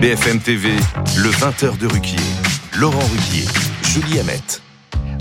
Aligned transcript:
BFM 0.00 0.38
TV, 0.38 0.68
le 1.16 1.28
20h 1.28 1.76
de 1.76 1.88
Ruquier. 1.88 2.18
Laurent 2.76 3.00
Ruquier, 3.00 3.46
Julie 3.82 4.20
Hamet. 4.20 4.60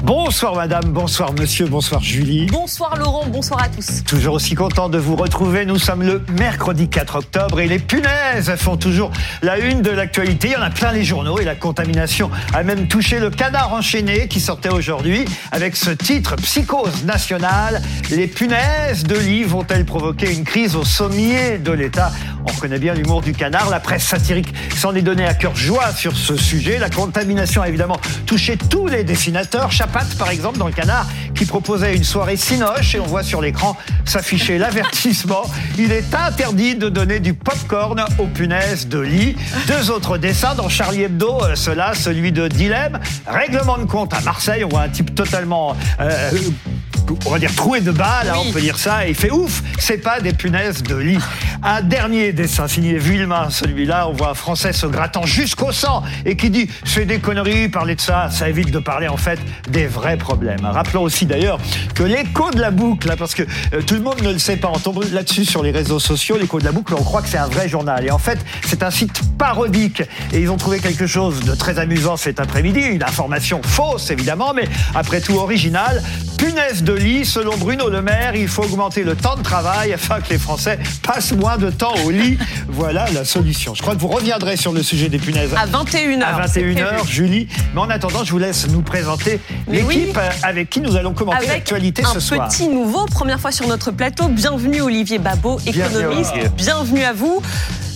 Bonsoir 0.04 0.56
madame, 0.56 0.92
bonsoir 0.92 1.34
monsieur, 1.34 1.66
bonsoir 1.66 2.02
Julie. 2.04 2.46
Bonsoir 2.46 2.96
Laurent, 2.98 3.26
bonsoir 3.26 3.64
à 3.64 3.70
tous. 3.70 4.04
Toujours 4.04 4.36
aussi 4.36 4.54
content 4.54 4.90
de 4.90 5.00
vous 5.00 5.16
retrouver. 5.16 5.66
Nous 5.66 5.80
sommes 5.80 6.04
le 6.04 6.24
mercredi 6.38 6.88
4 6.88 7.16
octobre 7.16 7.60
et 7.60 7.68
les 7.68 7.80
punaises 7.80 8.54
font 8.58 8.78
toujours 8.78 9.12
la 9.42 9.58
une 9.58 9.82
de 9.82 9.90
l'actualité. 9.90 10.50
Il 10.50 10.54
y 10.54 10.56
en 10.56 10.62
a 10.62 10.70
plein 10.70 10.92
les 10.92 11.04
journaux 11.04 11.40
et 11.40 11.44
la 11.44 11.56
contamination 11.56 12.30
a 12.54 12.62
même 12.62 12.88
touché 12.88 13.20
le 13.20 13.32
canard 13.32 13.74
enchaîné 13.74 14.28
qui 14.28 14.40
sortait 14.40 14.70
aujourd'hui 14.70 15.26
avec 15.52 15.76
ce 15.76 15.90
titre 15.90 16.36
Psychose 16.36 17.04
nationale. 17.04 17.82
Les 18.12 18.28
punaises 18.28 19.04
de 19.04 19.16
lit 19.16 19.44
vont-elles 19.44 19.86
provoquer 19.86 20.32
une 20.32 20.44
crise 20.44 20.76
au 20.76 20.86
sommier 20.86 21.58
de 21.58 21.72
l'État 21.72 22.12
On 22.48 22.60
connaît 22.60 22.80
bien 22.80 22.94
l'humour 22.94 23.22
du 23.22 23.34
canard. 23.34 23.70
La 23.70 23.80
presse 23.80 24.04
satirique 24.04 24.54
s'en 24.76 24.96
est 24.96 25.02
donné 25.02 25.26
à 25.26 25.34
cœur 25.34 25.56
joie 25.56 25.92
sur 25.92 26.16
ce 26.16 26.36
sujet. 26.36 26.78
La 26.80 26.90
contamination 26.90 27.62
a 27.62 27.68
évidemment 27.68 28.00
touché 28.26 28.58
tous 28.58 28.88
les 28.88 29.04
dessinateurs. 29.04 29.72
Chapat, 29.72 30.06
par 30.18 30.30
exemple, 30.30 30.58
dans 30.58 30.68
le 30.68 30.74
canard, 30.74 31.08
qui 31.36 31.46
proposait 31.46 31.96
une 31.96 32.04
soirée 32.04 32.38
sinoche 32.38 32.96
et 32.96 33.00
on 33.00 33.06
voit 33.06 33.24
sur 33.24 33.42
l'écran 33.42 33.78
s'afficher 34.06 34.58
l'avertissement. 34.58 35.44
Il 35.78 35.92
est 35.92 36.14
interdit 36.16 36.76
de 36.76 36.90
donner 36.90 37.20
du 37.20 37.34
popcorn 37.34 38.04
aux 38.18 38.28
punaises 38.28 38.88
de 38.88 39.00
lit. 39.00 39.36
Deux 39.68 39.92
autres 39.92 40.18
dessins 40.18 40.56
dans 40.56 40.70
Charlie 40.70 41.04
Hebdo, 41.04 41.44
euh, 41.44 41.56
cela, 41.56 41.94
celui 41.94 42.32
de 42.32 42.48
Dilemme. 42.48 43.00
Règlement 43.28 43.78
de 43.78 43.86
compte 43.86 44.14
à 44.14 44.22
Marseille, 44.22 44.64
on 44.64 44.70
voit 44.70 44.82
un 44.82 44.90
type 44.90 45.14
totalement 45.14 45.76
euh, 46.00 46.32
on 47.26 47.30
va 47.30 47.40
dire 47.40 47.54
troué 47.56 47.82
de 47.82 47.92
balles, 47.92 48.30
hein, 48.30 48.38
on 48.46 48.52
peut 48.52 48.62
dire 48.62 48.78
ça, 48.78 49.06
et 49.06 49.10
il 49.10 49.16
fait 49.16 49.32
ouf, 49.32 49.64
c'est 49.80 49.98
pas 49.98 50.20
des 50.20 50.34
punaises 50.34 50.84
de 50.84 50.96
lit. 50.96 51.20
Un 51.64 51.82
dernier 51.82 52.34
dessin 52.34 52.68
signé 52.68 52.98
Villemain, 52.98 53.50
celui-là, 53.50 54.08
on 54.08 54.14
voit 54.14 54.30
un 54.30 54.34
Français 54.34 54.74
se 54.74 54.86
grattant 54.86 55.26
jusqu'au 55.26 55.72
sang 55.72 56.04
et 56.26 56.36
qui 56.36 56.50
dit 56.50 56.70
c'est 56.84 57.06
des 57.06 57.20
conneries, 57.20 57.70
parler 57.70 57.96
de 57.96 58.02
ça, 58.02 58.30
ça 58.30 58.48
évite 58.48 58.72
de 58.72 58.80
parler 58.80 59.08
en 59.08 59.18
fait 59.18 59.40
des 59.70 59.88
vrais 59.88 60.18
problèmes. 60.18 60.64
Rappelons 60.64 61.02
aussi 61.02 61.26
d'ailleurs 61.26 61.60
que 61.96 62.04
l'écho 62.04 62.52
de 62.52 62.60
la 62.60 62.72
boucle, 62.72 63.10
hein, 63.12 63.16
parce 63.18 63.34
que 63.34 63.44
euh, 63.74 63.82
tout 63.82 63.96
le 63.96 64.02
monde 64.02 64.22
ne 64.22 64.32
le 64.32 64.40
sait 64.40 64.58
pas, 64.58 64.72
on 64.74 64.80
tombe 64.80 65.04
là-dessus 65.12 65.46
sur 65.46 65.64
les 65.64 65.72
réseaux 65.72 66.00
sociaux, 66.00 66.38
l'écho 66.38 66.60
de 66.60 66.66
la 66.66 66.72
boucle, 66.72 66.94
on 66.94 67.04
croit 67.04 67.22
que 67.22 67.30
c'est 67.30 67.38
un 67.38 67.48
vrai 67.48 67.68
journal. 67.68 68.06
Et 68.06 68.12
en 68.12 68.20
fait, 68.20 68.40
c'est 68.66 68.84
un 68.84 68.92
site 68.92 69.22
parodique. 69.38 70.02
Et 70.34 70.42
ils 70.42 70.50
ont 70.50 70.58
trouvé 70.58 70.80
quelque 70.80 71.08
chose 71.08 71.42
de 71.42 71.56
très 71.56 71.80
amusant 71.80 72.18
cet 72.18 72.40
après-midi, 72.40 72.82
une 72.82 73.04
information 73.04 73.62
fausse 73.64 74.12
évidemment, 74.12 74.54
mais 74.54 74.68
après 74.96 75.22
tout 75.22 75.36
originale. 75.36 76.04
Punaise 76.38 76.84
de 76.84 76.97
lit, 76.98 77.26
selon 77.26 77.56
Bruno 77.58 77.90
Le 77.90 78.02
Maire, 78.02 78.36
il 78.36 78.48
faut 78.48 78.64
augmenter 78.64 79.04
le 79.04 79.16
temps 79.16 79.36
de 79.36 79.44
travail 79.44 79.94
afin 79.94 80.20
que 80.20 80.30
les 80.30 80.38
Français 80.38 80.80
passent 81.04 81.32
moins 81.32 81.58
de 81.58 81.70
temps 81.70 81.94
au 82.06 82.12
lit. 82.12 82.38
Voilà 82.68 83.06
la 83.14 83.26
solution. 83.26 83.74
Je 83.76 83.82
crois 83.82 83.96
que 83.96 84.00
vous 84.00 84.08
reviendrez 84.08 84.58
sur 84.58 84.72
le 84.72 84.84
sujet 84.84 85.10
des 85.10 85.18
punaises. 85.18 85.54
À 85.56 85.66
21h. 85.66 86.22
À 86.22 86.46
21h, 86.46 87.08
Julie. 87.08 87.48
Mais 87.74 87.82
en 87.82 87.90
attendant, 87.90 88.24
je 88.24 88.32
vous 88.32 88.40
laisse 88.40 88.68
nous 88.68 88.82
présenter 88.82 89.40
l'équipe 89.68 90.20
avec 90.44 90.70
qui 90.70 90.82
nous 90.82 90.96
allons 90.96 91.14
commenter 91.14 91.48
l'actualité 91.48 92.04
ce 92.04 92.20
soir. 92.20 92.42
Un 92.42 92.48
petit 92.48 92.68
nouveau, 92.68 93.06
première 93.06 93.40
fois 93.40 93.52
sur 93.52 93.68
notre 93.68 93.92
plateau. 93.92 94.28
Bienvenue 94.28 94.82
Olivier 94.82 95.20
Babot, 95.20 95.60
économiste. 95.66 96.34
Bienvenue 96.56 97.04
à 97.04 97.14
vous. 97.14 97.42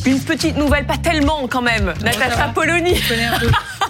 Une 0.06 0.20
petite 0.20 0.58
nouvelle, 0.58 0.86
pas 0.86 0.98
tellement 0.98 1.48
quand 1.48 1.62
même. 1.62 1.94
Natacha 2.04 2.50
Polony. 2.56 2.96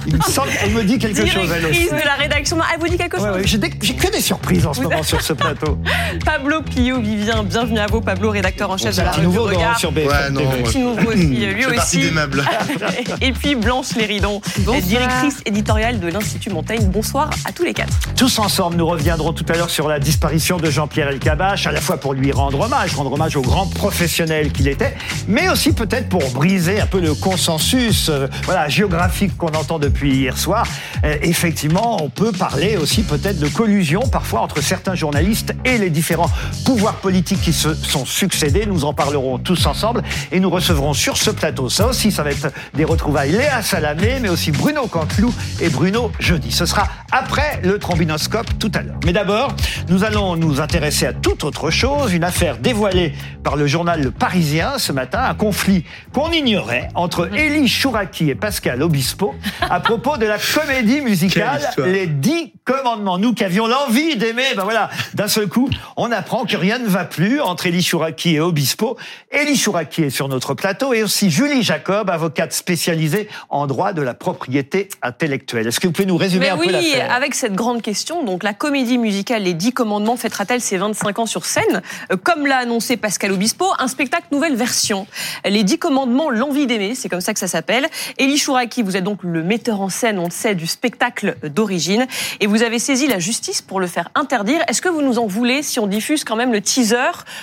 Il 0.08 0.16
me 0.16 0.22
semble 0.22 0.50
qu'elle 0.50 0.72
me 0.72 0.84
dit 0.84 0.98
quelque 0.98 1.26
chose, 1.26 1.50
elle 1.56 1.66
aussi. 1.68 1.86
de 1.86 2.06
la 2.06 2.16
rédaction. 2.16 2.58
Elle 2.74 2.80
vous 2.80 2.88
dit 2.88 2.98
quelque 2.98 3.18
chose 3.18 3.36
ouais, 3.36 3.46
J'ai 3.46 3.60
que 3.96 4.12
des 4.12 4.22
surprises 4.22 4.66
en 4.66 4.74
ce 4.74 4.82
moment 4.82 5.04
sur 5.04 5.22
ce 5.22 5.34
plateau. 5.34 5.78
Pablo 6.26 6.62
Clio 6.64 7.00
Vivien, 7.00 7.44
bienvenue 7.44 7.80
à 7.80 7.86
vous. 7.86 8.02
Pablo, 8.02 8.32
rédacteur 8.32 8.72
en 8.72 8.78
chef 8.78 8.96
de 8.96 9.02
la 9.02 9.12
revue 9.12 9.28
nouveau 9.28 9.44
Regard. 9.44 9.78
sur 9.78 9.92
BFM 9.92 10.38
ouais, 10.38 10.64
Petit 10.64 10.80
nouveau 10.80 11.12
aussi, 11.12 11.28
lui 11.28 11.66
aussi. 11.66 11.98
des 12.00 12.12
meubles. 12.12 12.44
Et 13.22 13.32
puis 13.32 13.56
Blanche 13.56 13.96
Léridon, 13.96 14.42
directrice 14.84 15.38
éditoriale 15.46 16.00
de 16.00 16.08
l'Institut 16.08 16.50
Montaigne. 16.50 16.88
Bonsoir 16.88 17.30
à 17.46 17.52
tous 17.52 17.64
les 17.64 17.74
quatre. 17.74 17.94
Tous 18.16 18.40
ensemble, 18.40 18.78
nous 18.78 18.88
reviendrons 18.88 19.34
tout 19.34 19.46
à 19.50 19.54
l'heure 19.54 19.70
sur 19.70 19.88
la 19.88 20.00
disparition 20.00 20.58
de 20.58 20.70
Jean-Pierre 20.70 21.10
Elkabach, 21.10 21.68
à 21.68 21.72
la 21.72 21.82
fois 21.82 21.98
pour 21.98 22.14
lui 22.14 22.32
rendre 22.32 22.60
hommage, 22.60 22.96
rendre 22.96 23.14
hommage 23.14 23.36
au 23.36 23.42
grand 23.42 23.68
professionnel 23.68 24.52
qu'il 24.52 24.68
était, 24.68 24.96
mais 25.28 25.48
aussi 25.50 25.74
peut-être 25.74 26.01
pour 26.10 26.30
briser 26.32 26.80
un 26.80 26.86
peu 26.86 27.00
le 27.00 27.14
consensus 27.14 28.10
euh, 28.10 28.28
voilà, 28.44 28.68
géographique 28.70 29.38
qu'on 29.38 29.48
entend 29.48 29.80
depuis 29.80 30.16
hier 30.16 30.38
soir. 30.38 30.66
Euh, 31.04 31.16
effectivement, 31.22 32.04
on 32.04 32.10
peut 32.10 32.32
parler 32.32 32.78
aussi 32.78 33.04
peut-être 33.04 33.40
de 33.40 33.48
collusion 33.48 34.02
parfois 34.02 34.42
entre 34.42 34.62
certains 34.62 34.96
journalistes 34.96 35.54
et 35.66 35.78
les 35.78 35.90
différents 35.90 36.30
pouvoirs 36.66 36.96
politiques 36.96 37.42
qui 37.42 37.54
se 37.54 37.74
sont 37.74 38.06
succédés. 38.06 38.66
Nous 38.66 38.86
en 38.86 38.94
parlerons 38.94 39.38
tous 39.38 39.66
ensemble 39.66 40.04
et 40.32 40.40
nous 40.40 40.50
recevrons 40.50 40.94
sur 40.94 41.18
ce 41.18 41.32
plateau, 41.32 41.70
ça 41.70 41.88
aussi, 41.88 42.12
ça 42.12 42.24
va 42.24 42.32
être 42.32 42.52
des 42.74 42.86
retrouvailles 42.86 43.32
Léa 43.32 43.62
Salamé, 43.62 44.20
mais 44.22 44.30
aussi 44.30 44.52
Bruno 44.52 44.88
Cantelou 44.88 45.34
et 45.60 45.70
Bruno 45.70 46.12
Jeudi. 46.20 46.52
Ce 46.52 46.66
sera 46.66 46.88
après 47.12 47.60
le 47.64 47.80
trombinoscope 47.80 48.48
tout 48.60 48.72
à 48.74 48.82
l'heure. 48.82 49.00
Mais 49.06 49.14
d'abord, 49.14 49.56
nous 49.90 50.04
allons 50.04 50.36
nous 50.36 50.62
intéresser 50.62 51.06
à 51.06 51.14
toute 51.14 51.44
autre 51.44 51.70
chose, 51.70 52.14
une 52.14 52.24
affaire 52.24 52.58
dévoilée 52.58 53.14
par 53.44 53.56
le 53.56 53.68
journal 53.68 54.02
Le 54.02 54.12
Parisien 54.12 54.78
ce 54.78 54.92
matin, 54.92 55.24
un 55.24 55.34
conflit 55.34 55.84
qu'on 56.14 56.32
ignorait 56.32 56.90
entre 56.96 57.34
Élie 57.38 57.68
Chouraki 57.68 58.30
et 58.30 58.36
Pascal 58.36 58.82
Obispo 58.84 59.36
à 59.62 59.80
propos 59.80 60.18
de 60.18 60.26
la 60.26 60.38
comédie 60.38 61.02
musicale 61.02 61.70
Les 61.86 62.08
Dix 62.08 62.54
Commandements. 62.66 63.18
Nous 63.18 63.34
qui 63.34 63.44
avions 63.44 63.68
l'envie 63.68 64.16
d'aimer, 64.16 64.44
ben 64.56 64.64
voilà, 64.64 64.90
d'un 65.14 65.28
seul 65.28 65.48
coup, 65.48 65.70
on 65.98 66.12
apprend 66.12 66.46
que 66.46 66.56
rien 66.56 66.80
ne 66.80 66.88
va 66.88 67.06
plus 67.06 67.42
entre 67.42 67.68
Élie 67.68 67.84
Chouraki 67.84 68.36
et 68.36 68.40
Obispo. 68.40 68.98
Élie 69.32 69.58
Chouraki 69.58 70.04
est 70.04 70.10
sur 70.10 70.28
notre 70.28 70.54
plateau 70.54 70.94
et 70.94 71.04
aussi 71.04 71.30
Julie 71.30 71.64
Jacob, 71.64 72.10
avocate 72.10 72.54
spécialisée 72.54 73.28
en 73.50 73.68
droit 73.68 73.94
de 73.94 74.02
la 74.02 74.14
propriété 74.14 74.90
intellectuelle. 75.02 75.68
Est-ce 75.68 75.80
que 75.80 75.88
vous 75.88 75.94
pouvez 75.94 76.06
nous 76.06 76.18
résumer 76.18 76.50
un 76.50 76.58
oui, 76.58 76.68
peu 76.68 76.72
l'affaire 76.74 77.14
avec 77.14 77.36
cette 77.36 77.54
grande 77.54 77.82
question, 77.82 78.24
donc 78.24 78.44
la 78.44 78.54
comédie 78.54 78.98
musicale 78.98 79.44
Les 79.44 79.54
Dix 79.54 79.74
Commandements 79.74 80.18
fêtera-t-elle 80.18 80.62
ses 80.62 80.78
25 80.78 81.20
ans 81.20 81.26
sur 81.26 81.46
scène? 81.46 81.82
Euh, 82.12 82.18
Comme 82.18 82.46
l'a 82.46 82.58
annoncé 82.58 82.98
Pascal 82.98 83.32
Obispo, 83.32 83.66
un 83.80 83.88
spectacle 83.88 84.28
nouvelle 84.32 84.56
version. 84.56 85.08
Les 85.46 85.64
Dix 85.64 85.78
Commandements, 85.82 86.30
l'envie 86.30 86.68
d'aimer, 86.68 86.94
c'est 86.96 87.10
comme 87.10 87.22
ça 87.22 87.34
que 87.34 87.40
ça 87.40 87.48
s'appelle. 87.48 87.88
Elie 88.20 88.38
Chouraki, 88.38 88.84
vous 88.84 88.96
êtes 88.96 89.04
donc 89.04 89.24
le 89.24 89.42
metteur 89.42 89.82
en 89.82 89.90
scène, 89.90 90.20
on 90.20 90.26
le 90.26 90.32
sait, 90.32 90.54
du 90.54 90.68
spectacle 90.68 91.36
d'origine, 91.44 92.06
et 92.40 92.46
vous 92.48 92.62
avez 92.62 92.78
saisi 92.78 93.08
la 93.08 93.18
justice 93.18 93.62
pour 93.64 93.80
le 93.80 93.88
faire 93.88 94.10
interdire. 94.16 94.62
Est-ce 94.68 94.82
que 94.82 94.90
vous 94.90 95.02
nous 95.02 95.18
en 95.18 95.26
voulez 95.26 95.64
si 95.64 95.80
on 95.80 95.88
diffuse 95.88 96.24
quand 96.24 96.36
même 96.36 96.52
le 96.54 96.62
teaser 96.62 96.98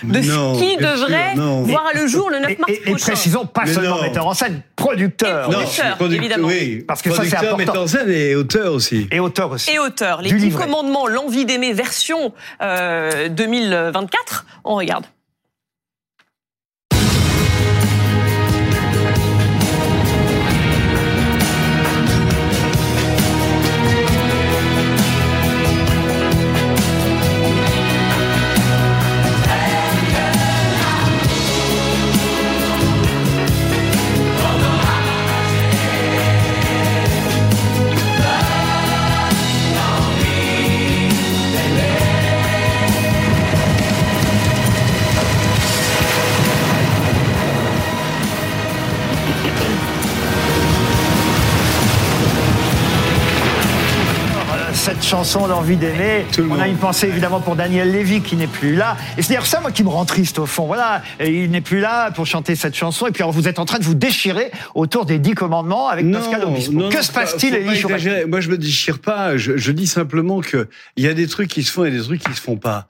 de 0.04 0.22
ce 0.22 0.58
qui 0.58 0.76
devrait 0.76 1.34
voir 1.64 1.86
le 1.94 2.06
jour 2.06 2.30
le 2.30 2.38
9 2.38 2.58
mars 2.60 2.72
et, 2.72 2.90
et, 2.90 2.94
précisons, 2.94 3.44
pas 3.44 3.64
Mais 3.66 3.72
seulement 3.74 3.96
non. 3.96 4.02
metteur 4.02 4.26
en 4.26 4.34
scène, 4.34 4.62
producteur. 4.76 5.48
Et 5.48 5.52
Non, 5.52 5.58
Producteur, 5.96 6.12
évidemment. 6.12 6.48
Oui, 6.48 6.84
Parce 6.86 7.02
que 7.02 7.10
ça, 7.10 7.24
c'est 7.24 7.30
producteur, 7.30 7.54
important. 7.54 7.58
metteur 7.58 7.82
en 7.82 7.86
scène 7.88 8.10
et 8.10 8.34
auteur 8.36 8.72
aussi. 8.72 9.08
Et 9.10 9.18
auteur 9.20 9.50
aussi. 9.50 9.70
et 9.72 9.78
auteur. 9.78 10.22
Les 10.22 10.30
Du. 10.32 10.50
Commandements, 10.52 11.06
l'envie 11.08 11.44
d'aimer 11.44 11.72
version 11.72 12.32
euh, 12.62 13.28
2024. 13.28 14.46
On 14.64 14.76
regarde. 14.76 15.04
Chanson 55.28 55.46
d'envie 55.46 55.76
d'aimer, 55.76 56.24
on 56.50 56.58
a 56.58 56.68
une 56.68 56.78
pensée 56.78 57.06
évidemment 57.06 57.40
pour 57.40 57.54
Daniel 57.54 57.92
Lévy 57.92 58.22
qui 58.22 58.34
n'est 58.34 58.46
plus 58.46 58.74
là. 58.74 58.96
Et 59.18 59.22
c'est 59.22 59.28
d'ailleurs 59.28 59.44
ça 59.44 59.60
moi 59.60 59.70
qui 59.70 59.84
me 59.84 59.90
rend 59.90 60.06
triste 60.06 60.38
au 60.38 60.46
fond. 60.46 60.64
Voilà, 60.64 61.02
Et 61.20 61.44
il 61.44 61.50
n'est 61.50 61.60
plus 61.60 61.80
là 61.80 62.10
pour 62.12 62.24
chanter 62.24 62.56
cette 62.56 62.74
chanson. 62.74 63.06
Et 63.06 63.10
puis 63.10 63.22
alors, 63.22 63.34
vous 63.34 63.46
êtes 63.46 63.58
en 63.58 63.66
train 63.66 63.78
de 63.78 63.84
vous 63.84 63.94
déchirer 63.94 64.50
autour 64.74 65.04
des 65.04 65.18
dix 65.18 65.34
commandements 65.34 65.88
avec 65.88 66.10
Pascal 66.10 66.44
Obispo. 66.44 66.72
non, 66.72 66.88
que 66.88 66.96
non, 66.96 67.02
se 67.02 67.12
passe-t-il, 67.12 67.54
Élie. 67.54 68.26
Moi, 68.26 68.40
je 68.40 68.48
me 68.48 68.56
déchire 68.56 69.00
pas. 69.00 69.36
Je, 69.36 69.58
je 69.58 69.70
dis 69.70 69.86
simplement 69.86 70.40
que 70.40 70.66
il 70.96 71.04
y 71.04 71.08
a 71.08 71.12
des 71.12 71.26
trucs 71.26 71.50
qui 71.50 71.62
se 71.62 71.72
font 71.72 71.84
et 71.84 71.90
des 71.90 72.00
trucs 72.00 72.22
qui 72.22 72.32
se 72.32 72.40
font 72.40 72.56
pas. 72.56 72.86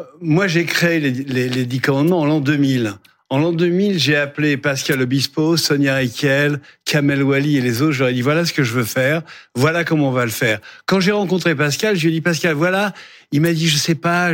Euh, 0.00 0.02
Moi, 0.20 0.48
j'ai 0.48 0.64
créé 0.64 0.98
les, 0.98 1.12
les, 1.12 1.48
les 1.48 1.66
dix 1.66 1.78
commandements 1.78 2.18
en 2.22 2.26
l'an 2.26 2.40
2000. 2.40 2.94
En 3.28 3.38
l'an 3.38 3.50
2000, 3.50 3.98
j'ai 3.98 4.14
appelé 4.14 4.56
Pascal 4.56 5.00
Obispo, 5.02 5.56
Sonia 5.56 5.96
Riquel, 5.96 6.60
Kamel 6.84 7.24
Wally 7.24 7.56
et 7.56 7.60
les 7.60 7.82
autres. 7.82 7.90
Je 7.90 8.00
leur 8.00 8.10
ai 8.10 8.12
dit 8.12 8.22
voilà 8.22 8.44
ce 8.44 8.52
que 8.52 8.62
je 8.62 8.72
veux 8.72 8.84
faire, 8.84 9.22
voilà 9.56 9.82
comment 9.82 10.10
on 10.10 10.12
va 10.12 10.24
le 10.24 10.30
faire. 10.30 10.60
Quand 10.86 11.00
j'ai 11.00 11.10
rencontré 11.10 11.56
Pascal, 11.56 11.96
je 11.96 12.02
lui 12.02 12.08
ai 12.10 12.12
dit 12.12 12.20
Pascal, 12.20 12.54
voilà. 12.54 12.94
Il 13.32 13.40
m'a 13.40 13.52
dit 13.52 13.66
je 13.66 13.76
sais 13.78 13.96
pas, 13.96 14.30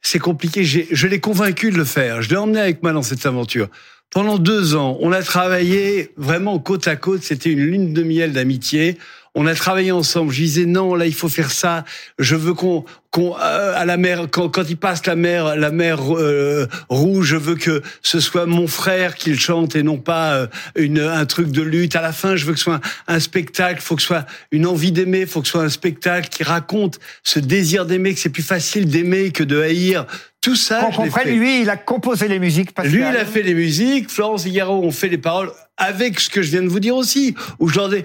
c'est 0.00 0.18
compliqué. 0.18 0.64
Je 0.64 1.06
l'ai 1.06 1.20
convaincu 1.20 1.70
de 1.70 1.76
le 1.76 1.84
faire. 1.84 2.20
Je 2.20 2.30
l'ai 2.30 2.36
emmené 2.36 2.58
avec 2.58 2.82
moi 2.82 2.92
dans 2.92 3.02
cette 3.02 3.24
aventure. 3.26 3.68
pendant 4.10 4.38
deux 4.38 4.74
ans, 4.74 4.98
on 5.00 5.12
a 5.12 5.22
travaillé 5.22 6.10
vraiment 6.16 6.58
côte 6.58 6.88
à 6.88 6.96
côte. 6.96 7.22
C'était 7.22 7.50
une 7.50 7.60
lune 7.60 7.92
de 7.94 8.02
miel 8.02 8.32
d'amitié. 8.32 8.98
On 9.34 9.46
a 9.46 9.54
travaillé 9.54 9.92
ensemble. 9.92 10.30
Je 10.30 10.42
disais 10.42 10.66
non, 10.66 10.94
là 10.94 11.06
il 11.06 11.14
faut 11.14 11.28
faire 11.28 11.50
ça. 11.50 11.84
Je 12.18 12.36
veux 12.36 12.52
qu'on 12.54 12.84
qu'on 13.10 13.34
euh, 13.38 13.74
à 13.76 13.84
la 13.84 13.96
mer 13.96 14.26
quand, 14.30 14.48
quand 14.48 14.64
il 14.68 14.76
passe 14.76 15.06
la 15.06 15.16
mer 15.16 15.56
la 15.56 15.70
mer 15.70 15.98
euh, 16.16 16.66
rouge, 16.88 17.28
je 17.28 17.36
veux 17.36 17.56
que 17.56 17.82
ce 18.02 18.20
soit 18.20 18.46
mon 18.46 18.66
frère 18.66 19.14
qui 19.14 19.30
le 19.30 19.38
chante 19.38 19.76
et 19.76 19.82
non 19.82 19.98
pas 19.98 20.34
euh, 20.34 20.46
une 20.76 21.00
un 21.00 21.24
truc 21.24 21.50
de 21.50 21.62
lutte. 21.62 21.96
À 21.96 22.02
la 22.02 22.12
fin, 22.12 22.36
je 22.36 22.44
veux 22.44 22.52
que 22.52 22.58
ce 22.58 22.64
soit 22.64 22.80
un, 23.08 23.14
un 23.14 23.20
spectacle. 23.20 23.80
Faut 23.80 23.96
que 23.96 24.02
ce 24.02 24.08
soit 24.08 24.26
une 24.50 24.66
envie 24.66 24.92
d'aimer. 24.92 25.24
Faut 25.24 25.40
que 25.40 25.46
ce 25.46 25.52
soit 25.52 25.62
un 25.62 25.70
spectacle 25.70 26.28
qui 26.28 26.42
raconte 26.42 27.00
ce 27.22 27.38
désir 27.38 27.86
d'aimer. 27.86 28.14
Que 28.14 28.20
c'est 28.20 28.28
plus 28.28 28.42
facile 28.42 28.86
d'aimer 28.86 29.30
que 29.30 29.44
de 29.44 29.60
haïr. 29.60 30.06
Tout 30.42 30.56
ça, 30.56 30.80
Qu'on 30.80 31.04
comprenne, 31.04 31.38
lui, 31.38 31.62
il 31.62 31.70
a 31.70 31.76
composé 31.76 32.26
les 32.26 32.40
musiques. 32.40 32.72
Pascal. 32.72 32.92
Lui, 32.92 33.00
il 33.08 33.16
a 33.16 33.24
fait 33.24 33.42
les 33.42 33.54
musiques. 33.54 34.10
Florence 34.10 34.42
Figaro 34.42 34.82
ont 34.82 34.90
fait 34.90 35.08
les 35.08 35.18
paroles 35.18 35.52
avec 35.76 36.18
ce 36.18 36.28
que 36.28 36.42
je 36.42 36.50
viens 36.50 36.62
de 36.62 36.68
vous 36.68 36.80
dire 36.80 36.96
aussi. 36.96 37.36
Où 37.60 37.68
je 37.68 37.76
leur 37.76 37.88
dis, 37.88 38.02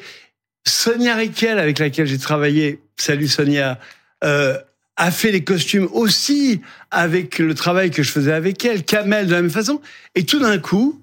Sonia 0.69 1.15
Riquel, 1.15 1.59
avec 1.59 1.79
laquelle 1.79 2.07
j'ai 2.07 2.17
travaillé, 2.17 2.81
salut 2.97 3.27
Sonia, 3.27 3.79
euh, 4.23 4.57
a 4.95 5.11
fait 5.11 5.31
les 5.31 5.43
costumes 5.43 5.87
aussi 5.91 6.61
avec 6.91 7.39
le 7.39 7.53
travail 7.53 7.91
que 7.91 8.03
je 8.03 8.11
faisais 8.11 8.31
avec 8.33 8.63
elle. 8.65 8.83
Kamel 8.83 9.27
de 9.27 9.31
la 9.33 9.41
même 9.41 9.51
façon. 9.51 9.79
Et 10.15 10.25
tout 10.25 10.39
d'un 10.39 10.57
coup, 10.57 10.99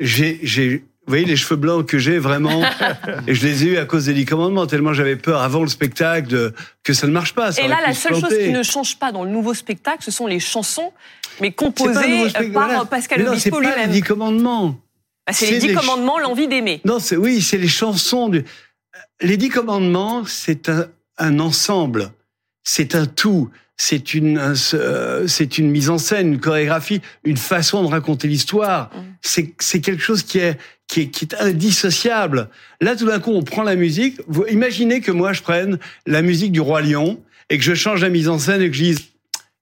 j'ai, 0.00 0.38
j'ai, 0.42 0.78
vous 0.78 0.84
voyez 1.08 1.24
les 1.24 1.36
cheveux 1.36 1.56
blancs 1.56 1.84
que 1.86 1.98
j'ai 1.98 2.18
vraiment, 2.18 2.62
et 3.26 3.34
je 3.34 3.46
les 3.46 3.64
ai 3.64 3.66
eus 3.70 3.76
à 3.78 3.84
cause 3.86 4.06
des 4.06 4.14
dix 4.14 4.24
commandements, 4.24 4.66
tellement 4.66 4.92
j'avais 4.92 5.16
peur 5.16 5.42
avant 5.42 5.62
le 5.62 5.68
spectacle 5.68 6.28
de, 6.28 6.54
que 6.84 6.92
ça 6.92 7.06
ne 7.08 7.12
marche 7.12 7.34
pas. 7.34 7.50
ça 7.52 7.60
Et 7.62 7.68
là, 7.68 7.78
la 7.84 7.92
se 7.92 8.02
seule 8.02 8.20
chose 8.20 8.28
qui 8.38 8.50
ne 8.52 8.62
change 8.62 8.98
pas 8.98 9.10
dans 9.12 9.24
le 9.24 9.30
nouveau 9.30 9.52
spectacle, 9.54 10.02
ce 10.04 10.10
sont 10.12 10.26
les 10.28 10.40
chansons, 10.40 10.92
mais 11.40 11.48
C'est 11.48 11.50
pas 11.56 11.64
un 11.64 11.70
composées 11.70 12.22
euh, 12.26 12.52
par 12.52 12.66
voilà. 12.68 12.84
Pascal 12.84 13.18
Mais 13.18 13.24
non, 13.24 13.30
c'est 13.32 13.50
Obispo 13.52 13.56
pas 13.56 13.62
les 13.62 13.74
lui-même. 13.74 13.90
dix 13.90 14.02
commandements. 14.02 14.80
Ah, 15.26 15.32
C'est 15.32 15.50
les 15.50 15.58
dix 15.58 15.68
ch- 15.68 15.78
commandements, 15.78 16.18
l'envie 16.18 16.48
d'aimer. 16.48 16.80
Non, 16.84 16.98
c'est 17.00 17.16
oui, 17.16 17.40
c'est 17.42 17.56
les 17.58 17.68
chansons 17.68 18.28
du. 18.28 18.44
Les 19.20 19.36
dix 19.36 19.48
commandements, 19.48 20.24
c'est 20.26 20.68
un, 20.68 20.88
un 21.18 21.38
ensemble, 21.40 22.10
c'est 22.64 22.94
un 22.94 23.06
tout, 23.06 23.50
c'est 23.76 24.14
une, 24.14 24.38
un- 24.38 24.54
euh, 24.74 25.26
c'est 25.26 25.58
une 25.58 25.70
mise 25.70 25.90
en 25.90 25.98
scène, 25.98 26.34
une 26.34 26.40
chorégraphie, 26.40 27.00
une 27.24 27.36
façon 27.36 27.82
de 27.82 27.88
raconter 27.88 28.28
l'histoire. 28.28 28.90
Mm. 28.94 28.98
C'est, 29.22 29.54
c'est 29.60 29.80
quelque 29.80 30.02
chose 30.02 30.22
qui 30.22 30.38
est, 30.38 30.58
qui 30.86 31.02
est, 31.02 31.08
qui 31.08 31.24
est 31.24 31.34
indissociable. 31.40 32.48
Là, 32.80 32.96
tout 32.96 33.06
d'un 33.06 33.20
coup, 33.20 33.32
on 33.32 33.42
prend 33.42 33.62
la 33.62 33.76
musique. 33.76 34.20
Vous 34.26 34.44
imaginez 34.46 35.00
que 35.00 35.12
moi, 35.12 35.32
je 35.32 35.42
prenne 35.42 35.78
la 36.06 36.22
musique 36.22 36.52
du 36.52 36.60
roi 36.60 36.82
Lion 36.82 37.22
et 37.50 37.58
que 37.58 37.64
je 37.64 37.74
change 37.74 38.02
la 38.02 38.10
mise 38.10 38.28
en 38.28 38.38
scène 38.38 38.62
et 38.62 38.70
que 38.70 38.76
je 38.76 38.82
dise, 38.82 38.98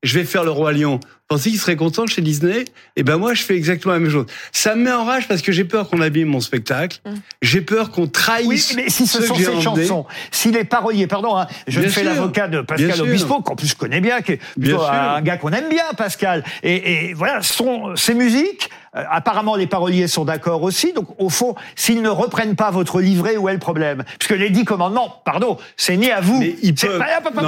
je 0.02 0.18
vais 0.18 0.24
faire 0.24 0.44
le 0.44 0.50
roi 0.50 0.72
Lion. 0.72 0.96
Vous 1.02 1.36
pensez 1.38 1.48
qu'il 1.50 1.58
serait 1.58 1.76
content 1.76 2.06
chez 2.06 2.20
Disney? 2.20 2.64
Eh 2.96 3.02
ben 3.04 3.16
moi, 3.16 3.32
je 3.32 3.42
fais 3.42 3.56
exactement 3.56 3.94
la 3.94 4.00
même 4.00 4.10
chose. 4.10 4.26
Ça 4.52 4.74
me 4.74 4.82
met 4.84 4.92
en 4.92 5.04
rage 5.04 5.28
parce 5.28 5.40
que 5.40 5.50
j'ai 5.50 5.64
peur 5.64 5.88
qu'on 5.88 6.00
abîme 6.02 6.28
mon 6.28 6.40
spectacle. 6.40 6.98
Mm. 7.06 7.10
J'ai 7.40 7.60
peur 7.62 7.90
qu'on 7.90 8.02
Oui, 8.02 8.10
trahisse 8.10 8.74
mais 8.76 8.90
si 8.90 9.06
ce 9.06 9.22
sont 9.22 9.32
emmenés. 9.34 9.62
chansons, 9.62 10.04
si 10.30 10.50
les 10.50 10.64
paroliers, 10.64 11.06
pardon, 11.06 11.36
hein, 11.38 11.46
je 11.68 11.80
Bien 11.80 11.88
fais 11.88 12.04
l'avocat 12.04 12.48
de 12.48 12.60
Pascal 12.60 12.92
Bien. 12.92 13.02
Obispo, 13.04 13.40
qu'en 13.40 13.56
plus 13.56 13.68
je 13.68 13.76
connais 13.76 14.00
bien, 14.02 14.20
qui 14.20 14.32
est 14.32 14.40
Bien 14.56 14.70
plutôt 14.76 14.84
sûr. 14.84 14.92
un 14.92 15.22
gars 15.22 15.38
qu'on 15.38 15.52
aime 15.52 15.70
bien, 15.70 15.84
Pascal. 15.96 16.44
Et, 16.62 17.06
et 17.10 17.14
voilà, 17.14 17.40
sont 17.42 17.96
ces 17.96 18.14
musiques. 18.14 18.68
Euh, 18.94 19.02
apparemment, 19.10 19.56
les 19.56 19.66
paroliers 19.66 20.06
sont 20.06 20.24
d'accord 20.24 20.62
aussi. 20.62 20.92
Donc, 20.92 21.06
au 21.18 21.28
fond, 21.30 21.54
s'ils 21.76 22.02
ne 22.02 22.08
reprennent 22.10 22.56
pas 22.56 22.70
votre 22.70 23.00
livret, 23.00 23.36
où 23.36 23.48
est 23.48 23.52
le 23.54 23.58
problème? 23.58 24.04
Puisque 24.18 24.38
les 24.38 24.50
dix 24.50 24.64
commandements, 24.64 25.22
pardon, 25.24 25.56
c'est 25.76 25.96
ni 25.96 26.10
à 26.10 26.20
vous, 26.20 26.38
Mais 26.40 26.56
ils 26.62 26.74
peuvent- 26.74 26.98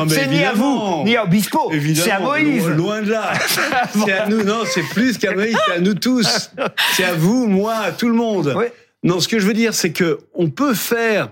c'est 0.08 0.26
ni 0.26 0.42
à 0.44 0.52
vous, 0.52 1.02
ni 1.04 1.16
à 1.16 1.24
Obispo, 1.24 1.70
Évidemment, 1.72 2.04
c'est 2.04 2.10
à 2.12 2.20
Moïse. 2.20 2.66
lo- 2.68 2.74
Loin 2.76 3.02
de 3.02 3.10
là. 3.10 3.32
c'est 3.92 4.12
à 4.12 4.26
nous. 4.28 4.42
Non, 4.42 4.60
c'est 4.66 4.82
plus 4.82 5.18
qu'à 5.18 5.34
Moïse, 5.34 5.56
c'est 5.66 5.72
à 5.74 5.80
nous 5.80 5.94
tous. 5.94 6.50
C'est 6.92 7.04
à 7.04 7.14
vous, 7.14 7.46
moi, 7.46 7.74
à 7.74 7.92
tout 7.92 8.08
le 8.08 8.14
monde. 8.14 8.54
Oui. 8.56 8.66
Non, 9.02 9.20
ce 9.20 9.28
que 9.28 9.38
je 9.38 9.46
veux 9.46 9.52
dire, 9.54 9.74
c'est 9.74 9.92
que 9.92 10.20
on 10.34 10.48
peut 10.48 10.72
faire 10.72 11.28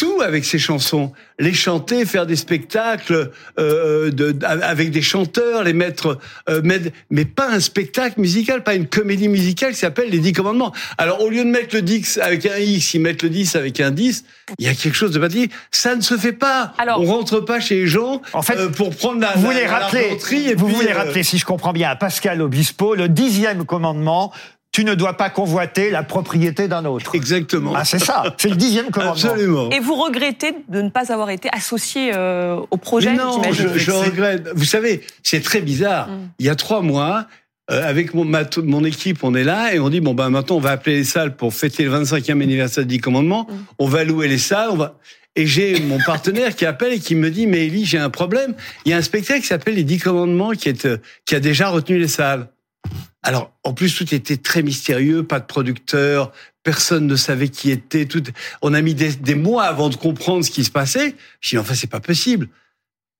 tout 0.00 0.22
avec 0.22 0.46
ces 0.46 0.58
chansons, 0.58 1.12
les 1.38 1.52
chanter, 1.52 2.06
faire 2.06 2.24
des 2.24 2.36
spectacles 2.36 3.30
euh, 3.58 4.10
de, 4.10 4.34
avec 4.42 4.90
des 4.90 5.02
chanteurs, 5.02 5.62
les 5.62 5.74
mettre, 5.74 6.18
euh, 6.48 6.62
mettre, 6.62 6.88
mais 7.10 7.26
pas 7.26 7.50
un 7.50 7.60
spectacle 7.60 8.18
musical, 8.18 8.62
pas 8.62 8.74
une 8.74 8.86
comédie 8.86 9.28
musicale 9.28 9.72
qui 9.74 9.78
s'appelle 9.78 10.08
les 10.08 10.18
Dix 10.20 10.32
Commandements. 10.32 10.72
Alors 10.96 11.20
au 11.22 11.28
lieu 11.28 11.44
de 11.44 11.50
mettre 11.50 11.74
le 11.76 11.82
10 11.82 12.18
avec 12.22 12.46
un 12.46 12.56
X, 12.56 12.94
ils 12.94 13.00
mettent 13.02 13.22
le 13.22 13.28
10 13.28 13.56
avec 13.56 13.78
un 13.80 13.90
10, 13.90 14.24
il 14.58 14.64
y 14.64 14.68
a 14.70 14.74
quelque 14.74 14.94
chose 14.96 15.10
de 15.10 15.18
pas 15.18 15.28
dit. 15.28 15.50
Ça 15.70 15.94
ne 15.94 16.00
se 16.00 16.16
fait 16.16 16.32
pas. 16.32 16.72
Alors- 16.78 16.98
on 17.02 17.04
rentre 17.04 17.40
pas 17.40 17.60
chez 17.60 17.74
les 17.74 17.86
gens 17.86 18.22
En 18.32 18.40
fait, 18.40 18.56
euh, 18.56 18.70
pour 18.70 18.96
prendre 18.96 19.20
la, 19.20 19.32
Vous 19.36 19.42
la- 19.42 19.52
voulez 19.52 19.64
la 19.66 19.78
rappeler, 19.80 20.08
vous 20.54 20.66
puis, 20.66 20.74
voulez 20.74 20.92
euh, 20.92 20.96
rappeler, 20.96 21.22
si 21.24 21.36
je 21.36 21.44
comprends 21.44 21.74
bien, 21.74 21.90
à 21.90 21.96
Pascal 21.96 22.40
Obispo, 22.40 22.94
le 22.94 23.10
dixième 23.10 23.66
commandement, 23.66 24.32
tu 24.72 24.84
ne 24.84 24.94
dois 24.94 25.16
pas 25.16 25.30
convoiter 25.30 25.90
la 25.90 26.02
propriété 26.02 26.68
d'un 26.68 26.84
autre. 26.84 27.14
Exactement. 27.14 27.72
Ah, 27.74 27.84
c'est 27.84 27.98
ça, 27.98 28.34
c'est 28.38 28.48
le 28.48 28.56
dixième 28.56 28.90
commandement. 28.90 29.12
Absolument. 29.30 29.70
Et 29.70 29.80
vous 29.80 29.94
regrettez 29.96 30.54
de 30.68 30.80
ne 30.82 30.88
pas 30.90 31.12
avoir 31.12 31.30
été 31.30 31.48
associé 31.52 32.12
euh, 32.14 32.60
au 32.70 32.76
projet, 32.76 33.10
Mais 33.10 33.16
non, 33.16 33.42
je, 33.52 33.76
je 33.76 33.90
regrette. 33.90 34.48
Vous 34.54 34.64
savez, 34.64 35.02
c'est 35.22 35.42
très 35.42 35.60
bizarre. 35.60 36.08
Mm. 36.08 36.28
Il 36.38 36.46
y 36.46 36.48
a 36.48 36.54
trois 36.54 36.82
mois, 36.82 37.26
euh, 37.70 37.88
avec 37.88 38.14
mon, 38.14 38.24
ma- 38.24 38.44
mon 38.62 38.84
équipe, 38.84 39.24
on 39.24 39.34
est 39.34 39.44
là 39.44 39.74
et 39.74 39.80
on 39.80 39.88
dit 39.90 40.00
bon 40.00 40.14
ben 40.14 40.30
maintenant 40.30 40.56
on 40.56 40.60
va 40.60 40.70
appeler 40.70 40.96
les 40.96 41.04
salles 41.04 41.36
pour 41.36 41.52
fêter 41.54 41.84
le 41.84 41.90
25e 41.90 42.40
anniversaire 42.42 42.84
des 42.86 42.98
commandements. 42.98 43.46
Mm. 43.50 43.54
On 43.80 43.86
va 43.86 44.04
louer 44.04 44.28
les 44.28 44.38
salles. 44.38 44.70
On 44.70 44.76
va 44.76 44.96
et 45.36 45.46
j'ai 45.46 45.80
mon 45.80 45.98
partenaire 46.04 46.56
qui 46.56 46.66
appelle 46.66 46.92
et 46.92 46.98
qui 46.98 47.14
me 47.14 47.30
dit 47.30 47.46
mais 47.46 47.66
Elie 47.66 47.84
j'ai 47.84 47.98
un 47.98 48.10
problème. 48.10 48.54
Il 48.84 48.90
y 48.90 48.92
a 48.92 48.96
un 48.96 49.02
spectacle 49.02 49.40
qui 49.40 49.46
s'appelle 49.46 49.74
les 49.74 49.84
Dix 49.84 49.98
Commandements 49.98 50.50
qui 50.52 50.68
est 50.68 50.84
euh, 50.86 50.98
qui 51.26 51.34
a 51.34 51.40
déjà 51.40 51.68
retenu 51.70 51.98
les 51.98 52.08
salles. 52.08 52.48
Alors, 53.22 53.52
en 53.64 53.74
plus, 53.74 53.94
tout 53.94 54.14
était 54.14 54.38
très 54.38 54.62
mystérieux, 54.62 55.22
pas 55.22 55.40
de 55.40 55.44
producteur, 55.44 56.32
personne 56.62 57.06
ne 57.06 57.16
savait 57.16 57.48
qui 57.48 57.70
était. 57.70 58.06
Tout, 58.06 58.22
on 58.62 58.72
a 58.74 58.80
mis 58.80 58.94
des, 58.94 59.34
mois 59.34 59.64
avant 59.64 59.88
de 59.88 59.96
comprendre 59.96 60.44
ce 60.44 60.50
qui 60.50 60.64
se 60.64 60.70
passait. 60.70 61.14
Je 61.40 61.50
dis, 61.50 61.58
enfin, 61.58 61.74
c'est 61.74 61.90
pas 61.90 62.00
possible. 62.00 62.48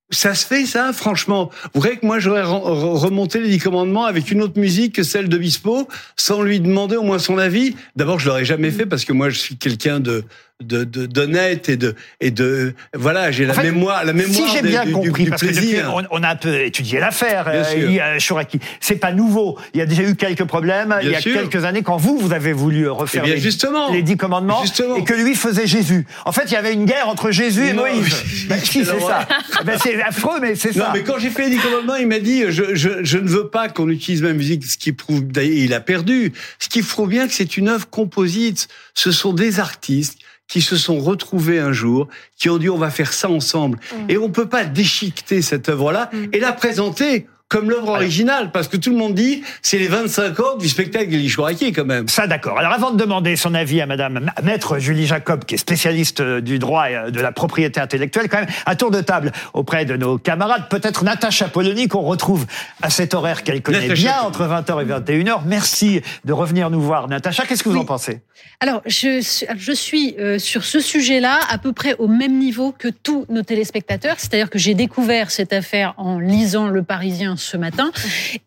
Ça 0.09 0.35
se 0.35 0.45
fait, 0.45 0.65
ça, 0.65 0.91
franchement. 0.91 1.51
Vous 1.73 1.79
croyez 1.79 1.97
que 1.97 2.05
moi, 2.05 2.19
j'aurais 2.19 2.41
re- 2.41 2.63
re- 2.63 2.97
remonté 2.97 3.39
les 3.39 3.49
dix 3.49 3.59
commandements 3.59 4.05
avec 4.05 4.29
une 4.31 4.41
autre 4.41 4.59
musique 4.59 4.95
que 4.95 5.03
celle 5.03 5.29
de 5.29 5.37
Bispo, 5.37 5.87
sans 6.17 6.41
lui 6.41 6.59
demander 6.59 6.97
au 6.97 7.03
moins 7.03 7.19
son 7.19 7.37
avis 7.37 7.75
D'abord, 7.95 8.19
je 8.19 8.27
l'aurais 8.27 8.43
jamais 8.43 8.71
fait 8.71 8.85
parce 8.85 9.05
que 9.05 9.13
moi, 9.13 9.29
je 9.29 9.37
suis 9.37 9.55
quelqu'un 9.55 9.99
de 9.99 10.25
de 10.61 10.83
d'honnête 10.83 11.69
et 11.69 11.77
de 11.77 11.95
et 12.19 12.31
de 12.31 12.73
voilà 12.93 13.31
j'ai 13.31 13.45
la 13.45 13.53
fait, 13.53 13.63
mémoire 13.63 14.03
la 14.05 14.13
mémoire 14.13 14.33
Si 14.49 14.55
j'ai 14.55 14.61
bien 14.61 14.81
du, 14.83 14.87
du- 14.89 14.93
compris, 14.93 15.23
du 15.25 15.29
parce 15.29 15.41
plaisir 15.43 15.91
on, 15.95 16.03
on 16.11 16.23
a 16.23 16.29
un 16.29 16.35
peu 16.35 16.61
étudié 16.61 16.99
l'affaire, 16.99 17.45
euh, 17.47 18.19
Chouraki. 18.19 18.59
C'est 18.79 18.95
pas 18.95 19.11
nouveau. 19.11 19.57
Il 19.73 19.79
y 19.79 19.81
a 19.81 19.85
déjà 19.85 20.03
eu 20.03 20.15
quelques 20.15 20.45
problèmes 20.45 20.95
il 21.03 21.09
y 21.09 21.15
a 21.15 21.21
sûr. 21.21 21.33
quelques 21.33 21.65
années 21.65 21.81
quand 21.83 21.97
vous, 21.97 22.17
vous 22.17 22.33
avez 22.33 22.53
voulu 22.53 22.87
refaire 22.89 23.23
Eh 23.23 23.27
bien, 23.27 23.35
les, 23.35 23.41
justement. 23.41 23.91
les 23.91 24.01
dix 24.03 24.17
commandements 24.17 24.61
Justement. 24.61 24.95
et 24.95 25.03
que 25.03 25.13
lui 25.13 25.35
faisait 25.35 25.67
Jésus. 25.67 26.05
En 26.25 26.31
fait, 26.31 26.43
il 26.47 26.53
y 26.53 26.55
avait 26.57 26.73
une 26.73 26.85
guerre 26.85 27.07
entre 27.09 27.31
Jésus 27.31 27.67
et 27.67 27.73
Non, 27.73 27.83
Moïse. 27.83 28.47
Ben, 28.47 28.59
si, 28.59 28.85
c'est 28.85 28.99
ça. 28.99 29.27
Ben, 29.65 29.77
c'est 29.81 30.01
affreux, 30.01 30.39
mais 30.41 30.55
c'est 30.55 30.75
Non, 30.75 30.85
ça. 30.85 30.91
mais 30.93 31.03
quand 31.03 31.19
j'ai 31.19 31.29
fait 31.29 31.43
les 31.43 31.51
dix 31.51 31.59
commandements, 31.61 31.95
il 31.95 32.07
m'a 32.07 32.19
dit 32.19 32.43
je, 32.49 32.75
je, 32.75 32.89
je 33.03 33.17
ne 33.17 33.27
veux 33.27 33.47
pas 33.49 33.69
qu'on 33.69 33.89
utilise 33.89 34.21
ma 34.21 34.33
musique, 34.33 34.65
ce 34.65 34.77
qui 34.77 34.91
prouve 34.91 35.23
d'ailleurs 35.27 35.51
il 35.51 35.73
a 35.73 35.79
perdu. 35.79 36.33
Ce 36.59 36.69
qui 36.69 36.81
prouve 36.81 37.09
bien 37.09 37.27
que 37.27 37.33
c'est 37.33 37.57
une 37.57 37.67
œuvre 37.69 37.87
composite. 37.89 38.67
Ce 38.93 39.11
sont 39.11 39.33
des 39.33 39.59
artistes 39.59 40.19
qui 40.51 40.59
se 40.59 40.75
sont 40.75 40.99
retrouvés 40.99 41.59
un 41.59 41.71
jour, 41.71 42.09
qui 42.37 42.49
ont 42.49 42.57
dit 42.57 42.69
on 42.69 42.77
va 42.77 42.89
faire 42.89 43.13
ça 43.13 43.29
ensemble. 43.29 43.79
Et 44.09 44.17
on 44.17 44.29
peut 44.29 44.49
pas 44.49 44.65
déchiqueter 44.65 45.41
cette 45.41 45.69
œuvre-là 45.69 46.11
et 46.33 46.41
la 46.41 46.51
présenter 46.51 47.25
comme 47.51 47.69
l'œuvre 47.69 47.89
originale, 47.89 48.49
parce 48.53 48.69
que 48.69 48.77
tout 48.77 48.91
le 48.91 48.95
monde 48.95 49.13
dit 49.13 49.43
c'est 49.61 49.77
les 49.77 49.89
25 49.89 50.39
ans 50.39 50.55
du 50.57 50.69
spectacle 50.69 51.09
d'Elie 51.09 51.27
Chouraki 51.27 51.73
quand 51.73 51.83
même. 51.83 52.07
Ça, 52.07 52.25
d'accord. 52.25 52.57
Alors, 52.57 52.71
avant 52.71 52.91
de 52.91 52.97
demander 52.97 53.35
son 53.35 53.53
avis 53.53 53.81
à 53.81 53.85
Madame 53.85 54.19
Ma- 54.21 54.41
Maître 54.41 54.79
Julie 54.79 55.05
Jacob, 55.05 55.43
qui 55.43 55.55
est 55.55 55.57
spécialiste 55.57 56.21
euh, 56.21 56.39
du 56.39 56.59
droit 56.59 56.89
et 56.89 56.95
euh, 56.95 57.11
de 57.11 57.19
la 57.19 57.33
propriété 57.33 57.81
intellectuelle, 57.81 58.29
quand 58.29 58.39
même, 58.39 58.49
un 58.65 58.75
tour 58.75 58.89
de 58.89 59.01
table 59.01 59.33
auprès 59.53 59.83
de 59.83 59.97
nos 59.97 60.17
camarades. 60.17 60.69
Peut-être 60.69 61.03
Natacha 61.03 61.49
Polony, 61.49 61.89
qu'on 61.89 62.01
retrouve 62.03 62.45
à 62.81 62.89
cet 62.89 63.13
horaire 63.13 63.43
qu'elle 63.43 63.61
connaît 63.61 63.81
Natacha 63.81 64.01
bien, 64.01 64.21
entre 64.21 64.43
20h 64.45 64.81
et 64.81 65.21
21h. 65.21 65.41
Merci 65.45 66.01
de 66.23 66.31
revenir 66.31 66.69
nous 66.69 66.79
voir, 66.81 67.09
Natacha. 67.09 67.45
Qu'est-ce 67.45 67.63
que 67.63 67.69
vous 67.69 67.75
Oui. 67.75 67.81
en 67.81 67.85
pensez? 67.85 68.21
Alors, 68.61 68.81
je, 68.85 69.19
suis- 69.21 69.45
je 69.57 69.71
suis 69.73 70.15
euh, 70.19 70.39
sur 70.39 70.63
ce 70.63 70.79
sujet-là 70.79 71.39
à 71.49 71.57
peu 71.57 71.73
près 71.73 71.95
au 71.99 72.07
même 72.07 72.37
niveau 72.39 72.73
que 72.77 72.87
tous 72.87 73.25
nos 73.27 73.41
téléspectateurs. 73.43 74.15
C'est-à-dire 74.19 74.49
que 74.49 74.57
j'ai 74.57 74.73
découvert 74.73 75.31
cette 75.31 75.51
affaire 75.51 75.93
en 75.97 76.17
lisant 76.19 76.67
Le 76.67 76.81
Parisien 76.83 77.35
ce 77.41 77.57
matin 77.57 77.91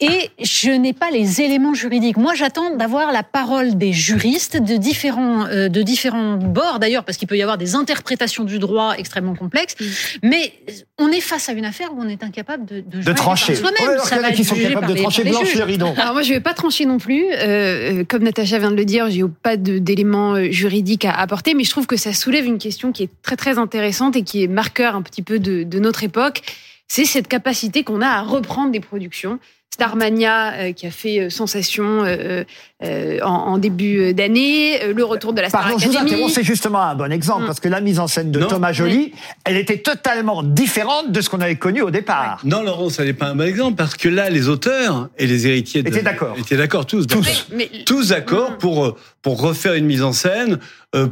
et 0.00 0.30
je 0.42 0.70
n'ai 0.70 0.92
pas 0.92 1.10
les 1.10 1.40
éléments 1.40 1.74
juridiques. 1.74 2.16
Moi, 2.16 2.34
j'attends 2.34 2.74
d'avoir 2.76 3.12
la 3.12 3.22
parole 3.22 3.76
des 3.76 3.92
juristes 3.92 4.56
de 4.56 4.76
différents, 4.76 5.46
euh, 5.46 5.68
de 5.68 5.82
différents 5.82 6.36
bords 6.36 6.78
d'ailleurs, 6.78 7.04
parce 7.04 7.18
qu'il 7.18 7.28
peut 7.28 7.36
y 7.36 7.42
avoir 7.42 7.58
des 7.58 7.74
interprétations 7.74 8.44
du 8.44 8.58
droit 8.58 8.94
extrêmement 8.96 9.34
complexes. 9.34 9.74
Mais 10.22 10.52
on 10.98 11.08
est 11.10 11.20
face 11.20 11.48
à 11.48 11.52
une 11.52 11.64
affaire 11.64 11.92
où 11.94 12.00
on 12.00 12.08
est 12.08 12.22
incapable 12.22 12.64
de, 12.66 12.76
de, 12.76 12.80
De 12.80 12.96
juger 13.02 13.14
trancher. 13.14 13.52
par 13.54 13.60
soi-même. 13.72 13.88
Ouais, 13.88 13.94
alors 13.94 14.06
Ça 14.06 14.16
qu'il 14.16 14.18
y 14.18 14.20
en 14.20 14.28
a 14.28 14.30
va 14.30 14.36
qui 14.36 14.44
sont 14.44 14.54
capables 14.56 14.86
de 14.86 14.94
les- 14.94 15.00
trancher, 15.02 15.22
rideau. 15.64 15.88
Alors 15.96 16.12
moi, 16.12 16.22
je 16.22 16.32
vais 16.32 16.40
pas 16.40 16.54
trancher 16.54 16.86
non 16.86 16.98
plus. 16.98 17.24
Euh, 17.32 18.00
euh, 18.00 18.04
comme 18.04 18.22
Natacha 18.22 18.58
vient 18.58 18.70
de 18.70 18.76
le 18.76 18.84
dire, 18.84 19.10
j'ai 19.10 19.22
pas 19.42 19.56
de- 19.56 19.78
d'éléments 19.78 20.36
juridiques 20.50 21.04
à 21.04 21.12
apporter, 21.12 21.54
mais 21.54 21.64
je 21.64 21.70
trouve 21.70 21.86
que 21.86 21.96
ça 21.96 22.12
soulève 22.12 22.44
une 22.46 22.58
question 22.58 22.92
qui 22.92 23.02
est 23.04 23.10
très 23.22 23.36
très 23.36 23.58
intéressante 23.58 24.16
et 24.16 24.22
qui 24.22 24.42
est 24.42 24.48
marqueur 24.48 24.94
un 24.94 25.02
petit 25.02 25.22
peu 25.22 25.38
de, 25.38 25.62
de 25.64 25.78
notre 25.78 26.04
époque. 26.04 26.42
C'est 26.88 27.04
cette 27.04 27.28
capacité 27.28 27.84
qu'on 27.84 28.00
a 28.00 28.08
à 28.08 28.22
reprendre 28.22 28.70
des 28.70 28.80
productions. 28.80 29.38
Starmania 29.74 30.52
euh, 30.52 30.72
qui 30.72 30.86
a 30.86 30.90
fait 30.92 31.18
euh, 31.18 31.30
sensation 31.30 32.04
euh, 32.04 32.44
euh, 32.84 33.18
en, 33.22 33.28
en 33.30 33.58
début 33.58 34.14
d'année, 34.14 34.92
le 34.94 35.04
retour 35.04 35.32
de 35.32 35.40
la 35.40 35.48
Star 35.48 35.62
Pardon, 35.62 35.78
je 35.78 35.86
vous 35.86 35.90
Academy. 35.96 36.12
interromps, 36.12 36.32
c'est 36.34 36.44
justement 36.44 36.80
un 36.82 36.94
bon 36.94 37.10
exemple, 37.12 37.42
Mm. 37.42 37.46
parce 37.46 37.58
que 37.60 37.68
la 37.68 37.80
mise 37.80 37.98
en 37.98 38.06
scène 38.06 38.30
de 38.30 38.38
Non. 38.38 38.46
Thomas 38.46 38.72
Joly, 38.72 39.12
elle 39.44 39.56
était 39.56 39.78
totalement 39.78 40.42
différente 40.44 41.10
de 41.10 41.20
ce 41.20 41.28
qu'on 41.28 41.40
avait 41.40 41.56
connu 41.56 41.82
au 41.82 41.90
départ. 41.90 42.40
Non, 42.44 42.62
Laurent, 42.62 42.88
ça 42.88 43.04
n'est 43.04 43.12
pas 43.14 43.26
un 43.26 43.34
bon 43.34 43.46
exemple 43.48 43.74
parce 43.76 43.96
que 43.96 44.08
là, 44.08 44.30
les 44.30 44.48
auteurs 44.48 45.08
et 45.18 45.26
les 45.26 45.46
héritiers 45.48 45.82
de- 45.82 45.88
Étaient 45.88 46.02
d'accord. 46.02 46.36
étaient 46.38 46.56
d'accord 46.56 46.86
tous. 46.86 47.06
Tous. 47.08 47.20
d'accord. 47.20 47.42
Mais- 47.52 47.70
tous 47.84 48.08
d'accord 48.10 48.56
pour 48.58 48.96
pour 49.22 49.40
refaire 49.40 49.74
une 49.74 49.86
mise 49.86 50.02
en 50.02 50.12
scène, 50.12 50.58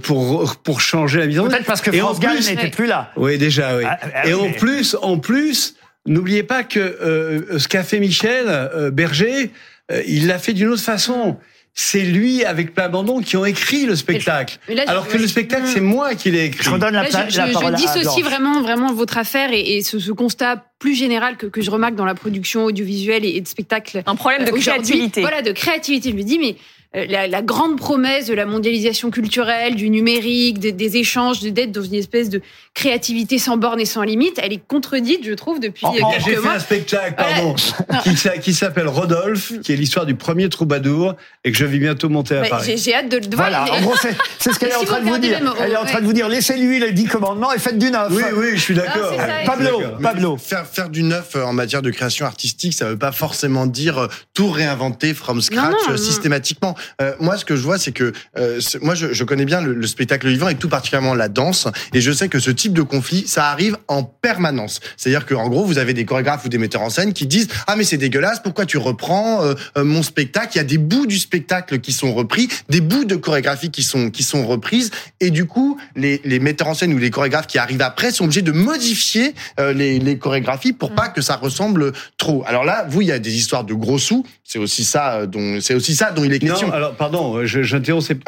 pour 0.03 0.57
pour 0.63 0.81
changer 0.81 1.19
la 1.19 1.27
mise 1.27 1.41
en 1.41 1.45
scène. 1.45 1.53
Peut-être 1.53 1.67
parce 1.67 1.81
que 1.81 1.91
Et 1.91 2.01
en 2.03 2.07
France 2.07 2.21
Gall 2.21 2.37
plus- 2.37 2.49
n'était 2.51 2.71
plus 2.71 2.87
là. 2.87 3.11
Oui, 3.17 3.39
déjà, 3.39 3.77
oui. 3.77 3.85
Ah, 3.87 3.99
ah, 4.03 4.29
et 4.29 4.35
oui, 4.35 4.41
en 4.41 4.45
mais- 4.45 4.53
plus, 4.53 4.97
en 5.03 5.19
plus, 5.19 5.75
n'oubliez 6.07 6.43
pas 6.43 6.65
que 6.65 6.79
euh, 6.81 7.59
ce 7.59 7.69
qu'a 7.69 7.83
fait 7.83 8.01
Michel 8.01 8.47
euh, 8.49 8.91
Berger, 8.91 9.51
euh, 9.91 10.03
il 10.07 10.27
l'a 10.27 10.39
fait 10.39 10.53
d'une 10.53 10.69
autre 10.69 10.83
façon. 10.83 11.37
C'est 11.75 12.03
lui 12.03 12.45
avec 12.45 12.75
Plamondon 12.75 13.23
qui 13.23 13.35
ont 13.39 13.47
écrit 13.47 13.87
le 13.87 13.97
spectacle. 13.97 14.59
mais 14.69 14.75
là, 14.75 14.83
je- 14.85 14.91
Alors 14.91 15.09
que 15.09 15.17
le 15.17 15.27
spectacle, 15.27 15.67
c'est 15.67 15.81
moi 15.81 16.15
qui 16.15 16.31
l'ai 16.31 16.45
écrit. 16.45 16.63
Je 16.65 16.69
redonne 16.71 16.93
la, 16.93 17.05
Là, 17.05 17.09
pla- 17.09 17.29
je, 17.31 17.39
la 17.39 17.47
je- 17.49 17.53
parole 17.55 17.71
je 17.79 17.83
à 17.83 17.87
dissocie 17.95 18.23
vraiment, 18.23 18.61
vraiment 18.61 18.93
votre 18.93 19.17
affaire 19.17 19.55
et, 19.55 19.77
et 19.79 19.83
ce, 19.83 19.99
ce 19.99 20.13
constat 20.13 20.67
plus 20.79 20.95
général 20.95 21.39
que, 21.39 21.47
que 21.47 21.63
je 21.63 21.71
remarque 21.71 21.95
dans 21.95 22.05
la 22.05 22.15
production 22.15 22.65
audiovisuelle 22.67 23.25
et, 23.25 23.37
et 23.37 23.41
de 23.41 23.49
spectacle. 23.49 24.03
Un 24.05 24.17
problème 24.17 24.45
de 24.45 24.51
créativité. 24.51 25.23
Voilà, 25.23 25.41
de 25.41 25.53
créativité. 25.53 26.11
Je 26.11 26.15
me 26.17 26.23
dis, 26.25 26.39
mais 26.39 26.57
la, 26.95 27.27
la 27.27 27.43
grande 27.43 27.79
promesse 27.79 28.27
de 28.27 28.35
la 28.35 28.45
mondialisation 28.47 29.11
culturelle, 29.11 29.77
du 29.77 29.89
numérique, 29.89 30.59
des, 30.59 30.73
des 30.73 30.97
échanges, 30.99 31.41
de- 31.41 31.49
d'être 31.51 31.73
dans 31.73 31.83
une 31.83 31.95
espèce 31.95 32.29
de 32.29 32.41
créativité 32.75 33.39
sans 33.39 33.57
borne 33.57 33.81
et 33.81 33.85
sans 33.85 34.03
limite, 34.03 34.39
elle 34.43 34.53
est 34.53 34.61
contredite, 34.67 35.21
je 35.25 35.33
trouve, 35.33 35.61
depuis 35.61 35.87
En- 35.87 35.95
euh, 35.95 35.99
quelques 36.13 36.25
J'ai 36.27 36.37
fait 36.37 36.49
un 36.49 36.59
spectacle, 36.59 37.15
pardon, 37.17 37.55
qui, 38.03 38.17
s'a- 38.17 38.39
qui 38.39 38.55
s'appelle 38.55 38.89
Rodolphe, 38.89 39.53
qui 39.63 39.73
est 39.73 39.77
l'histoire 39.77 40.07
du 40.07 40.15
premier 40.15 40.49
troubadour 40.49 41.15
et 41.45 41.53
que 41.53 41.57
je 41.59 41.65
vais 41.65 41.79
bientôt 41.79 42.09
monter 42.09 42.37
à 42.37 42.43
Bah, 42.43 42.49
Paris. 42.51 42.75
J'ai 42.77 42.95
hâte 42.95 43.09
de 43.09 43.17
le 43.19 43.37
voir. 43.37 43.49
Voilà, 43.51 43.73
en 43.73 43.81
gros, 43.81 43.95
c'est 44.01 44.15
c'est 44.39 44.53
ce 44.53 44.59
qu'elle 44.59 44.71
est 44.71 44.73
Si 44.73 44.79
en 44.79 44.85
train 44.85 45.01
de 45.01 45.09
vous 45.09 45.19
dire. 45.19 45.43
même, 45.43 45.53
Elle 45.61 45.73
est 45.73 45.77
en 45.77 45.85
train 45.85 46.01
de 46.01 46.07
vous 46.07 46.13
dire, 46.13 46.29
laissez-lui 46.29 46.79
les 46.79 46.93
dix 46.93 47.07
commandements 47.07 47.53
et 47.53 47.59
faites 47.59 47.79
du 47.79 47.91
neuf. 47.91 48.09
Oui, 48.11 48.23
oui, 48.37 48.47
je 48.55 48.61
suis 48.61 48.75
d'accord. 48.75 49.13
Pablo. 49.47 49.81
Pablo. 50.03 50.37
Faire, 50.37 50.67
faire 50.67 50.89
du 50.89 51.03
neuf 51.03 51.37
euh, 51.37 51.45
en 51.45 51.53
matière 51.53 51.83
de 51.83 51.91
création 51.91 52.27
artistique, 52.27 52.73
ça 52.75 52.87
veut 52.89 52.99
pas 52.99 53.13
forcément 53.13 53.67
dire 53.67 53.99
euh, 53.99 54.07
tout 54.35 54.51
réinventer 54.51 55.15
from 55.15 55.41
scratch 55.41 55.65
Non, 55.65 55.71
non, 55.71 55.89
euh, 55.89 55.91
non. 55.93 55.97
systématiquement. 55.97 56.75
Euh, 57.01 57.15
moi, 57.21 57.37
ce 57.37 57.45
que 57.45 57.57
je 57.57 57.63
vois, 57.63 57.79
c'est 57.79 57.93
que 57.93 58.13
euh, 58.39 58.61
moi, 58.81 58.95
je, 58.95 59.13
je 59.13 59.25
connais 59.25 59.45
bien 59.45 59.61
le, 59.61 59.75
le 59.75 59.87
spectacle 59.87 60.29
vivant 60.29 60.49
et 60.49 60.55
tout 60.55 60.69
particulièrement 60.69 61.15
la 61.15 61.29
danse, 61.29 61.69
et 61.95 62.01
je 62.01 62.13
sais 62.13 62.29
que 62.29 62.39
ce 62.39 62.51
type 62.51 62.73
de 62.73 62.83
conflit, 62.83 63.27
ça 63.27 63.47
arrive 63.51 63.77
en 63.89 64.03
permanence. 64.05 64.81
C'est-à-dire 64.97 65.27
que, 65.27 65.35
en 65.35 65.49
gros, 65.49 65.65
vous 65.65 65.79
avez 65.79 65.95
des 65.95 66.05
chorégraphes 66.05 66.45
ou 66.45 66.49
des 66.49 66.59
metteurs 66.59 66.83
en 66.83 66.91
scène 66.91 67.13
qui 67.13 67.27
disent 67.27 67.49
ah 67.67 67.77
mais 67.77 67.85
c'est 67.85 67.97
dégueulasse, 67.97 68.41
pourquoi 68.41 68.67
tu 68.67 68.79
reprends 68.79 69.45
euh, 69.45 69.55
euh, 69.77 69.85
mon 69.85 70.03
spectacle? 70.03 70.51
Il 70.55 70.59
y 70.59 70.61
a 70.61 70.65
des 70.65 70.79
bouts 70.79 71.07
du 71.07 71.19
spectacle 71.19 71.81
qui 71.81 71.93
sont 71.93 72.15
repris, 72.15 72.49
des 72.69 72.81
bouts 72.81 73.05
de 73.05 73.17
chorégraphie 73.17 73.71
qui 73.71 73.83
sont 73.83 74.11
qui 74.11 74.23
sont 74.23 74.47
reprises, 74.47 74.91
et 75.21 75.31
du 75.31 75.45
coup, 75.47 75.79
les, 75.97 76.21
les 76.25 76.39
metteurs 76.39 76.69
en 76.69 76.75
scène 76.75 76.93
ou 76.95 76.99
les 76.99 77.11
chorégraphes 77.11 77.47
qui 77.47 77.59
arrivent 77.59 77.83
après 77.83 78.11
sont 78.11 78.25
obligés 78.25 78.43
de 78.43 78.53
modifier 78.53 79.35
euh, 79.61 79.73
les, 79.73 79.99
les 79.99 80.19
chorégraphies 80.19 80.73
pour 80.73 80.95
pas 80.95 81.09
que 81.09 81.21
ça 81.21 81.37
ressemble 81.37 81.93
trop. 82.19 82.45
Alors 82.47 82.65
là, 82.65 82.87
vous, 82.89 83.03
il 83.03 83.09
y 83.09 83.13
a 83.13 83.19
des 83.19 83.35
histoires 83.37 83.65
de 83.65 83.75
gros 83.75 83.99
sous. 83.99 84.25
C'est 84.45 84.59
aussi 84.59 84.85
ça 84.85 85.15
euh, 85.15 85.27
dont 85.27 85.61
c'est 85.61 85.75
aussi 85.75 85.95
ça 85.95 86.11
dont 86.11 86.25
il 86.25 86.33
est 86.33 86.39
question. 86.39 86.72
Non, 86.73 86.77
alors 86.77 86.95
pardon, 86.95 87.45
je- 87.47 87.63
j'interromps, 87.63 88.05
c'est 88.07 88.19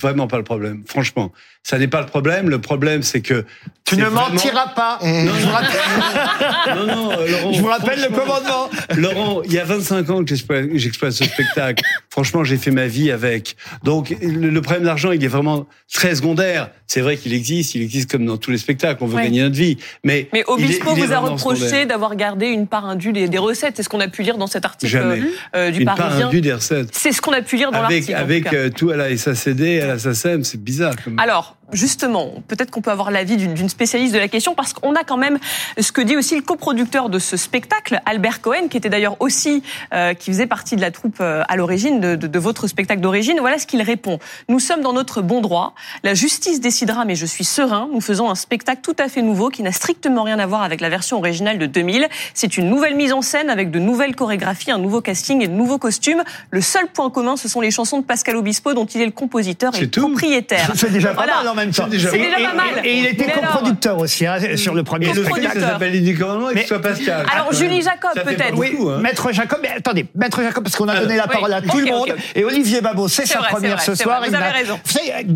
vraiment 0.00 0.26
pas 0.26 0.36
le 0.38 0.44
problème. 0.44 0.82
Franchement, 0.86 1.32
ça 1.62 1.78
n'est 1.78 1.88
pas 1.88 2.00
le 2.00 2.06
problème. 2.06 2.48
Le 2.50 2.60
problème, 2.60 3.02
c'est 3.02 3.20
que 3.20 3.44
Tu 3.84 3.96
ne 3.96 4.02
vraiment- 4.04 4.28
mentiras 4.30 4.68
pas. 4.74 4.98
Mmh. 5.02 5.28
Je 5.38 5.46
vous 5.46 5.50
rappelle, 5.52 6.76
Non, 6.76 6.86
non, 6.86 7.10
euh, 7.12 7.28
Laurent. 7.30 7.52
je 7.52 7.60
vous 7.60 7.66
rappelle 7.66 8.00
le 8.00 8.08
commandement. 8.08 8.70
Laurent, 8.96 9.42
il 9.44 9.52
y 9.52 9.58
a 9.58 9.64
25 9.64 10.10
ans 10.10 10.24
que 10.24 10.34
j'exploite 10.74 11.12
ce 11.12 11.24
spectacle. 11.24 11.84
Franchement, 12.10 12.44
j'ai 12.44 12.56
fait 12.56 12.70
ma 12.70 12.86
vie 12.86 13.10
avec. 13.10 13.56
Donc, 13.84 14.14
le, 14.20 14.60
problème 14.60 14.84
d'argent, 14.84 15.12
il 15.12 15.22
est 15.24 15.28
vraiment 15.28 15.66
très 15.92 16.14
secondaire. 16.16 16.70
C'est 16.86 17.00
vrai 17.00 17.16
qu'il 17.16 17.32
existe, 17.32 17.74
il 17.74 17.82
existe 17.82 18.10
comme 18.10 18.26
dans 18.26 18.36
tous 18.36 18.50
les 18.50 18.58
spectacles. 18.58 19.02
On 19.02 19.06
veut 19.06 19.16
Ouais. 19.16 19.24
gagner 19.24 19.42
notre 19.42 19.56
vie, 19.56 19.78
mais 20.04 20.28
Mais 20.32 20.40
il 20.40 20.40
est- 20.40 20.48
Obispo 20.48 20.90
il 20.96 21.02
est 21.02 21.06
vous 21.06 21.12
a 21.12 21.18
reproché 21.18 21.86
d'avoir 21.86 22.16
gardé 22.16 22.46
une 22.48 22.66
part 22.66 22.84
indue 22.86 23.12
des, 23.12 23.28
des 23.28 23.38
recettes. 23.38 23.74
C'est 23.76 23.82
ce 23.82 23.88
qu'on 23.88 24.00
a 24.00 24.08
pu 24.08 24.22
lire 24.22 24.36
dans 24.36 24.46
cet 24.46 24.64
article 24.64 24.90
Jamais. 24.92 25.22
euh, 25.56 25.70
du 25.70 25.80
Une 25.80 25.86
part 25.86 25.96
Parisien. 25.96 26.26
indue 26.28 26.40
des 26.40 26.52
recettes. 26.52 26.88
C'est 26.92 27.12
ce 27.12 27.20
qu'on 27.22 27.32
a 27.32 27.40
pu 27.42 27.56
lire 27.56 27.70
dans 27.70 27.78
l'article. 27.80 27.91
Avec 28.14 28.44
cas. 28.44 28.54
euh, 28.54 28.70
tout 28.70 28.90
à 28.90 28.96
la 28.96 29.16
SACD, 29.16 29.80
à 29.80 29.86
la 29.86 29.98
SACEM, 29.98 30.44
c'est 30.44 30.62
bizarre. 30.62 30.94
Comme... 31.02 31.18
Alors, 31.18 31.56
justement, 31.72 32.30
peut-être 32.48 32.70
qu'on 32.70 32.80
peut 32.82 32.90
avoir 32.90 33.10
l'avis 33.10 33.36
d'une 33.36 33.68
spécialiste 33.68 34.12
de 34.14 34.18
la 34.18 34.28
question, 34.28 34.54
parce 34.54 34.72
qu'on 34.72 34.94
a 34.94 35.04
quand 35.04 35.16
même 35.16 35.38
ce 35.80 35.92
que 35.92 36.00
dit 36.00 36.16
aussi 36.16 36.36
le 36.36 36.42
coproducteur 36.42 37.08
de 37.08 37.18
ce 37.18 37.36
spectacle, 37.36 38.00
Albert 38.06 38.40
Cohen, 38.40 38.68
qui 38.70 38.76
était 38.76 38.88
d'ailleurs 38.90 39.16
aussi, 39.20 39.62
euh, 39.94 40.14
qui 40.14 40.30
faisait 40.30 40.46
partie 40.46 40.76
de 40.76 40.80
la 40.80 40.90
troupe 40.90 41.16
euh, 41.20 41.42
à 41.48 41.56
l'origine 41.56 42.00
de, 42.00 42.14
de- 42.16 42.26
de 42.26 42.38
votre 42.38 42.66
spectacle 42.66 43.00
d'origine. 43.00 43.38
Voilà 43.40 43.58
ce 43.58 43.66
qu'il 43.66 43.82
répond. 43.82 44.18
Nous 44.48 44.60
sommes 44.60 44.80
dans 44.82 44.92
notre 44.92 45.22
bon 45.22 45.40
droit. 45.40 45.74
La 46.02 46.14
justice 46.14 46.60
décidera, 46.60 47.04
mais 47.04 47.14
je 47.14 47.26
suis 47.26 47.44
serein. 47.44 47.88
Nous 47.92 48.00
faisons 48.00 48.30
un 48.30 48.34
spectacle 48.34 48.80
tout 48.82 48.96
à 48.98 49.08
fait 49.08 49.22
nouveau 49.22 49.48
qui 49.48 49.62
n'a 49.62 49.72
strictement 49.72 50.22
rien 50.22 50.38
à 50.38 50.46
voir 50.46 50.62
avec 50.62 50.80
la 50.80 50.88
version 50.88 51.18
originale 51.18 51.58
de 51.58 51.66
2000. 51.66 52.08
C'est 52.34 52.56
une 52.56 52.68
nouvelle 52.68 52.96
mise 52.96 53.12
en 53.12 53.22
scène 53.22 53.50
avec 53.50 53.70
de 53.70 53.78
nouvelles 53.78 54.14
chorégraphies, 54.14 54.70
un 54.70 54.78
nouveau 54.78 55.00
casting 55.00 55.42
et 55.42 55.48
de 55.48 55.52
nouveaux 55.54 55.78
costumes. 55.78 56.22
Le 56.50 56.60
seul 56.60 56.86
point 56.88 57.10
commun, 57.10 57.36
ce 57.36 57.48
sont 57.48 57.60
les 57.60 57.70
chansons 57.70 57.98
de 57.98 58.04
Pascal 58.04 58.36
Obispo, 58.36 58.74
dont 58.74 58.86
il 58.86 59.00
est 59.00 59.06
le 59.06 59.10
compositeur 59.12 59.74
et 59.74 59.78
C'est 59.78 59.84
le 59.84 59.90
tout. 59.90 60.00
propriétaire. 60.08 60.72
C'est 60.74 60.90
déjà 60.92 61.08
pas 61.08 61.24
Voilà. 61.24 61.36
mal 61.38 61.48
en 61.48 61.54
même 61.62 61.72
temps. 61.72 61.88
C'est 61.90 61.98
déjà 61.98 62.10
pas 62.10 62.54
mal. 62.54 62.84
Et, 62.84 62.88
et 62.88 62.98
il 62.98 63.06
était 63.06 63.30
coproducteur 63.30 63.98
aussi 63.98 64.26
hein, 64.26 64.56
sur 64.56 64.74
le 64.74 64.82
premier 64.82 65.12
spectacle. 65.12 65.60
ça 65.60 65.70
s'appelle 65.72 65.92
les 65.92 66.10
et 66.12 66.66
soit 66.66 66.80
Pascal. 66.80 67.26
Alors, 67.32 67.48
Ah, 67.50 67.54
Julie 67.54 67.82
Jacob, 67.82 68.10
peut-être. 68.14 68.56
Oui, 68.56 68.76
hein. 68.80 68.98
Maître 68.98 69.32
Jacob, 69.32 69.58
mais 69.62 69.70
attendez, 69.76 70.06
Maître 70.14 70.42
Jacob, 70.42 70.62
parce 70.62 70.76
qu'on 70.76 70.88
a 70.88 70.92
Alors, 70.92 71.04
donné 71.04 71.16
la 71.16 71.26
parole 71.26 71.52
à 71.52 71.62
tout 71.62 71.78
le 71.78 71.86
monde, 71.86 72.14
et 72.34 72.44
Olivier 72.44 72.80
Babot, 72.80 73.08
c'est 73.08 73.26
sa 73.26 73.38
première 73.40 73.80
ce 73.80 73.94
soir. 73.94 74.22
vous 74.26 74.34
avez 74.34 74.50
raison. 74.50 74.78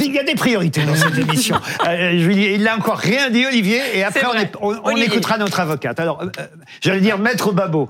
Il 0.00 0.12
y 0.12 0.18
a 0.18 0.23
des 0.23 0.35
priorités 0.35 0.83
dans 0.83 0.95
cette 0.95 1.18
émission. 1.18 1.56
Euh, 1.87 2.18
Julie, 2.18 2.54
il 2.54 2.62
n'a 2.62 2.76
encore 2.76 2.99
rien 2.99 3.30
dit, 3.30 3.45
Olivier, 3.47 3.80
et 3.95 4.04
après 4.04 4.26
on, 4.61 4.97
écoutera 4.97 5.38
notre 5.38 5.61
avocate. 5.61 5.99
Alors, 6.00 6.23
euh, 6.23 6.26
euh, 6.38 6.47
j'allais 6.80 7.00
dire 7.00 7.18
Maître 7.18 7.52
Babot. 7.52 7.88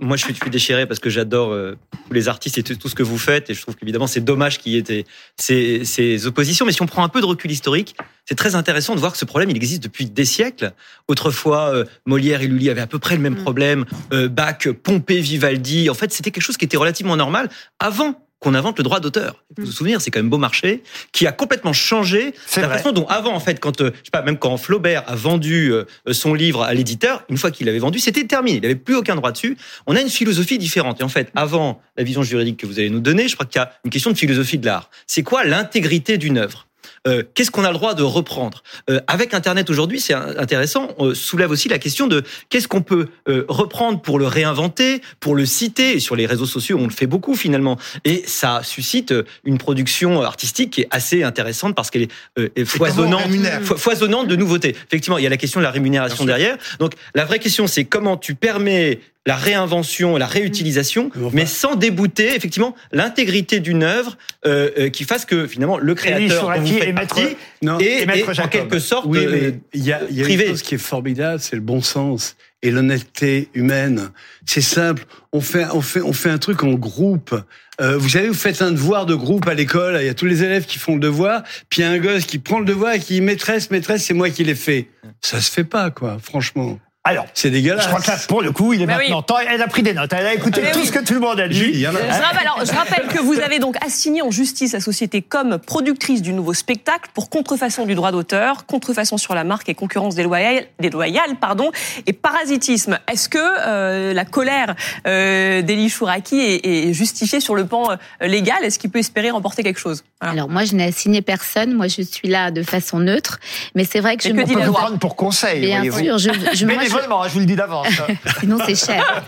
Moi, 0.00 0.16
je 0.16 0.24
suis, 0.24 0.34
déchiré 0.50 0.86
parce 0.86 1.00
que 1.00 1.10
j'adore 1.10 1.52
euh, 1.52 1.76
tous 2.08 2.14
les 2.14 2.28
artistes 2.28 2.58
et 2.58 2.62
tout, 2.62 2.88
ce 2.88 2.94
que 2.94 3.02
vous 3.02 3.18
faites. 3.18 3.50
Et 3.50 3.54
je 3.54 3.62
trouve 3.62 3.76
qu'évidemment, 3.76 4.06
c'est 4.06 4.20
dommage 4.20 4.58
qu'il 4.58 4.72
y 4.72 4.78
ait 4.78 5.04
ces 5.36 6.26
oppositions. 6.26 6.66
Mais 6.66 6.72
si 6.72 6.82
on 6.82 6.86
prend 6.86 7.04
un 7.04 7.08
peu 7.08 7.20
de 7.20 7.26
recul 7.30 7.50
historique, 7.50 7.96
c'est 8.26 8.34
très 8.36 8.54
intéressant 8.54 8.94
de 8.94 9.00
voir 9.00 9.12
que 9.12 9.18
ce 9.18 9.24
problème, 9.24 9.50
il 9.50 9.56
existe 9.56 9.82
depuis 9.82 10.06
des 10.06 10.24
siècles. 10.24 10.72
Autrefois, 11.08 11.74
euh, 11.74 11.84
Molière 12.06 12.42
et 12.42 12.46
Lully 12.46 12.70
avaient 12.70 12.80
à 12.80 12.86
peu 12.86 12.98
près 12.98 13.16
le 13.16 13.22
même 13.22 13.34
Mm. 13.34 13.42
problème. 13.42 13.84
Euh, 14.12 14.28
Bach, 14.28 14.68
Pompée, 14.82 15.20
Vivaldi. 15.20 15.90
En 15.90 15.94
fait, 15.94 16.12
c'était 16.12 16.30
quelque 16.30 16.42
chose 16.44 16.56
qui 16.56 16.64
était 16.64 16.76
relativement 16.76 17.16
normal 17.16 17.48
avant 17.78 18.14
qu'on 18.38 18.54
invente 18.54 18.78
le 18.78 18.84
droit 18.84 19.00
d'auteur. 19.00 19.44
Il 19.58 19.64
faut 19.64 19.70
se 19.70 19.76
souvenir, 19.76 20.00
c'est 20.00 20.10
quand 20.10 20.18
même 20.18 20.30
Beaumarchais 20.30 20.82
qui 21.12 21.26
a 21.26 21.32
complètement 21.32 21.74
changé 21.74 22.32
la 22.56 22.68
vrai. 22.68 22.78
façon 22.78 22.92
dont 22.92 23.06
avant, 23.06 23.34
en 23.34 23.40
fait, 23.40 23.60
quand 23.60 23.82
euh, 23.82 23.90
je 23.98 24.04
sais 24.04 24.10
pas, 24.10 24.22
même 24.22 24.38
quand 24.38 24.56
Flaubert 24.56 25.04
a 25.06 25.14
vendu 25.14 25.74
son 26.10 26.32
livre 26.32 26.62
à 26.62 26.72
l'éditeur, 26.72 27.22
une 27.28 27.36
fois 27.36 27.50
qu'il 27.50 27.66
l'avait 27.66 27.78
vendu, 27.80 27.98
c'était 27.98 28.24
terminé. 28.24 28.56
Il 28.56 28.62
n'avait 28.62 28.76
plus 28.76 28.94
aucun 28.94 29.14
droit 29.14 29.30
dessus. 29.32 29.58
On 29.86 29.94
a 29.94 30.00
une 30.00 30.08
philosophie 30.08 30.56
différente. 30.56 31.00
Et 31.00 31.04
en 31.04 31.10
fait, 31.10 31.30
avant 31.36 31.82
la 31.98 32.02
vision 32.02 32.22
juridique 32.22 32.56
que 32.56 32.66
vous 32.66 32.78
allez 32.78 32.88
nous 32.88 33.00
donner, 33.00 33.28
je 33.28 33.34
crois 33.34 33.44
qu'il 33.44 33.60
y 33.60 33.62
a 33.62 33.72
une 33.84 33.90
question 33.90 34.10
de 34.10 34.16
philosophie 34.16 34.56
de 34.56 34.64
l'art. 34.64 34.88
C'est 35.06 35.22
quoi 35.22 35.44
l'intégrité 35.44 36.16
d'une 36.16 36.38
œuvre? 36.38 36.66
Euh, 37.08 37.22
Qu'est-ce 37.34 37.50
qu'on 37.50 37.64
a 37.64 37.68
le 37.68 37.74
droit 37.78 37.94
de 37.94 38.02
reprendre 38.02 38.62
Euh, 38.90 39.00
Avec 39.06 39.32
Internet 39.32 39.70
aujourd'hui, 39.70 40.00
c'est 40.00 40.12
intéressant. 40.12 40.88
On 40.98 41.14
soulève 41.14 41.50
aussi 41.50 41.68
la 41.68 41.78
question 41.78 42.06
de 42.06 42.22
qu'est-ce 42.50 42.68
qu'on 42.68 42.82
peut 42.82 43.06
euh, 43.28 43.44
reprendre 43.48 44.02
pour 44.02 44.18
le 44.18 44.26
réinventer, 44.26 45.00
pour 45.18 45.34
le 45.34 45.46
citer. 45.46 45.96
Et 45.96 46.00
sur 46.00 46.14
les 46.14 46.26
réseaux 46.26 46.44
sociaux, 46.46 46.76
on 46.78 46.84
le 46.84 46.92
fait 46.92 47.06
beaucoup 47.06 47.34
finalement. 47.34 47.78
Et 48.04 48.22
ça 48.26 48.60
suscite 48.62 49.14
une 49.44 49.56
production 49.56 50.20
artistique 50.22 50.70
qui 50.70 50.82
est 50.82 50.88
assez 50.90 51.22
intéressante 51.22 51.74
parce 51.74 51.90
qu'elle 51.90 52.08
est, 52.36 52.64
foisonnante, 52.66 53.22
fo- 53.62 53.76
foisonnante 53.78 54.28
de 54.28 54.36
nouveautés. 54.36 54.76
Effectivement, 54.86 55.16
il 55.16 55.24
y 55.24 55.26
a 55.26 55.30
la 55.30 55.38
question 55.38 55.60
de 55.60 55.64
la 55.64 55.70
rémunération 55.70 56.24
derrière. 56.26 56.58
Donc 56.80 56.92
la 57.14 57.24
vraie 57.24 57.38
question, 57.38 57.66
c'est 57.66 57.84
comment 57.86 58.18
tu 58.18 58.34
permets 58.34 59.00
la 59.26 59.36
réinvention, 59.36 60.16
la 60.16 60.26
réutilisation, 60.26 61.10
Mais 61.14 61.24
enfin- 61.24 61.36
mais 61.36 61.46
sans 61.46 61.76
débouter 61.76 62.34
effectivement 62.34 62.74
l'intégrité 62.90 63.60
d'une 63.60 63.82
œuvre 63.82 64.16
euh, 64.46 64.70
euh, 64.78 64.88
qui 64.88 65.04
fasse 65.04 65.24
que 65.26 65.46
finalement 65.46 65.76
le 65.78 65.94
créateur 65.94 66.48
dont 66.54 66.60
vous 66.60 66.66
faites 66.66 66.88
et 66.88 66.92
Maître- 66.92 67.20
Non. 67.62 67.78
et 67.78 68.06
Maître 68.06 68.30
est 68.30 68.40
en 68.40 68.48
quelque 68.48 68.78
sorte 68.78 69.04
Oui, 69.06 69.18
euh, 69.18 69.30
mais 69.30 69.60
il 69.74 69.84
y 69.84 69.92
a, 69.92 70.00
il 70.10 70.16
y 70.16 70.20
a 70.22 70.24
privé. 70.24 70.44
une 70.44 70.50
chose 70.52 70.62
qui 70.62 70.74
est 70.76 70.78
formidable, 70.78 71.40
c'est 71.40 71.54
le 71.56 71.62
bon 71.62 71.82
sens 71.82 72.36
et 72.62 72.70
l'honnêteté 72.70 73.48
humaine. 73.54 74.10
C'est 74.46 74.60
simple. 74.62 75.04
On 75.32 75.40
fait, 75.40 75.66
on 75.72 75.80
fait, 75.80 76.00
on 76.02 76.12
fait 76.12 76.28
un 76.30 76.38
truc 76.38 76.62
en 76.62 76.72
groupe. 76.72 77.34
Euh, 77.80 77.96
vous 77.96 78.08
savez, 78.10 78.28
vous 78.28 78.34
faites 78.34 78.60
un 78.62 78.70
devoir 78.72 79.06
de 79.06 79.14
groupe 79.14 79.46
à 79.48 79.54
l'école. 79.54 79.96
Il 80.00 80.06
y 80.06 80.10
a 80.10 80.14
tous 80.14 80.26
les 80.26 80.42
élèves 80.44 80.66
qui 80.66 80.78
font 80.78 80.94
le 80.94 81.00
devoir. 81.00 81.42
Puis 81.70 81.80
il 81.80 81.84
y 81.84 81.88
a 81.88 81.90
un 81.90 81.98
gosse 81.98 82.24
qui 82.26 82.38
prend 82.38 82.58
le 82.58 82.66
devoir 82.66 82.92
et 82.94 82.98
qui 83.00 83.14
dit 83.14 83.20
maîtresse, 83.22 83.70
maîtresse, 83.70 84.04
c'est 84.04 84.12
moi 84.14 84.28
qui 84.28 84.44
l'ai 84.44 84.54
fait. 84.54 84.88
Ça 85.22 85.40
se 85.40 85.50
fait 85.50 85.64
pas, 85.64 85.90
quoi. 85.90 86.18
Franchement. 86.22 86.78
Alors, 87.02 87.24
C'est 87.32 87.48
dégueulasse. 87.50 87.84
je 87.84 87.88
crois 87.88 88.02
que 88.02 88.08
là, 88.10 88.18
pour 88.28 88.42
le 88.42 88.52
coup, 88.52 88.74
il 88.74 88.82
est 88.82 88.86
Bah 88.86 88.98
maintenant 88.98 89.20
oui. 89.20 89.24
temps. 89.24 89.38
Elle 89.38 89.62
a 89.62 89.68
pris 89.68 89.82
des 89.82 89.94
notes. 89.94 90.12
Elle 90.12 90.26
a 90.26 90.34
écouté 90.34 90.60
Mais 90.60 90.70
tout 90.72 90.80
oui. 90.80 90.86
ce 90.86 90.92
que 90.92 90.98
tout 91.02 91.14
le 91.14 91.20
monde 91.20 91.40
a 91.40 91.48
dit. 91.48 91.54
Julie. 91.58 91.80
Je 91.80 91.86
rappelle, 91.88 92.40
alors, 92.42 92.60
je 92.62 92.72
rappelle 92.72 93.06
que 93.08 93.18
vous 93.22 93.40
avez 93.40 93.58
donc 93.58 93.76
assigné 93.82 94.20
en 94.20 94.30
justice 94.30 94.74
la 94.74 94.80
société 94.80 95.22
comme 95.22 95.58
productrice 95.58 96.20
du 96.20 96.34
nouveau 96.34 96.52
spectacle 96.52 97.08
pour 97.14 97.30
contrefaçon 97.30 97.86
du 97.86 97.94
droit 97.94 98.12
d'auteur, 98.12 98.66
contrefaçon 98.66 99.16
sur 99.16 99.34
la 99.34 99.44
marque 99.44 99.70
et 99.70 99.74
concurrence 99.74 100.14
déloyale, 100.14 100.66
déloyale 100.78 101.36
pardon, 101.40 101.70
et 102.06 102.12
parasitisme. 102.12 102.98
Est-ce 103.10 103.30
que 103.30 103.38
euh, 103.38 104.12
la 104.12 104.26
colère 104.26 104.74
euh, 105.06 105.62
d'Elie 105.62 105.88
Chouraki 105.88 106.38
est, 106.38 106.66
est 106.66 106.92
justifiée 106.92 107.40
sur 107.40 107.54
le 107.54 107.64
plan 107.64 107.92
euh, 107.92 108.26
légal? 108.26 108.62
Est-ce 108.62 108.78
qu'il 108.78 108.90
peut 108.90 108.98
espérer 108.98 109.30
remporter 109.30 109.62
quelque 109.62 109.80
chose? 109.80 110.04
Voilà. 110.20 110.34
Alors 110.34 110.50
moi, 110.50 110.64
je 110.64 110.74
n'ai 110.74 110.84
assigné 110.84 111.22
personne. 111.22 111.72
Moi, 111.72 111.88
je 111.88 112.02
suis 112.02 112.28
là 112.28 112.50
de 112.50 112.62
façon 112.62 112.98
neutre. 112.98 113.40
Mais 113.74 113.84
c'est 113.86 114.00
vrai 114.00 114.18
que 114.18 114.24
Mais 114.24 114.30
je 114.30 114.34
que 114.34 114.40
me 114.42 114.44
dit 114.44 114.54
la 114.54 114.66
vous 114.66 114.72
loi? 114.72 114.80
Prendre 114.82 114.98
pour 114.98 115.16
conseil, 115.16 115.62
Bien 115.62 115.82
sûr, 115.90 116.18
je, 116.18 116.28
je, 116.54 116.66
je- 116.90 116.94
Bénévolement, 116.94 117.22
hein, 117.22 117.28
je 117.28 117.34
vous 117.34 117.40
le 117.40 117.46
dis 117.46 117.56
d'avance. 117.56 117.86
sinon 118.40 118.58
c'est 118.66 118.74
cher. 118.74 119.22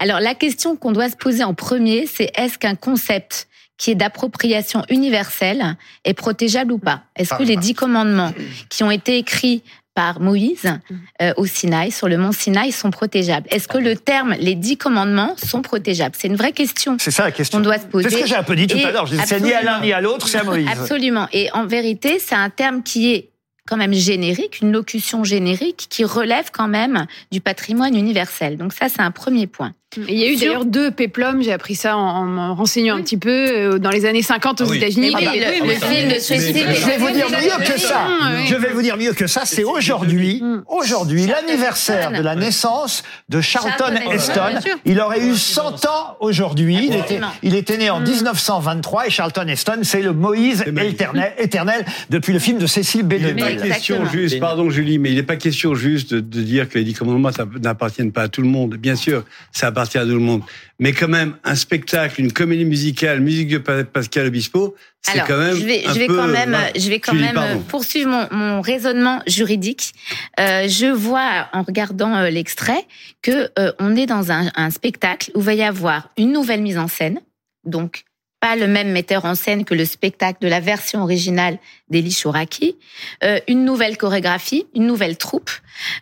Alors 0.00 0.20
la 0.20 0.34
question 0.34 0.76
qu'on 0.76 0.92
doit 0.92 1.08
se 1.10 1.16
poser 1.16 1.44
en 1.44 1.54
premier, 1.54 2.06
c'est 2.06 2.30
est-ce 2.36 2.58
qu'un 2.58 2.74
concept 2.76 3.48
qui 3.78 3.90
est 3.90 3.94
d'appropriation 3.96 4.84
universelle 4.90 5.76
est 6.04 6.14
protégeable 6.14 6.72
ou 6.72 6.78
pas? 6.78 7.02
Est-ce 7.16 7.34
que 7.34 7.42
les 7.42 7.56
dix 7.56 7.74
commandements 7.74 8.32
qui 8.68 8.84
ont 8.84 8.90
été 8.90 9.18
écrits 9.18 9.62
par 9.94 10.20
Moïse 10.20 10.72
euh, 11.20 11.34
au 11.36 11.44
Sinaï, 11.44 11.90
sur 11.90 12.08
le 12.08 12.16
mont 12.16 12.32
Sinaï, 12.32 12.70
sont 12.72 12.90
protégeables? 12.90 13.46
Est-ce 13.50 13.68
que 13.68 13.78
le 13.78 13.96
terme 13.96 14.34
les 14.38 14.54
dix 14.54 14.76
commandements 14.78 15.34
sont 15.36 15.60
protégeables? 15.62 16.14
C'est 16.18 16.28
une 16.28 16.36
vraie 16.36 16.52
question 16.52 16.96
C'est 17.00 17.10
ça 17.10 17.24
la 17.24 17.32
question. 17.32 17.58
qu'on 17.58 17.64
doit 17.64 17.78
se 17.78 17.86
poser. 17.86 18.08
C'est 18.08 18.16
ce 18.16 18.22
que 18.22 18.28
j'ai 18.28 18.36
un 18.36 18.42
peu 18.44 18.54
dit 18.56 18.66
tout 18.68 18.78
Et 18.78 18.84
à 18.84 18.90
l'heure. 18.92 19.06
Je 19.06 19.16
C'est 19.26 19.40
ni 19.40 19.52
à 19.52 19.62
l'un 19.62 19.80
ni 19.80 19.92
à 19.92 20.00
l'autre, 20.00 20.28
c'est 20.28 20.38
à 20.38 20.44
Moïse. 20.44 20.68
Absolument. 20.70 21.26
Et 21.32 21.50
en 21.52 21.66
vérité, 21.66 22.18
c'est 22.20 22.34
un 22.36 22.50
terme 22.50 22.82
qui 22.84 23.12
est 23.12 23.30
quand 23.68 23.76
même 23.76 23.92
générique, 23.92 24.60
une 24.60 24.72
locution 24.72 25.24
générique 25.24 25.86
qui 25.88 26.04
relève 26.04 26.50
quand 26.52 26.68
même 26.68 27.06
du 27.30 27.40
patrimoine 27.40 27.96
universel. 27.96 28.56
Donc 28.56 28.72
ça, 28.72 28.88
c'est 28.88 29.02
un 29.02 29.10
premier 29.10 29.46
point. 29.46 29.74
Il 29.96 30.18
y 30.18 30.24
a 30.24 30.28
eu 30.28 30.36
Sur- 30.36 30.46
d'ailleurs 30.48 30.64
deux 30.64 30.90
péplums, 30.90 31.42
j'ai 31.42 31.52
appris 31.52 31.74
ça 31.74 31.96
en, 31.96 32.24
me 32.24 32.50
renseignant 32.52 32.96
un 32.96 33.02
petit 33.02 33.16
peu, 33.18 33.30
euh, 33.30 33.78
dans 33.78 33.90
les 33.90 34.06
années 34.06 34.22
50 34.22 34.60
aux 34.60 34.64
Ah 34.64 34.68
oui. 34.70 34.78
États-Unis. 34.78 35.12
Oui, 35.14 35.24
Ah 35.28 35.34
le- 35.34 35.40
oui, 35.52 35.58
le 35.60 35.66
mais- 35.66 35.74
film 35.96 36.08
de 36.12 36.18
Cécile- 36.18 36.66
Je 36.74 36.86
vais 36.86 36.96
vous 36.98 37.10
dire 37.10 37.28
mieux 37.30 37.64
que 37.64 37.78
ça. 37.78 38.06
Je 38.46 38.54
vais 38.54 38.68
vous 38.70 38.82
dire 38.82 38.96
mieux 38.96 39.12
que 39.12 39.26
ça. 39.26 39.42
C'est 39.44 39.64
aujourd'hui, 39.64 40.40
Mm. 40.42 40.62
aujourd'hui, 40.68 41.26
Charlton 41.26 41.46
l'anniversaire 41.46 42.08
Heston. 42.10 42.18
de 42.18 42.22
la 42.22 42.34
naissance 42.36 43.02
de 43.28 43.40
Charlton 43.40 43.94
Heston. 44.10 44.60
Il 44.84 44.98
aurait 45.00 45.20
eu 45.26 45.34
100 45.36 45.84
ans 45.86 46.16
aujourd'hui. 46.20 46.76
Il 46.82 46.84
était, 46.94 46.98
Absolument. 47.00 47.26
il 47.42 47.54
était 47.54 47.76
né 47.76 47.90
en 47.90 48.00
1923 48.00 49.06
et 49.06 49.10
Charlton 49.10 49.46
Heston, 49.48 49.80
c'est 49.82 50.00
le 50.02 50.12
Moïse 50.12 50.64
éternel, 50.66 51.32
éternel 51.38 51.84
depuis 52.10 52.32
le 52.32 52.38
film 52.38 52.58
de 52.58 52.66
Cécile 52.66 53.06
Il 53.10 53.22
n'est 53.26 53.32
B. 53.34 53.38
pas 53.40 53.46
Mais 53.46 53.56
question 53.68 54.04
juste, 54.06 54.40
pardon 54.40 54.70
Julie, 54.70 54.98
mais 54.98 55.10
il 55.10 55.16
n'est 55.16 55.22
pas 55.22 55.36
question 55.36 55.74
juste 55.74 56.14
de, 56.14 56.20
de 56.20 56.40
dire 56.40 56.68
que 56.68 56.78
les 56.78 56.84
dix 56.84 56.94
commandements 56.94 57.30
ça 57.32 57.44
n'appartiennent 57.62 58.12
pas 58.12 58.22
à 58.22 58.28
tout 58.28 58.40
le 58.42 58.48
monde. 58.48 58.76
Bien 58.76 58.96
sûr, 58.96 59.24
ça 59.52 59.66
appartient 59.68 59.81
à 59.82 60.04
tout 60.04 60.08
le 60.10 60.18
monde. 60.18 60.42
Mais 60.78 60.92
quand 60.92 61.08
même, 61.08 61.36
un 61.44 61.54
spectacle, 61.54 62.20
une 62.20 62.32
comédie 62.32 62.64
musicale, 62.64 63.20
musique 63.20 63.48
de 63.48 63.58
Pa- 63.58 63.84
Pascal 63.84 64.26
Obispo, 64.26 64.74
c'est 65.00 65.20
quand 65.26 65.38
même 65.38 65.56
je 65.56 65.64
vais, 65.64 65.84
un 65.84 65.94
je 65.94 65.98
vais 65.98 66.06
peu, 66.06 66.16
quand 66.16 66.28
même, 66.28 66.56
je 66.76 66.88
vais 66.88 67.00
quand 67.00 67.14
même 67.14 67.62
poursuivre 67.68 68.08
mon, 68.08 68.36
mon 68.36 68.60
raisonnement 68.60 69.20
juridique. 69.26 69.92
Euh, 70.38 70.68
je 70.68 70.86
vois 70.86 71.48
en 71.52 71.62
regardant 71.62 72.14
euh, 72.16 72.30
l'extrait 72.30 72.86
que 73.20 73.50
euh, 73.58 73.72
on 73.80 73.96
est 73.96 74.06
dans 74.06 74.30
un, 74.30 74.50
un 74.54 74.70
spectacle 74.70 75.30
où 75.34 75.40
il 75.40 75.44
va 75.44 75.54
y 75.54 75.62
avoir 75.62 76.10
une 76.16 76.32
nouvelle 76.32 76.62
mise 76.62 76.78
en 76.78 76.88
scène, 76.88 77.20
donc 77.64 78.04
pas 78.42 78.56
le 78.56 78.66
même 78.66 78.90
metteur 78.90 79.24
en 79.24 79.36
scène 79.36 79.64
que 79.64 79.72
le 79.72 79.84
spectacle 79.84 80.38
de 80.40 80.48
la 80.48 80.58
version 80.58 81.00
originale 81.00 81.58
d'Eli 81.90 82.10
Chouraki, 82.10 82.76
euh, 83.22 83.38
une 83.46 83.64
nouvelle 83.64 83.96
chorégraphie, 83.96 84.66
une 84.74 84.84
nouvelle 84.84 85.16
troupe, 85.16 85.52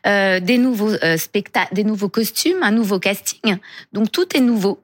euh, 0.06 0.40
des 0.40 0.56
nouveaux 0.56 0.94
euh, 1.04 1.18
spectacles, 1.18 1.75
des 1.75 1.85
nouveaux 1.85 2.09
costumes, 2.09 2.62
un 2.62 2.70
nouveau 2.70 2.99
casting. 2.99 3.59
Donc 3.92 4.11
tout 4.11 4.35
est 4.35 4.40
nouveau. 4.40 4.82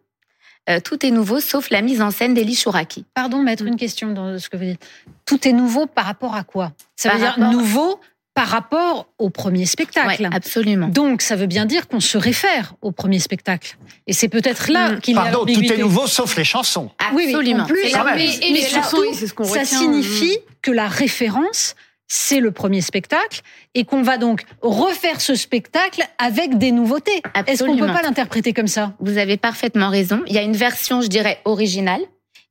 Tout 0.83 1.07
est 1.07 1.13
nouveau 1.13 1.39
sauf 1.39 1.71
la 1.71 1.81
mise 1.81 2.03
en 2.03 2.11
scène 2.11 2.35
d'Eli 2.35 2.57
Chouraki. 2.57 3.05
Pardon, 3.15 3.41
mettre 3.41 3.65
une 3.65 3.77
question 3.77 4.13
dans 4.13 4.37
ce 4.37 4.49
que 4.49 4.57
vous 4.57 4.65
dites. 4.65 4.85
Tout 5.25 5.47
est 5.47 5.53
nouveau 5.53 5.87
par 5.87 6.07
rapport 6.07 6.35
à 6.35 6.43
quoi? 6.43 6.73
Ça 6.97 7.11
veut 7.13 7.21
dire 7.21 7.39
nouveau 7.39 8.01
par 8.37 8.49
rapport 8.49 9.09
au 9.19 9.31
premier 9.31 9.65
spectacle. 9.65 10.23
Ouais, 10.25 10.29
absolument. 10.31 10.89
Donc, 10.89 11.23
ça 11.23 11.37
veut 11.37 11.47
bien 11.47 11.65
dire 11.65 11.89
qu'on 11.89 12.01
se 12.01 12.19
réfère 12.19 12.75
au 12.83 12.93
premier 12.93 13.19
spectacle. 13.19 13.79
Et 14.07 14.13
c'est 14.13 14.29
peut-être 14.29 14.71
là 14.71 14.91
Mm. 14.93 15.01
qu'il 15.01 15.15
y 15.15 15.19
a 15.19 15.23
Pardon, 15.23 15.47
tout 15.47 15.61
est 15.73 15.79
nouveau 15.79 16.07
sauf 16.07 16.37
les 16.37 16.45
chansons. 16.45 16.91
Oui, 17.15 17.25
mais 17.29 17.35
en 17.35 17.39
Absolument. 17.39 17.65
plus, 17.65 17.83
même. 17.95 18.19
Et, 18.19 18.25
et 18.47 18.53
Mais 18.53 18.59
les 18.61 18.67
chansons, 18.67 18.99
surtout, 18.99 19.15
ce 19.27 19.33
qu'on 19.33 19.45
ça 19.45 19.65
signifie 19.65 20.37
que 20.61 20.71
la 20.71 20.87
référence, 20.87 21.75
c'est 22.09 22.41
le 22.41 22.51
premier 22.53 22.83
spectacle 22.83 23.41
et 23.75 23.85
qu'on 23.87 24.03
va 24.03 24.19
donc 24.19 24.43
refaire 24.61 25.23
ce 25.23 25.35
spectacle 25.35 26.03
avec 26.19 26.59
des 26.59 26.73
nouveautés. 26.73 27.23
Est-ce 27.47 27.65
qu'on 27.65 27.71
peut 27.71 27.73
Absolument. 27.83 27.95
pas 27.95 28.03
l'interpréter 28.03 28.53
comme 28.53 28.69
ça? 28.69 28.93
Vous 29.01 29.17
avez 29.17 29.39
parfaitement 29.39 29.89
raison. 29.89 30.21
Il 30.27 30.35
y 30.35 30.39
a 30.39 30.43
une 30.43 30.57
version, 30.57 31.01
je 31.01 31.09
dirais, 31.09 31.41
originale 31.47 32.03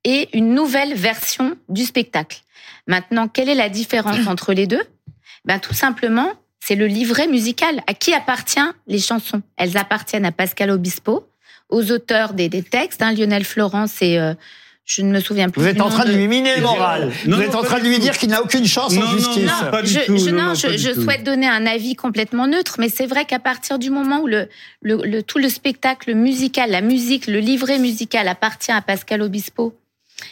et 0.04 0.30
une 0.36 0.56
nouvelle 0.56 0.96
version 0.96 1.56
du 1.70 1.84
spectacle. 1.86 2.40
Maintenant, 2.88 3.28
quelle 3.28 3.50
est 3.50 3.56
la 3.56 3.70
différence 3.70 4.26
entre 4.28 4.52
les 4.54 4.66
deux? 4.66 4.82
Ben 5.46 5.60
tout 5.60 5.74
simplement, 5.74 6.30
c'est 6.60 6.76
le 6.76 6.88
livret 6.88 7.28
musical. 7.28 7.82
À 7.88 7.94
qui 7.94 8.14
appartient 8.14 8.60
les 8.88 9.00
chansons? 9.00 9.42
Elles 9.58 9.78
appartiennent 9.78 10.26
à 10.26 10.32
Pascal 10.32 10.72
Obispo, 10.72 11.28
aux 11.70 11.92
auteurs 11.92 12.34
des, 12.34 12.50
des 12.50 12.64
textes, 12.64 13.02
hein, 13.02 13.14
Lionel 13.14 13.44
Florence 13.46 14.02
et 14.02 14.18
euh, 14.20 14.34
je 14.86 15.02
ne 15.02 15.12
me 15.12 15.20
souviens 15.20 15.50
plus. 15.50 15.62
Vous 15.62 15.68
êtes 15.68 15.82
en 15.82 15.90
train 15.90 16.06
de 16.06 16.12
lui 16.12 16.28
miner 16.28 16.56
le 16.58 16.62
moral. 16.62 17.12
non, 17.26 17.38
Vous 17.38 17.44
êtes 17.44 17.56
en 17.56 17.64
train 17.64 17.80
de 17.80 17.86
lui 17.86 17.98
dire 18.00 18.16
qu'il 18.18 18.30
n'a 18.30 18.42
aucune 18.44 18.66
chance 18.68 18.94
Non, 18.94 19.06
en 19.06 19.12
justice. 19.12 19.46
non, 19.64 19.72
pas 19.72 19.82
du 19.82 19.90
je, 19.92 20.00
tout, 20.02 20.18
je- 20.18 20.30
non, 20.30 20.54
je, 20.54 20.68
pas 20.68 20.74
du 20.74 20.78
je 20.78 20.90
tout. 20.92 21.02
souhaite 21.02 21.24
donner 21.24 21.48
un 21.48 21.66
avis 21.66 21.96
complètement 21.96 22.46
neutre, 22.48 22.76
mais 22.80 22.90
c'est 22.90 23.08
vrai 23.08 23.26
qu'à 23.26 23.40
partir 23.40 23.80
du 23.80 23.90
moment 23.90 24.20
où 24.22 24.28
le, 24.28 24.48
le, 24.82 24.98
le- 25.04 25.24
tout 25.24 25.40
le 25.40 25.50
spectacle 25.50 26.14
musical, 26.14 26.70
la 26.70 26.82
musique, 26.82 27.26
le 27.28 27.40
livret 27.40 27.80
musical 27.80 28.28
appartient 28.28 28.72
à 28.72 28.82
Pascal 28.82 29.24
Obispo, 29.24 29.76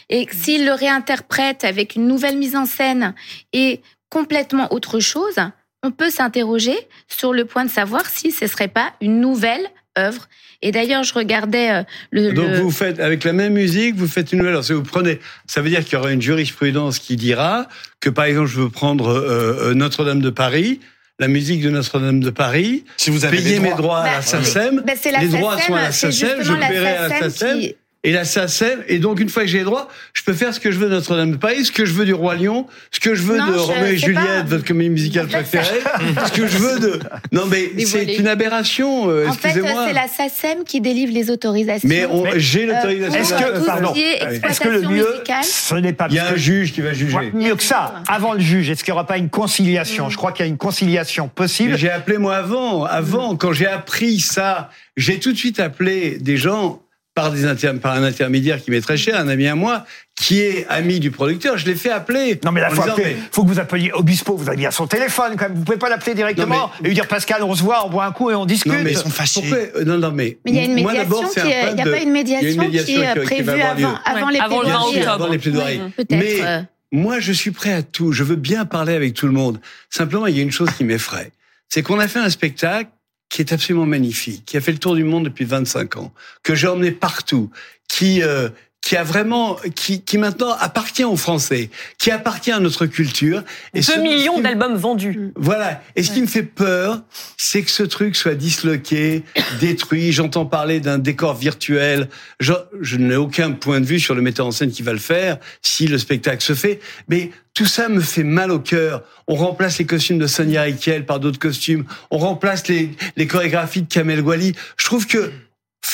et 0.08 0.26
s'il 0.32 0.64
le 0.64 0.72
réinterprète 0.72 1.64
avec 1.64 1.94
une 1.96 2.06
nouvelle 2.06 2.38
mise 2.38 2.54
en 2.56 2.64
scène 2.64 3.12
et 3.52 3.80
complètement 4.18 4.72
autre 4.72 5.00
chose, 5.00 5.38
on 5.82 5.90
peut 5.90 6.10
s'interroger 6.10 6.76
sur 7.08 7.32
le 7.32 7.44
point 7.44 7.64
de 7.64 7.70
savoir 7.70 8.06
si 8.06 8.30
ce 8.30 8.46
serait 8.46 8.68
pas 8.68 8.88
une 9.02 9.20
nouvelle 9.20 9.66
œuvre. 9.98 10.28
Et 10.62 10.70
d'ailleurs, 10.72 11.02
je 11.04 11.12
regardais 11.12 11.70
euh, 11.70 11.82
le, 12.10 12.32
Donc 12.32 12.48
le- 12.48 12.60
vous 12.60 12.70
faites 12.70 12.98
avec 13.00 13.24
la 13.24 13.32
même 13.34 13.52
musique, 13.52 13.94
vous 13.96 14.08
faites 14.08 14.32
une 14.32 14.38
nouvelle. 14.38 14.54
Alors 14.54 14.64
si 14.64 14.72
vous 14.72 14.82
prenez, 14.82 15.18
ça 15.46 15.60
veut 15.60 15.68
dire 15.68 15.84
qu'il 15.84 15.94
y 15.94 15.96
aura 15.96 16.10
une 16.12 16.22
jurisprudence 16.22 16.98
qui 16.98 17.16
dira 17.16 17.68
que 18.00 18.08
par 18.08 18.24
exemple 18.26 18.48
je 18.48 18.60
veux 18.60 18.70
prendre 18.70 19.08
euh, 19.08 19.70
euh, 19.70 19.74
Notre-Dame 19.74 20.20
de 20.22 20.30
Paris, 20.30 20.80
la 21.18 21.28
musique 21.28 21.60
de 21.60 21.70
Notre-Dame 21.70 22.20
de 22.20 22.30
Paris, 22.30 22.84
Si 22.96 23.10
vous 23.10 23.24
avez 23.26 23.36
payer 23.36 23.54
des 23.56 23.60
mes 23.60 23.74
droits. 23.74 24.00
à 24.00 24.04
la 24.12 24.16
Bah, 24.18 24.22
SACEM, 24.22 24.82
bah, 24.86 24.92
les 25.20 25.28
droits 25.28 25.58
sont 25.60 25.74
à 25.74 25.82
la 25.82 25.92
SACEM, 25.92 26.38
je 26.42 26.52
paierai 26.54 26.88
à 26.96 27.08
la 27.08 27.20
SACEM 27.20 27.30
SACEM. 27.30 27.58
qui- 27.60 27.74
Et 28.04 28.12
la 28.12 28.24
SACEM, 28.24 28.84
et 28.86 28.98
donc 28.98 29.18
une 29.18 29.30
fois 29.30 29.42
que 29.44 29.48
j'ai 29.48 29.58
les 29.58 29.64
droits, 29.64 29.88
je 30.12 30.22
peux 30.22 30.34
faire 30.34 30.52
ce 30.52 30.60
que 30.60 30.70
je 30.70 30.78
veux 30.78 30.86
de 30.88 30.94
Notre-Dame 30.94 31.32
de 31.32 31.36
Paris, 31.36 31.64
ce 31.64 31.72
que 31.72 31.86
je 31.86 31.92
veux 31.94 32.04
du 32.04 32.12
Roi 32.12 32.34
Lion, 32.34 32.66
ce 32.90 33.00
que 33.00 33.14
je 33.14 33.22
veux 33.22 33.38
Non, 33.38 33.46
de 33.46 33.52
je- 33.54 33.58
Roméo 33.58 33.86
et 33.86 33.96
Juliette, 33.96 34.24
pas- 34.24 34.42
votre 34.42 34.64
comédie 34.64 34.90
musicale 34.90 35.26
préférée, 35.26 35.80
ce 36.26 36.32
que 36.32 36.46
je 36.46 36.58
veux 36.58 36.78
de... 36.80 37.00
Non 37.32 37.46
mais 37.46 37.72
c'est 37.86 38.04
une 38.16 38.28
aberration, 38.28 39.08
euh, 39.10 39.26
En 39.28 39.32
fait, 39.32 39.52
c'est 39.52 39.92
la 39.94 40.06
SACEM 40.06 40.64
qui 40.66 40.80
délivre 40.82 41.12
les 41.14 41.30
autorisations. 41.30 41.88
Mais 41.88 42.04
on- 42.06 42.24
Mais- 42.24 42.38
j'ai 42.38 42.66
l'autorisation. 42.66 43.18
Est-ce 43.20 43.34
que, 43.34 43.64
pardon, 43.66 43.94
est-ce 43.94 44.60
que 44.60 44.68
le 44.68 44.80
mieux, 44.82 45.08
musicale 45.12 45.42
ce 45.44 45.74
n'est 45.76 45.92
pas 45.94 46.06
Il 46.10 46.16
y 46.16 46.18
a 46.18 46.28
un 46.28 46.36
juge 46.36 46.72
qui 46.74 46.82
va 46.82 46.92
juger. 46.92 47.16
Ouais, 47.16 47.30
mieux 47.32 47.56
que 47.56 47.62
ça, 47.62 48.02
avant 48.06 48.34
le 48.34 48.40
juge, 48.40 48.68
est-ce 48.68 48.84
qu'il 48.84 48.92
n'y 48.92 48.96
aura 48.98 49.06
pas 49.06 49.16
une 49.16 49.30
conciliation? 49.30 50.10
Je 50.10 50.16
crois 50.18 50.32
qu'il 50.32 50.44
y 50.44 50.48
a 50.48 50.50
une 50.50 50.58
conciliation 50.58 51.28
possible. 51.28 51.78
J'ai 51.78 51.90
appelé 51.90 52.18
moi 52.18 52.36
avant, 52.36 52.84
avant, 52.84 53.34
quand 53.36 53.52
j'ai 53.54 53.66
appris 53.66 54.20
ça, 54.20 54.68
j'ai 54.98 55.18
tout 55.18 55.32
de 55.32 55.38
suite 55.38 55.58
appelé 55.58 56.18
des 56.20 56.36
gens 56.36 56.80
par, 57.14 57.30
des 57.30 57.44
inter- 57.44 57.72
par 57.80 57.94
un 57.94 58.02
intermédiaire 58.02 58.60
qui 58.60 58.70
m'est 58.72 58.80
très 58.80 58.96
cher, 58.96 59.16
un 59.18 59.28
ami 59.28 59.46
à 59.46 59.54
moi, 59.54 59.84
qui 60.16 60.40
est 60.40 60.66
ami 60.68 60.98
du 60.98 61.10
producteur. 61.12 61.56
Je 61.56 61.64
l'ai 61.66 61.76
fait 61.76 61.90
appeler. 61.90 62.40
Non 62.44 62.50
mais 62.50 62.60
faut, 62.70 62.82
disant, 62.82 62.92
appeler- 62.94 63.16
faut 63.30 63.44
que 63.44 63.48
vous 63.48 63.58
appeliez 63.60 63.92
Obispo. 63.92 64.36
Vous 64.36 64.48
avez 64.48 64.56
bien 64.56 64.70
son 64.72 64.86
téléphone 64.88 65.36
quand 65.36 65.48
même. 65.48 65.54
Vous 65.58 65.64
pouvez 65.64 65.78
pas 65.78 65.88
l'appeler 65.88 66.14
directement 66.14 66.56
Non, 66.56 66.70
et 66.82 66.88
lui 66.88 66.94
dire 66.94 67.06
Pascal, 67.06 67.42
on 67.44 67.54
se 67.54 67.62
voit, 67.62 67.86
on 67.86 67.90
boit 67.90 68.04
un 68.06 68.12
coup 68.12 68.30
et 68.30 68.34
on 68.34 68.44
discute. 68.46 68.72
Non, 68.72 68.78
mais 68.82 68.92
Ils 68.92 68.96
sont 68.98 69.10
fâchés. 69.10 69.40
Pourquoi 69.42 69.58
euh, 69.80 69.84
Non, 69.84 69.98
non, 69.98 70.10
mais. 70.10 70.38
Mais 70.44 70.50
il 70.50 70.56
y 70.56 70.60
a 70.60 70.64
une 70.64 70.74
médiation 70.74 71.28
qui 71.28 71.40
un 71.40 71.46
est, 71.46 71.50
il 71.50 71.66
problème 71.66 71.74
n'y 71.76 71.80
a 71.80 71.84
de- 71.84 71.90
pas 71.90 71.98
une 72.00 72.10
médiation, 72.10 72.48
il 72.48 72.48
y 72.48 72.50
a 72.50 72.52
une 72.54 72.60
médiation 72.60 72.94
qui 73.02 73.02
est 73.02 73.22
prévue 73.22 73.60
avant, 73.62 73.94
avant 74.04 74.28
les 74.30 74.38
avant 74.40 74.60
le 74.62 74.66
plaidoiries. 74.66 74.72
20 74.72 74.72
Bien 74.72 74.80
sûr, 74.80 74.98
octobre. 74.98 75.12
avant 75.24 75.28
les 75.32 75.38
plaidoiries. 75.38 75.80
Oui, 75.84 75.90
peut-être, 75.96 76.18
Mais 76.20 76.42
euh. 76.44 76.60
moi, 76.90 77.20
je 77.20 77.32
suis 77.32 77.50
prêt 77.52 77.72
à 77.72 77.82
tout. 77.82 78.10
Je 78.12 78.24
veux 78.24 78.36
bien 78.36 78.64
parler 78.64 78.94
avec 78.94 79.14
tout 79.14 79.26
le 79.26 79.32
monde. 79.32 79.60
Simplement, 79.88 80.26
il 80.26 80.36
y 80.36 80.40
a 80.40 80.42
une 80.42 80.50
chose 80.52 80.70
qui 80.76 80.82
m'effraie. 80.82 81.30
C'est 81.68 81.82
qu'on 81.82 82.00
a 82.00 82.08
fait 82.08 82.18
un 82.18 82.30
spectacle 82.30 82.90
qui 83.34 83.40
est 83.40 83.52
absolument 83.52 83.84
magnifique, 83.84 84.44
qui 84.44 84.56
a 84.56 84.60
fait 84.60 84.70
le 84.70 84.78
tour 84.78 84.94
du 84.94 85.02
monde 85.02 85.24
depuis 85.24 85.44
25 85.44 85.96
ans, 85.96 86.14
que 86.44 86.54
j'ai 86.54 86.68
emmené 86.68 86.92
partout, 86.92 87.50
qui, 87.88 88.22
euh, 88.22 88.48
qui 88.84 88.96
a 88.96 89.02
vraiment, 89.02 89.56
qui, 89.74 90.02
qui 90.02 90.18
maintenant 90.18 90.54
appartient 90.60 91.04
aux 91.04 91.16
Français, 91.16 91.70
qui 91.96 92.10
appartient 92.10 92.52
à 92.52 92.60
notre 92.60 92.84
culture. 92.84 93.42
Et 93.72 93.78
2 93.80 93.82
ce- 93.82 93.98
millions 93.98 94.40
d'albums 94.40 94.76
vendus. 94.76 95.32
Voilà. 95.36 95.80
Et 95.96 96.02
ce 96.02 96.10
qui 96.12 96.20
me 96.20 96.26
fait 96.26 96.42
peur, 96.42 97.00
c'est 97.38 97.62
que 97.62 97.70
ce 97.70 97.82
truc 97.82 98.14
soit 98.14 98.34
disloqué, 98.34 99.22
détruit. 99.60 100.12
J'entends 100.12 100.44
parler 100.44 100.80
d'un 100.80 100.98
décor 100.98 101.34
virtuel. 101.34 102.10
Je, 102.40 102.52
je 102.82 102.96
n'ai 102.98 103.16
aucun 103.16 103.52
point 103.52 103.80
de 103.80 103.86
vue 103.86 103.98
sur 104.00 104.14
le 104.14 104.20
metteur 104.20 104.46
en 104.46 104.50
scène 104.50 104.70
qui 104.70 104.82
va 104.82 104.92
le 104.92 104.98
faire, 104.98 105.38
si 105.62 105.86
le 105.86 105.96
spectacle 105.96 106.42
se 106.42 106.54
fait. 106.54 106.78
Mais 107.08 107.30
tout 107.54 107.66
ça 107.66 107.88
me 107.88 108.00
fait 108.02 108.22
mal 108.24 108.50
au 108.50 108.58
cœur. 108.58 109.02
On 109.28 109.36
remplace 109.36 109.78
les 109.78 109.86
costumes 109.86 110.18
de 110.18 110.26
Sonia 110.26 110.60
Rykiel 110.62 111.06
par 111.06 111.20
d'autres 111.20 111.38
costumes. 111.38 111.84
On 112.10 112.18
remplace 112.18 112.68
les, 112.68 112.90
les 113.16 113.26
chorégraphies 113.26 113.82
de 113.82 113.88
Kamel 113.88 114.20
Wally. 114.20 114.52
Je 114.76 114.84
trouve 114.84 115.06
que 115.06 115.32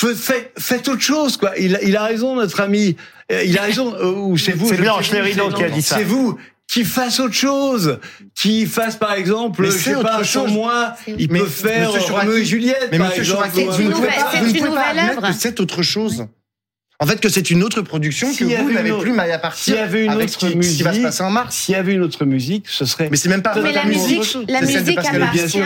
fe- 0.01 0.15
fait- 0.15 0.51
faites 0.57 0.87
autre 0.87 1.01
chose, 1.01 1.37
quoi. 1.37 1.51
Il, 1.57 1.75
a- 1.75 1.81
il 1.83 1.95
a 1.97 2.03
raison, 2.03 2.35
notre 2.35 2.59
ami. 2.61 2.95
Euh, 3.31 3.43
Il 3.43 3.57
a 3.57 3.61
raison. 3.63 3.93
euh, 3.95 4.11
Ou 4.11 4.37
c'est 4.37 4.51
vous. 4.53 4.67
C'est 4.69 4.77
Blanche 4.77 5.11
Lérideau 5.11 5.49
qui 5.49 5.63
a 5.63 5.69
dit 5.69 5.81
ça. 5.81 5.97
C'est 5.97 6.03
vous 6.03 6.37
qui 6.67 6.85
fasse 6.85 7.19
autre 7.19 7.33
chose, 7.33 7.99
qui 8.33 8.65
fasse 8.65 8.95
par 8.95 9.11
exemple, 9.13 9.61
Mais 9.61 9.67
je 9.67 9.71
c'est 9.73 9.93
sais 9.93 10.01
pas, 10.01 10.19
autre 10.19 10.25
sans 10.25 10.43
chose. 10.45 10.53
moi, 10.53 10.93
il 11.05 11.27
peut 11.27 11.45
faire 11.45 11.91
Roméo 11.91 12.37
et 12.37 12.45
Juliette, 12.45 12.87
Mais 12.93 12.97
par 12.97 13.07
monsieur 13.07 13.23
exemple. 13.23 13.49
Chouraki, 13.51 13.63
vous 13.65 13.89
ne 13.89 13.93
pouvez 13.93 14.07
pas, 14.07 14.13
vous 14.41 14.53
pouvez 14.53 14.69
pas 14.69 15.61
autre 15.61 15.83
chose. 15.83 16.25
En 17.01 17.07
fait, 17.07 17.19
que 17.19 17.29
c'est 17.29 17.49
une 17.49 17.63
autre 17.63 17.81
production 17.81 18.31
que 18.31 18.43
vous 18.43 18.71
n'avez 18.71 18.93
plus 18.99 19.11
maille 19.11 19.31
à 19.31 19.39
partir 19.39 19.63
S'il 19.63 19.73
y 19.75 19.79
avait 19.79 20.05
une 20.05 20.11
avec 20.11 20.29
autre 20.29 20.39
ce 20.39 20.45
qui, 20.45 20.63
ce 20.63 20.77
qui 20.77 20.83
va 20.83 20.91
se 20.91 20.97
musique, 20.97 21.03
passer 21.03 21.23
en 21.23 21.31
mars. 21.31 21.55
S'il 21.55 21.73
y 21.73 21.75
avait 21.75 21.93
une 21.93 22.03
autre 22.03 22.25
musique, 22.25 22.65
ce 22.69 22.85
serait. 22.85 23.07
Mais 23.09 23.17
c'est 23.17 23.27
même 23.29 23.41
pas. 23.41 23.55
Mais 23.59 23.71
la 23.73 23.85
musique, 23.85 24.37
la 24.47 24.61
musique 24.61 24.97
appartient 24.99 25.57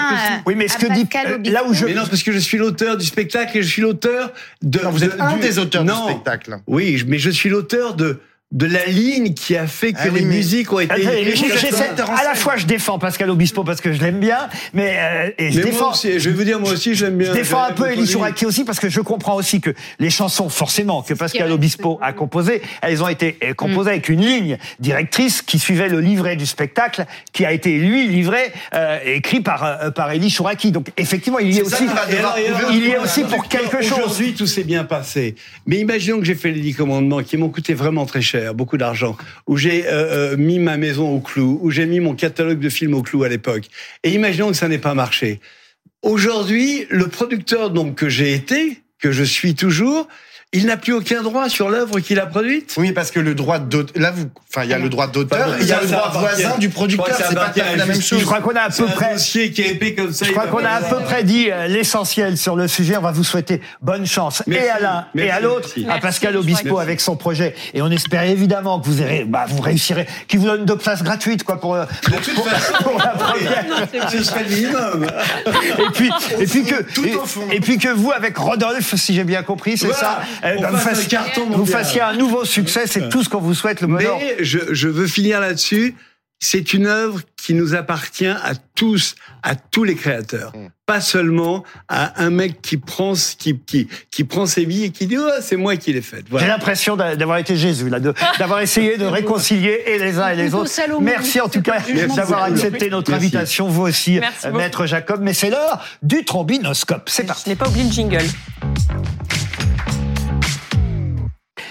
Oui, 0.45 0.55
mais 0.55 0.69
ce 0.69 0.77
que 0.77 0.93
dit 0.93 1.05
euh, 1.27 1.51
là 1.51 1.65
où 1.67 1.73
je 1.73 1.85
Mais 1.85 1.93
non, 1.93 2.05
parce 2.05 2.23
que 2.23 2.31
je 2.31 2.39
suis 2.39 2.57
l'auteur 2.57 2.95
du 2.95 3.05
spectacle 3.05 3.57
et 3.57 3.63
je 3.63 3.67
suis 3.67 3.81
l'auteur 3.81 4.31
de. 4.61 4.79
Non, 4.79 4.91
vous 4.91 5.03
êtes 5.03 5.17
de- 5.17 5.21
un 5.21 5.33
du- 5.33 5.41
des 5.41 5.59
auteurs 5.59 5.83
non. 5.83 6.05
du 6.05 6.11
spectacle. 6.13 6.57
Oui, 6.67 7.03
mais 7.05 7.19
je 7.19 7.29
suis 7.29 7.49
l'auteur 7.49 7.95
de 7.95 8.19
de 8.51 8.67
la 8.67 8.85
ligne 8.85 9.33
qui 9.33 9.57
a 9.57 9.65
fait 9.67 9.91
que 9.91 9.97
Ah 10.01 10.05
oui, 10.13 10.19
les 10.19 10.25
mais- 10.25 10.35
musiques 10.35 10.71
ont 10.71 10.79
été. 10.79 10.93
En 10.93 12.15
à 12.15 12.23
la 12.23 12.35
fois, 12.35 12.55
je 12.57 12.65
défends 12.65 12.99
Pascal 12.99 13.29
Obispo 13.31 13.63
parce 13.63 13.81
que 13.81 13.91
je 13.91 13.99
l'aime 13.99 14.19
bien, 14.19 14.47
mais 14.73 14.95
euh, 14.99 15.29
et 15.39 15.51
je 15.51 15.57
Mais 15.57 15.63
moi 15.63 15.71
défends. 15.71 15.91
aussi, 15.91 16.19
je 16.19 16.29
vais 16.29 16.35
vous 16.35 16.43
dire, 16.43 16.59
moi 16.59 16.71
aussi, 16.71 16.93
j'aime 16.95 17.17
bien. 17.17 17.29
Je 17.29 17.33
défends 17.33 17.63
un 17.63 17.71
peu 17.73 17.91
Elie. 17.91 18.07
Chouraki 18.07 18.45
aussi 18.45 18.63
parce 18.63 18.79
que 18.79 18.87
je 18.87 19.01
comprends 19.01 19.35
aussi 19.35 19.61
que 19.61 19.71
les 19.99 20.09
chansons, 20.11 20.47
forcément, 20.49 21.01
que 21.01 21.13
Pascal 21.15 21.51
Obispo 21.51 21.97
a 22.01 22.13
composées, 22.13 22.61
elles 22.81 23.03
ont 23.03 23.07
été 23.09 23.37
euh, 23.43 23.53
composées 23.55 23.89
avec 23.91 24.09
une 24.09 24.21
ligne 24.21 24.57
directrice 24.79 25.41
qui 25.41 25.57
suivait 25.59 25.89
le 25.89 25.99
livret 25.99 26.35
du 26.35 26.45
spectacle, 26.45 27.05
qui 27.33 27.45
a 27.45 27.51
été 27.51 27.75
lui 27.77 28.07
livré, 28.07 28.53
euh, 28.75 28.99
écrit 29.05 29.41
par 29.41 29.63
euh, 29.63 29.89
par 29.91 30.11
Elie 30.13 30.29
Chouraki. 30.29 30.71
Donc 30.71 30.87
effectivement, 30.97 31.39
il 31.39 31.51
y 31.51 31.57
est 31.59 31.63
C'est 31.65 31.69
ça 31.71 31.75
aussi, 31.77 31.85
il 32.73 32.85
y 32.85 32.89
est 32.91 32.97
aussi 32.99 33.23
pour 33.23 33.47
quelque 33.49 33.81
chose. 33.81 33.93
Aujourd'hui, 33.97 34.33
tout 34.33 34.45
s'est 34.47 34.63
bien 34.63 34.83
passé. 34.83 35.35
Mais 35.65 35.77
imaginons 35.79 36.19
que 36.19 36.25
j'ai 36.25 36.35
fait 36.35 36.51
les 36.51 36.61
dix 36.61 36.73
commandements 36.75 37.21
qui 37.23 37.37
m'ont 37.37 37.49
coûté 37.49 37.73
vraiment 37.73 38.05
très 38.05 38.21
cher, 38.21 38.34
beaucoup 38.53 38.77
d'argent, 38.77 39.17
où 39.47 39.57
j'ai 39.57 39.87
euh, 39.87 40.33
euh, 40.33 40.37
mis 40.37 40.59
ma 40.59 40.77
maison 40.77 41.09
au 41.15 41.19
clou, 41.19 41.59
où 41.61 41.71
j'ai 41.71 41.85
mis 41.85 41.99
mon 41.99 42.15
catalogue 42.15 42.59
de 42.59 42.69
films 42.69 42.93
au 42.93 43.01
clou 43.01 43.23
à 43.23 43.29
l'époque. 43.29 43.65
Et 44.03 44.11
imaginons 44.11 44.49
que 44.49 44.57
ça 44.57 44.67
n'ait 44.67 44.77
pas 44.77 44.93
marché. 44.93 45.39
Aujourd'hui, 46.01 46.85
le 46.89 47.07
producteur 47.07 47.71
donc 47.71 47.95
que 47.95 48.09
j'ai 48.09 48.33
été, 48.33 48.81
que 48.99 49.11
je 49.11 49.23
suis 49.23 49.55
toujours, 49.55 50.07
il 50.55 50.65
n'a 50.65 50.77
plus 50.77 50.93
aucun 50.93 51.21
droit 51.21 51.49
sur 51.49 51.69
l'œuvre 51.69 51.99
qu'il 51.99 52.19
a 52.19 52.25
produite? 52.25 52.73
Oui, 52.77 52.91
parce 52.93 53.11
que 53.11 53.19
le 53.19 53.35
droit 53.35 53.59
d'auteur, 53.59 54.01
là, 54.01 54.11
vous, 54.11 54.27
enfin, 54.49 54.63
il 54.63 54.69
y 54.69 54.73
a 54.73 54.79
le 54.79 54.89
droit 54.89 55.07
d'auteur, 55.07 55.55
il 55.59 55.67
y 55.67 55.71
a 55.71 55.81
le 55.81 55.87
droit 55.87 56.11
voisin 56.13 56.57
du 56.57 56.69
producteur, 56.69 57.15
c'est 57.15 57.35
pas 57.35 57.53
la 57.75 57.85
même 57.85 58.01
chose. 58.01 58.19
Je 58.19 58.25
crois 58.25 58.39
qu'on 58.39 58.55
a 58.55 58.61
à 58.61 58.69
peu 58.69 58.85
près. 58.85 59.13
dossier 59.13 59.51
qui 59.51 59.61
est 59.61 59.71
épais 59.71 59.93
comme 59.93 60.13
ça. 60.13 60.25
Je 60.25 60.31
crois 60.31 60.47
qu'on 60.47 60.63
a 60.63 60.69
à 60.69 60.81
peu 60.81 60.99
près 61.03 61.23
dit 61.23 61.51
euh, 61.51 61.67
l'essentiel 61.67 62.37
sur 62.37 62.55
le 62.55 62.67
sujet. 62.67 62.97
On 62.97 63.01
va 63.01 63.11
vous 63.11 63.23
souhaiter 63.23 63.61
bonne 63.81 64.05
chance 64.05 64.43
et 64.49 64.69
à 64.69 64.79
l'un 64.79 65.05
et 65.15 65.29
à 65.29 65.39
l'autre, 65.39 65.69
à 65.89 65.99
Pascal 65.99 66.37
Obispo 66.37 66.79
avec 66.79 67.01
son 67.01 67.15
projet. 67.15 67.53
Et 67.73 67.81
on 67.81 67.91
espère 67.91 68.23
évidemment 68.23 68.79
que 68.79 68.87
vous, 68.87 69.01
aurez, 69.01 69.25
bah, 69.25 69.45
vous 69.47 69.61
réussirez, 69.61 70.07
qu'il 70.27 70.39
vous 70.39 70.45
donne 70.47 70.65
deux 70.65 70.77
places 70.77 71.03
gratuites 71.03 71.43
quoi 71.43 71.59
pour, 71.59 71.75
euh, 71.75 71.85
la 72.09 73.07
première. 73.09 73.65
ce 74.09 74.23
serait 74.23 74.43
le 74.43 74.49
minimum. 74.49 75.07
Et 75.79 75.91
puis, 75.93 76.11
et 76.39 76.45
puis 76.45 76.63
que, 76.63 77.53
et, 77.53 77.59
puis 77.59 77.77
vous, 77.95 78.11
avec 78.11 78.37
Rodolphe, 78.37 78.95
si 78.95 79.13
j'ai 79.13 79.23
bien 79.23 79.43
compris, 79.43 79.77
c'est 79.77 79.93
ça, 79.93 80.21
eh 80.45 80.61
ben, 80.61 80.69
vous, 80.69 80.77
fassiez, 80.77 81.07
carton 81.07 81.45
vous 81.49 81.57
mondial. 81.57 81.79
fassiez 81.83 82.01
un 82.01 82.13
nouveau 82.13 82.45
succès. 82.45 82.87
C'est 82.87 83.09
tout 83.09 83.23
ce 83.23 83.29
qu'on 83.29 83.39
vous 83.41 83.53
souhaite, 83.53 83.81
le 83.81 83.87
bonheur. 83.87 84.17
Mais 84.19 84.43
je, 84.43 84.59
je 84.71 84.87
veux 84.87 85.07
finir 85.07 85.39
là-dessus. 85.39 85.95
C'est 86.39 86.73
une 86.73 86.85
œuvre 86.85 87.21
qui 87.37 87.53
nous 87.53 87.75
appartient 87.75 88.27
à 88.27 88.51
tous, 88.75 89.15
à 89.41 89.55
tous 89.55 89.83
les 89.85 89.95
créateurs. 89.95 90.51
Pas 90.85 90.99
seulement 90.99 91.63
à 91.87 92.21
un 92.21 92.29
mec 92.29 92.61
qui 92.61 92.75
prend, 92.77 93.15
ce- 93.15 93.35
qui, 93.37 93.57
qui, 93.57 93.87
qui 94.11 94.25
prend 94.25 94.45
ses 94.45 94.65
billes 94.65 94.83
et 94.83 94.89
qui 94.91 95.07
dit, 95.07 95.17
oh, 95.17 95.29
c'est 95.41 95.55
moi 95.55 95.77
qui 95.77 95.93
l'ai 95.93 96.01
faite. 96.01 96.25
J'ai 96.25 96.31
Voilà. 96.31 96.47
l'impression 96.47 96.97
d'a- 96.97 97.15
d'avoir 97.15 97.37
été 97.37 97.55
Jésus, 97.55 97.89
là, 97.89 97.99
d'avoir 98.37 98.59
essayé 98.59 98.97
de 98.97 99.05
réconcilier 99.19 99.81
et 99.87 99.97
les 99.97 100.19
uns 100.19 100.27
et 100.27 100.35
les 100.35 100.53
autres. 100.53 100.69
Merci 101.01 101.39
en 101.39 101.47
tout 101.47 101.61
cas 101.61 101.77
d'avoir 102.15 102.43
accepté 102.43 102.89
notre 102.89 103.11
Merci. 103.11 103.25
invitation, 103.27 103.67
vous 103.69 103.83
aussi, 103.83 104.19
Merci 104.19 104.45
euh, 104.45 104.49
beaucoup. 104.49 104.61
Maître 104.61 104.85
Jacob. 104.85 105.21
Mais 105.23 105.33
c'est 105.33 105.49
l'heure 105.49 105.83
du 106.03 106.25
trombinoscope. 106.25 107.07
C'est 107.09 107.23
parti. 107.25 107.43
Je 107.45 107.49
n'ai 107.51 107.55
pas 107.55 107.69
oublié 107.69 107.85
le 107.85 107.91
jingle. 107.91 108.25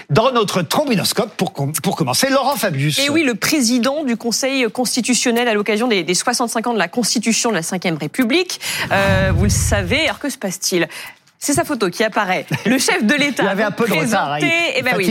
Dans 0.09 0.31
notre 0.31 0.61
trombinoscope, 0.61 1.35
pour, 1.35 1.53
com- 1.53 1.73
pour 1.83 1.95
commencer, 1.95 2.29
Laurent 2.29 2.55
Fabius. 2.55 2.99
Et 2.99 3.09
oui, 3.09 3.23
le 3.23 3.35
président 3.35 4.03
du 4.03 4.17
Conseil 4.17 4.69
constitutionnel 4.71 5.47
à 5.47 5.53
l'occasion 5.53 5.87
des, 5.87 6.03
des 6.03 6.13
65 6.13 6.67
ans 6.67 6.73
de 6.73 6.79
la 6.79 6.87
Constitution 6.87 7.49
de 7.49 7.55
la 7.55 7.61
Ve 7.61 7.97
République. 7.99 8.59
Euh, 8.91 9.31
vous 9.35 9.45
le 9.45 9.49
savez, 9.49 10.03
alors 10.05 10.19
que 10.19 10.29
se 10.29 10.37
passe-t-il? 10.37 10.87
C'est 11.45 11.53
sa 11.53 11.63
photo 11.63 11.89
qui 11.89 12.03
apparaît. 12.03 12.45
Le 12.65 12.77
chef 12.79 13.03
de 13.03 13.13
l'État 13.13 13.43
Il 13.45 13.49
avait 13.49 13.63
un 13.63 13.71
peu 13.71 13.87
de 13.87 13.93
retard. 13.93 14.33
hein, 14.33 14.37
il- 14.41 14.51
eh 14.77 14.81
ben 14.81 14.93
oui. 14.97 15.05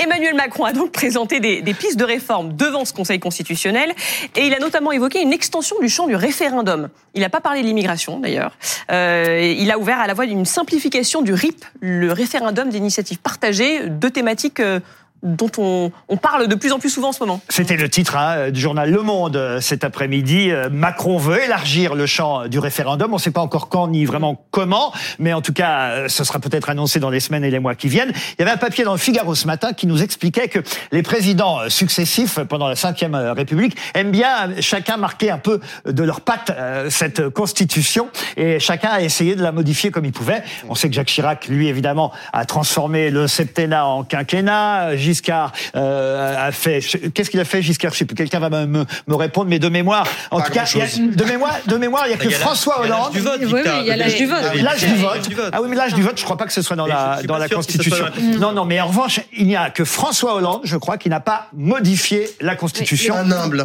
Emmanuel 0.00 0.34
Macron 0.34 0.64
a 0.64 0.72
donc 0.72 0.90
présenté 0.92 1.38
des, 1.40 1.62
des 1.62 1.74
pistes 1.74 1.96
de 1.98 2.04
réforme 2.04 2.54
devant 2.56 2.84
ce 2.84 2.92
Conseil 2.92 3.20
constitutionnel 3.20 3.92
et 4.36 4.46
il 4.46 4.54
a 4.54 4.58
notamment 4.58 4.92
évoqué 4.92 5.20
une 5.22 5.32
extension 5.32 5.76
du 5.80 5.88
champ 5.88 6.06
du 6.06 6.16
référendum. 6.16 6.88
Il 7.14 7.20
n'a 7.20 7.28
pas 7.28 7.40
parlé 7.40 7.62
de 7.62 7.66
l'immigration 7.66 8.18
d'ailleurs. 8.18 8.56
Euh, 8.90 9.54
il 9.58 9.70
a 9.70 9.78
ouvert 9.78 10.00
à 10.00 10.06
la 10.06 10.14
voie 10.14 10.26
d'une 10.26 10.44
simplification 10.44 11.22
du 11.22 11.32
RIP, 11.32 11.64
le 11.80 12.12
référendum 12.12 12.68
d'initiative 12.68 13.18
partagée, 13.18 13.88
deux 13.88 14.10
thématiques 14.10 14.60
euh, 14.60 14.80
dont 15.22 15.50
on, 15.58 15.90
on 16.08 16.16
parle 16.16 16.48
de 16.48 16.54
plus 16.54 16.72
en 16.72 16.78
plus 16.78 16.90
souvent 16.90 17.08
en 17.08 17.12
ce 17.12 17.20
moment. 17.20 17.40
C'était 17.48 17.76
le 17.76 17.88
titre 17.88 18.16
hein, 18.16 18.50
du 18.50 18.60
journal 18.60 18.90
Le 18.90 19.02
Monde 19.02 19.36
euh, 19.36 19.60
cet 19.60 19.84
après-midi. 19.84 20.50
Euh, 20.50 20.68
Macron 20.70 21.18
veut 21.18 21.42
élargir 21.42 21.94
le 21.94 22.06
champ 22.06 22.46
du 22.46 22.58
référendum. 22.58 23.12
On 23.12 23.16
ne 23.16 23.20
sait 23.20 23.30
pas 23.30 23.40
encore 23.40 23.68
quand 23.68 23.88
ni 23.88 24.04
vraiment 24.04 24.44
comment, 24.50 24.92
mais 25.18 25.32
en 25.32 25.40
tout 25.40 25.52
cas, 25.52 25.90
euh, 25.90 26.08
ce 26.08 26.24
sera 26.24 26.38
peut-être 26.38 26.70
annoncé 26.70 27.00
dans 27.00 27.10
les 27.10 27.20
semaines 27.20 27.44
et 27.44 27.50
les 27.50 27.58
mois 27.58 27.74
qui 27.74 27.88
viennent. 27.88 28.12
Il 28.38 28.40
y 28.40 28.42
avait 28.42 28.52
un 28.52 28.58
papier 28.58 28.84
dans 28.84 28.92
le 28.92 28.98
Figaro 28.98 29.34
ce 29.34 29.46
matin 29.46 29.72
qui 29.72 29.86
nous 29.86 30.02
expliquait 30.02 30.48
que 30.48 30.60
les 30.92 31.02
présidents 31.02 31.68
successifs 31.68 32.38
pendant 32.48 32.68
la 32.68 32.74
Ve 32.74 33.34
République 33.34 33.76
aiment 33.94 34.10
bien 34.10 34.50
chacun 34.60 34.96
marquer 34.96 35.30
un 35.30 35.38
peu 35.38 35.60
de 35.86 36.02
leur 36.02 36.20
patte 36.20 36.52
cette 36.88 37.28
constitution 37.28 38.08
et 38.36 38.58
chacun 38.58 38.90
a 38.90 39.00
essayé 39.00 39.36
de 39.36 39.42
la 39.42 39.52
modifier 39.52 39.90
comme 39.90 40.04
il 40.04 40.12
pouvait. 40.12 40.42
On 40.68 40.74
sait 40.74 40.88
que 40.88 40.94
Jacques 40.94 41.08
Chirac, 41.08 41.48
lui 41.48 41.68
évidemment, 41.68 42.12
a 42.32 42.44
transformé 42.44 43.10
le 43.10 43.26
septennat 43.26 43.86
en 43.86 44.04
quinquennat. 44.04 44.96
Giscard 45.12 45.52
euh, 45.74 46.48
a 46.48 46.52
fait. 46.52 46.80
Qu'est-ce 47.14 47.30
qu'il 47.30 47.40
a 47.40 47.44
fait, 47.44 47.62
Giscard? 47.62 47.92
Je 47.92 47.98
sais 47.98 48.04
plus. 48.04 48.14
Quelqu'un 48.14 48.40
va 48.40 48.50
me, 48.50 48.66
me, 48.66 48.84
me 49.06 49.14
répondre, 49.14 49.48
mais 49.48 49.58
de 49.58 49.68
mémoire. 49.68 50.06
En 50.30 50.38
Pas 50.40 50.46
tout 50.46 50.52
cas, 50.52 50.64
y 50.74 50.82
a- 50.82 50.86
de 51.14 51.24
mémoire, 51.24 51.56
de 51.66 51.76
mémoire, 51.76 52.04
il 52.06 52.10
y 52.10 52.14
a 52.14 52.16
que 52.18 52.28
François 52.30 52.80
Hollande. 52.82 53.12
du 53.12 53.20
vote, 53.20 53.40
Oui, 53.40 53.62
il 53.80 53.86
y 53.86 53.90
a 53.90 53.96
l'âge 53.96 54.16
du 54.16 54.26
vote. 54.26 54.38
Ah 54.42 54.50
oui. 54.54 54.60
L'âge 54.62 54.80
du 54.80 54.86
Il 54.86 54.90
y 54.90 54.92
a 54.92 54.96
vote. 55.08 55.14
l'âge 55.16 55.28
du 55.28 55.34
vote. 55.34 55.50
Ah 55.52 55.62
oui, 55.62 55.68
mais 55.70 55.76
l'âge 55.76 55.94
du 55.94 56.02
vote, 56.02 56.18
je 56.18 56.24
crois 56.24 56.36
pas 56.36 56.44
que 56.46 56.52
ce 56.52 56.60
soit 56.62 56.76
dans 56.76 56.84
Mais 56.86 56.92
la 56.92 57.20
dans 57.24 57.34
pas 57.34 57.40
la 57.40 57.48
Constitution. 57.48 57.96
dans 57.96 58.04
la 58.04 58.10
Constitution. 58.10 58.40
Non, 58.40 58.52
non, 58.52 58.64
mais 58.66 58.80
en 58.80 58.86
revanche, 58.88 59.20
il 59.36 59.46
n'y 59.46 59.56
a 59.56 59.70
que 59.70 59.84
François 59.84 60.34
Hollande, 60.36 60.60
je 60.64 60.76
crois, 60.76 60.98
qui 60.98 61.08
n'a 61.08 61.20
pas 61.20 61.48
modifié 61.54 62.28
la 62.40 62.54
Constitution. 62.56 63.14
Un 63.16 63.30
humble. 63.32 63.64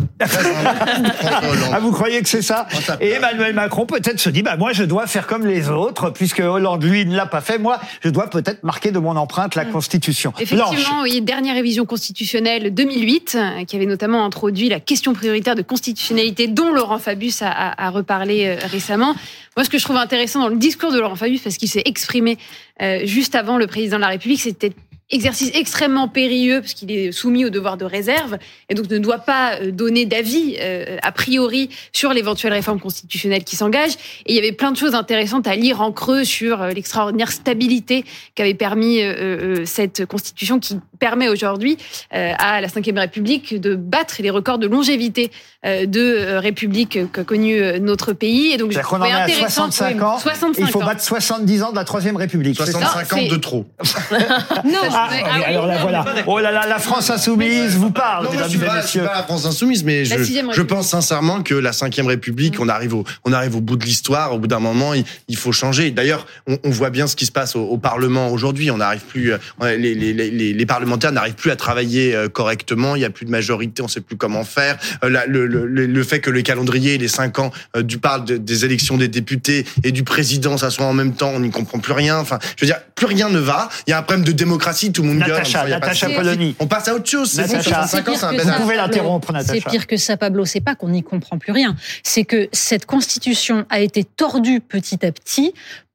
Ah, 1.74 1.80
vous 1.80 1.92
croyez 1.92 2.22
que 2.22 2.30
c'est 2.30 2.42
ça? 2.42 2.68
Et. 3.00 3.12
Emmanuel 3.14 3.54
Macron 3.54 3.86
peut-être 3.86 4.20
se 4.20 4.30
dit, 4.30 4.42
bah 4.44 4.58
moi 4.58 4.72
je 4.74 4.84
dois 4.84 5.08
faire 5.08 5.28
comme 5.28 5.46
les 5.46 5.70
autres, 5.70 6.10
puisque 6.10 6.40
Hollande 6.40 6.84
lui 6.84 7.06
ne 7.06 7.16
l'a 7.16 7.26
pas 7.26 7.42
fait. 7.42 7.58
Moi, 7.58 7.80
je 8.04 8.10
dois 8.10 8.30
peut-être 8.30 8.64
marquer 8.64 8.92
de 8.92 9.00
mon 9.00 9.16
empreinte 9.16 9.56
la 9.56 9.66
Constitution. 9.66 10.32
Blanche. 10.32 10.42
Effectivement, 10.74 11.02
oui, 11.04 11.22
dernière 11.34 11.56
révision 11.56 11.88
constitutionnelle 11.88 12.72
2008, 12.76 13.36
euh, 13.36 13.66
qui 13.66 13.76
avait 13.76 13.88
notamment 13.88 14.24
introduit 14.24 14.70
la 14.70 14.80
question 14.80 15.14
prioritaire 15.14 15.56
de 15.56 15.64
constitutionnalité 15.64 16.48
dont 16.48 16.72
Laurent 16.72 17.00
Fabius 17.00 17.42
a, 17.42 17.90
reparlé 17.90 18.46
euh, 18.46 18.68
récemment. 18.68 19.16
Moi, 19.58 19.64
ce 19.64 19.70
que 19.72 19.80
je 19.80 19.84
trouve 19.84 19.96
intéressant 19.96 20.42
dans 20.42 20.50
le 20.50 20.58
discours 20.58 20.92
de 20.92 21.00
Laurent 21.00 21.16
Fabius, 21.16 21.42
parce 21.42 21.58
qu'il 21.58 21.70
s'est 21.70 21.82
exprimé 21.86 22.38
euh, 22.84 23.00
juste 23.06 23.34
avant 23.34 23.58
le 23.58 23.66
président 23.66 23.96
de 23.96 24.02
la 24.02 24.10
République, 24.10 24.42
c'était 24.42 24.74
exercice 25.10 25.52
extrêmement 25.54 26.08
périlleux 26.08 26.62
parce 26.62 26.74
qu'il 26.74 26.92
est 26.92 27.12
soumis 27.12 27.46
au 27.46 27.50
devoir 27.50 27.78
de 27.78 27.86
réserve 27.86 28.38
et 28.70 28.74
donc 28.74 28.90
ne 28.90 28.98
doit 28.98 29.20
pas 29.20 29.56
euh, 29.56 29.72
donner 29.72 30.06
d'avis 30.06 30.56
euh, 30.60 30.98
a 31.02 31.12
priori 31.12 31.70
sur 31.92 32.14
l'éventuelle 32.14 32.54
réforme 32.54 32.80
constitutionnelle 32.80 33.44
qui 33.44 33.56
s'engage. 33.56 33.94
Et 34.26 34.34
il 34.34 34.36
y 34.36 34.40
avait 34.40 34.52
plein 34.52 34.72
de 34.72 34.78
choses 34.78 34.96
intéressantes 34.96 35.48
à 35.48 35.56
lire 35.56 35.82
en 35.82 35.92
creux 35.92 36.24
sur 36.24 36.62
euh, 36.62 36.70
l'extraordinaire 36.72 37.32
stabilité 37.32 38.06
qu'avait 38.36 38.54
permis 38.54 39.02
euh, 39.02 39.66
cette 39.66 40.06
constitution 40.06 40.60
qui 40.60 40.80
permet 41.00 41.28
aujourd'hui 41.28 41.78
euh, 42.14 42.34
à 42.38 42.62
la 42.62 42.68
Ve 42.68 42.98
République 42.98 43.60
de 43.60 43.76
battre 43.76 44.16
les 44.20 44.30
records 44.30 44.58
de 44.58 44.68
longévité 44.68 45.32
euh, 45.66 45.86
de 45.86 46.38
République 46.38 47.12
qu'a 47.12 47.24
connu 47.24 47.80
notre 47.80 48.14
pays. 48.14 48.52
Et 48.54 48.58
donc 48.58 48.72
je 48.72 48.80
en 48.80 48.82
trouvais 48.82 49.10
est 49.10 49.12
à 49.12 49.24
intéressant 49.24 49.70
65 49.72 49.96
oui, 49.96 50.02
ans. 50.02 50.18
65 50.18 50.66
il 50.66 50.72
faut 50.72 50.82
ans. 50.82 50.86
battre 50.86 51.02
70 51.02 51.64
ans 51.64 51.72
de 51.72 51.76
la 51.76 51.84
Troisième 51.84 52.16
République. 52.16 52.58
c'est 52.64 52.72
ça 52.72 52.80
65 52.80 53.18
ans 53.18 53.28
de 53.30 53.38
trop. 53.38 53.66
Non, 54.66 54.80
Ah, 54.96 55.08
mais 55.12 55.24
ah 55.26 55.36
oui, 55.38 55.44
alors 55.46 55.68
là, 55.68 55.78
voilà. 55.82 56.06
Oh 56.28 56.40
là 56.40 56.52
là, 56.52 56.68
la 56.68 56.80
France 56.80 57.10
insoumise 57.10 57.76
vous 57.78 57.92
parle, 57.92 58.26
Non, 58.26 58.32
moi, 58.34 58.42
mesdames 58.48 58.52
je 58.52 58.58
suis 58.58 58.64
et 58.64 58.68
pas, 58.68 58.82
je 58.82 58.88
suis 58.88 59.00
pas 59.00 59.14
la 59.16 59.24
France 59.24 59.46
insoumise, 59.46 59.84
mais 59.84 60.06
je, 60.06 60.16
je 60.54 60.62
pense 60.62 60.88
sincèrement 60.90 61.42
que 61.44 61.56
la 61.56 61.74
cinquième 61.74 62.08
République, 62.08 62.60
on 62.60 62.70
arrive 62.70 62.94
au, 62.96 63.04
on 63.26 63.34
arrive 63.34 63.56
au 63.56 63.62
bout 63.62 63.76
de 63.78 63.86
l'histoire. 63.86 64.34
Au 64.34 64.40
bout 64.40 64.48
d'un 64.48 64.60
moment, 64.60 64.94
il, 64.94 65.04
il 65.28 65.38
faut 65.38 65.52
changer. 65.52 65.92
D'ailleurs, 65.92 66.26
on, 66.48 66.58
on 66.64 66.70
voit 66.70 66.90
bien 66.90 67.08
ce 67.08 67.16
qui 67.16 67.26
se 67.26 67.32
passe 67.32 67.56
au, 67.56 67.64
au 67.64 67.78
Parlement 67.78 68.30
aujourd'hui. 68.30 68.72
On 68.72 68.78
n'arrive 68.78 69.02
plus, 69.02 69.34
euh, 69.34 69.38
les, 69.62 69.96
les, 69.96 70.14
les, 70.14 70.54
les, 70.54 70.66
parlementaires 70.66 71.12
n'arrivent 71.12 71.34
plus 71.36 71.52
à 71.52 71.56
travailler 71.56 72.16
euh, 72.16 72.30
correctement. 72.30 72.96
Il 72.96 73.02
y 73.02 73.06
a 73.06 73.10
plus 73.10 73.26
de 73.26 73.32
majorité, 73.32 73.82
on 73.82 73.88
sait 73.88 74.02
plus 74.02 74.16
comment 74.18 74.44
faire. 74.44 74.78
Euh, 75.04 75.10
la- 75.10 75.26
le, 75.26 75.48
le, 75.48 75.66
le, 75.66 75.86
le 75.86 76.04
fait 76.04 76.20
que 76.20 76.30
le 76.30 76.42
calendrier, 76.42 76.98
les 76.98 77.08
cinq 77.08 77.40
ans 77.40 77.52
du 77.78 77.98
parle 77.98 78.26
de- 78.26 78.38
des 78.38 78.66
élections 78.66 78.98
des 78.98 79.08
députés 79.08 79.66
et 79.84 79.92
du 79.92 80.04
président, 80.04 80.58
ça 80.58 80.70
soit 80.70 80.86
en 80.86 80.94
même 80.94 81.14
temps, 81.14 81.32
on 81.34 81.40
n'y 81.40 81.52
comprend 81.52 81.80
plus 81.80 81.94
rien. 81.94 82.18
Enfin, 82.18 82.40
je 82.58 82.66
veux 82.66 82.68
dire, 82.72 82.80
plus 82.96 83.06
rien 83.06 83.30
ne 83.30 83.40
va. 83.40 83.70
Il 83.88 83.92
y 83.92 83.94
a 83.94 84.00
un 84.00 84.02
problème 84.04 84.26
de 84.26 84.32
démocratie, 84.32 84.83
tout 84.92 85.04
le 85.04 85.10
monde 85.10 85.20
gueule. 85.20 85.44
Natacha, 85.70 86.10
Polony. 86.10 86.56
On 86.60 86.68
passe 86.68 86.88
à 86.88 86.96
autre 86.96 87.10
chose. 87.10 87.32
C'est 87.32 87.44
bon, 87.48 87.54
Natacha. 87.54 87.88
65 87.88 88.08
ans, 88.10 88.14
c'est 88.16 88.26
un. 88.26 88.52
Vous 88.56 88.62
pouvez 88.62 88.76
l'interrompre, 88.76 89.28
C'est 89.28 89.54
Natacha. 89.54 89.70
pire 89.70 89.88
que 89.88 89.98
ça, 89.98 90.18
Pablo. 90.18 90.46
C'est 90.46 90.62
pas 90.62 90.76
qu'on 90.76 90.90
n'y 90.90 91.04
comprend 91.04 91.38
plus 91.38 91.52
rien. 91.52 91.76
C'est 92.04 92.26
que 92.26 92.50
cette 92.52 92.86
constitution 92.86 93.66
a 93.70 93.80
été 93.80 94.04
tordue 94.04 94.60
petit 94.60 95.06
à 95.06 95.12
petit 95.12 95.54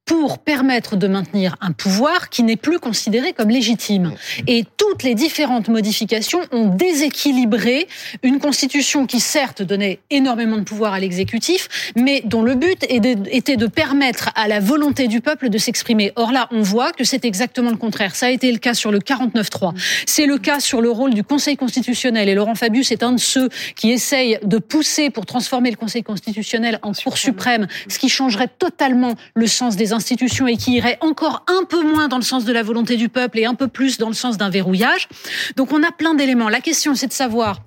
pour 0.09 0.39
permettre 0.39 0.95
de 0.95 1.07
maintenir 1.07 1.55
un 1.61 1.71
pouvoir 1.71 2.29
qui 2.29 2.41
n'est 2.41 2.55
plus 2.55 2.79
considéré 2.79 3.31
comme 3.31 3.49
légitime. 3.49 4.15
Et 4.47 4.65
toutes 4.75 5.03
les 5.03 5.13
différentes 5.13 5.67
modifications 5.67 6.39
ont 6.51 6.65
déséquilibré 6.65 7.87
une 8.23 8.39
constitution 8.39 9.05
qui 9.05 9.19
certes 9.19 9.61
donnait 9.61 9.99
énormément 10.09 10.57
de 10.57 10.63
pouvoir 10.63 10.93
à 10.93 10.99
l'exécutif, 10.99 11.93
mais 11.95 12.23
dont 12.25 12.41
le 12.41 12.55
but 12.55 12.83
était 12.89 13.55
de 13.55 13.67
permettre 13.67 14.31
à 14.33 14.47
la 14.47 14.59
volonté 14.59 15.07
du 15.07 15.21
peuple 15.21 15.49
de 15.49 15.59
s'exprimer. 15.59 16.11
Or 16.15 16.31
là, 16.31 16.47
on 16.49 16.63
voit 16.63 16.91
que 16.91 17.03
c'est 17.03 17.23
exactement 17.23 17.69
le 17.69 17.77
contraire. 17.77 18.15
Ça 18.15 18.25
a 18.25 18.29
été 18.31 18.51
le 18.51 18.57
cas 18.57 18.73
sur 18.73 18.89
le 18.91 18.97
49-3. 18.97 19.75
C'est 20.07 20.25
le 20.25 20.39
cas 20.39 20.59
sur 20.59 20.81
le 20.81 20.89
rôle 20.89 21.13
du 21.13 21.23
Conseil 21.23 21.55
constitutionnel. 21.55 22.29
Et 22.29 22.33
Laurent 22.33 22.55
Fabius 22.55 22.91
est 22.91 23.03
un 23.03 23.11
de 23.11 23.19
ceux 23.19 23.49
qui 23.75 23.91
essayent 23.91 24.39
de 24.41 24.57
pousser 24.57 25.11
pour 25.11 25.27
transformer 25.27 25.69
le 25.69 25.77
Conseil 25.77 26.01
constitutionnel 26.01 26.79
en 26.81 26.93
Cour 26.93 27.15
suprême, 27.15 27.67
ce 27.87 27.99
qui 27.99 28.09
changerait 28.09 28.49
totalement 28.57 29.13
le 29.35 29.45
sens 29.45 29.75
des 29.75 29.93
institutions 29.93 29.98
et 30.47 30.57
qui 30.57 30.73
irait 30.73 30.97
encore 31.01 31.43
un 31.47 31.63
peu 31.63 31.81
moins 31.83 32.07
dans 32.07 32.17
le 32.17 32.23
sens 32.23 32.45
de 32.45 32.53
la 32.53 32.63
volonté 32.63 32.95
du 32.97 33.09
peuple 33.09 33.39
et 33.39 33.45
un 33.45 33.55
peu 33.55 33.67
plus 33.67 33.97
dans 33.97 34.07
le 34.07 34.13
sens 34.13 34.37
d'un 34.37 34.49
verrouillage. 34.49 35.07
Donc 35.55 35.71
on 35.71 35.83
a 35.83 35.91
plein 35.91 36.13
d'éléments. 36.13 36.49
La 36.49 36.61
question, 36.61 36.95
c'est 36.95 37.07
de 37.07 37.13
savoir 37.13 37.59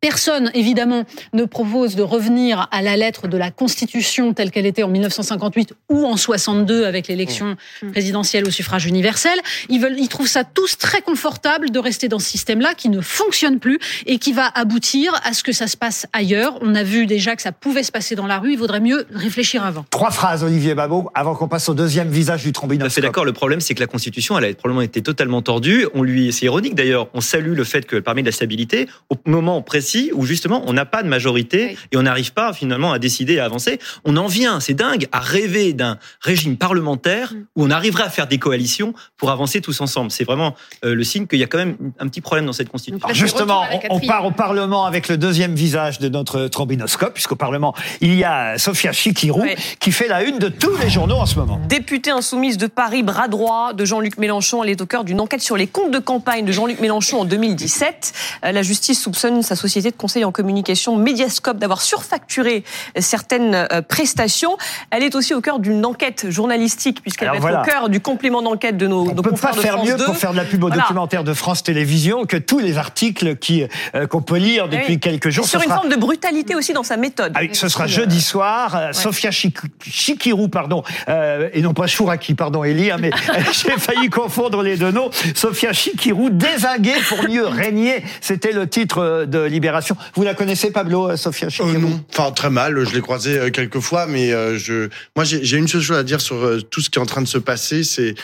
Personne, 0.00 0.52
évidemment, 0.54 1.04
ne 1.32 1.44
propose 1.44 1.96
de 1.96 2.02
revenir 2.02 2.68
à 2.70 2.82
la 2.82 2.96
lettre 2.96 3.26
de 3.26 3.36
la 3.36 3.50
Constitution 3.50 4.32
telle 4.32 4.52
qu'elle 4.52 4.66
était 4.66 4.84
en 4.84 4.88
1958 4.88 5.74
ou 5.88 6.06
en 6.06 6.16
62 6.16 6.84
avec 6.84 7.08
l'élection 7.08 7.56
présidentielle 7.90 8.46
au 8.46 8.50
suffrage 8.50 8.86
universel. 8.86 9.36
Ils 9.68 9.80
veulent, 9.80 9.98
ils 9.98 10.08
trouvent 10.08 10.28
ça 10.28 10.44
tous 10.44 10.78
très 10.78 11.02
confortable 11.02 11.70
de 11.70 11.78
rester 11.80 12.06
dans 12.06 12.20
ce 12.20 12.28
système-là 12.28 12.74
qui 12.74 12.90
ne 12.90 13.00
fonctionne 13.00 13.58
plus 13.58 13.80
et 14.06 14.18
qui 14.18 14.32
va 14.32 14.46
aboutir 14.54 15.20
à 15.24 15.32
ce 15.32 15.42
que 15.42 15.52
ça 15.52 15.66
se 15.66 15.76
passe 15.76 16.06
ailleurs. 16.12 16.58
On 16.60 16.76
a 16.76 16.84
vu 16.84 17.06
déjà 17.06 17.34
que 17.34 17.42
ça 17.42 17.50
pouvait 17.50 17.82
se 17.82 17.90
passer 17.90 18.14
dans 18.14 18.28
la 18.28 18.38
rue. 18.38 18.52
Il 18.52 18.58
vaudrait 18.58 18.80
mieux 18.80 19.04
réfléchir 19.12 19.64
avant. 19.64 19.84
Trois 19.90 20.12
phrases, 20.12 20.44
Olivier 20.44 20.76
Babot, 20.76 21.10
avant 21.12 21.34
qu'on 21.34 21.48
passe 21.48 21.68
au 21.68 21.74
deuxième 21.74 22.08
visage 22.08 22.44
du 22.44 22.52
trombinoscope. 22.52 23.02
d'accord. 23.02 23.24
Le 23.24 23.32
problème, 23.32 23.60
c'est 23.60 23.74
que 23.74 23.80
la 23.80 23.88
Constitution, 23.88 24.38
elle 24.38 24.44
a 24.44 24.54
probablement 24.54 24.82
été 24.82 25.02
totalement 25.02 25.42
tordue. 25.42 25.88
On 25.94 26.04
lui, 26.04 26.32
c'est 26.32 26.46
ironique 26.46 26.76
d'ailleurs. 26.76 27.08
On 27.14 27.20
salue 27.20 27.54
le 27.54 27.64
fait 27.64 27.84
qu'elle 27.84 28.04
permet 28.04 28.22
de 28.22 28.28
la 28.28 28.32
stabilité 28.32 28.86
au 29.10 29.16
moment 29.26 29.60
précis 29.60 29.87
où 30.14 30.24
justement 30.24 30.62
on 30.66 30.72
n'a 30.72 30.84
pas 30.84 31.02
de 31.02 31.08
majorité 31.08 31.68
Oui. 31.70 31.76
et 31.92 31.96
on 31.96 32.02
n'arrive 32.02 32.32
pas 32.32 32.52
finalement 32.52 32.92
à 32.92 32.98
décider 32.98 33.34
et 33.34 33.40
à 33.40 33.44
avancer. 33.44 33.78
On 34.04 34.16
en 34.16 34.26
vient, 34.26 34.60
c'est 34.60 34.74
dingue, 34.74 35.06
à 35.12 35.20
rêver 35.20 35.72
d'un 35.72 35.98
régime 36.20 36.56
parlementaire 36.56 37.32
Mm. 37.32 37.44
où 37.56 37.64
on 37.64 37.70
arriverait 37.70 38.04
à 38.04 38.10
faire 38.10 38.26
des 38.26 38.38
coalitions 38.38 38.94
pour 39.16 39.30
avancer 39.30 39.60
tous 39.60 39.80
ensemble. 39.80 40.10
C'est 40.10 40.24
vraiment 40.24 40.54
euh, 40.84 40.94
le 40.94 41.04
signe 41.04 41.26
qu'il 41.26 41.38
y 41.38 41.42
a 41.42 41.46
quand 41.46 41.58
même 41.58 41.76
un 41.98 42.08
petit 42.08 42.20
problème 42.20 42.46
dans 42.46 42.52
cette 42.52 42.68
Constitution. 42.68 42.98
Donc 42.98 43.02
là, 43.02 43.14
Alors 43.14 43.16
justement, 43.16 43.64
on, 43.90 44.00
part 44.00 44.24
au 44.24 44.30
Parlement 44.30 44.84
avec 44.86 45.08
le 45.08 45.16
deuxième 45.16 45.54
visage 45.54 45.98
de 45.98 46.08
notre 46.08 46.48
trombinoscope, 46.48 47.14
puisqu'au 47.14 47.36
Parlement, 47.36 47.74
il 48.00 48.14
y 48.14 48.24
a 48.24 48.58
Sophia 48.58 48.92
Chikirou 48.92 49.44
qui 49.80 49.92
fait 49.92 50.08
la 50.08 50.22
une 50.22 50.38
de 50.38 50.48
tous 50.48 50.76
les 50.78 50.88
journaux 50.90 51.16
en 51.16 51.26
ce 51.26 51.36
moment. 51.38 51.60
Députée 51.68 52.10
insoumise 52.10 52.58
de 52.58 52.66
Paris, 52.66 53.02
bras 53.02 53.28
droit 53.28 53.72
de 53.72 53.84
Jean-Luc 53.84 54.18
Mélenchon, 54.18 54.62
elle 54.64 54.70
est 54.70 54.80
au 54.80 54.86
cœur 54.86 55.04
d'une 55.04 55.20
enquête 55.20 55.42
sur 55.42 55.56
les 55.56 55.66
comptes 55.66 55.90
de 55.92 55.98
campagne 55.98 56.44
de 56.44 56.52
Jean-Luc 56.52 56.80
Mélenchon 56.80 57.20
en 57.20 57.24
2017. 57.24 58.12
Euh, 58.44 58.52
La 58.52 58.62
justice 58.62 59.00
soupçonne 59.02 59.42
sa 59.42 59.56
société 59.56 59.77
de 59.82 59.96
conseil 59.96 60.24
en 60.24 60.32
communication 60.32 60.96
Mediascope 60.96 61.58
d'avoir 61.58 61.80
surfacturé 61.82 62.64
certaines 62.98 63.54
euh, 63.54 63.82
prestations. 63.82 64.56
Elle 64.90 65.02
est 65.02 65.14
aussi 65.14 65.34
au 65.34 65.40
cœur 65.40 65.58
d'une 65.58 65.84
enquête 65.86 66.26
journalistique 66.30 67.00
puisqu'elle 67.02 67.28
va 67.28 67.32
Alors 67.34 67.48
être 67.48 67.54
voilà. 67.54 67.62
au 67.62 67.64
cœur 67.64 67.88
du 67.88 68.00
complément 68.00 68.42
d'enquête 68.42 68.76
de 68.76 68.86
nos, 68.86 69.02
On 69.10 69.14
nos 69.14 69.22
peut 69.22 69.32
pas 69.32 69.52
de 69.52 69.60
faire 69.60 69.74
France 69.74 69.88
mieux 69.88 69.96
2. 69.96 70.04
pour 70.04 70.16
faire 70.16 70.32
de 70.32 70.36
la 70.36 70.44
pub 70.44 70.62
au 70.64 70.68
Voilà. 70.68 70.82
documentaire 70.82 71.24
de 71.24 71.32
France 71.34 71.62
Télévisions 71.62 72.24
que 72.26 72.36
tous 72.36 72.58
les 72.58 72.76
articles 72.78 73.36
qui 73.36 73.64
euh, 73.94 74.06
qu'on 74.06 74.22
peut 74.22 74.36
lire 74.36 74.68
depuis 74.68 74.94
Oui. 74.94 75.00
quelques 75.00 75.26
Et 75.26 75.30
jours. 75.30 75.46
sur 75.46 75.58
Ce 75.60 75.64
une 75.64 75.70
sera- 75.70 75.80
forme 75.80 75.90
de 75.90 75.96
brutalité 75.96 76.54
aussi 76.54 76.72
dans 76.72 76.82
sa 76.82 76.96
méthode. 76.96 77.32
Ah 77.34 77.40
oui, 77.42 77.50
ce 77.52 77.68
sera 77.68 77.86
jeudi 77.86 78.20
soir. 78.20 78.74
Euh, 78.76 78.92
Sophia 78.92 79.30
Chik- 79.30 79.58
Chikirou, 79.82 80.48
pardon, 80.48 80.82
euh, 81.08 81.48
et 81.52 81.62
non 81.62 81.74
pas 81.74 81.86
Chouraki, 81.86 82.34
pardon, 82.34 82.64
Elie, 82.64 82.90
hein, 82.90 82.96
mais 83.00 83.10
j'ai 83.52 83.70
failli 83.78 84.08
confondre 84.08 84.62
les 84.62 84.76
deux 84.76 84.90
noms. 84.90 85.10
Sophia 85.34 85.72
Chikirou, 85.72 86.30
désinguée 86.30 86.94
pour 87.08 87.28
mieux 87.28 87.46
régner. 87.46 88.02
C'était 88.20 88.52
le 88.52 88.68
titre 88.68 88.98
euh, 89.02 89.26
de 89.26 89.40
Libération. 89.42 89.67
Vous 90.14 90.22
la 90.22 90.34
connaissez, 90.34 90.70
Pablo, 90.70 91.10
euh, 91.10 91.16
Sophia 91.16 91.48
Euh, 91.60 91.78
non, 91.78 92.00
enfin 92.10 92.30
très 92.32 92.50
mal. 92.50 92.84
Je 92.84 92.94
l'ai 92.94 93.00
croisé 93.00 93.38
euh, 93.38 93.50
quelques 93.50 93.80
fois, 93.80 94.06
mais 94.06 94.32
euh, 94.32 94.58
je, 94.58 94.88
moi 95.16 95.24
j'ai 95.24 95.56
une 95.56 95.68
seule 95.68 95.80
chose 95.80 95.96
à 95.96 96.02
dire 96.02 96.20
sur 96.20 96.58
tout 96.70 96.80
ce 96.80 96.90
qui 96.90 96.98
est 96.98 97.02
en 97.02 97.06
train 97.06 97.22
de 97.22 97.28
se 97.28 97.38
passer, 97.38 97.84
c'est 97.84 98.14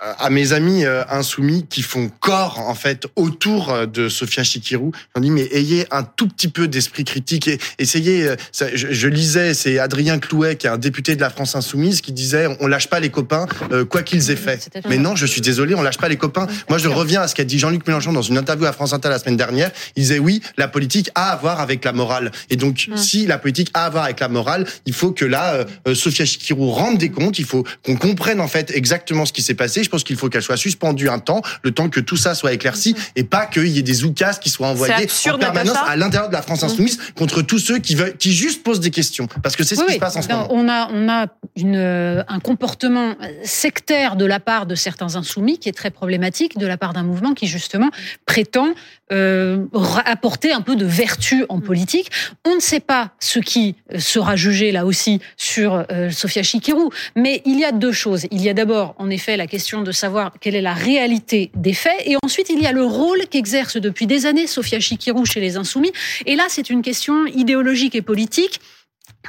à 0.00 0.30
mes 0.30 0.52
amis 0.52 0.84
euh, 0.84 1.02
insoumis 1.08 1.66
qui 1.68 1.82
font 1.82 2.10
corps 2.20 2.60
en 2.60 2.74
fait 2.74 3.06
autour 3.16 3.70
euh, 3.70 3.86
de 3.86 4.08
Sophia 4.08 4.44
Chikirou. 4.44 4.92
J'en 5.14 5.20
dis 5.22 5.30
mais 5.30 5.48
ayez 5.52 5.86
un 5.90 6.04
tout 6.04 6.28
petit 6.28 6.48
peu 6.48 6.68
d'esprit 6.68 7.04
critique 7.04 7.48
et 7.48 7.58
essayez. 7.78 8.28
euh, 8.28 8.36
ça, 8.52 8.66
je, 8.74 8.88
je 8.92 9.08
lisais, 9.08 9.54
c'est 9.54 9.78
Adrien 9.78 10.18
Clouet 10.18 10.56
qui 10.56 10.66
est 10.66 10.70
un 10.70 10.78
député 10.78 11.16
de 11.16 11.20
la 11.20 11.30
France 11.30 11.54
insoumise 11.54 12.00
qui 12.00 12.12
disait 12.12 12.46
on 12.60 12.66
lâche 12.66 12.88
pas 12.88 13.00
les 13.00 13.10
copains 13.10 13.46
euh, 13.72 13.84
quoi 13.84 14.02
qu'ils 14.02 14.30
aient 14.30 14.36
fait. 14.36 14.70
Mais 14.88 14.98
non, 14.98 15.16
je 15.16 15.26
suis 15.26 15.40
désolé, 15.40 15.74
on 15.74 15.82
lâche 15.82 15.98
pas 15.98 16.08
les 16.08 16.16
copains. 16.16 16.46
Moi, 16.68 16.78
je 16.78 16.88
reviens 16.88 17.22
à 17.22 17.28
ce 17.28 17.34
qu'a 17.34 17.44
dit 17.44 17.58
Jean-Luc 17.58 17.86
Mélenchon 17.86 18.12
dans 18.12 18.22
une 18.22 18.38
interview 18.38 18.66
à 18.66 18.72
France 18.72 18.92
Inter 18.92 19.08
la 19.08 19.18
semaine 19.18 19.36
dernière. 19.36 19.70
Il 19.96 20.02
disait 20.02 20.18
oui, 20.18 20.42
la 20.56 20.68
politique 20.68 21.10
a 21.14 21.32
à 21.32 21.36
voir 21.36 21.60
avec 21.60 21.84
la 21.84 21.92
morale. 21.92 22.30
Et 22.50 22.56
donc, 22.56 22.88
si 22.96 23.26
la 23.26 23.38
politique 23.38 23.70
a 23.74 23.86
à 23.86 23.90
voir 23.90 24.04
avec 24.04 24.20
la 24.20 24.28
morale, 24.28 24.66
il 24.86 24.94
faut 24.94 25.12
que 25.12 25.24
là, 25.24 25.54
euh, 25.54 25.64
euh, 25.88 25.94
Sophia 25.94 26.24
Chikirou 26.24 26.70
rende 26.70 26.98
des 26.98 27.10
comptes. 27.10 27.38
Il 27.38 27.44
faut 27.44 27.64
qu'on 27.84 27.96
comprenne 27.96 28.40
en 28.40 28.48
fait 28.48 28.70
exactement 28.74 29.26
ce 29.26 29.32
qui 29.32 29.42
s'est 29.42 29.54
passé. 29.54 29.82
Je 29.88 29.90
pense 29.90 30.04
qu'il 30.04 30.16
faut 30.16 30.28
qu'elle 30.28 30.42
soit 30.42 30.58
suspendue 30.58 31.08
un 31.08 31.18
temps, 31.18 31.40
le 31.62 31.70
temps 31.70 31.88
que 31.88 31.98
tout 31.98 32.18
ça 32.18 32.34
soit 32.34 32.52
éclairci, 32.52 32.94
et 33.16 33.24
pas 33.24 33.46
qu'il 33.46 33.68
y 33.68 33.78
ait 33.78 33.82
des 33.82 34.04
oukas 34.04 34.34
qui 34.34 34.50
soient 34.50 34.66
envoyés 34.66 34.92
absurde, 34.92 35.36
en 35.36 35.38
permanence 35.38 35.78
à 35.86 35.96
l'intérieur 35.96 36.28
de 36.28 36.34
la 36.34 36.42
France 36.42 36.62
insoumise 36.62 36.98
contre 37.16 37.40
tous 37.40 37.58
ceux 37.58 37.78
qui 37.78 37.94
veulent, 37.94 38.14
qui 38.18 38.34
juste 38.34 38.62
posent 38.62 38.80
des 38.80 38.90
questions. 38.90 39.28
Parce 39.42 39.56
que 39.56 39.64
c'est 39.64 39.76
ce 39.76 39.80
Oui, 39.80 39.86
qui 39.86 39.94
se 39.94 39.98
passe 39.98 40.16
en 40.16 40.20
ce 40.20 40.28
moment. 40.28 40.46
On 40.50 40.68
a, 40.68 40.90
on 40.92 41.08
a 41.08 41.28
une, 41.56 41.76
euh, 41.76 42.22
un 42.28 42.38
comportement 42.38 43.14
sectaire 43.44 44.16
de 44.16 44.26
la 44.26 44.40
part 44.40 44.66
de 44.66 44.74
certains 44.74 45.16
insoumis 45.16 45.58
qui 45.58 45.70
est 45.70 45.72
très 45.72 45.90
problématique, 45.90 46.58
de 46.58 46.66
la 46.66 46.76
part 46.76 46.92
d'un 46.92 47.02
mouvement 47.02 47.32
qui 47.32 47.46
justement 47.46 47.88
prétend 48.26 48.68
euh, 49.12 49.64
apporter 50.04 50.52
un 50.52 50.60
peu 50.60 50.76
de 50.76 50.84
vertu 50.84 51.44
en 51.48 51.60
politique. 51.60 52.10
On 52.44 52.54
ne 52.54 52.60
sait 52.60 52.80
pas 52.80 53.12
ce 53.20 53.38
qui 53.38 53.76
euh, 53.92 53.98
sera 53.98 54.36
jugé 54.36 54.72
là 54.72 54.84
aussi 54.84 55.20
sur 55.36 55.84
euh, 55.90 56.10
Sophia 56.10 56.42
Chikirou, 56.42 56.90
mais 57.16 57.42
il 57.46 57.58
y 57.58 57.64
a 57.64 57.72
deux 57.72 57.92
choses. 57.92 58.26
Il 58.30 58.42
y 58.42 58.48
a 58.48 58.54
d'abord, 58.54 58.94
en 58.98 59.08
effet, 59.10 59.36
la 59.36 59.46
question 59.46 59.82
de 59.82 59.92
savoir 59.92 60.32
quelle 60.40 60.54
est 60.54 60.62
la 60.62 60.74
réalité 60.74 61.50
des 61.54 61.72
faits, 61.72 62.02
et 62.04 62.16
ensuite 62.22 62.50
il 62.50 62.60
y 62.60 62.66
a 62.66 62.72
le 62.72 62.84
rôle 62.84 63.20
qu'exerce 63.30 63.76
depuis 63.76 64.06
des 64.06 64.26
années 64.26 64.46
Sophia 64.46 64.80
Chikirou 64.80 65.24
chez 65.24 65.40
les 65.40 65.56
insoumis. 65.56 65.92
Et 66.26 66.36
là, 66.36 66.44
c'est 66.48 66.70
une 66.70 66.82
question 66.82 67.26
idéologique 67.26 67.94
et 67.94 68.02
politique 68.02 68.60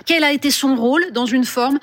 quel 0.06 0.24
a 0.24 0.32
été 0.32 0.52
son 0.52 0.76
rôle 0.76 1.12
dans 1.12 1.26
une 1.26 1.46
forme, 1.46 1.80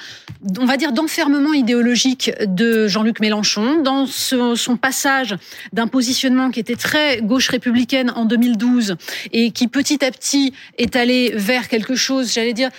on 0.59 0.67
va 0.67 0.77
dire, 0.77 0.93
d'enfermement 0.93 1.53
idéologique 1.53 2.31
de 2.47 2.89
Jean-Luc 2.89 3.21
Mélenchon, 3.21 3.83
dans 3.83 4.07
son 4.07 4.77
passage 4.77 5.37
d'un 5.73 5.87
positionnement 5.87 6.51
qui 6.51 6.61
était 6.61 6.77
très 6.77 7.21
gauche 7.23 7.49
républicaine 7.49 8.13
en 8.15 8.25
2012 8.25 8.97
et 9.33 9.51
qui 9.51 9.69
petit 9.69 10.05
à 10.05 10.11
petit 10.11 10.53
est 10.79 10.97
allé 10.97 11.33
vers 11.35 11.69
quelque 11.69 11.95
chose, 11.95 12.33
j'allais 12.33 12.53
dire, 12.53 12.71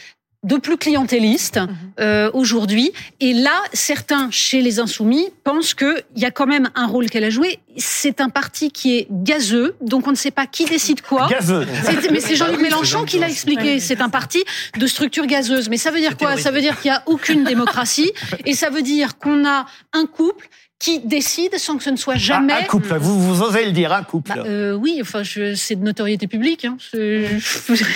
de 0.43 0.57
plus 0.57 0.77
clientéliste 0.77 1.59
euh, 1.99 2.29
aujourd'hui. 2.33 2.91
Et 3.19 3.33
là, 3.33 3.59
certains 3.73 4.29
chez 4.31 4.61
les 4.61 4.79
Insoumis 4.79 5.27
pensent 5.43 5.73
qu'il 5.73 6.03
y 6.15 6.25
a 6.25 6.31
quand 6.31 6.45
même 6.45 6.69
un 6.75 6.85
rôle 6.85 7.09
qu'elle 7.09 7.23
a 7.23 7.29
joué. 7.29 7.59
C'est 7.77 8.21
un 8.21 8.29
parti 8.29 8.71
qui 8.71 8.97
est 8.97 9.07
gazeux, 9.09 9.75
donc 9.81 10.07
on 10.07 10.11
ne 10.11 10.15
sait 10.15 10.31
pas 10.31 10.45
qui 10.45 10.65
décide 10.65 11.01
quoi. 11.01 11.27
Gazeux. 11.27 11.65
Mais 12.11 12.19
c'est 12.19 12.35
Jean-Luc 12.35 12.61
Mélenchon 12.61 13.03
qui 13.03 13.19
l'a 13.19 13.29
expliqué. 13.29 13.79
C'est 13.79 14.01
un 14.01 14.09
parti 14.09 14.43
de 14.77 14.87
structure 14.87 15.25
gazeuse. 15.25 15.69
Mais 15.69 15.77
ça 15.77 15.91
veut 15.91 15.99
dire 15.99 16.17
quoi? 16.17 16.37
Ça 16.37 16.51
veut 16.51 16.61
dire 16.61 16.79
qu'il 16.79 16.91
n'y 16.91 16.97
a 16.97 17.03
aucune 17.07 17.43
démocratie. 17.43 18.11
Et 18.45 18.53
ça 18.53 18.69
veut 18.69 18.83
dire 18.83 19.17
qu'on 19.17 19.45
a 19.45 19.65
un 19.93 20.05
couple 20.05 20.47
qui 20.79 20.99
décide 20.99 21.57
sans 21.57 21.77
que 21.77 21.83
ce 21.83 21.89
ne 21.89 21.95
soit 21.95 22.15
jamais. 22.15 22.53
Ah, 22.55 22.61
un 22.61 22.65
couple, 22.65 22.95
vous, 22.97 23.19
vous 23.19 23.41
osez 23.41 23.65
le 23.65 23.71
dire, 23.71 23.91
un 23.91 24.03
couple. 24.03 24.33
Bah, 24.35 24.43
euh, 24.45 24.73
oui, 24.73 24.99
enfin, 25.01 25.23
c'est 25.23 25.75
de 25.75 25.83
notoriété 25.83 26.27
publique. 26.27 26.65
Hein. 26.65 26.77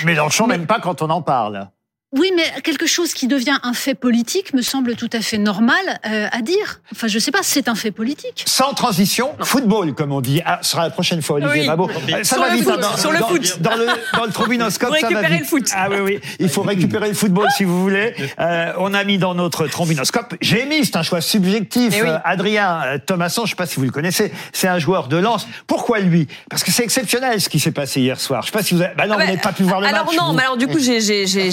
Mélenchon, 0.05 0.47
même 0.47 0.65
pas 0.65 0.79
quand 0.79 1.01
on 1.01 1.09
en 1.11 1.21
parle. 1.21 1.69
Oui, 2.13 2.29
mais 2.35 2.43
quelque 2.63 2.87
chose 2.87 3.13
qui 3.13 3.27
devient 3.27 3.57
un 3.63 3.71
fait 3.73 3.95
politique 3.95 4.53
me 4.53 4.61
semble 4.61 4.95
tout 4.97 5.09
à 5.13 5.21
fait 5.21 5.37
normal 5.37 5.77
euh, 6.05 6.27
à 6.29 6.41
dire. 6.41 6.81
Enfin, 6.91 7.07
je 7.07 7.17
sais 7.19 7.31
pas, 7.31 7.39
c'est 7.41 7.69
un 7.69 7.75
fait 7.75 7.91
politique. 7.91 8.43
Sans 8.45 8.73
transition, 8.73 9.33
football, 9.39 9.93
comme 9.93 10.11
on 10.11 10.19
dit. 10.19 10.41
Ah, 10.45 10.59
ce 10.61 10.71
sera 10.71 10.83
la 10.83 10.89
prochaine 10.89 11.21
fois, 11.21 11.37
Olivier 11.37 11.61
Oui. 11.61 11.67
Mabo. 11.67 11.89
Euh, 11.89 12.23
Ça 12.23 12.35
Sur 12.35 12.43
va 12.43 12.53
vite. 12.53 12.65
foot, 12.65 12.79
hein, 12.83 12.97
sur 12.97 13.13
le 13.13 13.19
dans, 13.19 13.27
foot. 13.29 13.61
Dans 13.61 13.75
le, 13.75 13.85
dans 14.17 14.25
le 14.25 14.31
trombinoscope, 14.33 14.89
Pour 14.89 14.97
ça 14.97 15.03
va 15.03 15.19
récupérer 15.19 15.33
vite. 15.35 15.41
le 15.43 15.47
foot. 15.47 15.69
Ah 15.73 15.87
oui, 15.89 15.97
oui. 16.03 16.19
Il 16.39 16.49
faut 16.49 16.63
récupérer 16.63 17.07
le 17.07 17.13
football 17.13 17.47
si 17.55 17.63
vous 17.63 17.81
voulez. 17.81 18.13
Euh, 18.39 18.73
on 18.77 18.93
a 18.93 19.05
mis 19.05 19.17
dans 19.17 19.33
notre 19.33 19.67
trombinoscope. 19.67 20.35
J'ai 20.41 20.65
mis, 20.65 20.83
c'est 20.85 20.97
un 20.97 21.03
choix 21.03 21.21
subjectif. 21.21 21.93
Eh 21.97 22.01
oui. 22.01 22.09
euh, 22.09 22.17
Adrien 22.25 22.99
Thomasson, 23.05 23.45
je 23.45 23.51
sais 23.51 23.55
pas 23.55 23.65
si 23.67 23.77
vous 23.77 23.83
le 23.85 23.91
connaissez, 23.91 24.33
c'est 24.51 24.67
un 24.67 24.79
joueur 24.79 25.07
de 25.07 25.15
lance. 25.15 25.47
Pourquoi 25.65 25.99
lui? 25.99 26.27
Parce 26.49 26.65
que 26.65 26.71
c'est 26.71 26.83
exceptionnel 26.83 27.39
ce 27.39 27.47
qui 27.47 27.59
s'est 27.61 27.71
passé 27.71 28.01
hier 28.01 28.19
soir. 28.19 28.41
Je 28.41 28.47
sais 28.47 28.51
pas 28.51 28.63
si 28.63 28.73
vous 28.73 28.81
avez... 28.81 28.95
Bah 28.95 29.07
non, 29.07 29.13
Ah 29.13 29.15
vous 29.15 29.19
bah, 29.19 29.25
n'avez 29.27 29.37
pas 29.41 29.53
pu 29.53 29.63
voir 29.63 29.79
le 29.79 29.87
alors 29.87 30.07
match. 30.07 30.15
non, 30.17 30.27
vous. 30.27 30.33
mais 30.33 30.43
alors 30.43 30.57
du 30.57 30.67
coup, 30.67 30.79
j'ai- 30.79 30.99
j'ai 30.99 31.25
j'ai- 31.25 31.51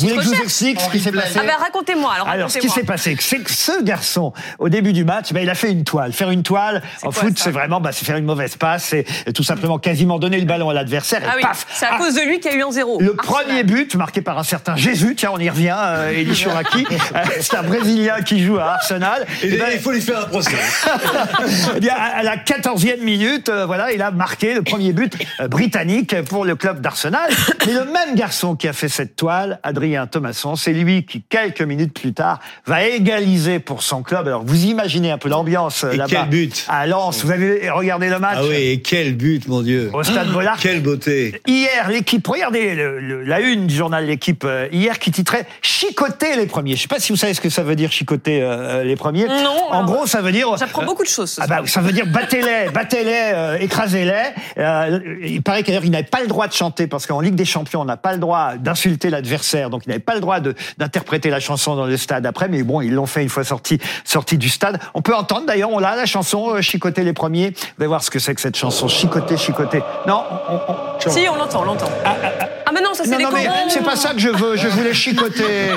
Vous 0.00 0.08
voulez 0.08 0.16
que 0.16 0.22
je 0.22 0.26
vous 0.28 0.32
recherches. 0.32 0.44
explique 0.44 0.80
ce 0.80 0.90
qui 0.90 1.00
s'est 1.00 1.12
passé 1.12 1.38
Ah 1.38 1.42
ben 1.46 1.54
racontez-moi. 1.58 2.12
Alors, 2.14 2.28
alors, 2.28 2.50
ce 2.50 2.58
qui 2.58 2.66
racontez-moi. 2.68 2.96
s'est 2.96 3.12
passé, 3.12 3.16
c'est 3.20 3.38
que 3.38 3.50
ce 3.50 3.82
garçon, 3.82 4.32
au 4.58 4.68
début 4.68 4.92
du 4.92 5.04
match, 5.04 5.32
ben, 5.32 5.40
il 5.42 5.50
a 5.50 5.54
fait 5.54 5.70
une 5.70 5.84
toile. 5.84 6.12
Faire 6.12 6.30
une 6.30 6.42
toile, 6.42 6.82
en 7.02 7.10
quoi, 7.10 7.12
foot, 7.12 7.38
ça 7.38 7.44
c'est 7.44 7.50
vraiment, 7.50 7.80
bah, 7.80 7.90
c'est 7.92 8.04
faire 8.04 8.16
une 8.16 8.24
mauvaise 8.24 8.56
passe, 8.56 8.84
c'est 8.84 9.04
tout 9.32 9.42
simplement 9.42 9.78
quasiment 9.78 10.18
donner 10.18 10.38
le 10.38 10.46
ballon 10.46 10.70
à 10.70 10.74
l'adversaire 10.74 11.22
et 11.22 11.26
Ah 11.28 11.34
oui, 11.36 11.42
paf 11.42 11.66
c'est 11.72 11.86
à 11.86 11.90
Ah, 11.94 11.98
cause 11.98 12.14
de 12.14 12.20
lui 12.22 12.40
qu'il 12.40 12.50
y 12.50 12.54
a 12.54 12.58
eu 12.58 12.62
un 12.62 12.70
zéro. 12.72 12.98
le 13.00 13.14
Arsenal. 13.18 13.44
premier 13.44 13.64
but 13.64 13.94
marqué 13.96 14.20
par 14.22 14.38
un 14.38 14.44
certain 14.44 14.76
Jésus, 14.76 15.14
tiens, 15.16 15.30
on 15.32 15.38
y 15.38 15.48
revient, 15.50 15.74
euh, 15.76 16.10
Elie 16.12 16.34
Chouraki, 16.34 16.86
Euh, 17.14 17.18
c'est 17.40 17.54
un 17.56 17.62
Brésilien 17.62 18.22
qui 18.22 18.42
joue 18.42 18.58
à 18.58 18.74
Arsenal. 18.74 19.26
Et 19.42 19.50
Eh 19.52 19.56
ben, 19.56 19.66
il 19.72 19.78
faut 19.80 19.92
lui 19.92 20.00
faire 20.00 20.20
un 20.20 20.24
procès. 20.26 20.50
eh 21.76 21.80
bien, 21.80 21.94
à 21.94 22.14
à 22.18 22.22
la 22.22 22.36
14e 22.36 23.00
minute, 23.02 23.48
euh, 23.48 23.66
voilà, 23.66 23.92
il 23.92 24.00
a 24.02 24.10
marqué 24.10 24.54
le 24.54 24.62
premier 24.62 24.92
but 24.92 25.12
euh, 25.40 25.48
britannique 25.48 26.14
pour 26.24 26.44
le 26.44 26.54
club 26.56 26.80
d'Arsenal. 26.80 27.28
Mais 27.66 27.72
le 27.72 27.84
même 27.84 28.14
garçon 28.14 28.54
qui 28.56 28.68
a 28.68 28.72
fait 28.72 28.88
cette 28.88 29.16
toile, 29.16 29.58
Adrien 29.62 29.83
Thomasson, 30.10 30.56
c'est 30.56 30.72
lui 30.72 31.04
qui, 31.04 31.22
quelques 31.22 31.62
minutes 31.62 31.92
plus 31.98 32.12
tard, 32.12 32.40
va 32.66 32.84
égaliser 32.86 33.58
pour 33.58 33.82
son 33.82 34.02
club. 34.02 34.26
Alors, 34.26 34.42
vous 34.44 34.64
imaginez 34.64 35.10
un 35.10 35.18
peu 35.18 35.28
l'ambiance 35.28 35.84
euh, 35.84 35.92
Et 35.92 35.96
là-bas. 35.96 36.08
quel 36.22 36.28
but 36.28 36.66
À 36.68 36.86
Lens. 36.86 37.24
Vous 37.24 37.30
avez 37.30 37.68
regardé 37.70 38.08
le 38.08 38.18
match 38.18 38.36
Ah 38.38 38.44
oui, 38.48 38.54
et 38.56 38.82
quel 38.82 39.14
but, 39.16 39.46
mon 39.48 39.62
Dieu. 39.62 39.90
au 39.92 40.02
stade 40.02 40.30
Bollard 40.32 40.58
Quelle 40.58 40.82
beauté. 40.82 41.40
Hier, 41.46 41.88
l'équipe, 41.90 42.26
regardez 42.26 42.74
le- 42.74 43.00
le- 43.00 43.22
la 43.22 43.40
une 43.40 43.66
du 43.66 43.74
journal 43.74 44.06
L'équipe 44.06 44.44
euh, 44.44 44.68
hier 44.72 44.98
qui 44.98 45.10
titrait 45.10 45.46
Chicoter 45.62 46.36
les 46.36 46.46
premiers. 46.46 46.76
Je 46.76 46.82
sais 46.82 46.88
pas 46.88 47.00
si 47.00 47.12
vous 47.12 47.16
savez 47.18 47.34
ce 47.34 47.40
que 47.40 47.50
ça 47.50 47.62
veut 47.62 47.76
dire 47.76 47.90
chicoter 47.92 48.40
euh, 48.42 48.84
les 48.84 48.96
premiers. 48.96 49.26
Non, 49.26 49.68
En 49.70 49.72
alors, 49.78 49.84
gros, 49.84 50.06
ça 50.06 50.20
veut 50.22 50.32
dire. 50.32 50.48
J'apprends 50.56 50.84
beaucoup 50.84 51.02
de 51.02 51.08
choses. 51.08 51.30
ce 51.32 51.40
Ah 51.42 51.46
bah, 51.46 51.62
ça 51.66 51.80
veut 51.80 51.92
dire 51.92 52.06
battez-les, 52.06 52.70
battez-les, 52.72 53.32
euh, 53.34 53.58
écrasez-les. 53.60 54.22
Euh, 54.58 55.00
il 55.22 55.42
paraît 55.42 55.62
qu'ailleurs, 55.62 55.84
il 55.84 55.90
n'avait 55.90 56.04
pas 56.04 56.20
le 56.20 56.26
droit 56.26 56.46
de 56.48 56.52
chanter 56.52 56.86
parce 56.86 57.06
qu'en 57.06 57.20
Ligue 57.20 57.34
des 57.34 57.44
Champions, 57.44 57.80
on 57.80 57.84
n'a 57.84 57.96
pas 57.96 58.12
le 58.12 58.18
droit 58.18 58.54
d'insulter 58.56 59.10
l'adversaire, 59.10 59.70
donc 59.74 59.82
il 59.86 59.88
n'avait 59.88 60.00
pas 60.00 60.14
le 60.14 60.20
droit 60.20 60.38
d'interpréter 60.78 61.30
la 61.30 61.40
chanson 61.40 61.74
dans 61.76 61.86
le 61.86 61.96
stade 61.96 62.24
après. 62.26 62.48
Mais 62.48 62.62
bon, 62.62 62.80
ils 62.80 62.92
l'ont 62.94 63.06
fait 63.06 63.22
une 63.22 63.28
fois 63.28 63.44
sorti, 63.44 63.78
sorti 64.04 64.38
du 64.38 64.48
stade. 64.48 64.78
On 64.94 65.02
peut 65.02 65.14
entendre 65.14 65.46
d'ailleurs, 65.46 65.70
on 65.70 65.78
l'a 65.78 65.96
la 65.96 66.06
chanson 66.06 66.54
euh, 66.54 66.60
Chicoter 66.60 67.02
les 67.04 67.12
premiers. 67.12 67.50
Vous 67.50 67.74
allez 67.80 67.86
voir 67.88 68.02
ce 68.02 68.10
que 68.10 68.18
c'est 68.18 68.34
que 68.34 68.40
cette 68.40 68.56
chanson 68.56 68.88
Chicoter, 68.88 69.36
Chicoter. 69.36 69.82
Non, 70.06 70.22
on, 70.48 70.54
on- 70.72 70.76
Si, 71.10 71.26
on 71.28 71.36
l'entend, 71.36 71.62
on 71.62 71.64
l'entend. 71.64 71.88
Ah, 72.04 72.70
mais 72.72 72.80
non, 72.80 72.94
ça 72.94 73.04
c'est 73.04 73.10
non, 73.10 73.18
les 73.18 73.24
non, 73.24 73.30
mais 73.32 73.44
corons. 73.46 73.68
c'est 73.68 73.84
pas 73.84 73.96
ça 73.96 74.12
que 74.14 74.18
je 74.18 74.30
veux. 74.30 74.56
Je 74.56 74.66
voulais 74.68 74.94
chicoter. 75.04 75.70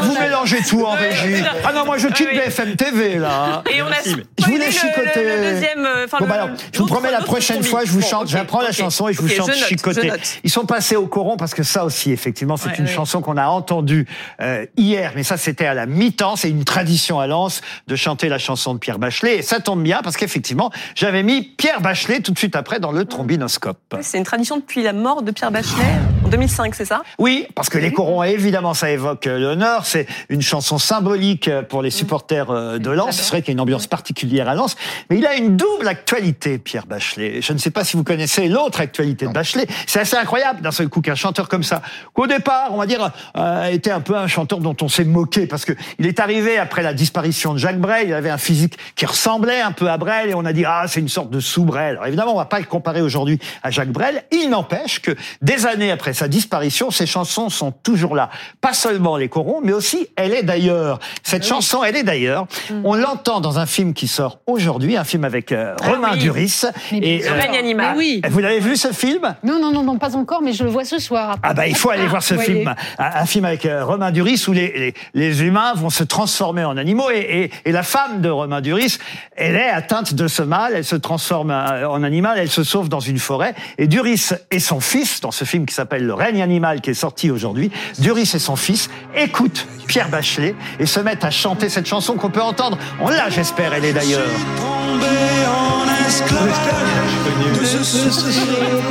Vous 0.00 0.18
mélangez 0.20 0.58
tout 0.68 0.84
en 0.84 0.90
régie. 0.92 1.42
Ah 1.64 1.72
non, 1.72 1.84
moi 1.84 1.98
je 1.98 2.08
quitte 2.08 2.28
Ah 2.30 2.34
oui. 2.34 2.40
BFM 2.46 2.76
TV 2.76 3.18
là. 3.18 3.62
Et 3.72 3.82
on 3.82 3.86
a 3.86 3.94
Je 4.04 4.44
voulais 4.44 4.66
le- 4.66 4.72
chicoter. 4.72 5.24
Le, 5.24 5.36
le 5.44 5.52
deuxième, 5.54 5.86
euh, 5.86 6.04
enfin, 6.04 6.18
Bon, 6.20 6.26
bah 6.26 6.34
alors, 6.34 6.48
je 6.72 6.78
vous 6.78 6.86
promets 6.86 7.10
la 7.10 7.20
prochaine 7.22 7.62
fois, 7.62 7.82
je 7.84 7.90
vous 7.90 8.02
chante, 8.02 8.28
j'apprends 8.28 8.60
la 8.60 8.72
chanson 8.72 9.08
et 9.08 9.12
je 9.12 9.20
vous 9.20 9.28
chante 9.28 9.46
je 9.52 9.58
note, 9.60 9.68
chicoter. 9.68 10.12
Ils 10.44 10.50
sont 10.50 10.66
passés 10.66 10.96
au 10.96 11.06
coron 11.06 11.36
parce 11.36 11.54
que 11.54 11.62
ça 11.62 11.84
aussi, 11.84 12.12
effectivement, 12.12 12.56
c'est 12.56 12.68
Ouais, 12.68 12.74
une 12.78 12.84
ouais. 12.86 12.90
chanson 12.92 13.22
qu'on 13.22 13.36
a 13.36 13.46
entendue 13.46 14.06
euh, 14.40 14.66
hier, 14.76 15.12
mais 15.16 15.22
ça 15.22 15.36
c'était 15.36 15.66
à 15.66 15.74
la 15.74 15.86
mi-temps. 15.86 16.36
C'est 16.36 16.50
une 16.50 16.64
tradition 16.64 17.18
à 17.18 17.26
Lens 17.26 17.60
de 17.86 17.96
chanter 17.96 18.28
la 18.28 18.38
chanson 18.38 18.74
de 18.74 18.78
Pierre 18.78 18.98
Bachelet. 18.98 19.38
Et 19.38 19.42
ça 19.42 19.60
tombe 19.60 19.82
bien 19.82 20.00
parce 20.02 20.16
qu'effectivement, 20.16 20.70
j'avais 20.94 21.22
mis 21.22 21.42
Pierre 21.42 21.80
Bachelet 21.80 22.20
tout 22.20 22.32
de 22.32 22.38
suite 22.38 22.56
après 22.56 22.78
dans 22.80 22.92
le 22.92 23.04
trombinoscope. 23.04 23.78
C'est 24.00 24.18
une 24.18 24.24
tradition 24.24 24.60
depuis 24.66 24.82
la 24.82 24.92
mort 24.92 25.22
de 25.22 25.30
Pierre 25.30 25.52
Bachelet 25.52 25.84
en 26.24 26.28
2005, 26.28 26.74
c'est 26.74 26.84
ça? 26.84 27.02
Oui, 27.20 27.46
parce 27.54 27.68
que 27.68 27.78
les 27.78 27.92
corons, 27.92 28.24
évidemment, 28.24 28.74
ça 28.74 28.90
évoque 28.90 29.28
euh, 29.28 29.38
l'honneur. 29.38 29.86
C'est 29.86 30.08
une 30.28 30.42
chanson 30.42 30.76
symbolique 30.76 31.46
euh, 31.46 31.62
pour 31.62 31.82
les 31.82 31.92
supporters 31.92 32.50
euh, 32.50 32.78
de 32.78 32.90
Lens. 32.90 33.14
C'est 33.14 33.28
vrai 33.28 33.42
qu'il 33.42 33.50
y 33.50 33.52
a 33.52 33.54
une 33.54 33.60
ambiance 33.60 33.86
particulière 33.86 34.48
à 34.48 34.56
Lens. 34.56 34.74
Mais 35.08 35.18
il 35.18 35.26
a 35.26 35.36
une 35.36 35.56
double 35.56 35.86
actualité, 35.86 36.58
Pierre 36.58 36.86
Bachelet. 36.86 37.42
Je 37.42 37.52
ne 37.52 37.58
sais 37.58 37.70
pas 37.70 37.84
si 37.84 37.96
vous 37.96 38.02
connaissez 38.02 38.48
l'autre 38.48 38.80
actualité 38.80 39.28
de 39.28 39.32
Bachelet. 39.32 39.68
C'est 39.86 40.00
assez 40.00 40.16
incroyable, 40.16 40.62
d'un 40.62 40.72
seul 40.72 40.88
coup, 40.88 41.00
qu'un 41.00 41.14
chanteur 41.14 41.48
comme 41.48 41.62
ça, 41.62 41.80
qu'au 42.12 42.26
départ, 42.26 42.70
on 42.72 42.78
va 42.78 42.86
dire, 42.86 43.12
euh, 43.36 43.66
était 43.66 43.92
un 43.92 44.00
peu 44.00 44.16
un 44.16 44.26
chanteur 44.26 44.58
dont 44.58 44.76
on 44.82 44.88
s'est 44.88 45.04
moqué, 45.04 45.46
parce 45.46 45.64
que 45.64 45.74
il 46.00 46.08
est 46.08 46.18
arrivé 46.18 46.58
après 46.58 46.82
la 46.82 46.92
disparition 46.92 47.54
de 47.54 47.58
Jacques 47.58 47.80
Brel. 47.80 48.08
Il 48.08 48.14
avait 48.14 48.30
un 48.30 48.38
physique 48.38 48.76
qui 48.96 49.06
ressemblait 49.06 49.60
un 49.60 49.70
peu 49.70 49.88
à 49.88 49.96
Brel, 49.96 50.30
et 50.30 50.34
on 50.34 50.44
a 50.44 50.52
dit, 50.52 50.64
ah, 50.66 50.86
c'est 50.88 50.98
une 50.98 51.08
sorte 51.08 51.30
de 51.30 51.38
sous-Brel. 51.38 51.90
Alors 51.90 52.06
évidemment, 52.08 52.34
on 52.34 52.38
va 52.38 52.46
pas 52.46 52.58
le 52.58 52.66
comparer 52.66 53.00
aujourd'hui 53.00 53.38
à 53.62 53.70
Jacques 53.70 53.92
Brel. 53.92 54.24
Il 54.32 54.55
n'empêche 54.56 55.00
que 55.00 55.12
des 55.42 55.66
années 55.66 55.90
après 55.90 56.12
sa 56.14 56.28
disparition, 56.28 56.90
ses 56.90 57.06
chansons 57.06 57.48
sont 57.50 57.72
toujours 57.72 58.14
là. 58.16 58.30
Pas 58.60 58.72
seulement 58.72 59.16
les 59.16 59.28
corons, 59.28 59.60
mais 59.62 59.72
aussi 59.72 60.08
Elle 60.16 60.32
est 60.32 60.42
d'ailleurs. 60.42 60.98
Cette 61.22 61.44
chanson, 61.46 61.84
Elle 61.84 61.96
est 61.96 62.02
d'ailleurs, 62.02 62.46
on 62.84 62.94
l'entend 62.94 63.40
dans 63.40 63.58
un 63.58 63.66
film 63.66 63.92
qui 63.94 64.08
sort 64.08 64.40
aujourd'hui, 64.46 64.96
un 64.96 65.04
film 65.04 65.24
avec 65.24 65.52
euh, 65.52 65.74
Romain 65.82 66.12
oui. 66.14 66.18
Duris. 66.18 66.62
Mais 66.92 66.98
Et, 66.98 67.18
Le 67.22 67.32
règne 67.32 67.56
animal. 67.56 67.92
Mais 67.92 67.98
oui. 67.98 68.22
vous 68.30 68.38
l'avez 68.38 68.60
vu 68.60 68.76
ce 68.76 68.92
film? 68.92 69.34
Non, 69.42 69.60
non, 69.60 69.72
non, 69.72 69.82
non, 69.82 69.98
pas 69.98 70.16
encore, 70.16 70.42
mais 70.42 70.52
je 70.52 70.64
le 70.64 70.70
vois 70.70 70.84
ce 70.84 70.98
soir. 70.98 71.36
ah 71.42 71.54
bah 71.54 71.66
il 71.66 71.76
faut 71.76 71.90
aller 71.90 72.06
voir 72.06 72.22
ce 72.22 72.36
film, 72.36 72.74
un, 72.98 73.04
un 73.04 73.26
film 73.26 73.44
avec 73.44 73.66
euh, 73.66 73.84
Romain 73.84 74.10
Duris 74.10 74.44
où 74.48 74.52
les, 74.52 74.94
les, 75.14 75.26
les 75.28 75.42
humains 75.42 75.74
vont 75.74 75.90
se 75.90 76.04
transformer 76.04 76.64
en 76.64 76.76
animaux 76.76 77.10
et, 77.10 77.50
et, 77.64 77.68
et 77.68 77.72
la 77.72 77.82
femme 77.82 78.20
de 78.20 78.28
Romain 78.28 78.60
Duris, 78.60 78.98
elle 79.36 79.56
est 79.56 79.68
atteinte 79.68 80.14
de 80.14 80.28
ce 80.28 80.42
mal, 80.42 80.72
elle 80.74 80.84
se 80.84 80.96
transforme 80.96 81.50
euh, 81.50 81.88
en 81.88 82.02
animal, 82.02 82.38
elle 82.38 82.50
se 82.50 82.64
sauve 82.64 82.88
dans 82.88 83.00
une 83.00 83.18
forêt 83.18 83.54
et 83.78 83.86
Duris 83.86 84.30
et 84.50 84.60
son 84.60 84.80
fils, 84.80 85.20
dans 85.20 85.30
ce 85.30 85.44
film 85.44 85.66
qui 85.66 85.74
s'appelle 85.74 86.04
Le 86.04 86.14
règne 86.14 86.42
animal 86.42 86.80
qui 86.80 86.90
est 86.90 86.94
sorti 86.94 87.30
aujourd'hui, 87.30 87.70
Duris 87.98 88.30
et 88.34 88.38
son 88.38 88.56
fils 88.56 88.88
écoutent 89.14 89.66
Pierre 89.86 90.08
Bachelet 90.08 90.54
et 90.78 90.86
se 90.86 91.00
mettent 91.00 91.24
à 91.24 91.30
chanter 91.30 91.68
cette 91.68 91.86
chanson 91.86 92.14
qu'on 92.14 92.30
peut 92.30 92.42
entendre. 92.42 92.78
On 93.00 93.08
l'a 93.08 93.28
j'espère, 93.30 93.72
elle 93.74 93.84
est 93.84 93.92
d'ailleurs. 93.92 94.26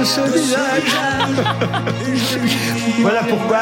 Voilà 3.02 3.22
pourquoi 3.28 3.60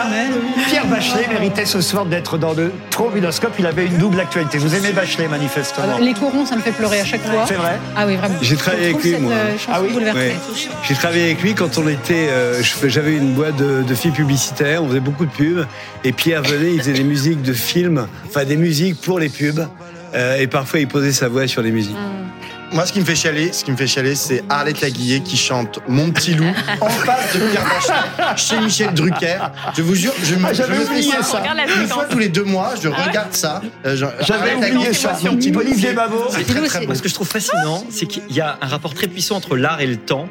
Pierre 0.68 0.86
Bachelet 0.88 1.28
méritait 1.30 1.66
ce 1.66 1.82
soir 1.82 2.06
d'être 2.06 2.38
dans 2.38 2.54
le 2.54 2.72
trombinoscope. 2.90 3.54
Il 3.60 3.66
avait 3.66 3.86
une 3.88 3.98
double 3.98 4.20
actualité. 4.20 4.58
Vous 4.58 4.76
aimez 4.76 4.92
Bachelet 4.92 5.28
manifestement 5.28 5.84
Alors, 5.86 6.00
les 6.00 6.14
corons, 6.14 6.46
ça 6.46 6.56
me 6.56 6.62
fait 6.62 6.72
pleurer 6.72 7.02
à 7.02 7.06
chaque 7.06 7.24
fois. 7.24 7.46
C'est 7.48 7.56
vrai 7.56 7.80
Ah 7.96 8.06
oui, 8.06 8.16
vraiment. 8.16 8.36
J'ai 8.42 8.56
travaillé 8.56 8.84
Je 8.84 8.90
avec 8.92 9.04
lui, 9.04 9.12
cette, 9.12 9.22
moi. 9.22 9.32
euh, 9.34 9.56
Ah 9.72 9.82
oui. 9.82 9.94
Ouais. 9.96 10.36
J'ai 10.84 10.96
travaillé 10.96 11.24
avec 11.26 11.42
lui 11.42 11.56
quand 11.56 11.78
on 11.78 11.88
était. 11.88 12.28
euh, 12.30 12.62
J'avais 12.88 13.16
une 13.18 13.34
boîte 13.34 13.56
de, 13.58 13.84
de 13.84 13.96
filles 13.96 14.12
publicitaires, 14.12 14.84
on 14.84 14.88
faisait 14.90 15.00
beaucoup 15.00 15.26
de 15.26 15.32
pubs. 15.32 15.66
Et 16.04 16.12
Pierre 16.12 16.44
venait, 16.44 16.74
il 16.74 16.80
faisait 16.80 16.94
des 16.94 17.04
musiques 17.04 17.42
de 17.42 17.54
films, 17.54 18.08
enfin 18.28 18.46
des 18.46 18.58
musiques 18.58 19.00
pour 19.02 19.20
les 19.20 19.30
pubs. 19.30 19.68
Euh, 20.14 20.38
et 20.38 20.48
parfois, 20.48 20.80
il 20.80 20.88
posait 20.88 21.12
sa 21.12 21.28
voix 21.28 21.48
sur 21.48 21.62
les 21.62 21.72
musiques. 21.72 21.96
Moi, 22.74 22.86
ce 22.88 22.94
qui 22.94 23.00
me 23.00 23.06
fait 23.06 23.16
chialer, 23.16 23.54
ce 23.54 23.64
qui 23.64 23.72
me 23.72 23.78
fait 23.78 23.86
chialer, 23.86 24.16
c'est 24.16 24.44
Arlette 24.50 24.82
Laguillet 24.82 25.20
qui 25.20 25.38
chante 25.38 25.80
Mon 25.88 26.10
petit 26.12 26.34
loup 26.34 26.52
en 26.82 26.90
face 26.90 27.34
de 27.36 27.40
Pierre 27.48 27.64
Bachelet 27.64 28.36
chez 28.38 28.60
Michel 28.60 28.94
Drucker. 28.96 29.38
Je 29.78 29.82
vous 29.84 29.94
jure, 29.94 30.12
je 30.24 30.34
me, 30.36 30.48
Ah, 30.48 30.54
j'avais 30.54 30.74
je 30.76 30.80
me 30.80 30.86
fais 30.86 30.92
oublié 30.92 31.12
ça. 31.12 31.18
Une 31.20 31.24
fois 31.24 31.42
séquence. 31.88 32.04
tous 32.10 32.18
les 32.20 32.30
deux 32.30 32.44
mois, 32.44 32.74
je 32.82 32.88
regarde 32.88 33.32
ça. 33.34 33.62
Euh, 33.86 33.96
je- 33.96 34.06
J'avais 34.26 34.52
Arlette 34.54 34.74
oublié 34.74 34.94
ça. 34.94 35.14
chante 35.14 35.24
Mon 35.24 35.36
petit 35.38 35.52
loup. 35.52 35.60
Olivier 35.60 35.94
Babot. 35.94 36.26
C'est 36.30 36.46
très, 36.48 36.66
très 36.66 36.86
beau. 36.88 36.96
Ce 36.96 37.02
que 37.04 37.10
je 37.10 37.14
trouve 37.14 37.28
fascinant, 37.28 37.86
c'est 37.92 38.08
qu'il 38.08 38.24
y 38.32 38.42
a 38.42 38.58
un 38.60 38.68
rapport 38.68 38.94
très 38.96 39.08
puissant 39.08 39.36
entre 39.36 39.56
l'art 39.56 39.80
et 39.82 39.88
le 39.88 39.98
temps. 39.98 40.28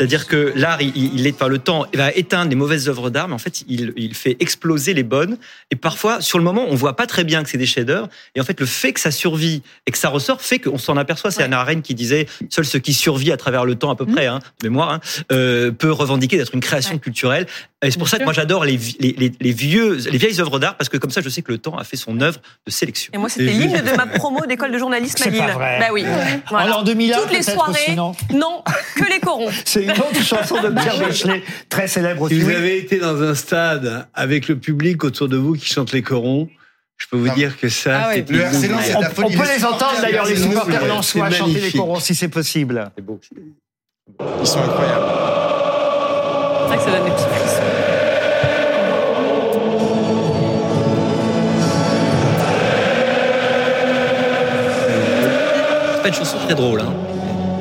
C'est-à-dire 0.00 0.26
que 0.26 0.54
l'art, 0.56 0.80
il, 0.80 0.96
il 1.14 1.26
est, 1.26 1.34
enfin, 1.34 1.48
le 1.48 1.58
temps 1.58 1.84
va 1.92 2.10
éteindre 2.12 2.48
les 2.48 2.56
mauvaises 2.56 2.88
œuvres 2.88 3.10
d'art, 3.10 3.28
mais 3.28 3.34
en 3.34 3.38
fait, 3.38 3.64
il, 3.68 3.92
il 3.96 4.14
fait 4.14 4.34
exploser 4.40 4.94
les 4.94 5.02
bonnes. 5.02 5.36
Et 5.70 5.76
parfois, 5.76 6.22
sur 6.22 6.38
le 6.38 6.44
moment, 6.44 6.64
on 6.70 6.74
voit 6.74 6.96
pas 6.96 7.06
très 7.06 7.22
bien 7.22 7.42
que 7.42 7.50
c'est 7.50 7.58
des 7.58 7.66
chefs-d'œuvre. 7.66 8.08
Et 8.34 8.40
en 8.40 8.44
fait, 8.44 8.58
le 8.60 8.64
fait 8.64 8.94
que 8.94 9.00
ça 9.00 9.10
survit 9.10 9.62
et 9.86 9.90
que 9.90 9.98
ça 9.98 10.08
ressort 10.08 10.40
fait 10.40 10.58
qu'on 10.58 10.78
s'en 10.78 10.96
aperçoit. 10.96 11.30
C'est 11.30 11.42
Anna 11.42 11.60
Arendt 11.60 11.82
qui 11.82 11.94
disait 11.94 12.24
seul 12.48 12.64
ce 12.64 12.78
qui 12.78 12.94
survit 12.94 13.30
à 13.30 13.36
travers 13.36 13.66
le 13.66 13.74
temps, 13.74 13.90
à 13.90 13.94
peu 13.96 14.06
près, 14.06 14.24
hein, 14.26 14.38
de 14.62 14.68
mémoire, 14.68 14.90
hein, 14.90 15.00
euh, 15.32 15.70
peut 15.70 15.92
revendiquer 15.92 16.38
d'être 16.38 16.54
une 16.54 16.60
création 16.60 16.94
Ouais. 16.94 16.98
culturelle. 16.98 17.46
Et 17.82 17.90
c'est 17.90 17.98
pour 17.98 18.06
Bien 18.06 18.10
ça 18.10 18.16
que 18.16 18.20
sûr. 18.22 18.26
moi, 18.26 18.32
j'adore 18.32 18.64
les, 18.64 18.76
vi- 18.78 18.96
les, 19.00 19.12
les, 19.18 19.32
les 19.38 19.52
vieux, 19.52 19.96
les 20.10 20.18
vieilles 20.18 20.40
œuvres 20.40 20.58
d'art 20.58 20.76
parce 20.78 20.88
que 20.88 20.96
comme 20.96 21.10
ça, 21.10 21.20
je 21.20 21.28
sais 21.28 21.42
que 21.42 21.52
le 21.52 21.58
temps 21.58 21.76
a 21.78 21.84
fait 21.84 21.96
son 21.96 22.20
œuvre 22.22 22.40
de 22.66 22.70
sélection. 22.72 23.10
Et 23.14 23.18
moi, 23.18 23.28
c'était 23.28 23.52
l'hymne 23.52 23.82
de 23.82 23.96
ma 23.96 24.06
promo 24.06 24.44
d'école 24.46 24.72
de 24.72 24.78
journalisme 24.78 25.16
à 25.20 25.24
C'est 25.24 25.30
Lille. 25.30 25.40
pas 25.40 25.52
vrai. 25.52 25.78
Bah 25.78 25.86
oui. 25.92 26.04
Voilà. 26.50 26.66
En 26.66 26.68
l'an 26.78 26.82
2001, 26.84 27.18
Toutes 27.20 27.32
les 27.32 27.42
soirées. 27.42 27.72
aussi, 27.86 27.96
non 27.96 28.12
Non, 28.34 28.62
que 28.96 29.04
les 29.10 29.20
corons. 29.20 29.50
C'est 29.64 29.84
une 29.94 30.02
autre 30.02 30.22
chanson 30.22 30.56
de 30.62 30.68
Pierre 30.68 30.98
bah, 30.98 31.06
Bachelet, 31.06 31.42
très 31.68 31.88
célèbre 31.88 32.22
aussi. 32.22 32.36
Si 32.36 32.40
vous 32.40 32.50
avez 32.50 32.78
été 32.78 32.98
dans 32.98 33.22
un 33.22 33.34
stade 33.34 34.06
avec 34.14 34.48
le 34.48 34.56
public 34.56 35.04
autour 35.04 35.28
de 35.28 35.36
vous 35.36 35.54
qui 35.54 35.66
chante 35.66 35.92
les 35.92 36.02
corons, 36.02 36.48
je 37.00 37.06
peux 37.10 37.16
vous 37.16 37.30
dire 37.30 37.58
que 37.58 37.68
ça, 37.68 38.02
ah 38.04 38.10
oui, 38.14 38.24
le 38.28 38.44
On 39.24 39.30
peut 39.30 39.56
les 39.56 39.64
entendre 39.64 40.00
d'ailleurs, 40.02 40.26
les 40.26 40.36
supporters 40.36 40.86
lensois 40.86 41.30
chanter 41.30 41.60
les 41.60 41.72
corons 41.72 41.98
si 41.98 42.14
c'est 42.14 42.28
possible. 42.28 42.90
C'est 42.94 43.04
beau. 43.04 43.18
Ils 44.40 44.46
sont 44.46 44.58
incroyables. 44.60 45.04
C'est 46.60 46.66
vrai 46.66 46.76
que 46.76 46.82
ça 46.82 46.90
donne 46.90 47.04
des 47.04 47.10
petits 47.10 47.24
frissons. 47.24 47.62
C'est 55.94 56.02
pas 56.02 56.08
une 56.08 56.14
chanson 56.14 56.38
très 56.38 56.54
drôle. 56.54 56.80
Hein. 56.80 56.92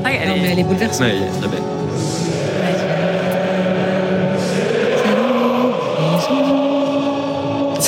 Ah, 0.03 0.11
elle, 0.11 0.21
est... 0.21 0.27
Non, 0.27 0.41
mais 0.41 0.49
elle 0.51 0.59
est 0.59 0.63
bouleversante. 0.63 1.07
Très 1.39 1.47
belle. 1.47 1.68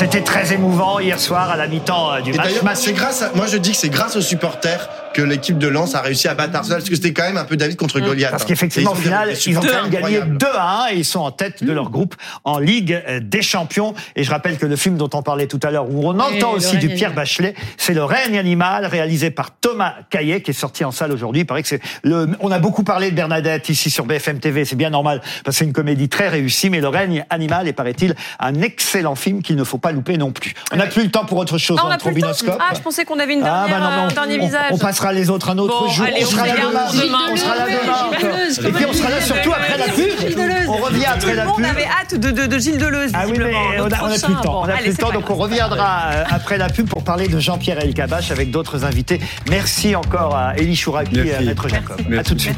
C'était 0.01 0.21
très 0.21 0.51
émouvant 0.51 0.97
hier 0.99 1.19
soir 1.19 1.51
à 1.51 1.55
la 1.55 1.67
mi-temps 1.67 2.11
euh, 2.11 2.21
du 2.21 2.33
match. 2.33 2.47
d'ailleurs, 2.47 2.75
c'est 2.75 2.93
grâce 2.93 3.21
à, 3.21 3.29
moi 3.35 3.45
je 3.45 3.57
dis 3.57 3.73
que 3.73 3.77
c'est 3.77 3.89
grâce 3.89 4.15
aux 4.15 4.21
supporters 4.21 4.89
que 5.13 5.21
l'équipe 5.21 5.57
de 5.57 5.67
Lens 5.67 5.95
a 5.95 6.01
réussi 6.01 6.27
à 6.27 6.33
battre 6.33 6.55
Arsenal, 6.55 6.79
parce 6.79 6.89
que 6.89 6.95
c'était 6.95 7.13
quand 7.13 7.23
même 7.23 7.37
un 7.37 7.45
peu 7.45 7.57
David 7.57 7.77
contre 7.77 7.99
Goliath. 7.99 8.31
Parce 8.31 8.43
hein. 8.43 8.45
qu'effectivement, 8.47 8.91
au 8.91 8.95
ils 8.95 8.99
ont 8.99 9.01
final, 9.01 9.33
ils 9.45 9.57
ont 9.57 9.61
quand 9.61 9.67
même 9.67 9.89
gagné 9.89 10.17
incroyables. 10.17 10.37
2 10.37 10.47
à 10.53 10.83
1 10.85 10.87
et 10.91 10.95
ils 10.97 11.05
sont 11.05 11.19
en 11.19 11.31
tête 11.31 11.63
de 11.63 11.71
leur 11.71 11.89
groupe 11.89 12.15
en 12.43 12.59
Ligue 12.59 13.01
euh, 13.07 13.19
des 13.21 13.41
Champions. 13.41 13.93
Et 14.15 14.23
je 14.23 14.31
rappelle 14.31 14.57
que 14.57 14.65
le 14.65 14.75
film 14.75 14.97
dont 14.97 15.09
on 15.13 15.21
parlait 15.21 15.47
tout 15.47 15.59
à 15.63 15.71
l'heure, 15.71 15.89
où 15.89 16.07
on 16.07 16.19
entend 16.19 16.51
aussi 16.51 16.77
du 16.77 16.87
Pierre 16.87 17.09
animal. 17.09 17.15
Bachelet, 17.15 17.55
c'est 17.77 17.93
Le 17.93 18.03
règne 18.03 18.37
animal, 18.37 18.85
réalisé 18.85 19.31
par 19.31 19.51
Thomas 19.51 19.95
Caillet, 20.09 20.41
qui 20.41 20.51
est 20.51 20.53
sorti 20.55 20.83
en 20.85 20.91
salle 20.91 21.11
aujourd'hui. 21.11 21.41
Il 21.41 21.45
paraît 21.45 21.61
que 21.61 21.67
c'est 21.67 21.81
le, 22.03 22.29
on 22.39 22.51
a 22.51 22.59
beaucoup 22.59 22.83
parlé 22.83 23.11
de 23.11 23.15
Bernadette 23.15 23.69
ici 23.69 23.89
sur 23.89 24.05
BFM 24.05 24.39
TV, 24.39 24.65
c'est 24.65 24.75
bien 24.75 24.89
normal, 24.89 25.19
parce 25.43 25.55
que 25.57 25.59
c'est 25.59 25.65
une 25.65 25.73
comédie 25.73 26.09
très 26.09 26.29
réussie, 26.29 26.69
mais 26.69 26.79
Le 26.79 26.87
règne 26.87 27.25
animal 27.29 27.67
est, 27.67 27.73
paraît-il, 27.73 28.15
un 28.39 28.61
excellent 28.61 29.15
film 29.15 29.41
qu'il 29.41 29.55
ne 29.55 29.63
faut 29.63 29.77
pas 29.77 29.91
louper 29.91 30.17
non 30.17 30.31
plus. 30.31 30.53
On 30.71 30.77
n'a 30.77 30.87
plus 30.87 31.03
le 31.03 31.11
temps 31.11 31.25
pour 31.25 31.37
autre 31.37 31.57
chose 31.57 31.77
Ah, 31.79 31.83
dans 31.83 31.87
on 31.89 31.91
a 31.91 31.97
le 31.97 31.99
plus 32.01 32.09
le 32.09 32.21
temps. 32.21 32.27
trombinoscope. 32.33 32.61
Ah, 32.61 32.73
je 32.75 32.79
pensais 32.81 33.05
qu'on 33.05 33.19
avait 33.19 33.33
une 33.33 33.43
Ah, 33.43 33.65
dernière, 33.67 33.79
bah 33.79 33.95
non, 33.97 34.01
non, 34.03 34.09
un 34.09 34.13
dernier 34.13 34.39
on, 34.39 34.45
visage. 34.45 34.71
on 34.71 34.77
passera 35.01 35.13
les 35.13 35.29
autres 35.29 35.49
un 35.49 35.57
autre 35.57 35.81
Bon, 35.81 35.87
jour. 35.89 36.05
allez, 36.05 36.17
on 36.23 36.27
on 36.27 36.29
sera 36.31 36.43
se 36.43 36.47
là 36.47 36.55
demain. 36.55 37.03
demain. 37.05 37.17
On 37.31 37.35
sera 37.35 37.55
là 37.55 37.65
demain. 37.65 38.69
Et 38.69 38.71
puis 38.71 38.85
on 38.87 38.93
sera 38.93 39.09
là 39.09 39.21
surtout 39.21 39.51
après 39.51 39.77
la 39.77 39.85
pub. 39.85 40.67
On 40.67 40.73
revient 40.77 40.99
Tout 41.05 41.09
après 41.13 41.31
le 41.31 41.37
la 41.37 41.45
monde 41.45 41.55
pub. 41.57 41.65
avait 41.65 41.85
hâte 41.85 42.19
de, 42.19 42.31
de, 42.31 42.45
de 42.45 42.59
Gilles 42.59 42.77
Deleuze, 42.77 43.11
Ah 43.13 43.23
oui, 43.27 43.33
mais 43.37 43.53
on 43.55 43.69
Le 43.71 43.81
a, 43.81 43.83
on 43.83 43.85
a 43.85 43.89
prochain, 43.97 44.27
plus 44.27 44.33
le 44.35 44.41
temps. 44.41 44.51
bon, 44.53 44.59
On 44.61 44.63
a 44.69 44.73
allez, 44.73 44.81
plus 44.83 44.91
le 44.91 44.97
temps, 44.97 45.11
donc 45.11 45.29
on 45.29 45.35
reviendra 45.35 46.01
euh, 46.11 46.23
après 46.29 46.57
la 46.57 46.69
pub 46.69 46.87
pour 46.87 47.03
parler 47.03 47.27
de 47.27 47.39
Jean-Pierre 47.39 47.79
Elkabach 47.79 48.31
avec 48.31 48.51
d'autres 48.51 48.85
invités. 48.85 49.19
Merci 49.49 49.95
encore 49.95 50.35
à 50.35 50.53
Elie 50.57 50.75
Chouraki 50.75 51.19
et 51.19 51.35
à. 51.35 51.41
Maître 51.41 51.67
Jacob. 51.67 51.99
À 52.17 52.23
tout 52.23 52.35
de 52.35 52.41
suite. 52.41 52.57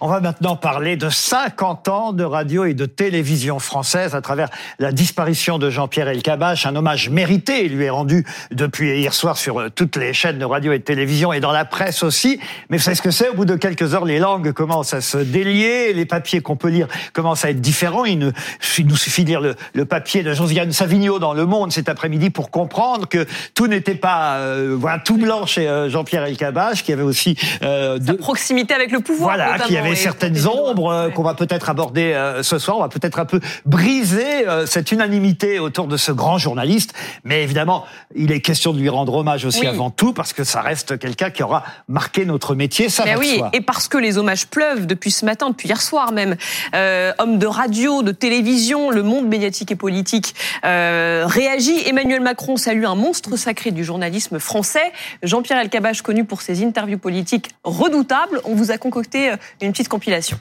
On 0.00 0.06
va 0.06 0.20
maintenant 0.20 0.54
parler 0.54 0.96
de 0.96 1.10
50 1.10 1.88
ans 1.88 2.12
de 2.12 2.22
radio 2.22 2.64
et 2.64 2.72
de 2.72 2.86
télévision 2.86 3.58
française 3.58 4.14
à 4.14 4.20
travers 4.20 4.48
la 4.78 4.92
disparition 4.92 5.58
de 5.58 5.70
Jean-Pierre 5.70 6.06
Elkabach. 6.06 6.66
Un 6.66 6.76
hommage 6.76 7.10
mérité 7.10 7.68
lui 7.68 7.84
est 7.84 7.90
rendu 7.90 8.24
depuis 8.52 8.96
hier 9.00 9.12
soir 9.12 9.36
sur 9.36 9.58
euh, 9.58 9.70
toutes 9.74 9.96
les 9.96 10.12
chaînes 10.12 10.38
de 10.38 10.44
radio 10.44 10.70
et 10.72 10.78
de 10.78 10.84
télévision 10.84 11.32
et 11.32 11.40
dans 11.40 11.50
la 11.50 11.64
presse 11.64 12.04
aussi. 12.04 12.38
Mais 12.70 12.76
vous 12.76 12.82
savez 12.84 12.94
ce 12.94 13.02
que 13.02 13.10
c'est? 13.10 13.28
Au 13.30 13.34
bout 13.34 13.44
de 13.44 13.56
quelques 13.56 13.92
heures, 13.92 14.04
les 14.04 14.20
langues 14.20 14.52
commencent 14.52 14.94
à 14.94 15.00
se 15.00 15.18
délier, 15.18 15.92
les 15.92 16.04
papiers 16.06 16.42
qu'on 16.42 16.54
peut 16.54 16.68
lire 16.68 16.86
commencent 17.12 17.44
à 17.44 17.50
être 17.50 17.60
différents. 17.60 18.04
Il, 18.04 18.20
ne- 18.20 18.30
il 18.78 18.86
nous 18.86 18.96
suffit 18.96 19.24
de 19.24 19.30
lire 19.30 19.40
le, 19.40 19.56
le 19.72 19.84
papier 19.84 20.22
de 20.22 20.32
Josiane 20.32 20.70
Savigno 20.70 21.18
dans 21.18 21.34
Le 21.34 21.44
Monde 21.44 21.72
cet 21.72 21.88
après-midi 21.88 22.30
pour 22.30 22.52
comprendre 22.52 23.08
que 23.08 23.26
tout 23.54 23.66
n'était 23.66 23.96
pas 23.96 24.36
euh, 24.36 24.76
voilà 24.78 25.00
tout 25.00 25.16
blanc 25.18 25.44
chez 25.44 25.66
euh, 25.68 25.88
Jean-Pierre 25.90 26.22
Elkabach, 26.22 26.84
qui 26.84 26.92
avait 26.92 27.02
aussi 27.02 27.36
euh, 27.64 27.98
Sa 27.98 28.12
de- 28.12 28.16
proximité 28.18 28.74
avec 28.74 28.92
le 28.92 29.00
pouvoir. 29.00 29.34
voilà, 29.34 29.54
avait 29.87 29.87
et 29.92 29.96
certaines 29.96 30.46
ombres 30.46 30.90
euh, 30.92 31.06
Ouais. 31.08 31.12
qu'on 31.12 31.22
va 31.22 31.34
peut-être 31.34 31.68
aborder 31.70 32.12
euh, 32.12 32.42
ce 32.42 32.58
soir. 32.58 32.76
On 32.78 32.80
va 32.80 32.88
peut-être 32.88 33.18
un 33.18 33.24
peu 33.24 33.40
briser 33.66 34.48
euh, 34.48 34.66
cette 34.66 34.90
unanimité 34.92 35.58
autour 35.58 35.86
de 35.86 35.96
ce 35.96 36.12
grand 36.12 36.38
journaliste. 36.38 36.92
Mais 37.24 37.42
évidemment, 37.42 37.84
il 38.14 38.32
est 38.32 38.40
question 38.40 38.72
de 38.72 38.78
lui 38.78 38.88
rendre 38.88 39.14
hommage 39.14 39.44
aussi 39.44 39.60
Oui. 39.60 39.66
avant 39.66 39.90
tout, 39.90 40.12
parce 40.12 40.32
que 40.32 40.44
ça 40.44 40.60
reste 40.60 40.98
quelqu'un 40.98 41.30
qui 41.30 41.42
aura 41.42 41.64
marqué 41.88 42.24
notre 42.24 42.54
métier. 42.54 42.88
Ça 42.88 43.04
Ben 43.04 43.14
va 43.14 43.16
de 43.16 43.20
oui, 43.20 43.36
soi. 43.38 43.50
et 43.52 43.60
parce 43.60 43.88
que 43.88 43.98
les 43.98 44.18
hommages 44.18 44.46
pleuvent 44.46 44.86
depuis 44.86 45.10
ce 45.10 45.24
matin, 45.24 45.50
depuis 45.50 45.68
hier 45.68 45.80
soir 45.80 46.12
même. 46.12 46.36
Euh, 46.74 47.12
homme 47.18 47.38
de 47.38 47.46
radio, 47.46 48.02
de 48.02 48.12
télévision, 48.12 48.90
le 48.90 49.02
monde 49.02 49.26
médiatique 49.26 49.70
et 49.70 49.76
politique 49.76 50.34
réagit. 50.62 51.78
Emmanuel 51.88 52.20
Macron 52.20 52.56
salue 52.56 52.84
un 52.84 52.94
monstre 52.94 53.36
sacré 53.36 53.70
du 53.70 53.84
journalisme 53.84 54.38
français. 54.38 54.92
Jean-Pierre 55.22 55.58
Elkabbach, 55.60 56.02
connu 56.02 56.24
pour 56.24 56.42
ses 56.42 56.64
interviews 56.64 56.98
politiques 56.98 57.50
redoutables. 57.64 58.40
On 58.44 58.54
vous 58.54 58.70
a 58.70 58.78
concocté 58.78 59.32
une 59.60 59.72
petite 59.78 59.88
compilation. 59.88 60.40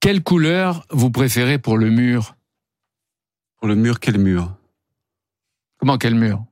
Quelle 0.00 0.20
couleur 0.24 0.84
vous 0.90 1.10
préférez 1.10 1.58
pour 1.58 1.78
le 1.78 1.90
mur? 1.90 2.34
Pour 3.60 3.68
le 3.68 3.76
mur, 3.76 4.00
quel 4.00 4.18
mur? 4.18 4.52
Comment 5.78 5.96
quel 5.96 6.16
mur? 6.16 6.42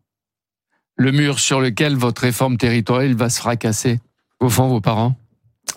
Le 0.96 1.10
mur 1.10 1.40
sur 1.40 1.60
lequel 1.60 1.96
votre 1.96 2.22
réforme 2.22 2.56
territoriale 2.58 3.14
va 3.16 3.28
se 3.28 3.40
fracasser. 3.40 3.98
Au 4.38 4.48
fond, 4.48 4.68
vos 4.68 4.80
parents? 4.80 5.16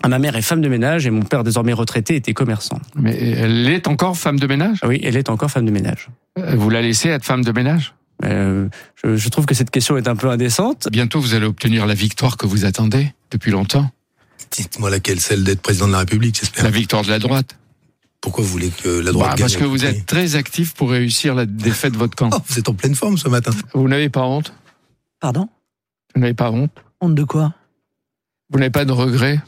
Ah, 0.04 0.08
Ma 0.08 0.20
mère 0.20 0.36
est 0.36 0.42
femme 0.42 0.60
de 0.60 0.68
ménage 0.68 1.08
et 1.08 1.10
mon 1.10 1.22
père, 1.22 1.42
désormais 1.42 1.72
retraité, 1.72 2.14
était 2.14 2.32
commerçant. 2.32 2.78
Mais 2.94 3.16
elle 3.18 3.68
est 3.68 3.88
encore 3.88 4.16
femme 4.16 4.38
de 4.38 4.46
ménage? 4.46 4.78
Ah 4.82 4.86
oui, 4.86 5.00
elle 5.02 5.16
est 5.16 5.28
encore 5.30 5.50
femme 5.50 5.66
de 5.66 5.72
ménage. 5.72 6.10
Euh, 6.38 6.54
Vous 6.54 6.70
la 6.70 6.80
laissez 6.80 7.08
être 7.08 7.24
femme 7.24 7.42
de 7.42 7.50
ménage? 7.50 7.92
Euh, 8.24 8.68
je, 9.02 9.16
je 9.16 9.28
trouve 9.30 9.46
que 9.46 9.54
cette 9.54 9.72
question 9.72 9.96
est 9.96 10.06
un 10.06 10.14
peu 10.14 10.30
indécente. 10.30 10.88
Bientôt, 10.92 11.18
vous 11.20 11.34
allez 11.34 11.46
obtenir 11.46 11.86
la 11.86 11.94
victoire 11.94 12.36
que 12.36 12.46
vous 12.46 12.64
attendez 12.66 13.12
depuis 13.32 13.50
longtemps. 13.50 13.90
Dites-moi 14.50 14.90
laquelle, 14.90 15.20
celle 15.20 15.44
d'être 15.44 15.60
président 15.62 15.86
de 15.86 15.92
la 15.92 15.98
République, 16.00 16.36
j'espère. 16.38 16.64
La 16.64 16.70
victoire 16.70 17.02
de 17.02 17.08
la 17.10 17.18
droite. 17.18 17.56
Pourquoi 18.20 18.44
vous 18.44 18.50
voulez 18.50 18.68
que 18.70 18.88
la 18.88 19.12
droite 19.12 19.30
Bah, 19.30 19.34
gagne 19.36 19.44
parce 19.44 19.56
que 19.56 19.64
vous 19.64 19.84
êtes 19.84 20.04
très 20.06 20.34
actif 20.34 20.74
pour 20.74 20.90
réussir 20.90 21.34
la 21.34 21.46
défaite 21.46 21.92
de 21.94 21.98
votre 21.98 22.16
camp. 22.16 22.28
Oh, 22.34 22.38
vous 22.48 22.58
êtes 22.58 22.68
en 22.68 22.74
pleine 22.74 22.94
forme 22.94 23.16
ce 23.16 23.28
matin. 23.28 23.52
Vous 23.72 23.88
n'avez 23.88 24.08
pas 24.10 24.22
honte 24.26 24.52
Pardon 25.20 25.48
Vous 26.14 26.20
n'avez 26.20 26.34
pas 26.34 26.50
honte 26.50 26.70
Honte 27.00 27.14
de 27.14 27.24
quoi 27.24 27.54
Vous 28.50 28.58
n'avez 28.58 28.70
pas 28.70 28.84
de 28.84 28.92
regrets 28.92 29.40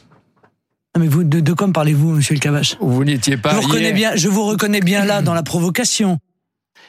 Ah, 0.95 0.99
mais 0.99 1.07
vous, 1.07 1.23
de, 1.23 1.39
de 1.39 1.53
quoi 1.53 1.67
me 1.67 1.73
parlez-vous, 1.73 2.13
monsieur 2.15 2.33
le 2.33 2.39
Cabache 2.39 2.77
Vous 2.79 3.03
n'étiez 3.03 3.37
pas 3.37 3.51
je 3.51 3.55
vous, 3.57 3.67
reconnais 3.67 3.83
hier. 3.89 3.93
bien, 3.93 4.15
je 4.15 4.27
vous 4.29 4.45
reconnais 4.45 4.79
bien 4.81 5.05
là 5.05 5.21
dans 5.21 5.33
la 5.35 5.43
provocation. 5.43 6.17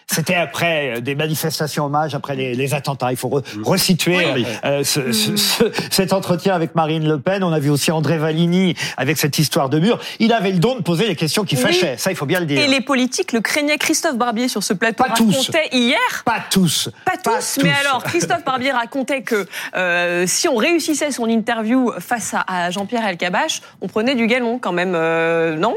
C'était 0.06 0.34
après 0.34 0.96
euh, 0.96 1.00
des 1.00 1.14
manifestations 1.14 1.86
hommages, 1.86 2.14
après 2.14 2.36
les, 2.36 2.54
les 2.54 2.74
attentats. 2.74 3.10
Il 3.10 3.16
faut 3.16 3.28
re- 3.28 3.44
resituer 3.62 4.18
Oui. 4.34 4.46
euh, 4.64 4.80
euh, 4.80 4.84
ce- 4.84 5.12
ce- 5.12 5.36
ce- 5.36 5.64
cet 5.90 6.12
entretien 6.12 6.54
avec 6.54 6.74
Marine 6.74 7.08
Le 7.08 7.18
Pen. 7.18 7.42
On 7.42 7.52
a 7.52 7.58
vu 7.58 7.70
aussi 7.70 7.90
André 7.90 8.18
Valigny 8.18 8.74
avec 8.96 9.16
cette 9.18 9.38
histoire 9.38 9.68
de 9.68 9.78
mur. 9.78 9.98
Il 10.18 10.32
avait 10.32 10.52
le 10.52 10.58
don 10.58 10.76
de 10.76 10.82
poser 10.82 11.06
les 11.06 11.16
questions 11.16 11.44
qui 11.44 11.56
Oui. 11.56 11.62
fâchaient. 11.62 11.96
Ça, 11.96 12.10
il 12.10 12.16
faut 12.16 12.26
bien 12.26 12.40
le 12.40 12.46
dire. 12.46 12.60
Et 12.60 12.66
les 12.68 12.80
politiques 12.80 13.32
le 13.32 13.40
craignaient. 13.40 13.78
Christophe 13.78 14.16
Barbier 14.16 14.48
sur 14.48 14.62
ce 14.62 14.72
plateau 14.74 15.04
Pas 15.04 15.14
tous. 15.14 15.30
racontait 15.36 15.68
hier 15.72 15.98
Pas 16.24 16.40
tous. 16.50 16.90
Pas 17.04 17.16
tous, 17.16 17.58
mais 17.62 17.72
alors 17.80 18.02
Christophe 18.04 18.44
Barbier 18.44 18.72
racontait 18.72 19.22
que 19.22 19.46
euh, 19.74 20.24
si 20.26 20.48
on 20.48 20.56
réussissait 20.56 21.10
son 21.10 21.26
interview 21.26 21.92
face 21.98 22.34
à, 22.34 22.44
à 22.46 22.70
Jean-Pierre 22.70 23.06
Elkabbach, 23.06 23.62
on 23.80 23.88
prenait 23.88 24.14
du 24.14 24.26
galon 24.26 24.58
quand 24.58 24.72
même, 24.72 24.92
euh, 24.94 25.56
non? 25.56 25.76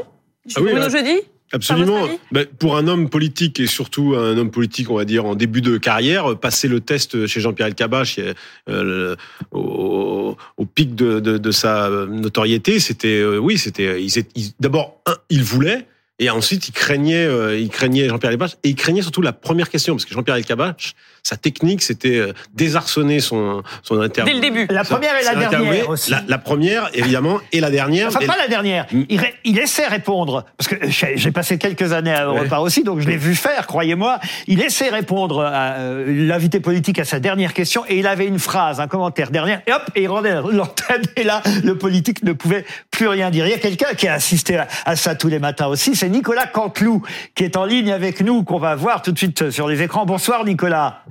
Ah 0.56 0.60
oui, 0.60 0.64
Bruno 0.72 0.80
là- 0.80 0.88
Jeudi? 0.88 1.16
Absolument. 1.52 2.06
Ben, 2.30 2.46
pour 2.58 2.76
un 2.76 2.86
homme 2.88 3.08
politique 3.08 3.58
et 3.60 3.66
surtout 3.66 4.14
un 4.16 4.36
homme 4.36 4.50
politique, 4.50 4.90
on 4.90 4.96
va 4.96 5.04
dire 5.04 5.24
en 5.24 5.34
début 5.34 5.62
de 5.62 5.78
carrière, 5.78 6.32
euh, 6.32 6.34
passer 6.34 6.68
le 6.68 6.80
test 6.80 7.26
chez 7.26 7.40
Jean-Pierre 7.40 7.68
Elkabbach 7.68 8.18
euh, 8.18 8.34
le- 8.68 9.16
au, 9.52 10.36
au 10.56 10.66
pic 10.66 10.94
de, 10.94 11.20
de, 11.20 11.38
de 11.38 11.50
sa 11.50 11.88
notoriété, 12.08 12.78
c'était 12.80 13.20
euh, 13.20 13.38
oui, 13.38 13.56
c'était 13.58 14.04
d'abord 14.60 15.00
il 15.30 15.42
voulait. 15.42 15.86
Et 16.20 16.30
ensuite, 16.30 16.66
il 16.66 16.72
craignait, 16.72 17.24
euh, 17.26 17.56
il 17.56 17.68
craignait 17.68 18.08
Jean-Pierre 18.08 18.32
Elkabbach 18.32 18.56
et 18.64 18.70
il 18.70 18.74
craignait 18.74 19.02
surtout 19.02 19.22
la 19.22 19.32
première 19.32 19.70
question 19.70 19.94
parce 19.94 20.04
que 20.04 20.12
Jean-Pierre 20.12 20.34
Elkabbach, 20.36 20.94
sa 21.28 21.36
technique, 21.36 21.82
c'était 21.82 22.16
euh, 22.16 22.32
désarçonner 22.54 23.20
son 23.20 23.62
son 23.82 24.00
interview. 24.00 24.32
Dès 24.32 24.40
le 24.40 24.40
début. 24.54 24.66
La 24.70 24.84
première 24.84 25.14
et 25.20 25.24
la 25.24 25.34
dernière 25.34 25.88
aussi. 25.88 26.10
La, 26.10 26.22
la 26.26 26.38
première, 26.38 26.90
évidemment, 26.94 27.38
et 27.52 27.60
la 27.60 27.70
dernière. 27.70 28.08
Enfin, 28.08 28.26
pas 28.26 28.36
la 28.38 28.48
dernière. 28.48 28.86
Il, 29.08 29.18
ré- 29.20 29.34
il 29.44 29.58
essaie 29.58 29.86
répondre. 29.86 30.44
Parce 30.56 30.68
que 30.68 30.76
j'ai 30.88 31.16
j'ai 31.16 31.32
passé 31.32 31.58
quelques 31.58 31.92
années 31.92 32.12
à 32.14 32.28
Ouais. 32.30 32.38
Europa 32.38 32.58
aussi, 32.58 32.82
donc 32.84 33.00
je 33.00 33.08
l'ai 33.08 33.16
vu 33.16 33.34
faire, 33.34 33.66
croyez-moi. 33.66 34.18
Il 34.46 34.60
essaie 34.62 34.88
répondre 34.90 35.44
à 35.44 35.72
euh, 35.78 36.04
l'invité 36.26 36.60
politique 36.60 36.98
à 36.98 37.04
sa 37.04 37.20
dernière 37.20 37.52
question 37.54 37.84
et 37.88 37.98
il 37.98 38.06
avait 38.06 38.26
une 38.26 38.38
phrase, 38.38 38.80
un 38.80 38.86
commentaire 38.86 39.30
dernier, 39.30 39.58
et 39.66 39.72
hop, 39.72 39.82
et 39.94 40.02
il 40.02 40.08
rendait 40.08 40.34
l'antenne. 40.34 41.02
Et 41.16 41.24
là, 41.24 41.42
le 41.64 41.76
politique 41.76 42.22
ne 42.22 42.32
pouvait 42.32 42.64
plus 42.90 43.08
rien 43.08 43.30
dire. 43.30 43.46
Il 43.46 43.50
y 43.50 43.54
a 43.54 43.58
quelqu'un 43.58 43.94
qui 43.96 44.08
a 44.08 44.14
assisté 44.14 44.56
à, 44.58 44.66
à 44.84 44.94
ça 44.96 45.14
tous 45.14 45.28
les 45.28 45.38
matins 45.38 45.66
aussi, 45.66 45.94
c'est 45.96 46.08
Nicolas 46.08 46.46
Canteloup, 46.46 47.02
qui 47.34 47.44
est 47.44 47.56
en 47.56 47.64
ligne 47.64 47.92
avec 47.92 48.20
nous, 48.20 48.42
qu'on 48.44 48.58
va 48.58 48.74
voir 48.74 49.02
tout 49.02 49.12
de 49.12 49.18
suite 49.18 49.50
sur 49.50 49.68
les 49.68 49.80
écrans. 49.82 50.04
Bonsoir 50.06 50.44
Nicolas. 50.44 51.02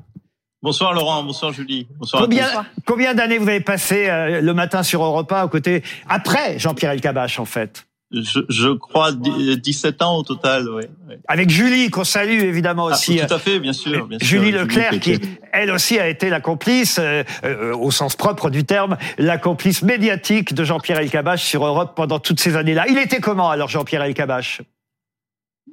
Bonsoir 0.63 0.93
Laurent, 0.93 1.23
bonsoir 1.23 1.53
Julie, 1.53 1.87
bonsoir 1.99 2.23
à 2.23 2.25
Combien, 2.25 2.47
tous. 2.49 2.81
combien 2.85 3.13
d'années 3.13 3.37
vous 3.37 3.47
avez 3.47 3.59
passé 3.61 4.09
euh, 4.09 4.41
le 4.41 4.53
matin 4.55 4.81
sur 4.81 5.03
Europa 5.03 5.45
aux 5.45 5.49
côtés, 5.49 5.83
après 6.09 6.57
Jean-Pierre 6.57 6.91
Elkabbach 6.91 7.39
en 7.39 7.45
fait? 7.45 7.85
Je, 8.09 8.39
je 8.49 8.69
crois 8.69 9.11
dix- 9.11 9.57
17 9.61 10.01
ans 10.01 10.15
au 10.17 10.23
total, 10.23 10.67
oui. 10.69 10.83
Avec 11.27 11.49
Julie, 11.49 11.89
qu'on 11.89 12.05
salue 12.05 12.39
évidemment 12.39 12.85
aussi. 12.85 13.17
tout 13.19 13.33
à 13.33 13.37
fait, 13.37 13.59
bien 13.59 13.73
sûr. 13.73 14.07
Bien 14.07 14.17
sûr. 14.17 14.25
Julie 14.27 14.51
Leclerc, 14.51 14.99
qui, 15.01 15.19
elle 15.51 15.71
aussi, 15.71 15.99
a 15.99 16.07
été 16.07 16.29
la 16.29 16.39
complice, 16.39 16.99
euh, 16.99 17.23
euh, 17.43 17.75
au 17.75 17.91
sens 17.91 18.15
propre 18.15 18.49
du 18.49 18.63
terme, 18.63 18.95
la 19.17 19.37
complice 19.37 19.83
médiatique 19.83 20.53
de 20.53 20.63
Jean-Pierre 20.63 20.99
Elkabbach 20.99 21.41
sur 21.41 21.65
Europe 21.65 21.95
pendant 21.97 22.19
toutes 22.19 22.39
ces 22.39 22.55
années-là. 22.55 22.85
Il 22.89 22.97
était 22.97 23.19
comment 23.19 23.49
alors, 23.49 23.67
Jean-Pierre 23.67 24.03
Elkabbach 24.03 24.61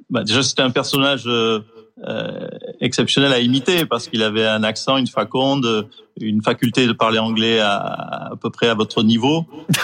Bah, 0.09 0.25
déjà, 0.25 0.43
c'était 0.43 0.61
un 0.61 0.71
personnage 0.71 1.23
euh, 1.27 1.61
euh, 2.07 2.47
exceptionnel 2.81 3.31
à 3.31 3.39
imiter 3.39 3.85
parce 3.85 4.07
qu'il 4.09 4.21
avait 4.21 4.45
un 4.45 4.63
accent, 4.63 4.97
une 4.97 5.07
faconde, 5.07 5.87
une 6.19 6.41
faculté 6.41 6.87
de 6.87 6.91
parler 6.91 7.19
anglais 7.19 7.59
à, 7.59 7.77
à 7.77 8.31
peu 8.41 8.49
près 8.49 8.67
à 8.67 8.73
votre 8.73 9.01
niveau. 9.03 9.45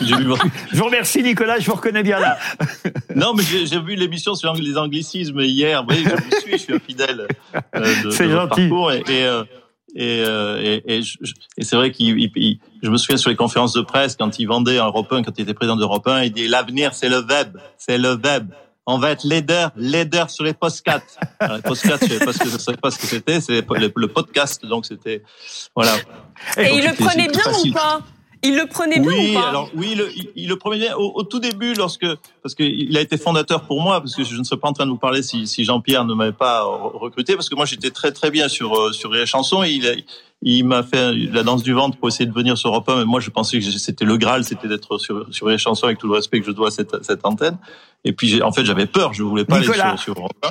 Vu 0.00 0.34
Je 0.72 0.76
vous 0.76 0.84
remercie, 0.84 1.22
Nicolas, 1.22 1.58
je 1.58 1.66
vous 1.66 1.76
reconnais 1.76 2.02
bien 2.02 2.18
là. 2.20 2.36
Non, 3.16 3.34
mais 3.34 3.42
j'ai 3.44 3.80
vu 3.80 3.94
l'émission 3.94 4.34
sur 4.34 4.52
les 4.54 4.76
anglicismes 4.76 5.40
hier. 5.40 5.84
Oui, 5.88 6.04
je 6.04 6.10
vous 6.10 6.40
suis, 6.42 6.52
je 6.52 6.56
suis 6.58 6.74
un 6.74 6.78
fidèle 6.78 7.26
euh, 7.76 8.02
de, 8.04 8.10
C'est 8.10 8.28
gentil. 8.30 8.68
parcours. 8.68 8.92
Et, 8.92 8.98
et, 9.08 9.24
euh, 9.24 9.44
et, 9.94 10.22
euh, 10.26 10.80
et, 10.86 10.98
et 10.98 11.02
et 11.58 11.64
c'est 11.64 11.76
vrai 11.76 11.90
qu'il, 11.90 12.18
il- 12.18 12.30
il- 12.36 12.58
je 12.82 12.88
me 12.90 12.96
souviens 12.96 13.16
sur 13.18 13.28
les 13.30 13.36
conférences 13.36 13.74
de 13.74 13.82
presse 13.82 14.16
quand 14.16 14.38
il 14.38 14.46
vendait 14.46 14.76
Europe 14.76 15.12
1, 15.12 15.22
quand 15.22 15.32
il 15.38 15.42
était 15.42 15.54
président 15.54 15.76
d'Europe 15.76 16.06
1, 16.06 16.22
il 16.24 16.32
dit 16.32 16.48
l'avenir 16.48 16.94
c'est 16.94 17.08
le 17.10 17.18
web, 17.24 17.56
c'est 17.78 17.98
le 17.98 18.14
web. 18.14 18.50
On 18.86 18.98
va 18.98 19.10
être 19.12 19.22
leader, 19.24 19.70
leader 19.76 20.28
sur 20.28 20.42
les 20.44 20.54
podcasts. 20.54 21.18
Alors, 21.40 21.56
les 21.56 21.62
podcasts, 21.62 22.04
je 22.08 22.14
je 22.50 22.58
savais 22.58 22.76
pas 22.78 22.90
ce 22.90 22.98
que 22.98 23.06
c'était, 23.06 23.40
c'est 23.40 23.60
le, 23.60 23.92
le 23.94 24.08
podcast, 24.08 24.64
donc 24.66 24.86
c'était, 24.86 25.22
voilà. 25.76 25.94
Et 26.56 26.64
Donc, 26.68 26.78
il 26.78 26.84
le 26.88 26.92
prenait 26.94 27.28
bien 27.28 27.42
ou 27.64 27.72
pas? 27.72 28.00
Il 28.44 28.56
le 28.56 28.66
prenait 28.66 28.98
bien 28.98 29.08
Oui, 29.08 29.36
ou 29.36 29.40
pas? 29.40 29.48
alors 29.50 29.70
oui, 29.76 29.94
le, 29.94 30.10
il, 30.16 30.28
il 30.34 30.48
le 30.48 30.56
prenait 30.56 30.78
bien 30.78 30.96
au, 30.96 31.12
au 31.14 31.22
tout 31.22 31.38
début, 31.38 31.74
lorsque 31.74 32.04
parce 32.42 32.56
qu'il 32.56 32.96
a 32.96 33.00
été 33.00 33.16
fondateur 33.16 33.62
pour 33.68 33.80
moi, 33.80 34.00
parce 34.00 34.16
que 34.16 34.24
je 34.24 34.34
ne 34.36 34.42
serais 34.42 34.58
pas 34.60 34.66
en 34.68 34.72
train 34.72 34.84
de 34.84 34.90
vous 34.90 34.98
parler 34.98 35.22
si, 35.22 35.46
si 35.46 35.64
Jean-Pierre 35.64 36.04
ne 36.04 36.14
m'avait 36.14 36.32
pas 36.32 36.62
re- 36.62 36.98
recruté, 36.98 37.36
parce 37.36 37.48
que 37.48 37.54
moi 37.54 37.66
j'étais 37.66 37.92
très 37.92 38.10
très 38.10 38.32
bien 38.32 38.48
sur 38.48 38.74
euh, 38.76 38.90
sur 38.92 39.12
les 39.12 39.26
chansons. 39.26 39.62
Et 39.62 39.70
il 39.70 39.86
a- 39.86 39.92
il 40.42 40.64
m'a 40.64 40.82
fait 40.82 41.12
la 41.14 41.42
danse 41.42 41.62
du 41.62 41.72
ventre 41.72 41.96
pour 41.96 42.08
essayer 42.08 42.26
de 42.26 42.34
venir 42.34 42.58
sur 42.58 42.70
Europe 42.70 42.88
1, 42.88 42.96
mais 42.96 43.04
moi 43.04 43.20
je 43.20 43.30
pensais 43.30 43.58
que 43.60 43.64
c'était 43.64 44.04
le 44.04 44.16
Graal, 44.16 44.44
c'était 44.44 44.68
d'être 44.68 44.98
sur 44.98 45.26
sur 45.32 45.48
les 45.48 45.58
chansons 45.58 45.86
avec 45.86 45.98
tout 45.98 46.08
le 46.08 46.14
respect 46.14 46.40
que 46.40 46.46
je 46.46 46.52
dois 46.52 46.68
à 46.68 46.70
cette 46.70 47.04
cette 47.04 47.24
antenne. 47.24 47.58
Et 48.04 48.12
puis 48.12 48.42
en 48.42 48.52
fait 48.52 48.64
j'avais 48.64 48.86
peur, 48.86 49.12
je 49.12 49.22
voulais 49.22 49.44
pas 49.44 49.60
Nicolas. 49.60 49.90
aller 49.90 49.98
sur, 49.98 50.14
sur 50.14 50.18
Europe 50.18 50.32
1. 50.42 50.48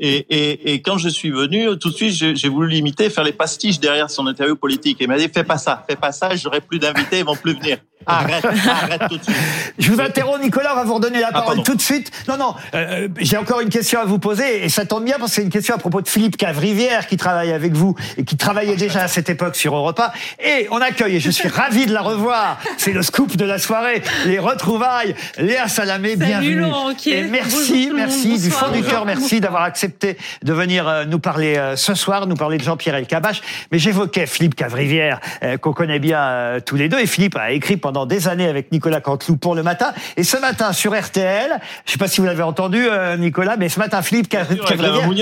Et, 0.00 0.26
et, 0.30 0.72
et 0.72 0.82
quand 0.82 0.96
je 0.96 1.08
suis 1.08 1.30
venu, 1.30 1.76
tout 1.78 1.90
de 1.90 1.94
suite, 1.94 2.12
j'ai 2.12 2.36
j'ai 2.36 2.48
voulu 2.48 2.68
l'imiter, 2.68 3.10
faire 3.10 3.24
les 3.24 3.32
pastiches 3.32 3.80
derrière 3.80 4.10
son 4.10 4.26
interview 4.28 4.54
politique. 4.54 5.00
Et 5.00 5.04
il 5.04 5.08
m'a 5.08 5.18
dit, 5.18 5.28
fais 5.28 5.44
pas 5.44 5.58
ça, 5.58 5.84
fais 5.88 5.96
pas 5.96 6.12
ça, 6.12 6.36
j'aurai 6.36 6.60
plus 6.60 6.78
d'invités, 6.78 7.18
ils 7.18 7.24
vont 7.24 7.36
plus 7.36 7.54
venir. 7.54 7.78
Arrête, 8.08 8.44
arrête 8.44 9.02
tout 9.08 9.18
de 9.18 9.22
suite. 9.22 9.36
Je 9.78 9.92
vous 9.92 10.00
interromps, 10.00 10.40
Nicolas, 10.42 10.72
on 10.72 10.76
va 10.76 10.84
vous 10.84 10.94
redonner 10.94 11.20
la 11.20 11.28
Ah, 11.28 11.32
parole 11.42 11.62
tout 11.62 11.74
de 11.74 11.80
suite. 11.80 12.10
Non, 12.26 12.36
non, 12.36 12.54
euh, 12.74 13.08
j'ai 13.20 13.36
encore 13.36 13.60
une 13.60 13.68
question 13.68 14.00
à 14.00 14.04
vous 14.04 14.18
poser, 14.18 14.64
et 14.64 14.68
ça 14.68 14.84
tombe 14.86 15.04
bien 15.04 15.16
parce 15.18 15.30
que 15.30 15.36
c'est 15.36 15.42
une 15.42 15.50
question 15.50 15.74
à 15.74 15.78
propos 15.78 16.00
de 16.00 16.08
Philippe 16.08 16.36
Cavrivière 16.36 17.06
qui 17.06 17.16
travaille 17.16 17.52
avec 17.52 17.74
vous 17.74 17.94
et 18.16 18.24
qui 18.24 18.36
travaillait 18.36 18.76
déjà 18.76 19.02
à 19.02 19.08
cette 19.08 19.28
époque 19.28 19.56
sur 19.56 19.76
Europe 19.76 20.00
1. 20.00 20.10
Et 20.44 20.68
on 20.70 20.78
accueille, 20.80 21.16
et 21.16 21.20
je 21.20 21.30
suis 21.30 21.48
ravi 21.58 21.86
de 21.86 21.92
la 21.92 22.00
revoir, 22.00 22.58
c'est 22.78 22.92
le 22.92 23.02
scoop 23.02 23.36
de 23.36 23.44
la 23.44 23.58
soirée, 23.58 24.02
les 24.26 24.38
retrouvailles. 24.38 25.14
Léa 25.36 25.68
Salamé, 25.68 26.10
Salut, 26.10 26.24
bienvenue. 26.24 26.60
Laurent. 26.60 26.90
Et 27.06 27.22
merci, 27.24 27.90
merci 27.94 28.38
du 28.38 28.48
Bonsoir. 28.48 28.66
fond 28.70 28.72
du 28.76 28.82
cœur, 28.82 29.04
merci 29.04 29.40
d'avoir 29.40 29.62
accepté 29.62 30.16
de 30.42 30.52
venir 30.52 30.88
euh, 30.88 31.04
nous 31.04 31.18
parler 31.18 31.56
euh, 31.56 31.76
ce 31.76 31.94
soir, 31.94 32.26
nous 32.26 32.36
parler 32.36 32.58
de 32.58 32.62
Jean-Pierre 32.62 32.94
Elkabach. 32.94 33.40
Mais 33.70 33.78
j'évoquais 33.78 34.26
Philippe 34.26 34.54
Cavrivière, 34.54 35.20
euh, 35.42 35.56
qu'on 35.58 35.72
connaît 35.72 35.98
bien 35.98 36.20
euh, 36.20 36.60
tous 36.64 36.76
les 36.76 36.88
deux. 36.88 36.98
Et 36.98 37.06
Philippe 37.06 37.36
a 37.36 37.50
écrit 37.52 37.76
pendant 37.76 37.97
des 38.06 38.28
années 38.28 38.48
avec 38.48 38.72
Nicolas 38.72 39.00
Canteloup 39.00 39.36
pour 39.36 39.54
le 39.54 39.62
matin. 39.62 39.92
Et 40.16 40.22
ce 40.24 40.36
matin 40.36 40.72
sur 40.72 40.98
RTL, 40.98 41.50
je 41.86 41.92
sais 41.92 41.98
pas 41.98 42.08
si 42.08 42.20
vous 42.20 42.26
l'avez 42.26 42.42
entendu, 42.42 42.86
euh, 42.88 43.16
Nicolas, 43.16 43.56
mais 43.56 43.68
ce 43.68 43.78
matin, 43.78 44.02
Philippe 44.02 44.28
Cavrivière. 44.28 44.66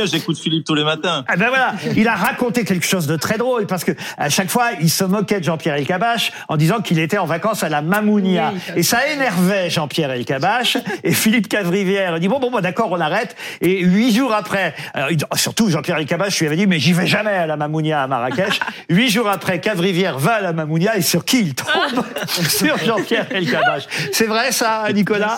J'écoute 0.07 0.39
Philippe 0.39 0.65
tous 0.65 0.75
les 0.75 0.85
matins. 0.85 1.25
Ah 1.29 1.37
ben 1.37 1.49
voilà, 1.49 1.75
il 1.97 2.07
a 2.09 2.15
raconté 2.15 2.65
quelque 2.65 2.87
chose 2.87 3.07
de 3.07 3.17
très 3.17 3.39
drôle 3.39 3.67
parce 3.67 3.85
que 3.85 3.93
à 4.19 4.29
chaque 4.29 4.49
fois, 4.51 4.67
il 4.81 4.91
se 4.91 5.05
moquait 5.05 5.41
de 5.41 5.45
Jean-Pierre 5.45 5.75
Elkabach 5.77 6.33
en 6.49 6.57
disant 6.57 6.81
qu'il 6.81 6.99
était 6.99 7.19
en 7.19 7.27
vacances 7.27 7.63
à 7.63 7.69
la 7.69 7.83
Mamounia. 7.83 8.53
Oui, 8.55 8.61
et 8.77 8.83
ça 8.83 9.07
énervait 9.09 9.71
Jean-Pierre 9.71 10.11
Elkabach. 10.11 10.77
et 11.05 11.13
Philippe 11.13 11.49
Cavrivière 11.49 12.19
dit 12.21 12.29
bon 12.29 12.39
bon 12.39 12.51
bon 12.51 12.61
d'accord 12.61 12.89
on 12.93 13.01
arrête. 13.01 13.37
Et 13.61 13.81
huit 13.81 14.15
jours 14.15 14.33
après, 14.33 14.75
alors, 14.95 15.11
il- 15.11 15.19
surtout 15.37 15.71
Jean-Pierre 15.71 15.99
Elkabach 15.99 16.39
lui 16.39 16.47
avait 16.47 16.57
dit 16.57 16.67
mais 16.67 16.79
j'y 16.79 16.93
vais 16.93 17.07
jamais 17.07 17.31
à 17.31 17.47
la 17.47 17.57
Mamounia 17.57 18.03
à 18.03 18.07
Marrakech. 18.07 18.61
Huit 18.89 19.11
jours 19.11 19.29
après, 19.29 19.61
Cavrivière 19.61 20.19
va 20.19 20.35
à 20.35 20.41
la 20.41 20.53
Mamounia 20.53 20.97
et 20.97 21.03
sur 21.03 21.25
qui 21.25 21.41
il 21.41 21.55
tombe? 21.55 22.05
Sur 22.67 22.79
Jean-Pierre 22.79 23.27
Elkabach. 23.33 23.87
C'est 24.13 24.27
vrai 24.27 24.53
ça, 24.53 24.85
Nicolas 24.93 25.37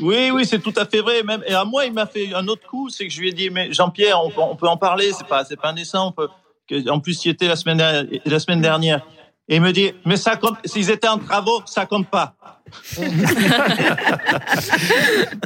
oui, 0.00 0.30
oui, 0.32 0.46
c'est 0.46 0.58
tout 0.60 0.72
à 0.76 0.86
fait 0.86 1.00
vrai. 1.00 1.22
Même, 1.22 1.42
et 1.46 1.54
à 1.54 1.64
moi, 1.64 1.84
il 1.84 1.92
m'a 1.92 2.06
fait 2.06 2.32
un 2.34 2.46
autre 2.48 2.66
coup, 2.66 2.88
c'est 2.88 3.06
que 3.06 3.12
je 3.12 3.20
lui 3.20 3.28
ai 3.28 3.32
dit, 3.32 3.50
mais 3.50 3.72
Jean-Pierre, 3.72 4.22
on, 4.24 4.30
peut- 4.30 4.40
on 4.40 4.56
peut 4.56 4.68
en 4.68 4.76
parler, 4.76 5.12
c'est 5.12 5.26
pas, 5.26 5.44
c'est 5.44 5.60
pas 5.60 5.68
indécent. 5.70 6.08
On 6.08 6.12
peut, 6.12 6.28
que- 6.68 6.88
en 6.90 7.00
plus, 7.00 7.24
il 7.24 7.30
était 7.30 7.48
la 7.48 7.56
semaine, 7.56 7.78
dernière- 7.78 8.04
la 8.24 8.38
semaine 8.38 8.60
dernière. 8.60 9.00
Et 9.48 9.56
il 9.56 9.60
me 9.62 9.72
dit, 9.72 9.92
mais 10.06 10.16
ça 10.16 10.36
compte, 10.36 10.56
s'ils 10.64 10.90
étaient 10.90 11.08
en 11.08 11.18
travaux, 11.18 11.62
ça 11.66 11.84
compte 11.86 12.08
pas. 12.08 12.34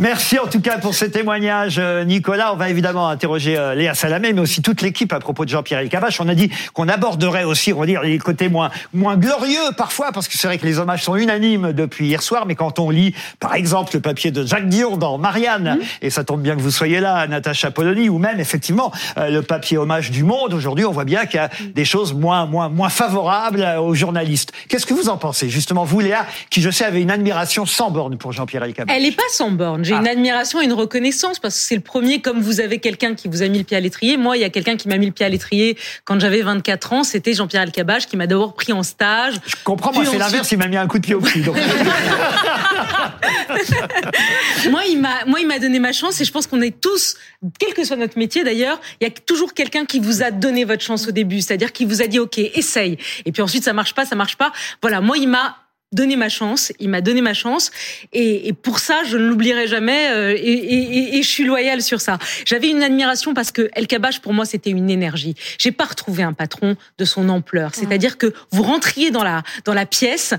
Merci 0.01 0.39
en 0.39 0.47
tout 0.47 0.61
cas 0.61 0.79
pour 0.79 0.95
ce 0.95 1.05
témoignage, 1.05 1.77
euh, 1.79 2.05
Nicolas. 2.05 2.53
On 2.53 2.57
va 2.57 2.69
évidemment 2.71 3.09
interroger 3.09 3.57
euh, 3.57 3.75
Léa 3.75 3.95
Salamé, 3.95 4.33
mais 4.33 4.41
aussi 4.41 4.63
toute 4.63 4.81
l'équipe 4.83 5.13
à 5.13 5.19
propos 5.19 5.45
de 5.45 5.51
Jean-Pierre 5.51 5.81
Elkabach. 5.81 6.21
On 6.21 6.29
a 6.29 6.35
dit 6.35 6.51
qu'on 6.73 6.89
aborderait 6.89 7.45
aussi, 7.45 7.73
on 7.73 7.81
va 7.81 7.87
dire, 7.87 8.03
les 8.03 8.19
côtés 8.19 8.49
moins, 8.49 8.71
moins 8.93 9.17
glorieux 9.17 9.73
parfois, 9.77 10.13
parce 10.13 10.29
que 10.29 10.37
c'est 10.37 10.47
vrai 10.47 10.59
que 10.59 10.67
les 10.67 10.79
hommages 10.79 11.03
sont 11.05 11.17
unanimes 11.17 11.73
depuis 11.73 12.07
hier 12.07 12.23
soir, 12.23 12.47
mais 12.47 12.55
quand 12.55 12.79
on 12.79 12.91
lit, 12.91 13.15
par 13.41 13.55
exemple, 13.55 13.95
le 13.95 14.01
papier 14.01 14.31
de 14.31 14.45
Jacques 14.45 14.69
Dion 14.69 14.97
dans 14.97 15.19
Marianne, 15.19 15.79
et 16.03 16.11
ça 16.11 16.25
tombe 16.25 16.43
bien 16.43 16.57
que 16.57 16.61
vous 16.61 16.71
soyez 16.71 17.01
là, 17.01 17.27
Natacha 17.27 17.71
Polony, 17.71 18.09
ou 18.09 18.19
même 18.19 18.41
effectivement 18.41 18.93
euh, 19.19 19.31
le 19.31 19.43
papier 19.43 19.79
hommage 19.79 20.11
du 20.11 20.25
Monde, 20.25 20.55
aujourd'hui, 20.55 20.85
on 20.85 20.93
voit 20.93 21.05
bien 21.05 21.27
qu'il 21.27 21.37
y 21.37 21.43
a 21.43 21.51
des 21.75 21.85
choses 21.85 22.15
moins, 22.15 22.47
moins, 22.47 22.69
moins 22.69 22.89
favorables 22.89 23.67
aux 23.79 23.95
journalistes. 23.95 24.53
Qu'est-ce 24.69 24.87
que 24.87 24.95
vous 24.95 25.09
en 25.09 25.17
pensez, 25.17 25.49
justement, 25.49 25.85
vous, 25.85 26.01
Léa, 26.01 26.27
qui 26.51 26.63
je 26.63 26.71
sais 26.71 26.86
avait 26.87 27.03
une 27.03 27.11
admiration 27.11 27.66
sans 27.66 27.91
borne 27.91 28.16
pour 28.16 28.32
Jean-Pierre 28.32 28.64
Elkabach 28.64 28.95
Elle 28.97 29.05
est 29.05 29.16
pas 29.16 29.22
sans 29.30 29.51
borne. 29.51 29.84
J'ai 29.84 29.95
une 29.95 30.09
admiration 30.09 30.61
et 30.61 30.64
une 30.64 30.72
reconnaissance 30.72 31.39
parce 31.39 31.55
que 31.55 31.61
c'est 31.61 31.74
le 31.74 31.80
premier, 31.80 32.20
comme 32.20 32.41
vous 32.41 32.61
avez 32.61 32.78
quelqu'un 32.78 33.14
qui 33.14 33.28
vous 33.28 33.43
a 33.43 33.49
mis 33.49 33.59
le 33.59 33.64
pied 33.64 33.76
à 33.76 33.80
l'étrier. 33.80 34.16
Moi, 34.16 34.37
il 34.37 34.41
y 34.41 34.45
a 34.45 34.51
quelqu'un 34.51 34.76
qui 34.76 34.89
m'a 34.89 34.97
mis 34.97 35.07
le 35.07 35.12
pied 35.12 35.26
à 35.26 35.28
l'étrier 35.28 35.76
quand 36.05 36.18
j'avais 36.20 36.43
24 36.43 36.93
ans. 36.93 37.05
C'était 37.05 37.34
Jean-Pierre 37.34 37.62
Elkabach 37.62 38.07
qui 38.07 38.16
m'a 38.16 38.26
d'abord 38.26 38.55
pris 38.55 38.72
en 38.72 38.82
stage. 38.82 39.34
Je 39.47 39.57
comprends, 39.64 39.93
moi, 39.93 40.03
c'est 40.03 40.09
ensuite- 40.09 40.20
l'inverse, 40.20 40.53
il 40.53 40.59
m'a 40.59 40.68
mis 40.68 40.76
un 40.76 40.87
coup 40.87 40.99
de 40.99 41.05
pied 41.05 41.14
au 41.14 41.20
cul. 41.20 41.41
donc. 41.41 41.57
moi, 44.70 44.82
il 44.89 45.01
m'a, 45.01 45.24
moi, 45.26 45.41
il 45.41 45.47
m'a 45.47 45.59
donné 45.59 45.78
ma 45.78 45.93
chance 45.93 46.20
et 46.20 46.24
je 46.24 46.32
pense 46.32 46.47
qu'on 46.47 46.61
est 46.61 46.80
tous, 46.80 47.16
quel 47.59 47.74
que 47.74 47.84
soit 47.84 47.97
notre 47.97 48.18
métier 48.18 48.45
d'ailleurs, 48.45 48.80
il 49.01 49.05
y 49.05 49.07
a 49.07 49.11
toujours 49.11 49.55
quelqu'un 49.55 49.84
qui 49.84 50.01
vous 50.01 50.22
a 50.22 50.30
donné 50.30 50.64
votre 50.64 50.82
chance 50.82 51.07
au 51.09 51.12
début, 51.12 51.41
c'est-à-dire 51.41 51.72
qui 51.72 51.84
vous 51.84 52.03
a 52.03 52.07
dit 52.07 52.18
OK, 52.18 52.39
essaye. 52.39 52.99
Et 53.24 53.32
puis 53.32 53.43
ensuite, 53.43 53.64
ça 53.64 53.72
marche 53.72 53.95
pas, 53.95 54.05
ça 54.05 54.16
marche 54.16 54.37
pas. 54.37 54.53
Voilà, 54.82 55.01
moi, 55.01 55.16
il 55.18 55.28
m'a 55.28 55.57
donné 55.97 56.15
ma 56.17 56.29
chance, 56.29 56.73
il 56.79 56.89
m'a 56.91 57.01
donné 57.01 57.21
ma 57.23 57.35
chance, 57.35 57.71
et, 58.13 58.49
et 58.49 58.53
pour 58.53 58.79
ça, 58.79 59.03
je 59.05 59.17
ne 59.17 59.27
l'oublierai 59.29 59.67
jamais, 59.67 60.11
euh, 60.11 60.33
et, 60.37 60.53
et- 60.77 60.99
et- 60.99 61.17
et 61.19 61.23
je 61.23 61.29
suis 61.29 61.45
loyale 61.45 61.83
sur 61.83 62.01
ça. 62.01 62.19
J'avais 62.47 62.69
une 62.69 62.83
admiration 62.83 63.35
parce 63.35 63.51
que 63.51 63.69
El 63.75 63.87
Kabach, 63.87 64.21
pour 64.21 64.33
moi, 64.33 64.45
c'était 64.45 64.71
une 64.71 64.91
énergie. 64.91 65.35
J'ai 65.59 65.73
pas 65.73 65.85
retrouvé 65.87 66.23
un 66.23 66.33
patron 66.35 66.77
de 66.99 67.05
son 67.05 67.29
ampleur. 67.29 67.71
C'est-à-dire 67.75 68.19
que 68.19 68.33
vous 68.53 68.63
rentriez 68.63 69.11
dans 69.11 69.25
la 69.25 69.43
dans 69.65 69.75
la 69.75 69.87
pièce 69.87 70.35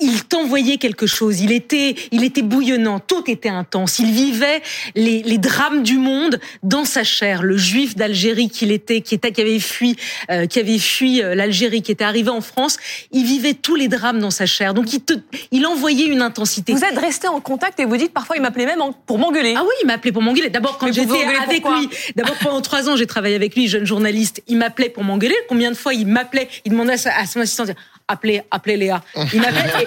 il 0.00 0.24
t'envoyait 0.24 0.78
quelque 0.78 1.06
chose. 1.06 1.40
Il 1.40 1.52
était, 1.52 1.94
il 2.10 2.24
était 2.24 2.42
bouillonnant. 2.42 2.98
Tout 2.98 3.30
était 3.30 3.48
intense. 3.48 4.00
Il 4.00 4.10
vivait 4.10 4.60
les, 4.96 5.22
les 5.22 5.38
drames 5.38 5.82
du 5.82 5.98
monde 5.98 6.40
dans 6.62 6.84
sa 6.84 7.04
chair. 7.04 7.42
Le 7.42 7.56
juif 7.56 7.94
d'Algérie 7.94 8.50
qu'il 8.50 8.72
était, 8.72 9.00
qui 9.02 9.14
était, 9.14 9.30
qui 9.30 9.40
avait 9.40 9.60
fui, 9.60 9.96
euh, 10.30 10.46
qui 10.46 10.58
avait 10.58 10.78
fui 10.78 11.22
euh, 11.22 11.34
l'Algérie, 11.34 11.82
qui 11.82 11.92
était 11.92 12.04
arrivé 12.04 12.28
en 12.28 12.40
France. 12.40 12.76
Il 13.12 13.24
vivait 13.24 13.54
tous 13.54 13.76
les 13.76 13.86
drames 13.86 14.18
dans 14.18 14.32
sa 14.32 14.46
chair. 14.46 14.74
Donc 14.74 14.92
il 14.92 15.00
te, 15.00 15.14
il 15.52 15.64
envoyait 15.66 16.06
une 16.06 16.22
intensité. 16.22 16.72
Vous 16.72 16.84
êtes 16.84 16.98
resté 16.98 17.28
en 17.28 17.40
contact 17.40 17.78
et 17.78 17.84
vous 17.84 17.96
dites 17.96 18.12
parfois 18.12 18.36
il 18.36 18.42
m'appelait 18.42 18.66
même 18.66 18.80
pour 19.06 19.18
m'engueuler. 19.18 19.54
Ah 19.56 19.62
oui, 19.62 19.74
il 19.82 19.86
m'appelait 19.86 20.12
pour 20.12 20.22
m'engueuler. 20.22 20.50
D'abord 20.50 20.76
quand 20.78 20.92
j'étais 20.92 21.24
avec 21.40 21.64
lui. 21.64 21.88
D'abord 22.16 22.36
pendant 22.38 22.60
trois 22.60 22.88
ans, 22.88 22.96
j'ai 22.96 23.06
travaillé 23.06 23.36
avec 23.36 23.54
lui, 23.54 23.68
jeune 23.68 23.86
journaliste. 23.86 24.42
Il 24.48 24.58
m'appelait 24.58 24.88
pour 24.88 25.04
m'engueuler. 25.04 25.36
Combien 25.48 25.70
de 25.70 25.76
fois 25.76 25.94
il 25.94 26.06
m'appelait, 26.06 26.48
il 26.64 26.72
demandait 26.72 26.94
à 26.94 27.26
son 27.26 27.40
assistant, 27.40 27.64
appelez, 28.08 28.42
appelez 28.50 28.76
Léa. 28.76 29.00
Il 29.32 29.42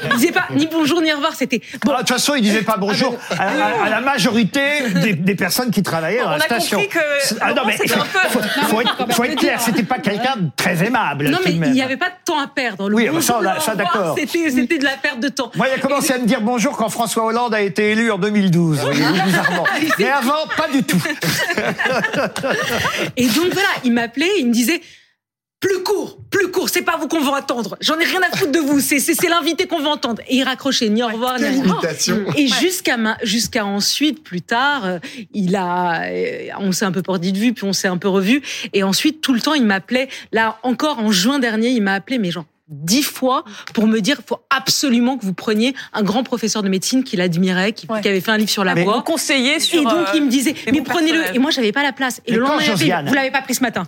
il 0.09 0.15
disait 0.15 0.32
pas 0.32 0.45
ni 0.51 0.68
bonjour 0.68 1.01
ni 1.01 1.11
au 1.11 1.15
revoir. 1.15 1.34
C'était 1.36 1.61
bon. 1.86 1.91
Ah, 1.91 1.95
De 1.95 1.99
toute 1.99 2.09
façon, 2.09 2.36
il 2.36 2.41
disait 2.41 2.61
pas 2.63 2.78
bonjour 2.78 3.15
à, 3.38 3.43
à- 3.47 3.86
à 3.86 3.89
la 3.89 4.01
majorité 4.01 4.61
des, 4.95 5.13
des 5.13 5.36
personnes 5.36 5.70
qui 5.72 5.84
travaillaient 5.84 6.20
dans 6.20 6.28
On 6.28 6.32
la 6.32 6.36
a 6.38 6.39
station. 6.39 6.80
compris 6.80 6.93
que 6.99 7.36
Ah 7.41 7.53
non, 7.53 7.63
mais 7.65 7.78
c'était 7.78 7.93
un 7.93 7.99
peu- 7.99 8.30
faut, 8.30 8.39
faut 8.68 8.82
être, 8.82 9.13
faut 9.13 9.24
être 9.24 9.36
clair, 9.36 9.61
c'était 9.61 9.84
pas 9.84 9.99
quelqu'un 9.99 10.36
de 10.38 10.49
très 10.55 10.84
aimable. 10.84 11.30
Non, 11.30 11.39
mais 11.45 11.51
il 11.51 11.72
n'y 11.72 11.82
avait 11.82 11.97
pas 11.97 12.09
de 12.09 12.15
temps 12.26 12.39
à 12.39 12.47
perdre. 12.47 12.89
Le 12.89 12.95
Oui, 12.95 13.07
ah 13.07 13.22
ça, 13.22 13.34
bonjour, 13.34 13.51
on 13.51 13.55
a- 13.55 13.59
ça, 13.59 13.72
revoir, 13.72 13.76
d'accord. 13.93 14.15
C'était, 14.18 14.49
c'était 14.49 14.78
de 14.80 14.84
la 14.86 14.97
perte 14.97 15.20
de 15.20 15.30
temps. 15.30 15.51
Moi, 15.55 15.68
il 15.70 15.80
a 15.80 15.82
commencé 15.82 16.13
à 16.13 16.18
me 16.18 16.26
dire 16.26 16.41
bonjour 16.41 16.76
quand 16.78 16.89
François 16.89 17.26
Hollande 17.26 17.53
a 17.53 17.61
été 17.61 17.91
élu 17.91 18.09
en 18.11 18.18
2012. 18.18 18.80
voyez-vous, 18.80 19.24
bizarrement. 19.24 19.65
Mais 19.99 20.09
avant, 20.09 20.47
pas 20.55 20.68
du 20.74 20.84
tout. 20.84 20.97
Et 23.15 23.28
donc 23.28 23.53
voilà, 23.53 23.70
il 23.84 23.93
m'appelait, 23.93 24.30
il 24.39 24.47
me 24.47 24.53
disait 24.53 24.82
plus 25.59 25.81
court, 25.83 26.19
plus 26.29 26.51
court, 26.51 26.69
c'est 26.69 26.83
pas 26.83 26.97
vous 26.97 27.07
qu'on 27.07 27.19
veut 27.19 27.33
attendre. 27.33 27.77
J'en 27.81 27.97
ai 27.97 28.03
rien 28.05 28.21
à 28.21 28.35
foutre 28.37 28.51
de 28.51 28.59
vous, 28.59 28.79
c'est, 28.79 28.99
c'est, 28.99 29.15
c'est 29.15 29.27
l'invité 29.27 29.65
qu'on 29.65 29.79
veut 29.79 29.87
entendre. 29.87 30.21
Et 30.27 30.35
il 30.37 30.43
raccrochait, 30.43 30.87
ni 30.89 31.01
au 31.01 31.07
revoir, 31.07 31.39
ni 31.39 31.45
imitation. 31.57 32.25
Et 32.35 32.47
jusqu'à 32.47 32.95
ma- 32.97 33.17
jusqu'à 33.23 33.65
ensuite, 33.65 34.23
plus 34.23 34.41
tard, 34.41 34.85
euh, 34.85 34.99
il 35.33 35.55
a, 35.55 36.03
euh, 36.11 36.49
on 36.59 36.71
s'est 36.71 36.85
un 36.85 36.91
peu 36.91 37.01
perdu 37.01 37.31
de 37.31 37.37
vue, 37.39 37.53
puis 37.53 37.63
on 37.65 37.73
s'est 37.73 37.87
un 37.87 37.97
peu 37.97 38.07
revu. 38.07 38.43
Et 38.73 38.83
ensuite, 38.83 39.21
tout 39.21 39.33
le 39.33 39.41
temps, 39.41 39.55
il 39.55 39.65
m'appelait. 39.65 40.09
Là, 40.31 40.59
encore 40.61 40.99
en 40.99 41.11
juin 41.11 41.39
dernier, 41.39 41.69
il 41.69 41.81
m'a 41.81 41.93
appelé, 41.93 42.19
mais 42.19 42.29
genre 42.29 42.45
dix 42.70 43.03
fois 43.03 43.43
pour 43.74 43.88
me 43.88 43.99
dire 44.01 44.18
faut 44.26 44.39
absolument 44.55 45.18
que 45.18 45.26
vous 45.26 45.34
preniez 45.34 45.74
un 45.93 46.03
grand 46.03 46.24
professeur 46.24 46.63
de 46.63 46.70
médecine 46.70 47.03
qu'il 47.03 47.22
admirait, 47.22 47.72
qui, 47.74 47.88
qui 47.88 48.07
avait 48.07 48.22
fait 48.22 48.32
un 48.32 48.38
livre 48.38 48.49
sur 48.49 48.63
la 48.63 48.76
Mais 48.76 48.84
voix. 48.84 48.95
vous 48.97 49.01
conseillez 49.03 49.59
sur, 49.59 49.82
Et 49.82 49.84
donc 49.84 49.93
euh, 49.93 50.05
il 50.15 50.24
me 50.26 50.30
disait 50.30 50.53
des 50.53 50.72
mais 50.72 50.82
prenez-le. 50.82 51.36
Et 51.36 51.39
moi 51.39 51.51
j'avais 51.51 51.72
pas 51.72 51.84
la 51.84 51.93
place. 51.93 52.20
Et 52.26 52.32
Mais 52.32 52.38
le 52.38 52.43
lendemain, 52.43 52.59
Josiane- 52.59 53.07
vous 53.07 53.13
l'avez 53.13 53.32
pas 53.32 53.41
pris 53.41 53.55
ce 53.55 53.61
matin. 53.61 53.86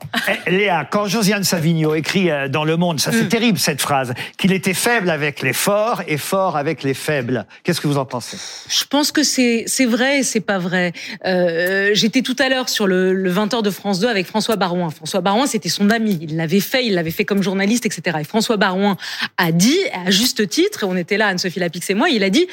Eh, 0.47 0.51
Léa, 0.51 0.85
quand 0.89 1.05
Josiane 1.07 1.43
Savigno 1.43 1.93
écrit 1.95 2.29
euh, 2.31 2.47
dans 2.47 2.63
Le 2.63 2.77
Monde, 2.77 2.99
ça 2.99 3.11
c'est 3.11 3.23
Mm. 3.23 3.29
terrible 3.29 3.59
cette 3.59 3.81
phrase, 3.81 4.13
qu'il 4.37 4.53
était 4.53 4.73
faible 4.73 5.09
avec 5.09 5.41
les 5.41 5.53
forts 5.53 6.01
et 6.07 6.17
fort 6.17 6.55
avec 6.55 6.83
les 6.83 6.93
faibles. 6.93 7.45
Qu'est-ce 7.63 7.81
que 7.81 7.87
vous 7.87 7.97
en 7.97 8.05
pensez? 8.05 8.37
Je 8.69 8.85
pense 8.85 9.11
que 9.11 9.23
c'est 9.23 9.65
c'est 9.67 9.85
vrai 9.85 10.19
et 10.19 10.23
c'est 10.23 10.39
pas 10.39 10.57
vrai. 10.57 10.93
Euh, 11.25 11.89
J'étais 11.93 12.21
tout 12.21 12.35
à 12.39 12.47
l'heure 12.49 12.69
sur 12.69 12.87
le, 12.87 13.13
le 13.13 13.31
20h 13.31 13.61
de 13.61 13.69
France 13.71 13.99
2 13.99 14.07
avec 14.07 14.25
François 14.25 14.55
Barouin. 14.55 14.89
François 14.89 15.21
Barouin, 15.21 15.47
c'était 15.47 15.69
son 15.69 15.89
ami. 15.89 16.17
Il 16.21 16.37
l'avait 16.37 16.59
fait, 16.59 16.85
il 16.85 16.93
l'avait 16.93 17.11
fait 17.11 17.25
comme 17.25 17.43
journaliste, 17.43 17.85
etc. 17.85 18.17
Et 18.21 18.23
François 18.23 18.55
Barouin 18.57 18.68
a 19.37 19.51
dit, 19.51 19.77
à 19.93 20.11
juste 20.11 20.47
titre, 20.49 20.85
on 20.87 20.95
était 20.95 21.17
là, 21.17 21.27
Anne-Sophie 21.27 21.59
Lapix 21.59 21.89
et 21.89 21.93
moi, 21.93 22.09
il 22.09 22.23
a 22.23 22.29
dit 22.29 22.47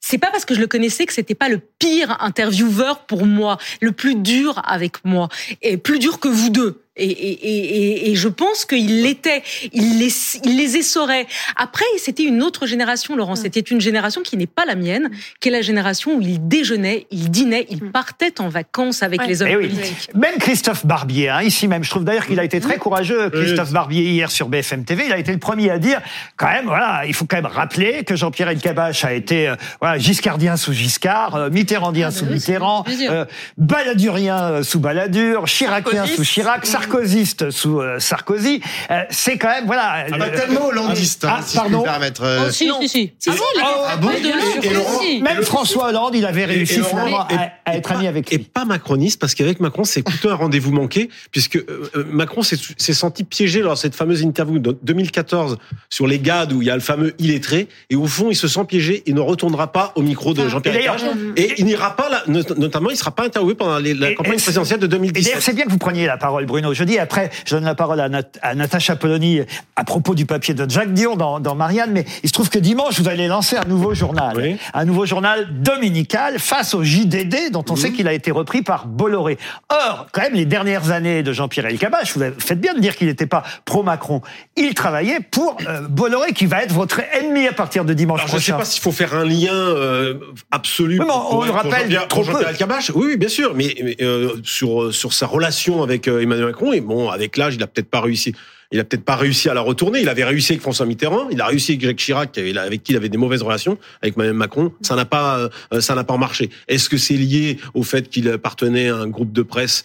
c'est 0.00 0.18
pas 0.18 0.30
parce 0.30 0.44
que 0.44 0.54
je 0.54 0.60
le 0.60 0.66
connaissais 0.66 1.06
que 1.06 1.12
c'était 1.12 1.34
pas 1.34 1.48
le 1.48 1.60
pire 1.78 2.16
intervieweur 2.20 3.04
pour 3.04 3.26
moi, 3.26 3.58
le 3.80 3.92
plus 3.92 4.14
dur 4.14 4.60
avec 4.64 5.04
moi, 5.04 5.28
et 5.62 5.76
plus 5.76 5.98
dur 5.98 6.18
que 6.20 6.28
vous 6.28 6.48
deux. 6.48 6.82
Et, 7.00 7.10
et, 7.10 7.30
et, 7.32 8.06
et- 8.06 8.10
et 8.10 8.14
je 8.14 8.28
pense 8.28 8.64
qu'il 8.64 9.02
l'était, 9.02 9.42
il 9.72 9.98
les, 9.98 10.12
il 10.44 10.56
les 10.56 10.76
essorait. 10.76 11.26
Après, 11.56 11.84
c'était 11.98 12.24
une 12.24 12.42
autre 12.42 12.66
génération, 12.66 13.16
Laurent. 13.16 13.36
C'était 13.36 13.60
une 13.60 13.80
génération 13.80 14.20
qui 14.22 14.36
n'est 14.36 14.46
pas 14.46 14.64
la 14.66 14.74
mienne, 14.74 15.10
qui 15.40 15.48
est 15.48 15.52
la 15.52 15.62
génération 15.62 16.16
où 16.16 16.20
il 16.20 16.46
déjeunait, 16.48 17.06
il 17.10 17.30
dînait, 17.30 17.66
il 17.70 17.90
partait 17.90 18.40
en 18.40 18.48
vacances 18.48 19.02
avec 19.02 19.26
les 19.26 19.42
hommes 19.42 19.48
Eh 19.50 19.56
oui. 19.56 19.68
politiques. 19.68 20.10
Même 20.14 20.36
Christophe 20.38 20.84
Barbier, 20.86 21.28
hein, 21.30 21.42
ici 21.42 21.68
même, 21.68 21.82
je 21.84 21.90
trouve 21.90 22.04
d'ailleurs 22.04 22.26
qu'il 22.26 22.38
a 22.40 22.44
été 22.44 22.60
très 22.60 22.76
courageux, 22.78 23.30
Christophe 23.30 23.72
Barbier, 23.72 24.02
hier 24.10 24.30
sur 24.30 24.48
BFM 24.48 24.84
TV, 24.84 25.04
il 25.06 25.12
a 25.12 25.18
été 25.18 25.32
le 25.32 25.38
premier 25.38 25.70
à 25.70 25.78
dire, 25.78 26.00
quand 26.36 26.48
même, 26.48 26.66
voilà, 26.66 27.02
il 27.06 27.14
faut 27.14 27.24
quand 27.26 27.36
même 27.36 27.46
rappeler 27.46 28.04
que 28.04 28.16
Jean-Pierre 28.16 28.48
Elkabbach 28.50 29.04
a 29.04 29.12
été 29.12 29.48
euh, 29.48 29.56
voilà, 29.80 29.98
giscardien 29.98 30.56
sous 30.56 30.72
Giscard, 30.72 31.34
euh, 31.34 31.50
mitterrandien 31.50 32.10
sous 32.10 32.26
Mitterrand, 32.26 32.84
euh, 33.08 33.24
baladurien 33.56 34.36
euh, 34.42 34.62
sous 34.62 34.80
Balladur, 34.80 35.46
chiracien 35.46 36.06
sous 36.06 36.24
Chirac, 36.24 36.66
sarkozyste 36.90 37.50
sous 37.50 37.80
euh, 37.80 37.98
Sarkozy. 37.98 38.60
Euh, 38.90 39.02
C'est 39.10 39.38
quand 39.38 39.48
même, 39.48 39.66
voilà... 39.66 40.04
Ah, 40.12 40.18
pas 40.18 40.26
le- 40.28 40.36
tellement 40.36 40.66
hollandiste, 40.66 41.24
hein, 41.24 41.36
Ah, 41.38 41.42
si 41.42 41.54
je 41.56 41.60
pardon 41.60 41.78
peux 41.78 41.84
me 41.84 41.90
permettre. 41.90 42.22
euh, 42.24 42.38
Oh, 42.46 42.50
si, 42.50 42.70
si, 42.80 42.88
si. 42.88 43.12
Si, 43.18 43.30
si, 43.32 43.38
il 43.56 43.60
a- 43.60 43.64
Ah 43.92 43.96
bon 43.96 44.10
Et- 44.10 44.66
et 44.66 44.72
Laurent- 44.72 45.00
si. 45.00 45.22
Même 45.22 45.42
François 45.42 45.88
Hollande, 45.88 46.14
il 46.14 46.24
avait 46.26 46.44
réussi 46.44 46.74
Et- 46.74 46.76
et 46.76 46.78
Laurent- 46.80 46.90
finalement 46.90 47.28
et- 47.28 47.34
à, 47.34 47.52
à 47.66 47.76
être 47.76 47.92
ami 47.92 48.06
avec 48.06 48.32
Et 48.32 48.38
lui. 48.38 48.44
pas 48.44 48.64
macroniste, 48.64 49.20
parce 49.20 49.34
qu'avec 49.34 49.60
Macron, 49.60 49.84
c'est 49.84 50.02
plutôt 50.02 50.30
un 50.30 50.34
rendez-vous 50.34 50.72
manqué, 50.72 51.10
puisque 51.30 51.56
euh, 51.56 51.90
euh, 51.96 52.04
Macron 52.10 52.42
s'est 52.42 52.56
s'est 52.76 52.92
senti 52.94 53.24
piégé 53.24 53.60
lors 53.60 53.74
de 53.74 53.78
cette 53.78 53.94
fameuse 53.94 54.22
interview 54.22 54.58
de 54.58 54.76
2014 54.82 55.58
sur 55.88 56.06
les 56.06 56.18
GAD, 56.18 56.52
où 56.52 56.62
il 56.62 56.68
y 56.68 56.70
a 56.70 56.74
le 56.74 56.80
fameux 56.80 57.14
illettré, 57.18 57.68
et 57.90 57.96
au 57.96 58.06
fond, 58.06 58.28
il 58.30 58.36
se 58.36 58.48
sent 58.48 58.64
piégé 58.66 59.02
et 59.06 59.12
ne 59.12 59.20
retournera 59.20 59.72
pas 59.72 59.92
au 59.96 60.02
micro 60.02 60.34
de 60.34 60.48
Jean-Pierre 60.48 60.74
Et 60.74 60.78
d'ailleurs- 60.78 60.94
Elkabbach. 60.96 61.16
Et 61.36 61.54
il 61.58 61.64
n'ira 61.66 61.96
pas, 61.96 62.08
là, 62.08 62.22
not- 62.26 62.54
notamment, 62.56 62.90
il 62.90 62.94
ne 62.94 62.98
sera 62.98 63.10
pas 63.12 63.24
interviewé 63.24 63.54
pendant 63.54 63.78
les- 63.78 63.94
la 63.94 64.10
Et- 64.10 64.14
campagne 64.14 64.34
et- 64.34 64.42
présidentielle 64.42 64.80
de 64.80 64.86
Et 64.86 64.88
d'ailleurs, 64.88 65.02
2017. 65.02 65.40
c'est 65.42 65.54
bien 65.54 65.64
que 65.64 65.70
vous 65.70 65.78
preniez 65.78 66.06
la 66.06 66.16
parole, 66.16 66.46
Bruno. 66.46 66.72
Je 66.80 66.84
dis 66.86 66.98
après, 66.98 67.28
je 67.44 67.54
donne 67.54 67.66
la 67.66 67.74
parole 67.74 68.00
à, 68.00 68.08
Nat- 68.08 68.22
à 68.40 68.54
Natacha 68.54 68.96
Polony 68.96 69.42
à 69.76 69.84
propos 69.84 70.14
du 70.14 70.24
papier 70.24 70.54
de 70.54 70.66
Jacques 70.70 70.94
Dion 70.94 71.14
dans, 71.14 71.38
dans 71.38 71.54
Marianne, 71.54 71.90
mais 71.92 72.06
il 72.22 72.28
se 72.30 72.32
trouve 72.32 72.48
que 72.48 72.58
dimanche, 72.58 72.98
vous 72.98 73.06
allez 73.08 73.28
lancer 73.28 73.56
un 73.58 73.66
nouveau 73.66 73.92
journal. 73.92 74.34
Oui. 74.34 74.56
Un 74.72 74.86
nouveau 74.86 75.04
journal 75.04 75.46
dominical 75.62 76.38
face 76.38 76.72
au 76.72 76.82
JDD, 76.82 77.50
dont 77.52 77.64
on 77.68 77.76
sait 77.76 77.92
qu'il 77.92 78.08
a 78.08 78.14
été 78.14 78.30
repris 78.30 78.62
par 78.62 78.86
Bolloré. 78.86 79.36
Or, 79.68 80.06
quand 80.12 80.22
même, 80.22 80.32
les 80.32 80.46
dernières 80.46 80.90
années 80.90 81.22
de 81.22 81.34
Jean-Pierre 81.34 81.66
Elkabbach, 81.66 82.16
vous 82.16 82.24
faites 82.38 82.58
bien 82.60 82.72
de 82.72 82.80
dire 82.80 82.96
qu'il 82.96 83.08
n'était 83.08 83.26
pas 83.26 83.42
pro-Macron. 83.66 84.22
Il 84.56 84.72
travaillait 84.72 85.20
pour 85.30 85.58
euh, 85.68 85.82
Bolloré, 85.86 86.32
qui 86.32 86.46
va 86.46 86.62
être 86.62 86.72
votre 86.72 87.00
ennemi 87.12 87.46
à 87.46 87.52
partir 87.52 87.84
de 87.84 87.92
dimanche 87.92 88.20
Alors, 88.20 88.30
je 88.30 88.36
ne 88.36 88.40
sais 88.40 88.52
prochain. 88.52 88.58
pas 88.58 88.64
s'il 88.64 88.80
faut 88.82 88.92
faire 88.92 89.14
un 89.14 89.26
lien 89.26 89.52
euh, 89.52 90.14
absolu. 90.50 90.98
Oui, 90.98 91.04
mais 91.06 91.12
on- 91.12 91.18
pour- 91.20 91.26
on 91.26 91.34
pour 91.36 91.44
le 91.44 91.50
rappelle 91.50 91.90
Jean-Pierre- 91.92 92.08
pour. 92.08 92.40
Elkabbach. 92.40 92.90
Oui, 92.94 93.18
bien 93.18 93.28
sûr, 93.28 93.52
mais, 93.54 93.74
mais, 93.84 93.96
euh, 94.00 94.30
sur 94.44 94.94
sur 94.94 95.12
sa 95.12 95.26
relation 95.26 95.82
avec 95.82 96.08
Emmanuel 96.08 96.46
Macron, 96.46 96.59
et 96.72 96.80
bon, 96.80 97.10
avec 97.10 97.36
l'âge, 97.36 97.54
il 97.56 97.62
a 97.62 97.66
peut-être 97.66 97.90
pas 97.90 98.00
réussi. 98.00 98.34
Il 98.72 98.78
a 98.78 98.84
peut-être 98.84 99.04
pas 99.04 99.16
réussi 99.16 99.48
à 99.48 99.54
la 99.54 99.62
retourner. 99.62 100.00
Il 100.00 100.08
avait 100.08 100.24
réussi 100.24 100.52
avec 100.52 100.62
François 100.62 100.86
Mitterrand. 100.86 101.28
Il 101.30 101.40
a 101.40 101.46
réussi 101.46 101.72
avec 101.72 101.82
Jacques 101.82 101.96
Chirac, 101.96 102.32
qui 102.32 102.56
avec 102.56 102.82
qui 102.82 102.92
il 102.92 102.96
avait 102.96 103.08
des 103.08 103.18
mauvaises 103.18 103.42
relations. 103.42 103.78
Avec 104.00 104.16
Madame 104.16 104.36
Macron, 104.36 104.72
ça 104.80 104.94
n'a 104.94 105.04
pas, 105.04 105.50
euh, 105.72 105.80
ça 105.80 105.94
n'a 105.94 106.04
pas 106.04 106.16
marché. 106.16 106.50
Est-ce 106.68 106.88
que 106.88 106.96
c'est 106.96 107.16
lié 107.16 107.58
au 107.74 107.82
fait 107.82 108.08
qu'il 108.08 108.28
appartenait 108.28 108.88
à 108.88 108.96
un 108.96 109.08
groupe 109.08 109.32
de 109.32 109.42
presse? 109.42 109.84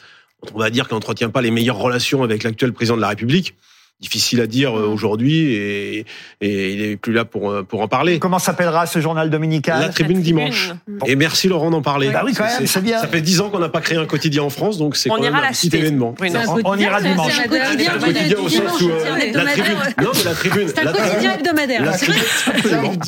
On 0.54 0.60
va 0.60 0.70
dire 0.70 0.88
qu'il 0.88 0.96
n'entretient 0.96 1.30
pas 1.30 1.42
les 1.42 1.50
meilleures 1.50 1.80
relations 1.80 2.22
avec 2.22 2.44
l'actuel 2.44 2.74
président 2.74 2.96
de 2.96 3.02
la 3.02 3.10
République 3.10 3.56
Difficile 4.02 4.42
à 4.42 4.46
dire 4.46 4.78
euh, 4.78 4.86
aujourd'hui, 4.88 5.54
et, 5.54 6.06
et 6.42 6.74
il 6.74 6.82
est 6.82 6.98
plus 6.98 7.14
là 7.14 7.24
pour 7.24 7.50
euh, 7.50 7.64
pour 7.64 7.80
en 7.80 7.88
parler. 7.88 8.20
Comment 8.20 8.40
s'appellera 8.40 8.86
ce 8.88 9.00
journal 9.00 9.30
dominical 9.30 9.80
La 9.80 9.88
tribune 9.88 10.20
dimanche. 10.22 10.74
Et 11.06 11.16
merci 11.16 11.48
Laurent 11.48 11.72
d'en 11.72 11.82
parler. 11.82 12.10
Bah 12.10 12.24
oui, 12.26 12.34
quand 12.34 12.44
même, 12.44 12.68
c'est 12.68 12.84
bien. 12.84 13.00
Ça 13.00 13.08
fait 13.08 13.22
dix 13.22 13.40
ans 13.40 13.50
qu'on 13.50 13.60
n'a 13.60 13.70
pas 13.70 13.80
créé 13.80 13.98
un 13.98 14.06
quotidien 14.06 14.44
en 14.44 14.50
France, 14.50 14.78
donc 14.78 14.98
c'est 14.98 15.08
quand 15.08 15.22
même 15.22 15.34
un 15.34 15.48
petit 15.50 15.74
événement. 15.74 16.14
On- 16.22 16.60
on 16.66 16.78
ira 16.78 17.02
dimanche. 17.02 17.32
C'est 17.34 17.44
un 17.46 17.48
quotidien, 17.48 17.94
Un 17.96 18.00
quotidien 18.00 18.38
au 18.38 18.50
sens 18.50 18.82
où 18.82 18.90
euh, 18.90 19.32
la 19.34 19.46
tribune. 19.46 19.76
Non, 20.04 20.12
mais 20.14 20.24
la 20.26 20.34
tribune. 20.34 20.68
C'est 20.68 20.80
un 20.80 20.84
la 20.84 20.92
tribune- 20.92 21.10
quotidien 21.12 21.34
hebdomadaire. 21.36 21.84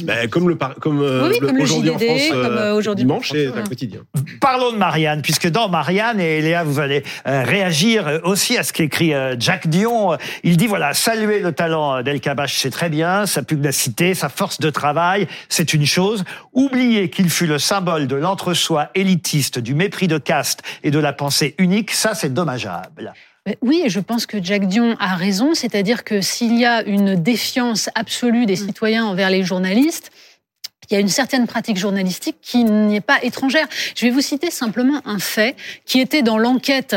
Ben, 0.06 0.30
comme 0.32 0.48
le 0.48 0.56
par- 0.56 0.76
comme, 0.76 1.02
euh, 1.02 1.24
Oui, 1.28 1.30
oui, 1.34 1.40
comme 1.48 1.58
le 1.58 1.64
aujourd'hui 1.64 1.90
en 1.90 2.00
France 2.00 2.22
comme, 2.32 2.58
aujourd'hui 2.78 2.92
en 2.92 2.96
dimanche, 2.96 3.30
c'est 3.34 3.48
un 3.48 3.64
quotidien. 3.64 4.00
Parlons 4.40 4.72
de 4.72 4.78
Marianne, 4.78 5.22
puisque 5.22 5.50
dans 5.50 5.68
Marianne, 5.68 6.22
et 6.22 6.40
Léa, 6.42 6.64
vous 6.64 6.80
allez 6.80 7.04
réagir 7.26 8.22
aussi 8.24 8.58
à 8.58 8.64
ce 8.64 8.72
qu'écrit 8.72 9.12
Jack 9.38 9.68
Dion. 9.68 10.18
Il 10.44 10.56
dit, 10.56 10.68
voilà, 10.78 10.94
saluer 10.94 11.40
le 11.40 11.54
talent 11.54 12.04
d'El 12.04 12.22
Kabbach, 12.22 12.54
c'est 12.56 12.70
très 12.70 12.90
bien, 12.90 13.26
sa 13.26 13.42
pugnacité, 13.42 14.14
sa 14.14 14.30
force 14.30 14.60
de 14.60 14.70
travail, 14.70 15.28
c'est 15.50 15.74
une 15.74 15.88
chose. 15.88 16.24
Oublier 16.54 17.10
qu'il 17.10 17.32
fut 17.32 17.48
le 17.48 17.58
symbole 17.58 18.06
de 18.06 18.16
l'entre-soi 18.16 18.92
élitiste, 18.94 19.58
du 19.58 19.74
mépris 19.74 20.08
de 20.08 20.20
caste 20.20 20.62
et 20.84 20.92
de 20.92 21.00
la 21.00 21.14
pensée 21.14 21.56
unique, 21.58 21.90
ça, 21.90 22.14
c'est 22.14 22.32
dommageable. 22.32 23.14
Ben 23.44 23.56
Oui, 23.64 23.82
et 23.86 23.90
je 23.90 24.00
pense 24.00 24.28
que 24.28 24.38
Jack 24.40 24.68
Dion 24.68 24.96
a 25.00 25.16
raison, 25.16 25.56
c'est-à-dire 25.56 26.04
que 26.04 26.22
s'il 26.22 26.56
y 26.56 26.66
a 26.66 26.84
une 26.84 27.16
défiance 27.16 27.90
absolue 27.96 28.46
des 28.46 28.56
citoyens 28.56 29.06
envers 29.06 29.32
les 29.32 29.44
journalistes, 29.44 30.12
il 30.92 30.94
y 30.94 30.98
a 30.98 31.00
une 31.00 31.10
certaine 31.10 31.48
pratique 31.48 31.78
journalistique 31.78 32.38
qui 32.40 32.64
n'est 32.64 33.02
pas 33.02 33.18
étrangère. 33.24 33.66
Je 33.96 34.06
vais 34.06 34.12
vous 34.12 34.22
citer 34.22 34.52
simplement 34.52 35.02
un 35.06 35.18
fait 35.18 35.56
qui 35.86 36.00
était 36.00 36.22
dans 36.22 36.38
l'enquête 36.38 36.96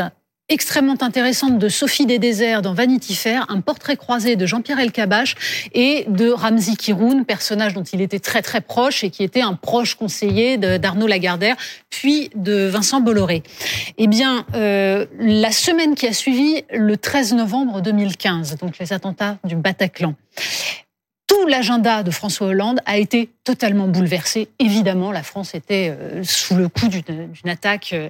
extrêmement 0.51 0.97
intéressante 1.01 1.59
de 1.59 1.69
Sophie 1.69 2.05
Desdéserts 2.05 2.61
dans 2.61 2.73
Vanity 2.73 3.15
Fair, 3.15 3.45
un 3.49 3.61
portrait 3.61 3.95
croisé 3.95 4.35
de 4.35 4.45
Jean-Pierre 4.45 4.79
Elkabbach 4.79 5.35
et 5.73 6.03
de 6.09 6.29
Ramzi 6.29 6.75
Kiroun, 6.75 7.23
personnage 7.23 7.73
dont 7.73 7.83
il 7.83 8.01
était 8.01 8.19
très 8.19 8.41
très 8.41 8.59
proche 8.59 9.05
et 9.05 9.09
qui 9.09 9.23
était 9.23 9.41
un 9.41 9.53
proche 9.53 9.95
conseiller 9.95 10.57
d'Arnaud 10.57 11.07
Lagardère, 11.07 11.55
puis 11.89 12.29
de 12.35 12.67
Vincent 12.67 12.99
Bolloré. 12.99 13.43
Eh 13.97 14.07
bien, 14.07 14.45
euh, 14.53 15.05
la 15.19 15.51
semaine 15.51 15.95
qui 15.95 16.05
a 16.05 16.13
suivi 16.13 16.63
le 16.73 16.97
13 16.97 17.33
novembre 17.33 17.81
2015, 17.81 18.57
donc 18.57 18.77
les 18.77 18.91
attentats 18.91 19.37
du 19.45 19.55
Bataclan, 19.55 20.15
tout 21.27 21.47
l'agenda 21.47 22.03
de 22.03 22.11
François 22.11 22.47
Hollande 22.47 22.81
a 22.85 22.97
été 22.97 23.29
totalement 23.45 23.87
bouleversé. 23.87 24.49
Évidemment, 24.59 25.13
la 25.13 25.23
France 25.23 25.55
était 25.55 25.95
euh, 25.97 26.23
sous 26.25 26.55
le 26.55 26.67
coup 26.67 26.89
d'une 26.89 27.01
d'une 27.31 27.49
attaque. 27.49 27.91
euh. 27.93 28.09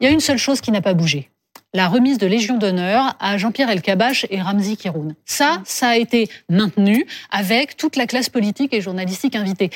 Il 0.00 0.04
y 0.04 0.06
a 0.06 0.10
une 0.10 0.20
seule 0.20 0.36
chose 0.36 0.60
qui 0.60 0.70
n'a 0.70 0.82
pas 0.82 0.92
bougé. 0.92 1.30
La 1.74 1.88
remise 1.88 2.16
de 2.16 2.26
Légion 2.26 2.56
d'honneur 2.56 3.14
à 3.20 3.36
Jean-Pierre 3.36 3.68
Elkabbach 3.68 4.26
et 4.30 4.40
Ramzi 4.40 4.78
Kiroun. 4.78 5.14
Ça, 5.26 5.60
ça 5.66 5.88
a 5.88 5.96
été 5.96 6.30
maintenu 6.48 7.06
avec 7.30 7.76
toute 7.76 7.96
la 7.96 8.06
classe 8.06 8.30
politique 8.30 8.72
et 8.72 8.80
journalistique 8.80 9.36
invitée. 9.36 9.68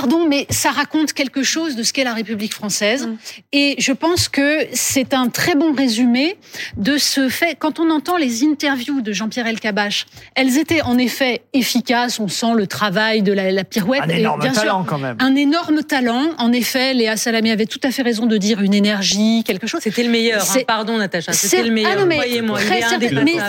Pardon, 0.00 0.26
mais 0.28 0.48
ça 0.50 0.70
raconte 0.72 1.12
quelque 1.12 1.44
chose 1.44 1.76
de 1.76 1.84
ce 1.84 1.92
qu'est 1.92 2.02
la 2.02 2.14
République 2.14 2.52
française. 2.52 3.08
Et 3.52 3.76
je 3.78 3.92
pense 3.92 4.28
que 4.28 4.66
c'est 4.72 5.14
un 5.14 5.28
très 5.28 5.54
bon 5.54 5.72
résumé 5.72 6.36
de 6.76 6.98
ce 6.98 7.28
fait. 7.28 7.54
Quand 7.56 7.78
on 7.78 7.90
entend 7.90 8.16
les 8.16 8.42
interviews 8.42 9.02
de 9.02 9.12
Jean-Pierre 9.12 9.46
Elkabbach, 9.46 10.06
elles 10.34 10.58
étaient 10.58 10.82
en 10.82 10.98
effet 10.98 11.42
efficaces. 11.52 12.18
On 12.18 12.26
sent 12.26 12.54
le 12.56 12.66
travail 12.66 13.22
de 13.22 13.32
la, 13.32 13.52
la 13.52 13.62
pirouette. 13.62 14.02
Un 14.02 14.08
Et 14.08 14.18
énorme 14.18 14.42
sûr, 14.42 14.52
talent, 14.52 14.82
quand 14.84 14.98
même. 14.98 15.16
Un 15.20 15.36
énorme 15.36 15.84
talent. 15.84 16.24
En 16.38 16.52
effet, 16.52 16.92
Léa 16.92 17.16
Salamé 17.16 17.52
avait 17.52 17.66
tout 17.66 17.80
à 17.84 17.92
fait 17.92 18.02
raison 18.02 18.26
de 18.26 18.36
dire 18.36 18.60
une 18.62 18.74
énergie, 18.74 19.44
quelque 19.46 19.68
chose. 19.68 19.80
C'était 19.80 20.02
le 20.02 20.10
meilleur. 20.10 20.42
hein. 20.42 20.44
C'est- 20.44 20.64
Pardon, 20.64 20.98
Natacha. 20.98 21.32
c'est- 21.32 21.46
C'était 21.46 21.62
le 21.62 21.70
meilleur. 21.70 21.92
Ah 21.94 22.00
non, 22.00 22.06
mais 22.06 22.16
Croyez-moi. 22.16 22.58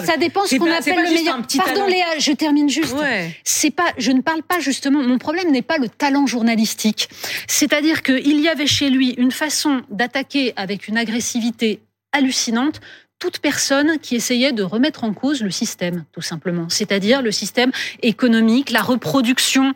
ça 0.06 0.18
dépend 0.18 0.42
ce 0.46 0.58
qu'on 0.58 0.72
appelle 0.72 0.96
le 1.04 1.10
meilleur. 1.12 1.38
Pardon 1.58 1.74
talent. 1.74 1.88
Léa, 1.88 2.06
je 2.20 2.32
termine 2.34 2.70
juste. 2.70 2.94
Ouais. 2.94 3.36
C'est 3.44 3.72
pas, 3.72 3.92
je 3.98 4.12
ne 4.12 4.22
parle 4.22 4.44
pas 4.44 4.60
justement. 4.60 5.02
Mon 5.02 5.18
problème 5.18 5.50
n'est 5.52 5.64
pas 5.64 5.78
le 5.78 5.90
talent 5.90 6.28
journalistique. 6.36 7.08
C'est-à-dire 7.48 8.04
qu'il 8.04 8.40
y 8.42 8.50
avait 8.50 8.68
chez 8.68 8.90
lui 8.90 9.10
une 9.12 9.32
façon 9.32 9.84
d'attaquer 9.90 10.54
avec 10.58 10.88
une 10.90 10.98
agressivité 10.98 11.80
hallucinante 12.12 12.82
toute 13.20 13.40
personne 13.40 13.98
qui 14.00 14.16
essayait 14.16 14.52
de 14.52 14.64
remettre 14.64 15.06
en 15.06 15.14
cause 15.14 15.42
le 15.42 15.50
système, 15.50 16.04
tout 16.12 16.22
simplement. 16.22 16.68
C'est-à-dire 16.70 17.22
le 17.22 17.32
système 17.32 17.72
économique, 18.02 18.72
la 18.72 18.82
reproduction 18.82 19.74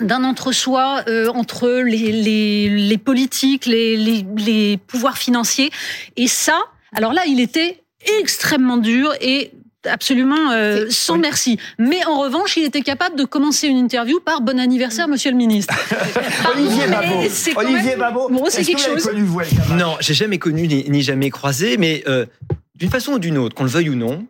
d'un 0.00 0.24
entre-soi 0.24 1.02
euh, 1.08 1.28
entre 1.30 1.68
les, 1.70 2.98
politiques, 2.98 3.64
les, 3.64 3.96
les, 3.96 4.26
les 4.36 4.76
pouvoirs 4.76 5.16
financiers. 5.16 5.70
Et 6.16 6.28
ça, 6.28 6.58
alors 6.92 7.14
là, 7.14 7.22
il 7.26 7.40
était 7.40 7.82
extrêmement 8.20 8.76
dur 8.76 9.14
et 9.22 9.52
absolument 9.88 10.52
euh, 10.52 10.86
sans 10.90 11.18
merci. 11.18 11.58
Mais 11.78 12.04
en 12.04 12.20
revanche, 12.20 12.56
il 12.56 12.64
était 12.64 12.82
capable 12.82 13.16
de 13.16 13.24
commencer 13.24 13.66
une 13.68 13.78
interview 13.78 14.20
par 14.20 14.40
bon 14.40 14.58
anniversaire, 14.58 15.08
monsieur 15.08 15.30
le 15.30 15.36
ministre. 15.36 15.74
Olivier 16.54 16.86
Babot. 16.86 17.22
Olivier 17.56 17.90
même- 17.90 17.98
Babot. 17.98 18.28
Bon, 18.28 18.44
c'est 18.48 18.64
quelque 18.64 18.80
chose. 18.80 19.04
connu, 19.04 19.22
vous, 19.22 19.40
Non, 19.76 19.96
j'ai 20.00 20.14
jamais 20.14 20.38
connu 20.38 20.66
ni, 20.68 20.84
ni 20.88 21.02
jamais 21.02 21.30
croisé, 21.30 21.76
mais 21.76 22.02
euh, 22.08 22.26
d'une 22.74 22.90
façon 22.90 23.12
ou 23.12 23.18
d'une 23.18 23.38
autre, 23.38 23.54
qu'on 23.54 23.64
le 23.64 23.70
veuille 23.70 23.90
ou 23.90 23.94
non, 23.94 24.26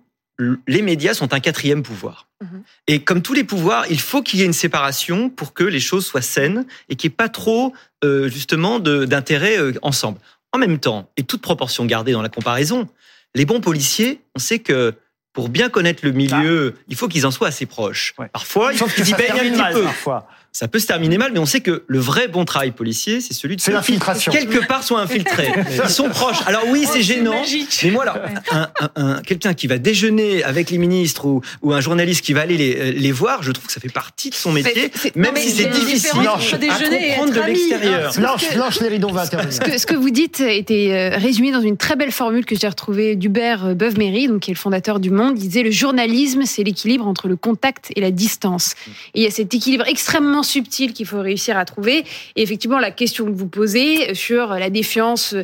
les 0.66 0.82
médias 0.82 1.14
sont 1.14 1.32
un 1.32 1.40
quatrième 1.40 1.82
pouvoir. 1.82 2.28
Mhm. 2.42 2.62
Et 2.88 3.00
comme 3.00 3.22
tous 3.22 3.32
les 3.32 3.44
pouvoirs, 3.44 3.86
il 3.90 4.00
faut 4.00 4.22
qu'il 4.22 4.40
y 4.40 4.42
ait 4.42 4.46
une 4.46 4.52
séparation 4.52 5.30
pour 5.30 5.54
que 5.54 5.64
les 5.64 5.80
choses 5.80 6.04
soient 6.04 6.22
saines 6.22 6.66
et 6.88 6.96
qu'il 6.96 7.09
n'y 7.09 7.14
ait 7.14 7.16
pas 7.16 7.28
trop, 7.28 7.72
euh, 8.04 8.28
justement, 8.28 8.78
d'intérêt 8.78 9.59
euh, 9.59 9.72
ensemble. 9.82 10.18
En 10.52 10.59
même 10.59 10.78
temps, 10.78 11.09
et 11.16 11.22
toute 11.22 11.40
proportion 11.42 11.84
gardée 11.86 12.12
dans 12.12 12.22
la 12.22 12.28
comparaison, 12.28 12.88
les 13.34 13.44
bons 13.44 13.61
policiers, 13.61 14.20
on 14.34 14.38
sait 14.38 14.59
que 14.59 14.94
pour 15.37 15.51
bien 15.51 15.68
connaître 15.68 16.03
le 16.03 16.12
milieu, 16.12 16.74
il 16.89 16.97
faut 16.97 17.09
qu'ils 17.09 17.26
en 17.26 17.30
soient 17.30 17.49
assez 17.49 17.66
proches. 17.66 18.14
Parfois, 18.32 18.72
il 18.72 18.78
faut 18.78 18.87
Sauf 18.87 18.97
que 18.97 19.03
qu'ils 19.03 19.11
y 19.11 19.14
baignent 19.14 19.32
un 19.32 19.51
petit 19.51 19.61
mal, 19.61 19.74
peu. 19.74 19.82
parfois. 19.82 20.26
Ça 20.59 20.68
peut 20.68 20.78
se 20.78 20.86
terminer 20.86 21.18
mal, 21.18 21.32
mais 21.34 21.38
on 21.38 21.44
sait 21.44 21.61
que 21.61 21.82
le 21.86 21.98
vrai 21.98 22.28
bon 22.28 22.46
travail 22.46 22.70
policier, 22.70 23.20
c'est 23.20 23.34
celui 23.34 23.57
de 23.57 23.61
C'est 23.61 23.66
ceux 23.66 23.72
qui, 23.72 23.76
l'infiltration. 23.76 24.32
quelque 24.32 24.66
part, 24.66 24.82
sont 24.84 24.96
infiltrés. 24.96 25.52
Ils 25.84 25.90
sont 25.90 26.09
proches. 26.09 26.38
Alors 26.46 26.62
oui, 26.68 26.84
Oh, 26.86 26.90
c'est 26.94 27.02
gênant. 27.02 27.42
Mais 27.82 27.90
moi, 27.90 28.04
alors, 28.04 28.16
un, 28.50 28.68
un- 28.80 28.90
un- 28.96 29.20
quelqu'un 29.22 29.52
qui 29.52 29.66
va 29.66 29.76
déjeuner 29.76 30.42
avec 30.44 30.70
les 30.70 30.78
ministres 30.78 31.26
ou, 31.26 31.42
ou 31.61 31.74
un 31.74 31.80
journaliste 31.82 32.24
qui 32.24 32.32
va 32.32 32.40
aller 32.40 32.57
les, 32.57 32.92
les 32.92 33.12
voir, 33.12 33.42
je 33.42 33.52
trouve 33.52 33.66
que 33.66 33.72
ça 33.72 33.80
fait 33.80 33.92
partie 33.92 34.30
de 34.30 34.34
son 34.34 34.50
métier, 34.50 34.90
c'est- 34.94 35.14
même 35.14 35.34
non, 35.34 35.40
si 35.42 35.50
c'est 35.50 35.66
a 35.66 35.72
difficile 35.72 36.11
à 36.20 36.38
comprendre 36.38 37.34
de 37.34 37.40
l'extérieur. 37.46 38.12
Blanche, 38.16 38.54
Blanche 38.54 38.80
Léridon 38.80 39.12
va 39.12 39.26
Ce 39.26 39.61
que, 39.61 39.76
ce 39.78 39.84
que 39.84 39.94
vous 39.94 40.09
dites 40.11 40.40
était 40.40 40.88
euh, 40.92 41.18
résumé 41.18 41.52
dans 41.52 41.61
une 41.61 41.76
très 41.76 41.96
belle 41.96 42.12
formule 42.12 42.46
que 42.46 42.57
j'ai 42.59 42.68
retrouvée 42.68 43.14
d'Hubert 43.14 43.66
euh, 43.66 43.74
Beuve-Méry, 43.74 44.28
donc 44.28 44.40
qui 44.40 44.52
est 44.52 44.54
le 44.54 44.59
fondateur 44.59 45.00
du 45.00 45.11
Monde. 45.11 45.34
Il 45.36 45.48
disait 45.48 45.64
le 45.64 45.70
journalisme, 45.70 46.44
c'est 46.46 46.62
l'équilibre 46.64 47.07
entre 47.07 47.28
le 47.28 47.36
contact 47.36 47.90
et 47.94 48.00
la 48.00 48.11
distance. 48.11 48.74
Et 49.14 49.20
il 49.20 49.22
y 49.22 49.26
a 49.26 49.30
cet 49.30 49.52
équilibre 49.52 49.84
extrêmement 49.86 50.42
subtil 50.47 50.92
qu'il 50.92 51.07
faut 51.07 51.20
réussir 51.20 51.57
à 51.57 51.64
trouver. 51.64 52.05
Et 52.36 52.42
effectivement, 52.42 52.78
la 52.78 52.90
question 52.90 53.24
que 53.26 53.30
vous 53.30 53.49
posez 53.49 54.14
sur 54.14 54.49
la 54.49 54.70
défiance, 54.70 55.34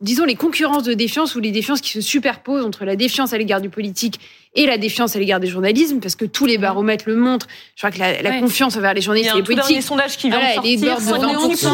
disons 0.00 0.24
les 0.24 0.36
concurrences 0.36 0.84
de 0.84 0.94
défiance 0.94 1.34
ou 1.34 1.40
les 1.40 1.50
défiances 1.50 1.80
qui 1.80 1.90
se 1.90 2.00
superposent 2.00 2.64
entre 2.64 2.84
la 2.84 2.96
défiance 2.96 3.32
à 3.32 3.38
l'égard 3.38 3.60
du 3.60 3.68
politique 3.68 4.20
et 4.58 4.66
la 4.66 4.76
défiance 4.76 5.16
à 5.16 5.18
l'égard 5.18 5.40
des 5.40 5.46
journalismes, 5.46 6.00
parce 6.00 6.14
que 6.16 6.24
tous 6.26 6.44
les 6.44 6.58
baromètres 6.58 7.04
le 7.06 7.16
montrent. 7.16 7.46
Je 7.76 7.80
crois 7.80 7.90
que 7.90 7.98
la, 7.98 8.20
la 8.22 8.30
Ouais. 8.30 8.40
confiance 8.40 8.76
envers 8.76 8.92
les 8.92 9.00
Il 9.00 9.02
y 9.02 9.04
journalistes 9.06 9.30
a 9.30 9.32
et 9.32 9.34
un 9.34 9.38
les 9.38 9.42
tout 9.44 9.54
dernier 9.54 9.62
politiques. 9.68 9.82
sondage 9.88 10.16
qui 10.18 10.28
vient 10.28 10.38
Voilà, 10.38 10.56
de 10.56 10.62
les 10.66 10.76
sortir. 10.78 11.12
bords 11.12 11.20
de 11.20 11.26
58% 11.26 11.68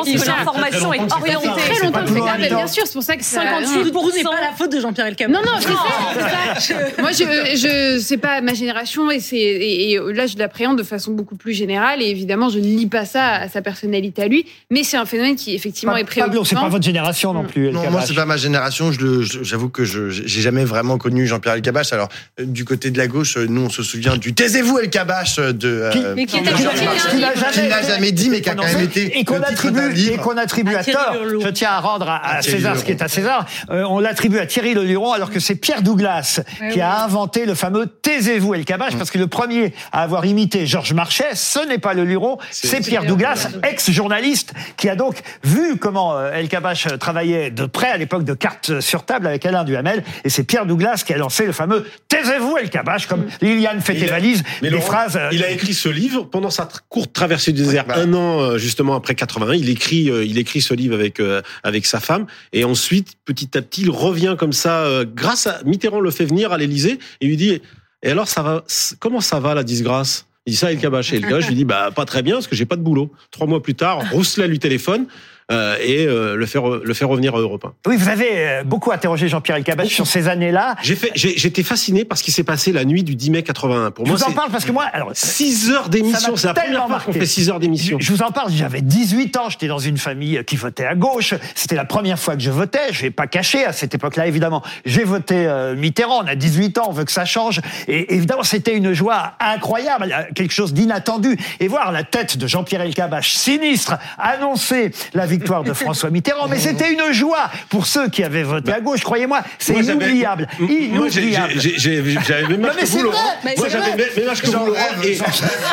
50%, 0.00 0.04
des 0.04 0.12
que 0.18 0.26
l'information 0.26 0.92
est 0.92 1.12
orientée. 1.12 1.48
très 1.60 1.84
longtemps 1.86 2.00
que 2.04 2.08
c'est 2.10 2.18
évident. 2.40 2.56
bien 2.56 2.66
sûr, 2.66 2.82
c'est 2.86 2.92
pour 2.94 3.02
ça 3.02 3.16
que 3.16 3.22
ça- 3.24 3.42
58 3.42 3.92
Pour 3.92 4.02
vous, 4.04 4.10
n'est 4.16 4.22
pas 4.24 4.40
la 4.40 4.52
faute 4.56 4.72
de 4.72 4.80
Jean-Pierre 4.80 5.06
Elkabbach. 5.06 5.34
non, 5.36 5.42
non, 5.44 5.58
c'est 5.60 5.68
ça. 5.68 6.84
Moi, 6.98 7.12
je, 7.12 7.24
je, 7.56 7.98
c'est 8.02 8.16
pas 8.16 8.40
ma 8.40 8.54
génération 8.54 9.10
et 9.10 9.20
c'est, 9.20 9.36
et, 9.36 9.92
et 9.92 9.98
là, 10.12 10.26
je 10.26 10.36
l'appréhende 10.38 10.78
de 10.78 10.82
façon 10.82 11.12
beaucoup 11.12 11.36
plus 11.36 11.52
générale 11.52 12.02
et 12.02 12.06
évidemment, 12.06 12.48
je 12.48 12.58
ne 12.58 12.64
lis 12.64 12.86
pas 12.86 13.04
ça 13.04 13.26
à 13.34 13.48
sa 13.48 13.62
personnalité 13.62 14.22
à 14.22 14.28
lui, 14.28 14.46
mais 14.70 14.82
c'est 14.84 14.96
un 14.96 15.04
phénomène 15.06 15.36
qui 15.36 15.54
effectivement 15.54 15.96
est 15.96 16.04
préoccupant. 16.04 16.44
C'est 16.44 16.54
pas 16.56 16.68
votre 16.68 16.84
génération 16.84 17.32
non 17.34 17.44
plus. 17.44 17.70
Non, 17.70 17.90
moi 17.90 18.00
c'est 18.02 18.14
pas 18.14 18.24
ma 18.26 18.36
génération. 18.36 18.90
J'avoue 18.92 19.68
que 19.68 19.84
je 19.84 20.10
j'ai 20.10 20.40
jamais 20.40 20.64
vraiment 20.64 20.98
connu 20.98 21.26
Jean-Pierre 21.26 21.54
Elkabbach. 21.54 21.92
Alors 21.92 22.08
du 22.38 22.64
côté 22.64 22.90
de 22.90 22.96
la 22.98 23.06
gauche, 23.06 23.36
euh, 23.36 23.46
nous 23.48 23.62
on 23.66 23.68
se 23.70 23.82
souvient 23.82 24.16
du 24.16 24.32
taisez-vous 24.34 24.78
Elkabbach 24.78 25.38
de 25.38 25.68
euh, 25.68 25.90
Qui- 25.90 26.04
Mais 26.16 26.26
qui 26.26 26.38
hein, 26.38 26.42
Qui 26.56 27.16
n'a 27.18 27.32
qui 27.52 27.68
n'a 27.68 27.82
jamais 27.82 28.12
dit, 28.12 28.30
mais 28.30 28.40
qui 28.40 28.48
a 28.48 28.54
quand 28.54 28.64
même 28.64 28.80
été 28.84 29.18
et 29.18 29.24
qu'on 29.24 29.36
le 29.36 29.44
attribue, 29.44 30.08
et 30.10 30.16
qu'on 30.16 30.36
attribue 30.38 30.74
à, 30.74 30.78
À 30.78 30.84
Thierry 30.84 30.96
tort. 31.04 31.16
Je 31.42 31.48
tiens 31.48 31.70
à 31.70 31.80
rendre 31.80 32.08
à, 32.08 32.16
à 32.16 32.36
À 32.36 32.40
Thierry 32.40 32.58
César 32.58 32.76
ce 32.78 32.84
qui 32.84 32.92
est 32.92 33.02
à 33.02 33.08
César. 33.08 33.46
Euh, 33.70 33.82
on 33.88 33.98
l'attribue 33.98 34.38
à 34.38 34.46
Thierry 34.46 34.72
Leluron 34.74 35.12
alors 35.12 35.30
que 35.30 35.38
c'est 35.40 35.54
Pierre 35.56 35.82
Douglas 35.82 36.40
qui 36.72 36.80
a 36.80 37.04
inventé 37.04 37.44
le 37.44 37.54
fameux 37.54 37.86
taisez-vous 37.86 38.54
El. 38.54 38.64
Kabbach 38.64 38.96
parce 38.96 39.10
que 39.10 39.18
le 39.18 39.26
premier 39.26 39.74
à 39.92 40.02
avoir 40.02 40.24
imité 40.24 40.66
Georges 40.66 40.94
Marchais, 40.94 41.34
ce 41.34 41.66
n'est 41.68 41.78
pas 41.78 41.92
Leluron, 41.94 42.38
c'est 42.50 42.80
Pierre 42.80 43.04
Douglas, 43.04 43.48
ex-journaliste 43.68 44.52
qui 44.76 44.88
a 44.88 44.96
donc 44.96 45.16
vu 45.44 45.76
comment 45.76 46.16
euh, 46.16 46.32
El 46.32 46.48
Kabbach 46.48 46.86
travaillait 46.98 47.50
de 47.50 47.66
près 47.66 47.88
à 47.90 47.96
l'époque 47.96 48.24
de 48.24 48.34
cartes 48.34 48.80
sur 48.80 49.04
table 49.04 49.26
avec 49.26 49.44
Alain 49.44 49.64
Duhamel 49.64 50.04
et 50.24 50.30
c'est 50.30 50.44
Pierre 50.44 50.64
Douglas 50.66 51.02
qui 51.04 51.12
a 51.12 51.16
lancé 51.18 51.44
le 51.44 51.52
fameux 51.52 51.86
taisez-vous 52.10 52.56
El 52.58 52.68
Kabbach 52.68 53.06
comme 53.06 53.24
Liliane 53.40 53.80
fait 53.80 54.02
a- 54.04 54.06
valises, 54.10 54.42
Mais 54.60 54.68
des 54.68 54.74
Laurent, 54.74 54.86
phrases. 54.86 55.16
euh, 55.16 55.30
Il 55.32 55.42
a 55.42 55.50
écrit 55.50 55.72
ce 55.72 55.88
livre 55.88 56.24
pendant 56.24 56.50
sa 56.50 56.68
courte 56.90 57.12
traversée 57.14 57.52
du 57.52 57.62
désert, 57.62 57.86
bah. 57.86 57.94
un 57.96 58.12
an 58.12 58.40
euh, 58.40 58.58
justement 58.58 58.94
après 58.94 59.14
81. 59.14 59.54
Il 59.54 59.70
écrit, 59.70 60.10
euh, 60.10 60.24
il 60.24 60.36
écrit 60.36 60.60
ce 60.60 60.74
livre 60.74 60.94
avec 60.94 61.22
avec 61.62 61.86
sa 61.86 62.00
femme, 62.00 62.26
et 62.52 62.64
ensuite 62.64 63.14
petit 63.24 63.56
à 63.56 63.62
petit, 63.62 63.82
il 63.82 63.90
revient 63.90 64.34
comme 64.38 64.52
ça. 64.52 64.86
grâce 65.14 65.46
à 65.46 65.60
Mitterrand 65.64 66.00
le 66.00 66.10
fait 66.10 66.24
venir 66.26 66.52
à 66.52 66.58
l'Élysée 66.58 66.98
et 67.20 67.26
lui 67.26 67.36
dit 67.36 67.60
et 68.02 68.10
alors 68.10 68.28
ça 68.28 68.42
va 68.42 68.64
comment 68.98 69.20
ça 69.20 69.40
va 69.40 69.54
la 69.54 69.62
disgrâce? 69.62 70.26
Il 70.46 70.52
dit 70.52 70.56
ça, 70.56 70.72
El 70.72 70.78
Kabbach. 70.78 71.12
Et 71.12 71.20
gars, 71.20 71.40
je 71.40 71.48
lui 71.48 71.54
dis 71.54 71.64
bah 71.66 71.90
pas 71.94 72.04
très 72.06 72.22
bien 72.22 72.34
parce 72.34 72.46
que 72.46 72.56
j'ai 72.56 72.64
pas 72.66 72.76
de 72.76 72.82
boulot. 72.82 73.12
Trois 73.30 73.46
mois 73.46 73.62
plus 73.62 73.74
tard, 73.74 74.02
Rousselet 74.10 74.48
lui 74.48 74.58
téléphone 74.58 75.06
et 75.50 76.06
euh, 76.06 76.36
le 76.36 76.46
fait 76.46 76.58
re- 76.58 76.80
le 76.82 76.94
fait 76.94 77.04
revenir 77.04 77.34
à 77.34 77.38
Europe 77.38 77.64
1. 77.64 77.72
Oui, 77.90 77.96
vous 77.96 78.08
avez 78.08 78.28
euh, 78.32 78.62
beaucoup 78.64 78.92
interrogé 78.92 79.28
Jean-Pierre 79.28 79.56
Elkabbach 79.56 79.88
sur 79.88 80.06
ces 80.06 80.28
années-là. 80.28 80.76
J'ai 80.82 80.94
fait, 80.94 81.10
j'étais 81.14 81.62
fasciné 81.62 82.04
par 82.04 82.16
ce 82.18 82.22
qui 82.22 82.30
s'est 82.32 82.44
passé 82.44 82.72
la 82.72 82.84
nuit 82.84 83.02
du 83.02 83.14
10 83.16 83.30
mai 83.30 83.42
81. 83.42 83.90
Pour 83.90 84.06
Je 84.06 84.10
moi, 84.10 84.18
vous 84.18 84.24
en 84.24 84.32
parle 84.32 84.50
parce 84.50 84.64
que 84.64 84.72
moi, 84.72 84.84
alors, 84.92 85.10
6 85.12 85.70
heures 85.70 85.84
Ça 85.84 85.88
d'émission. 85.88 86.36
C'est 86.36 86.46
la 86.46 86.54
première 86.54 86.70
tellement 86.70 86.88
fois 86.88 87.00
qu'on 87.04 87.12
fait 87.12 87.26
6 87.26 87.50
heures 87.50 87.58
d'émission. 87.60 87.98
Je, 88.00 88.06
je 88.06 88.12
vous 88.12 88.22
en 88.22 88.30
parle, 88.30 88.52
j'avais 88.52 88.80
18 88.80 89.36
ans, 89.38 89.48
j'étais 89.50 89.66
dans 89.66 89.78
une 89.80 89.98
famille 89.98 90.40
qui 90.46 90.56
votait 90.56 90.86
à 90.86 90.94
gauche. 90.94 91.34
C'était 91.54 91.74
la 91.76 91.84
première 91.84 92.18
fois 92.18 92.36
que 92.36 92.42
je 92.42 92.50
votais, 92.50 92.92
je 92.92 93.02
vais 93.02 93.10
pas 93.10 93.26
cacher 93.26 93.64
à 93.64 93.72
cette 93.72 93.94
époque-là, 93.94 94.26
évidemment. 94.28 94.62
J'ai 94.84 95.04
voté 95.04 95.34
euh, 95.46 95.74
Mitterrand, 95.74 96.22
on 96.22 96.26
a 96.28 96.36
18 96.36 96.78
ans, 96.78 96.86
on 96.88 96.92
veut 96.92 97.04
que 97.04 97.12
ça 97.12 97.24
change. 97.24 97.60
Et 97.88 98.14
évidemment, 98.14 98.44
c'était 98.44 98.76
une 98.76 98.92
joie 98.92 99.32
incroyable, 99.40 100.14
euh, 100.16 100.22
quelque 100.34 100.52
chose 100.52 100.72
d'inattendu. 100.72 101.36
Et 101.58 101.66
voir 101.68 101.90
la 101.92 102.04
tête 102.04 102.36
de 102.38 102.46
Jean-Pierre 102.46 102.82
Elkabbach, 102.82 103.28
sinistre, 103.30 103.94
annoncer 104.18 104.92
la 105.14 105.26
victoire 105.26 105.39
de 105.64 105.72
François 105.72 106.10
Mitterrand. 106.10 106.48
Mais 106.48 106.58
c'était 106.58 106.92
une 106.92 107.12
joie 107.12 107.50
pour 107.68 107.86
ceux 107.86 108.08
qui 108.08 108.22
avaient 108.22 108.42
voté 108.42 108.72
à 108.72 108.80
gauche, 108.80 109.00
croyez-moi, 109.02 109.42
c'est 109.58 109.74
inoubliable. 109.74 110.46
Moi, 110.58 110.70
Inoubliable. 110.70 111.52
j'avais 111.76 112.48
même 112.56 112.64
âge 112.64 112.76
que 112.76 112.86
vous, 112.86 113.02
Laurent. 113.02 113.16
vrai, 113.16 113.32
mais 113.44 113.54
Moi, 113.56 113.66
c'est 113.66 113.72
j'avais 113.72 113.90
vrai. 113.92 114.10
le 114.16 114.20
même 114.20 114.30
âge 114.30 114.40
que 114.42 114.46
vous, 114.46 114.52
J'en 114.52 114.66
Laurent. 114.66 114.78
rêve, 115.02 115.18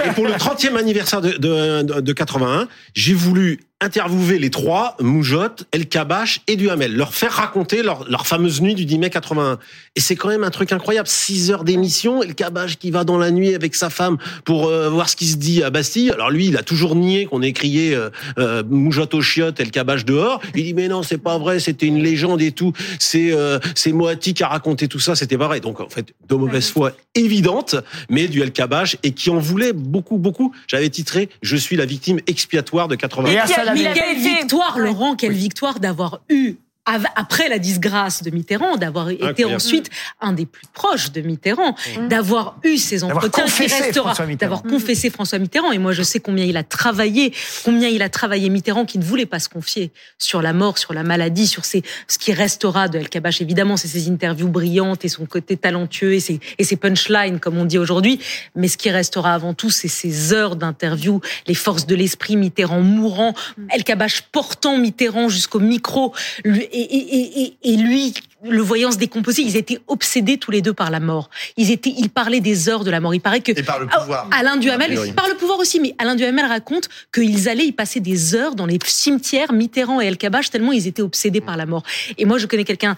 Et, 0.05 0.09
pour 0.11 0.25
le 0.25 0.33
30e 0.33 0.75
anniversaire 0.77 1.21
de 1.21 2.13
81, 2.13 2.67
j'ai 2.93 3.13
voulu 3.13 3.59
interviewer 3.79 4.39
les 4.39 4.49
trois, 4.49 4.95
Moujotte, 4.99 5.65
El 5.71 5.87
Kabbach 5.87 6.41
et 6.47 6.55
Duhamel, 6.55 6.95
leur 6.95 7.13
faire 7.13 7.31
raconter 7.31 7.83
leur, 7.83 8.09
leur 8.09 8.25
fameuse 8.25 8.59
nuit 8.59 8.73
du 8.73 8.85
10 8.85 8.97
mai 8.97 9.09
81. 9.11 9.59
Et 9.95 9.99
c'est 9.99 10.15
quand 10.15 10.29
même 10.29 10.43
un 10.43 10.49
truc 10.49 10.71
incroyable. 10.71 11.07
Six 11.07 11.51
heures 11.51 11.63
d'émission, 11.63 12.23
El 12.23 12.33
Kabbach 12.33 12.77
qui 12.79 12.89
va 12.89 13.03
dans 13.03 13.19
la 13.19 13.29
nuit 13.29 13.53
avec 13.53 13.75
sa 13.75 13.91
femme 13.91 14.17
pour 14.45 14.65
euh, 14.65 14.89
voir 14.89 15.09
ce 15.09 15.15
qui 15.15 15.27
se 15.27 15.37
dit 15.37 15.61
à 15.61 15.69
Bastille. 15.69 16.09
Alors 16.09 16.31
lui, 16.31 16.47
il 16.47 16.57
a 16.57 16.63
toujours 16.63 16.95
nié 16.95 17.27
qu'on 17.27 17.43
ait 17.43 17.53
crié 17.53 17.93
euh, 17.93 18.09
euh, 18.39 18.63
Moujotte 18.67 19.13
au 19.13 19.21
chiottes, 19.21 19.59
El 19.59 19.69
Kabbach 19.69 20.05
dehors. 20.05 20.41
Il 20.55 20.63
dit 20.63 20.73
mais 20.73 20.87
non, 20.87 21.03
c'est 21.03 21.19
pas 21.19 21.37
vrai, 21.37 21.59
c'était 21.59 21.85
une 21.85 22.01
légende 22.01 22.41
et 22.41 22.51
tout. 22.51 22.73
C'est 22.97 23.31
euh, 23.31 23.59
c'est 23.75 23.91
Moati 23.91 24.33
qui 24.33 24.43
a 24.43 24.47
raconté 24.47 24.87
tout 24.87 24.99
ça, 24.99 25.15
c'était 25.15 25.37
pas 25.37 25.47
vrai. 25.47 25.59
Donc 25.59 25.81
en 25.81 25.89
fait, 25.89 26.13
de 26.27 26.35
mauvaise 26.35 26.69
foi 26.69 26.93
évidente, 27.13 27.75
mais 28.09 28.27
du 28.27 28.41
El 28.41 28.51
Kabbach 28.51 28.97
et 29.03 29.11
qui 29.11 29.29
en 29.29 29.37
voulait 29.37 29.73
beaucoup, 29.73 30.17
beaucoup. 30.17 30.51
J'avais 30.65 30.89
titré 30.89 31.29
Je 31.43 31.55
suis 31.55 31.75
la 31.75 31.85
victime 31.85 32.19
expiatoire 32.25 32.87
de 32.87 32.95
81. 32.95 33.45
A 33.67 33.75
Quelle 33.75 34.17
victoire, 34.17 34.79
Laurent, 34.79 35.15
quelle 35.15 35.33
victoire 35.33 35.79
d'avoir 35.79 36.21
eu 36.29 36.57
après 37.15 37.49
la 37.49 37.59
disgrâce 37.59 38.23
de 38.23 38.29
Mitterrand, 38.31 38.77
d'avoir 38.77 39.09
été 39.09 39.43
ensuite 39.55 39.89
un 40.21 40.33
des 40.33 40.45
plus 40.45 40.65
proches 40.73 41.11
de 41.11 41.21
Mitterrand, 41.21 41.75
d'avoir 42.09 42.57
eu 42.63 42.77
ces 42.77 43.03
entretiens 43.03 43.29
qui 43.45 43.49
restera, 43.83 44.03
François 44.05 44.25
Mitterrand. 44.25 44.55
d'avoir 44.55 44.71
confessé 44.71 45.09
François 45.09 45.37
Mitterrand. 45.39 45.71
Et 45.71 45.77
moi, 45.77 45.91
je 45.91 46.03
sais 46.03 46.19
combien 46.19 46.45
il 46.45 46.55
a 46.57 46.63
travaillé, 46.63 47.33
combien 47.65 47.89
il 47.89 48.01
a 48.01 48.09
travaillé 48.09 48.49
Mitterrand, 48.49 48.85
qui 48.85 48.97
ne 48.99 49.03
voulait 49.03 49.25
pas 49.25 49.39
se 49.39 49.49
confier 49.49 49.91
sur 50.17 50.41
la 50.41 50.53
mort, 50.53 50.77
sur 50.77 50.93
la 50.93 51.03
maladie, 51.03 51.47
sur 51.47 51.65
ses, 51.65 51.83
ce 52.07 52.17
qui 52.17 52.31
restera 52.33 52.87
de 52.87 52.97
El 52.97 53.09
Kabbach. 53.09 53.41
Évidemment, 53.41 53.75
c'est 53.77 53.87
ses 53.89 54.09
interviews 54.09 54.47
brillantes 54.47 55.03
et 55.05 55.09
son 55.09 55.25
côté 55.25 55.57
talentueux 55.57 56.13
et 56.13 56.19
ses, 56.19 56.39
et 56.57 56.63
ses 56.63 56.77
punchlines, 56.77 57.39
comme 57.39 57.57
on 57.57 57.65
dit 57.65 57.77
aujourd'hui. 57.77 58.19
Mais 58.55 58.67
ce 58.69 58.77
qui 58.77 58.89
restera 58.89 59.33
avant 59.33 59.53
tout, 59.53 59.69
c'est 59.69 59.87
ces 59.89 60.33
heures 60.33 60.55
d'interview, 60.55 61.19
les 61.47 61.53
forces 61.55 61.85
de 61.85 61.95
l'esprit, 61.95 62.37
Mitterrand 62.37 62.81
mourant, 62.81 63.33
El 63.73 63.83
Kabbach 63.83 64.21
portant 64.31 64.77
Mitterrand 64.77 65.27
jusqu'au 65.29 65.59
micro, 65.59 66.13
lui- 66.45 66.67
et, 66.81 66.97
et, 66.97 67.41
et, 67.43 67.57
et 67.73 67.77
lui 67.77 68.13
le 68.43 68.61
voyant 68.61 68.91
se 68.91 68.97
décomposer. 68.97 69.41
Ils 69.41 69.57
étaient 69.57 69.79
obsédés 69.87 70.37
tous 70.37 70.51
les 70.51 70.61
deux 70.61 70.73
par 70.73 70.91
la 70.91 70.99
mort. 70.99 71.29
Ils 71.57 71.71
étaient, 71.71 71.93
ils 71.97 72.09
parlaient 72.09 72.39
des 72.39 72.69
heures 72.69 72.83
de 72.83 72.91
la 72.91 72.99
mort. 72.99 73.13
Il 73.15 73.19
paraît 73.19 73.41
que 73.41 73.51
Et 73.51 73.63
par 73.63 73.79
le 73.79 73.87
Ah, 73.91 73.99
pouvoir. 73.99 74.29
Alain 74.31 74.57
Duhamel, 74.57 75.13
par 75.15 75.27
le 75.27 75.35
pouvoir 75.35 75.57
aussi, 75.59 75.79
mais 75.79 75.95
Alain 75.97 76.15
Duhamel 76.15 76.45
raconte 76.45 76.87
qu'ils 77.13 77.49
allaient 77.49 77.65
y 77.65 77.71
passer 77.71 77.99
des 77.99 78.35
heures 78.35 78.53
dans 78.55 78.65
les 78.67 78.77
cimetières 78.85 79.51
Mitterrand 79.53 79.99
et 80.01 80.05
El 80.05 80.17
Kabbach 80.17 80.49
tellement 80.51 80.71
ils 80.71 80.85
étaient 80.87 81.01
obsédés 81.01 81.41
par 81.41 81.57
la 81.57 81.65
mort. 81.65 81.83
Et 82.17 82.25
moi, 82.25 82.37
je 82.37 82.45
connais 82.45 82.63
quelqu'un 82.65 82.95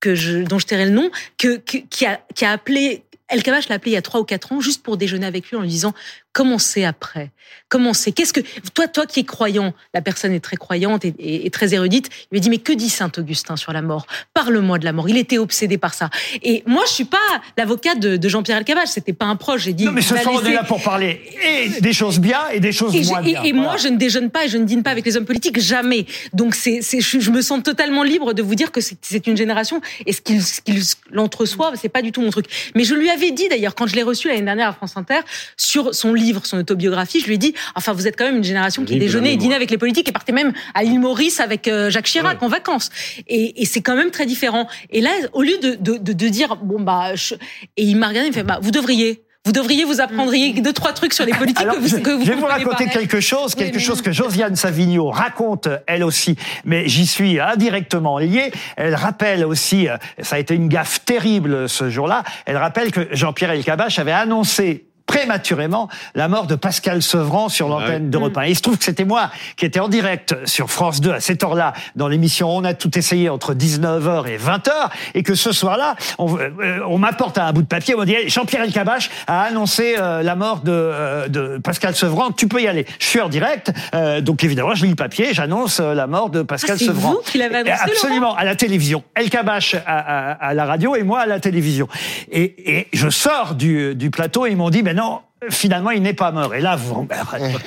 que 0.00 0.14
je, 0.14 0.38
dont 0.38 0.58
je 0.58 0.66
tairai 0.66 0.86
le 0.86 0.90
nom, 0.90 1.10
que, 1.38 1.56
que- 1.58 1.78
qui, 1.88 2.04
a, 2.06 2.20
qui 2.34 2.44
a 2.44 2.50
appelé 2.50 3.04
El 3.28 3.42
Kabbach 3.42 3.68
l'a 3.68 3.76
appelé 3.76 3.92
il 3.92 3.94
y 3.94 3.96
a 3.98 4.02
trois 4.02 4.20
ou 4.20 4.24
quatre 4.24 4.52
ans 4.52 4.60
juste 4.60 4.82
pour 4.82 4.96
déjeuner 4.98 5.24
avec 5.24 5.48
lui 5.50 5.56
en 5.56 5.60
lui 5.62 5.68
disant 5.68 5.94
Comment 6.34 6.58
c'est 6.58 6.84
après? 6.84 7.30
Comment 7.68 7.94
c'est 7.94 8.12
Qu'est-ce 8.12 8.32
que 8.32 8.40
toi, 8.74 8.88
toi 8.88 9.06
qui 9.06 9.20
es 9.20 9.24
croyant, 9.24 9.72
la 9.94 10.02
personne 10.02 10.32
est 10.32 10.40
très 10.40 10.56
croyante 10.56 11.04
et, 11.04 11.14
et- 11.18 11.46
et 11.46 11.50
très 11.50 11.72
érudite. 11.74 12.08
Il 12.30 12.34
lui 12.34 12.40
dit 12.40 12.50
mais 12.50 12.58
que 12.58 12.72
dit 12.72 12.90
saint 12.90 13.10
Augustin 13.16 13.56
sur 13.56 13.72
la 13.72 13.82
mort? 13.82 14.06
Parle-moi 14.34 14.78
de 14.78 14.84
la 14.84 14.92
mort. 14.92 15.08
Il 15.08 15.16
était 15.16 15.38
obsédé 15.38 15.78
par 15.78 15.94
ça. 15.94 16.10
Et 16.42 16.62
moi, 16.66 16.82
je 16.86 16.92
suis 16.92 17.04
pas 17.04 17.16
l'avocat 17.56 17.94
de, 17.94 18.16
de 18.16 18.28
Jean-Pierre 18.28 18.58
Elkabbach. 18.58 18.88
C'était 18.88 19.12
pas 19.12 19.26
un 19.26 19.36
proche. 19.36 19.62
J'ai 19.62 19.72
dit. 19.72 19.84
Non, 19.84 19.92
mais 19.92 20.02
ce 20.02 20.16
soir, 20.16 20.34
on 20.34 20.44
est 20.44 20.52
là 20.52 20.64
pour 20.64 20.82
parler 20.82 21.20
et 21.48 21.80
des 21.80 21.92
choses 21.92 22.18
bien 22.18 22.48
et 22.52 22.58
des 22.60 22.72
choses 22.72 22.94
et, 22.96 23.02
moins 23.04 23.20
et- 23.20 23.24
bien. 23.24 23.42
et 23.44 23.52
Voilà. 23.52 23.68
moi, 23.68 23.76
je 23.76 23.88
ne 23.88 23.96
déjeune 23.96 24.30
pas 24.30 24.44
et 24.44 24.48
je 24.48 24.58
ne 24.58 24.64
dîne 24.64 24.82
pas 24.82 24.90
avec 24.90 25.06
les 25.06 25.16
hommes 25.16 25.24
politiques, 25.24 25.60
jamais. 25.60 26.06
Donc, 26.32 26.54
c'est, 26.56 26.80
c'est, 26.82 27.00
je, 27.00 27.20
je 27.20 27.30
me 27.30 27.42
sens 27.42 27.62
totalement 27.62 28.02
libre 28.02 28.32
de 28.32 28.42
vous 28.42 28.56
dire 28.56 28.72
que 28.72 28.80
c'est, 28.80 29.26
une 29.28 29.36
génération 29.36 29.80
et 30.06 30.12
ce 30.12 30.20
qu'il, 30.20 30.42
ce 30.42 30.60
qu'il 30.60 30.82
l'entreçoit, 31.12 31.72
c'est 31.76 31.88
pas 31.88 32.02
du 32.02 32.10
tout 32.10 32.20
mon 32.22 32.30
truc. 32.30 32.46
Mais 32.74 32.82
je 32.84 32.94
lui 32.96 33.08
avais 33.10 33.30
dit 33.30 33.48
d'ailleurs, 33.48 33.74
quand 33.76 33.86
je 33.86 33.94
l'ai 33.94 34.02
reçu 34.02 34.26
l'année 34.28 34.42
dernière 34.42 34.68
à 34.68 34.72
France 34.72 34.96
Inter, 34.96 35.20
sur 35.56 35.94
son 35.94 36.12
livre, 36.12 36.23
son 36.44 36.58
autobiographie, 36.58 37.20
je 37.20 37.26
lui 37.26 37.34
ai 37.34 37.38
dit, 37.38 37.54
enfin, 37.74 37.92
vous 37.92 38.06
êtes 38.08 38.16
quand 38.16 38.24
même 38.24 38.36
une 38.38 38.44
génération 38.44 38.84
qui 38.84 38.94
Livre 38.94 39.04
déjeunait 39.04 39.34
et 39.34 39.36
dînait 39.36 39.54
avec 39.54 39.70
les 39.70 39.78
politiques 39.78 40.08
et 40.08 40.12
partait 40.12 40.32
même 40.32 40.52
à 40.74 40.82
l'île 40.82 41.00
Maurice 41.00 41.40
avec 41.40 41.68
euh, 41.68 41.90
Jacques 41.90 42.06
Chirac 42.06 42.42
en 42.42 42.48
vacances. 42.48 42.90
Et, 43.28 43.62
et 43.62 43.66
c'est 43.66 43.82
quand 43.82 43.96
même 43.96 44.10
très 44.10 44.26
différent. 44.26 44.66
Et 44.90 45.00
là, 45.00 45.10
au 45.32 45.42
lieu 45.42 45.58
de, 45.62 45.74
de, 45.74 45.98
de, 45.98 46.12
de 46.12 46.28
dire, 46.28 46.56
bon, 46.56 46.80
bah, 46.80 47.14
je- 47.14 47.34
et 47.76 47.82
il 47.84 47.96
m'a 47.96 48.08
regardé, 48.08 48.28
il 48.28 48.30
me 48.30 48.34
fait, 48.34 48.42
bah, 48.44 48.58
vous 48.62 48.70
devriez. 48.70 49.20
Vous 49.46 49.52
devriez 49.52 49.84
vous 49.84 50.00
apprendriez 50.00 50.54
deux 50.54 50.72
trois 50.72 50.94
trucs 50.94 51.12
sur 51.12 51.26
les 51.26 51.32
politiques 51.34 51.60
Alors, 51.60 51.74
que 51.74 51.80
vous, 51.80 51.88
je, 51.88 51.96
que 51.96 52.10
vous 52.12 52.24
je 52.24 52.30
vais 52.30 52.34
vous 52.34 52.46
raconter 52.46 52.86
pas. 52.86 52.90
quelque 52.92 53.20
chose, 53.20 53.54
quelque 53.54 53.74
Oui, 53.76 53.82
chose 53.82 54.00
que 54.00 54.10
Josiane 54.10 54.56
Savigno 54.56 55.10
raconte 55.10 55.68
elle 55.86 56.02
aussi, 56.02 56.34
mais 56.64 56.88
j'y 56.88 57.06
suis 57.06 57.38
indirectement 57.38 58.16
lié. 58.18 58.52
Elle 58.78 58.94
rappelle 58.94 59.44
aussi, 59.44 59.86
euh, 59.86 59.98
ça 60.22 60.36
a 60.36 60.38
été 60.38 60.54
une 60.54 60.68
gaffe 60.68 61.04
terrible 61.04 61.68
ce 61.68 61.90
jour-là, 61.90 62.24
elle 62.46 62.56
rappelle 62.56 62.90
que 62.90 63.06
Jean-Pierre 63.12 63.50
Elkabbach 63.50 63.98
avait 63.98 64.12
annoncé 64.12 64.86
prématurément 65.18 65.88
la 66.16 66.26
mort 66.28 66.46
de 66.46 66.56
Pascal 66.56 67.00
Sevran 67.00 67.48
sur 67.48 67.68
l'antenne 67.68 68.10
d'Europe 68.10 68.36
1. 68.36 68.46
Il 68.46 68.56
se 68.56 68.62
trouve 68.62 68.76
que 68.78 68.84
c'était 68.84 69.04
moi 69.04 69.30
qui 69.56 69.64
étais 69.64 69.78
en 69.78 69.88
direct 69.88 70.34
sur 70.44 70.70
France 70.70 71.00
2 71.00 71.12
à 71.12 71.20
cette 71.20 71.42
heure-là 71.44 71.72
dans 71.94 72.08
l'émission 72.08 72.50
On 72.50 72.64
a 72.64 72.74
tout 72.74 72.98
essayé 72.98 73.28
entre 73.28 73.54
19h 73.54 74.26
et 74.26 74.38
20h 74.38 74.70
et 75.14 75.22
que 75.22 75.36
ce 75.36 75.52
soir-là, 75.52 75.94
on, 76.18 76.36
euh, 76.36 76.80
on 76.88 76.98
m'apporte 76.98 77.38
un 77.38 77.52
bout 77.52 77.62
de 77.62 77.68
papier, 77.68 77.94
on 77.94 78.00
me 78.00 78.06
dit 78.06 78.14
Hey, 78.14 78.28
Jean-Pierre 78.28 78.62
Elkabbach 78.64 79.08
a 79.28 79.42
annoncé 79.42 79.94
euh, 79.98 80.22
la 80.22 80.34
mort 80.34 80.60
de, 80.60 80.72
euh, 80.72 81.28
de 81.28 81.58
Pascal 81.58 81.94
Sevran, 81.94 82.32
tu 82.32 82.48
peux 82.48 82.60
y 82.60 82.66
aller. 82.66 82.84
Je 82.98 83.06
suis 83.06 83.20
en 83.20 83.28
direct, 83.28 83.72
euh, 83.94 84.20
donc 84.20 84.42
évidemment, 84.42 84.74
je 84.74 84.82
lis 84.82 84.90
le 84.90 84.96
papier, 84.96 85.28
j'annonce 85.32 85.78
euh, 85.78 85.94
la 85.94 86.08
mort 86.08 86.28
de 86.30 86.42
Pascal 86.42 86.72
Ah, 86.74 86.78
c'est 86.78 86.86
Sevran. 86.86 87.12
vous 87.12 87.20
qui 87.24 87.38
l'avez 87.38 87.56
annoncé, 87.58 87.70
Et 87.86 87.90
Absolument, 87.92 88.34
à 88.34 88.42
la 88.44 88.56
télévision. 88.56 89.04
Elkabbach 89.14 89.76
à, 89.86 89.98
à, 89.98 90.48
à 90.48 90.54
la 90.54 90.64
radio 90.64 90.96
et 90.96 91.04
moi 91.04 91.20
à 91.20 91.26
la 91.26 91.38
télévision. 91.38 91.86
Et, 92.32 92.78
et 92.78 92.88
je 92.92 93.08
sors 93.08 93.54
du, 93.54 93.94
du 93.94 94.10
plateau 94.10 94.46
et 94.46 94.50
ils 94.50 94.56
m'ont 94.56 94.70
dit, 94.70 94.82
ben 94.82 94.96
non, 94.96 95.03
know, 95.04 95.24
finalement, 95.50 95.90
il 95.90 96.02
n'est 96.02 96.12
pas 96.14 96.30
mort. 96.32 96.54
Et 96.54 96.60
là, 96.60 96.76
vous, 96.76 97.06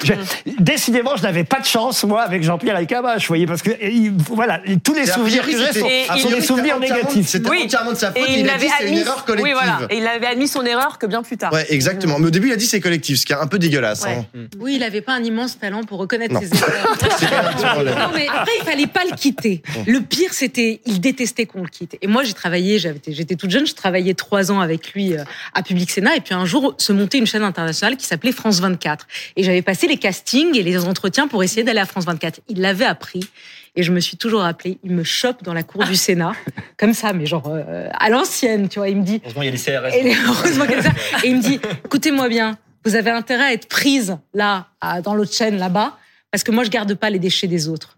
je- 0.04 0.14
décidément, 0.60 1.16
je 1.16 1.24
n'avais 1.24 1.44
pas 1.44 1.60
de 1.60 1.66
chance, 1.66 2.04
moi, 2.04 2.22
avec 2.22 2.44
Jean-Pierre 2.44 2.78
Elkabbach, 2.78 3.22
vous 3.22 3.28
voyez, 3.28 3.46
parce 3.48 3.62
que, 3.62 3.72
et 3.72 4.12
voilà, 4.30 4.62
tous 4.84 4.94
les 4.94 5.06
souvenirs 5.06 5.46
que 5.46 5.52
j'ai 5.52 5.80
sont, 5.80 5.88
a 6.10 6.18
sont 6.18 6.30
des 6.30 6.42
souvenirs 6.42 6.80
négatifs. 6.80 7.28
C'était 7.28 7.50
entièrement 7.50 7.92
de 7.92 7.98
sa 7.98 8.12
faute. 8.12 8.18
Et 8.28 8.40
Il, 8.40 8.50
a 8.50 8.54
avait 8.54 8.66
dit 8.68 8.72
c'est 8.78 8.88
une 8.88 8.94
admis- 8.96 9.02
erreur 9.02 9.26
collective. 9.26 9.54
Oui, 9.54 9.54
voilà. 9.54 9.80
Et 9.90 9.98
il 9.98 10.08
avait 10.08 10.28
admis 10.28 10.48
son 10.48 10.64
erreur 10.66 10.98
que 10.98 11.06
bien 11.06 11.22
plus 11.24 11.38
tard. 11.38 11.54
Ouais, 11.54 11.66
exactement. 11.70 12.20
Mais 12.20 12.28
au 12.28 12.32
début, 12.32 12.48
il 12.48 12.54
a 12.54 12.58
dit 12.58 12.66
c'est 12.66 12.80
collectif, 12.80 13.20
ce 13.20 13.26
qui 13.26 13.34
est 13.34 13.38
un 13.38 13.48
peu 13.48 13.60
dégueulasse. 13.60 14.04
Ouais. 14.04 14.26
hein. 14.36 14.40
Oui, 14.60 14.76
il 14.76 14.84
avait 14.84 15.02
pas 15.02 15.14
un 15.14 15.24
immense 15.24 15.60
talent 15.60 15.84
pour 15.84 16.00
reconnaître 16.00 16.34
Non. 16.34 16.42
ses 16.42 16.48
erreurs. 16.56 16.98
Non, 17.78 18.10
mais 18.14 18.28
après, 18.28 18.52
il 18.60 18.66
fallait 18.66 18.88
pas 18.88 19.04
le 19.10 19.16
quitter. 19.16 19.62
Le 19.86 20.00
pire, 20.02 20.34
c'était, 20.34 20.82
il 20.86 21.00
détestait 21.00 21.46
qu'on 21.46 21.62
le 21.62 21.68
quitte. 21.68 21.98
Et 22.02 22.08
moi, 22.08 22.24
j'ai 22.24 22.34
travaillé, 22.34 22.80
j'étais 22.80 23.36
toute 23.36 23.50
jeune, 23.52 23.66
je 23.66 23.74
travaillais 23.74 24.14
trois 24.14 24.52
ans 24.52 24.60
avec 24.62 24.94
lui 24.94 25.14
euh, 25.14 25.24
à 25.54 25.64
Public 25.64 25.90
Sénat. 25.92 26.16
Et 26.16 26.22
puis 26.22 26.34
un 26.34 26.46
jour, 26.46 26.76
se 26.78 26.92
montait 26.94 27.18
une 27.18 27.26
chaîne 27.28 27.44
internationale 27.68 27.98
qui 27.98 28.06
s'appelait 28.06 28.32
France 28.32 28.60
24. 28.60 29.08
Et 29.36 29.44
j'avais 29.44 29.62
passé 29.62 29.88
les 29.88 29.98
castings 29.98 30.56
et 30.58 30.64
les 30.64 30.84
entretiens 30.86 31.28
pour 31.28 31.44
essayer 31.44 31.64
d'aller 31.64 31.80
à 31.80 31.86
France 31.86 32.06
24. 32.06 32.40
Il 32.48 32.62
l'avait 32.62 32.86
appris. 32.86 33.28
Et 33.76 33.84
je 33.84 33.92
me 33.92 34.00
suis 34.00 34.18
toujours 34.18 34.42
rappelé, 34.42 34.80
il 34.84 34.92
me 34.92 35.04
chope 35.04 35.44
dans 35.44 35.54
la 35.54 35.62
cour 35.62 35.84
du 35.84 35.96
Sénat, 35.96 36.32
comme 36.78 36.94
ça, 36.96 37.14
mais 37.14 37.28
genre 37.28 37.44
euh, 37.48 37.90
à 37.94 38.10
l'ancienne, 38.10 38.70
tu 38.70 38.80
vois. 38.80 38.90
Il 38.90 38.98
me 38.98 39.04
dit, 39.04 39.22
Heureusement, 39.24 39.44
il 39.44 39.46
y 39.46 39.50
a 39.50 39.52
les 39.52 39.58
CRS. 39.58 39.96
et 39.96 40.04
les- 40.04 40.16
heureusement 40.16 40.66
ça. 40.82 40.90
Et 41.24 41.28
il 41.30 41.36
me 41.38 41.42
dit, 41.42 41.60
écoutez-moi 41.86 42.28
bien, 42.28 42.58
vous 42.86 42.96
avez 42.96 43.12
intérêt 43.12 43.44
à 43.44 43.54
être 43.54 43.68
prise 43.68 44.18
là, 44.34 44.68
dans 45.04 45.14
l'autre 45.14 45.34
chaîne 45.34 45.58
là-bas, 45.60 45.96
parce 46.32 46.44
que 46.44 46.52
moi 46.52 46.64
je 46.64 46.70
garde 46.70 46.94
pas 46.96 47.10
les 47.12 47.20
déchets 47.20 47.48
des 47.48 47.68
autres. 47.68 47.97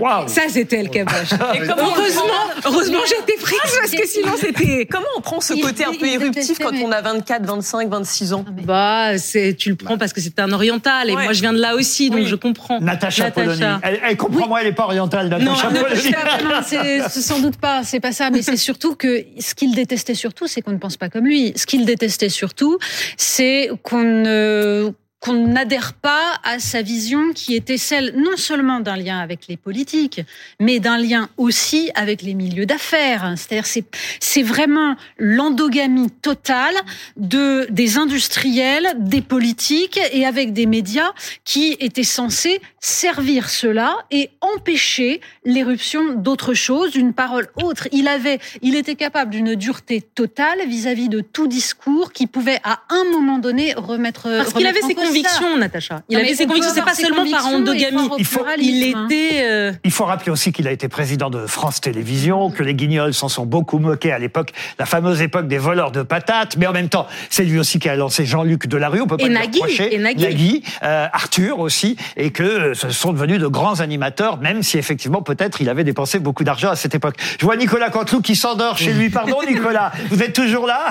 Waouh. 0.00 0.28
Ça 0.28 0.42
c'était 0.48 0.76
El 0.80 0.90
Kabbach. 0.90 1.32
Et 1.54 1.58
comment- 1.66 1.92
Heureusement, 1.96 2.22
heureusement 2.64 2.98
j'ai 3.08 3.18
été 3.22 3.40
prise 3.40 3.58
parce 3.78 3.90
que 3.90 4.06
sinon 4.06 4.32
c'était. 4.38 4.86
Comment 4.90 5.06
on 5.16 5.20
prend 5.20 5.40
ce 5.40 5.54
côté 5.54 5.84
un 5.84 5.92
peu 5.92 6.06
éruptif 6.06 6.58
quand 6.58 6.72
on 6.74 6.90
a 6.90 7.00
24, 7.00 7.44
25, 7.46 7.88
26 7.88 8.32
ans? 8.32 8.44
Bah, 8.64 9.18
c'est, 9.18 9.54
tu 9.56 9.70
le 9.70 9.76
prends 9.76 9.98
parce 9.98 10.12
que 10.12 10.20
c'est 10.20 10.38
un 10.40 10.52
oriental 10.52 11.08
et 11.10 11.14
Ouais. 11.14 11.24
moi 11.24 11.32
je 11.32 11.40
viens 11.40 11.52
de 11.52 11.60
là 11.60 11.74
aussi, 11.74 12.10
donc 12.10 12.20
Oui. 12.20 12.26
je 12.26 12.34
comprends. 12.36 12.80
Natacha, 12.80 13.30
Polony. 13.30 13.60
Elle, 13.82 14.00
elle 14.04 14.16
comprend, 14.16 14.48
moi, 14.48 14.60
elle 14.60 14.68
n'est 14.68 14.72
pas 14.74 14.84
orientale, 14.84 15.28
Natacha 15.28 15.70
Non, 15.70 15.80
Polony. 15.82 17.02
Sans 17.10 17.38
doute 17.40 17.56
pas, 17.56 17.82
c'est 17.84 18.00
pas 18.00 18.12
ça, 18.12 18.30
mais 18.30 18.42
c'est 18.42 18.56
surtout 18.56 18.94
que 18.96 19.24
ce 19.38 19.54
qu'il 19.54 19.74
détestait 19.74 20.14
surtout, 20.14 20.46
c'est 20.46 20.62
qu'on 20.62 20.72
ne 20.72 20.78
pense 20.78 20.96
pas 20.96 21.08
comme 21.08 21.26
lui. 21.26 21.52
Ce 21.56 21.66
qu'il 21.66 21.84
détestait 21.84 22.28
surtout, 22.28 22.78
c'est 23.16 23.70
qu'on 23.82 24.02
ne 24.02 24.90
qu'on 25.22 25.46
n'adhère 25.46 25.92
pas 25.94 26.40
à 26.42 26.58
sa 26.58 26.82
vision 26.82 27.32
qui 27.32 27.54
était 27.54 27.78
celle 27.78 28.12
non 28.16 28.36
seulement 28.36 28.80
d'un 28.80 28.96
lien 28.96 29.20
avec 29.20 29.46
les 29.48 29.56
politiques, 29.56 30.20
mais 30.58 30.80
d'un 30.80 30.98
lien 30.98 31.28
aussi 31.36 31.92
avec 31.94 32.22
les 32.22 32.34
milieux 32.34 32.66
d'affaires. 32.66 33.32
C'est-à-dire 33.36 33.66
c'est 33.66 33.84
c'est 34.18 34.42
vraiment 34.42 34.96
l'endogamie 35.18 36.10
totale 36.10 36.74
de 37.16 37.68
des 37.70 37.98
industriels, 37.98 38.96
des 38.98 39.22
politiques 39.22 40.00
et 40.12 40.26
avec 40.26 40.52
des 40.52 40.66
médias 40.66 41.12
qui 41.44 41.76
étaient 41.78 42.02
censés 42.02 42.60
servir 42.84 43.48
cela 43.48 43.94
et 44.10 44.30
empêcher 44.40 45.20
l'éruption 45.44 46.14
d'autre 46.16 46.52
chose, 46.52 46.90
d'une 46.90 47.12
parole 47.12 47.46
autre. 47.62 47.86
Il 47.92 48.08
avait, 48.08 48.40
il 48.60 48.74
était 48.74 48.96
capable 48.96 49.30
d'une 49.30 49.54
dureté 49.54 50.00
totale 50.02 50.58
vis-à-vis 50.68 51.08
de 51.08 51.20
tout 51.20 51.46
discours 51.46 52.12
qui 52.12 52.26
pouvait 52.26 52.58
à 52.64 52.80
un 52.90 53.04
moment 53.12 53.38
donné 53.38 53.72
remettre. 53.76 54.22
Parce 54.24 54.52
qu'il 54.52 54.66
avait 54.66 54.80
ses 54.82 54.94
convictions, 54.96 55.56
Natacha. 55.56 56.02
Il 56.08 56.18
Non, 56.18 56.24
avait 56.24 56.34
ses 56.34 56.46
convictions. 56.46 56.72
C'est 56.74 56.82
pas 56.84 56.94
seulement 56.94 57.30
par 57.30 57.46
endogamie. 57.46 58.08
Il 58.18 58.24
faut- 58.24 58.44
Il 58.58 58.94
hein. 58.96 59.06
était. 59.08 59.42
euh, 59.44 59.72
Il 59.84 59.92
faut 59.92 60.04
rappeler 60.04 60.32
aussi 60.32 60.50
qu'il 60.52 60.66
a 60.66 60.72
été 60.72 60.88
président 60.88 61.30
de 61.30 61.46
France 61.46 61.80
Télévisions, 61.80 62.50
que 62.50 62.64
les 62.64 62.74
guignols 62.74 63.14
s'en 63.14 63.28
sont 63.28 63.46
beaucoup 63.46 63.78
moqués 63.78 64.10
à 64.10 64.18
l'époque, 64.18 64.50
la 64.80 64.86
fameuse 64.86 65.22
époque 65.22 65.46
des 65.46 65.58
voleurs 65.58 65.92
de 65.92 66.02
patates, 66.02 66.56
mais 66.56 66.66
en 66.66 66.72
même 66.72 66.88
temps, 66.88 67.06
c'est 67.30 67.44
lui 67.44 67.60
aussi 67.60 67.78
qui 67.78 67.88
a 67.88 67.94
lancé 67.94 68.24
Jean-Luc 68.26 68.66
Delarue, 68.66 69.02
on 69.02 69.06
peut 69.06 69.16
pas 69.18 69.24
Et 69.26 69.28
Nagui, 69.28 69.60
reprocher. 69.60 69.94
et 69.94 69.98
Nagui. 69.98 70.62
euh, 70.82 71.06
Arthur 71.12 71.60
aussi, 71.60 71.96
et 72.16 72.30
que 72.32 72.71
euh, 72.72 72.74
ce 72.74 72.90
sont 72.90 73.12
devenus 73.12 73.38
de 73.40 73.46
grands 73.46 73.80
animateurs, 73.80 74.38
même 74.38 74.62
si 74.62 74.78
effectivement 74.78 75.22
peut-être 75.22 75.60
il 75.60 75.68
avait 75.68 75.84
dépensé 75.84 76.18
beaucoup 76.18 76.44
d'argent 76.44 76.70
à 76.70 76.76
cette 76.76 76.94
époque. 76.94 77.16
Je 77.38 77.44
vois 77.44 77.56
Nicolas 77.56 77.90
Canteloup 77.90 78.20
qui 78.22 78.36
s'endort 78.36 78.76
chez 78.78 78.92
lui. 78.92 79.10
Pardon 79.10 79.38
Nicolas, 79.48 79.92
vous 80.10 80.22
êtes 80.22 80.34
toujours 80.34 80.66
là? 80.66 80.88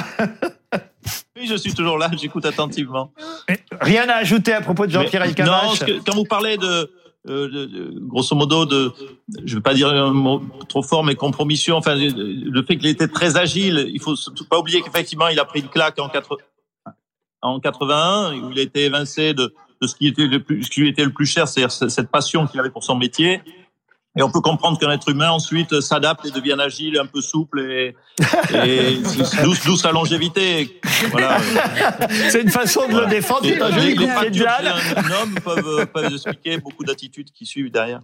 Oui, 1.37 1.47
je 1.47 1.55
suis 1.55 1.73
toujours 1.73 1.97
là, 1.97 2.09
j'écoute 2.19 2.45
attentivement. 2.45 3.11
Rien 3.81 4.07
à 4.09 4.13
ajouter 4.15 4.53
à 4.53 4.61
propos 4.61 4.85
de 4.85 4.91
Jean-Pierre 4.91 5.25
Non, 5.45 5.73
que 5.73 5.99
quand 6.05 6.13
vous 6.15 6.23
parlez 6.25 6.57
de, 6.57 6.91
euh, 7.27 7.49
de- 7.49 7.65
de- 7.65 7.93
grosso 8.07 8.35
modo, 8.35 8.65
de, 8.65 8.91
je 9.45 9.55
vais 9.55 9.61
pas 9.61 9.73
dire 9.73 9.89
un 9.89 10.11
mot 10.11 10.41
trop 10.69 10.83
fort, 10.83 11.03
mais 11.03 11.15
compromission, 11.15 11.75
enfin, 11.77 11.95
le- 11.95 12.09
le 12.49 12.63
fait 12.63 12.77
qu'il 12.77 12.87
était 12.87 13.07
très 13.07 13.37
agile, 13.37 13.89
il 13.93 13.99
faut 14.01 14.13
pas 14.49 14.59
oublier 14.59 14.81
qu'effectivement, 14.81 15.27
il 15.29 15.39
a 15.39 15.45
pris 15.45 15.61
une 15.61 15.69
claque 15.69 15.99
en, 15.99 16.09
80 16.09 16.37
en 17.41 17.59
81, 17.59 18.33
où 18.39 18.51
il 18.51 18.59
a 18.59 18.61
été 18.61 18.85
évincé 18.85 19.33
de, 19.33 19.53
de 19.81 19.87
ce 19.87 19.95
qui 19.95 20.07
était 20.07 20.27
le 20.27 20.43
plus, 20.43 20.63
ce 20.63 20.69
qui 20.69 20.81
lui 20.81 20.89
était 20.89 21.03
le 21.03 21.11
plus 21.11 21.25
cher, 21.25 21.47
c'est-à-dire 21.47 21.71
cette 21.71 22.09
passion 22.09 22.45
qu'il 22.47 22.59
avait 22.59 22.69
pour 22.69 22.83
son 22.83 22.95
métier. 22.95 23.41
Et 24.17 24.23
on 24.23 24.29
peut 24.29 24.41
comprendre 24.41 24.77
qu'un 24.77 24.91
être 24.91 25.07
humain 25.09 25.31
ensuite 25.31 25.79
s'adapte 25.79 26.25
et 26.25 26.31
devient 26.31 26.57
agile, 26.59 26.99
un 26.99 27.05
peu 27.05 27.21
souple 27.21 27.61
et, 27.61 27.95
et 28.53 28.97
d'où 29.65 29.77
sa 29.77 29.93
longévité. 29.93 30.81
Voilà. 31.11 31.37
C'est 32.29 32.41
une 32.41 32.49
façon 32.49 32.89
de 32.89 32.99
le 32.99 33.05
défendre, 33.05 33.43
joli 33.43 33.87
les, 33.87 33.95
coup 33.95 34.01
les 34.21 34.29
de 34.29 34.45
un 34.45 35.21
homme 35.21 35.35
peuvent, 35.41 35.85
peuvent 35.87 36.13
expliquer 36.13 36.57
beaucoup 36.57 36.83
d'attitudes 36.83 37.31
qui 37.31 37.45
suivent 37.45 37.71
derrière. 37.71 38.01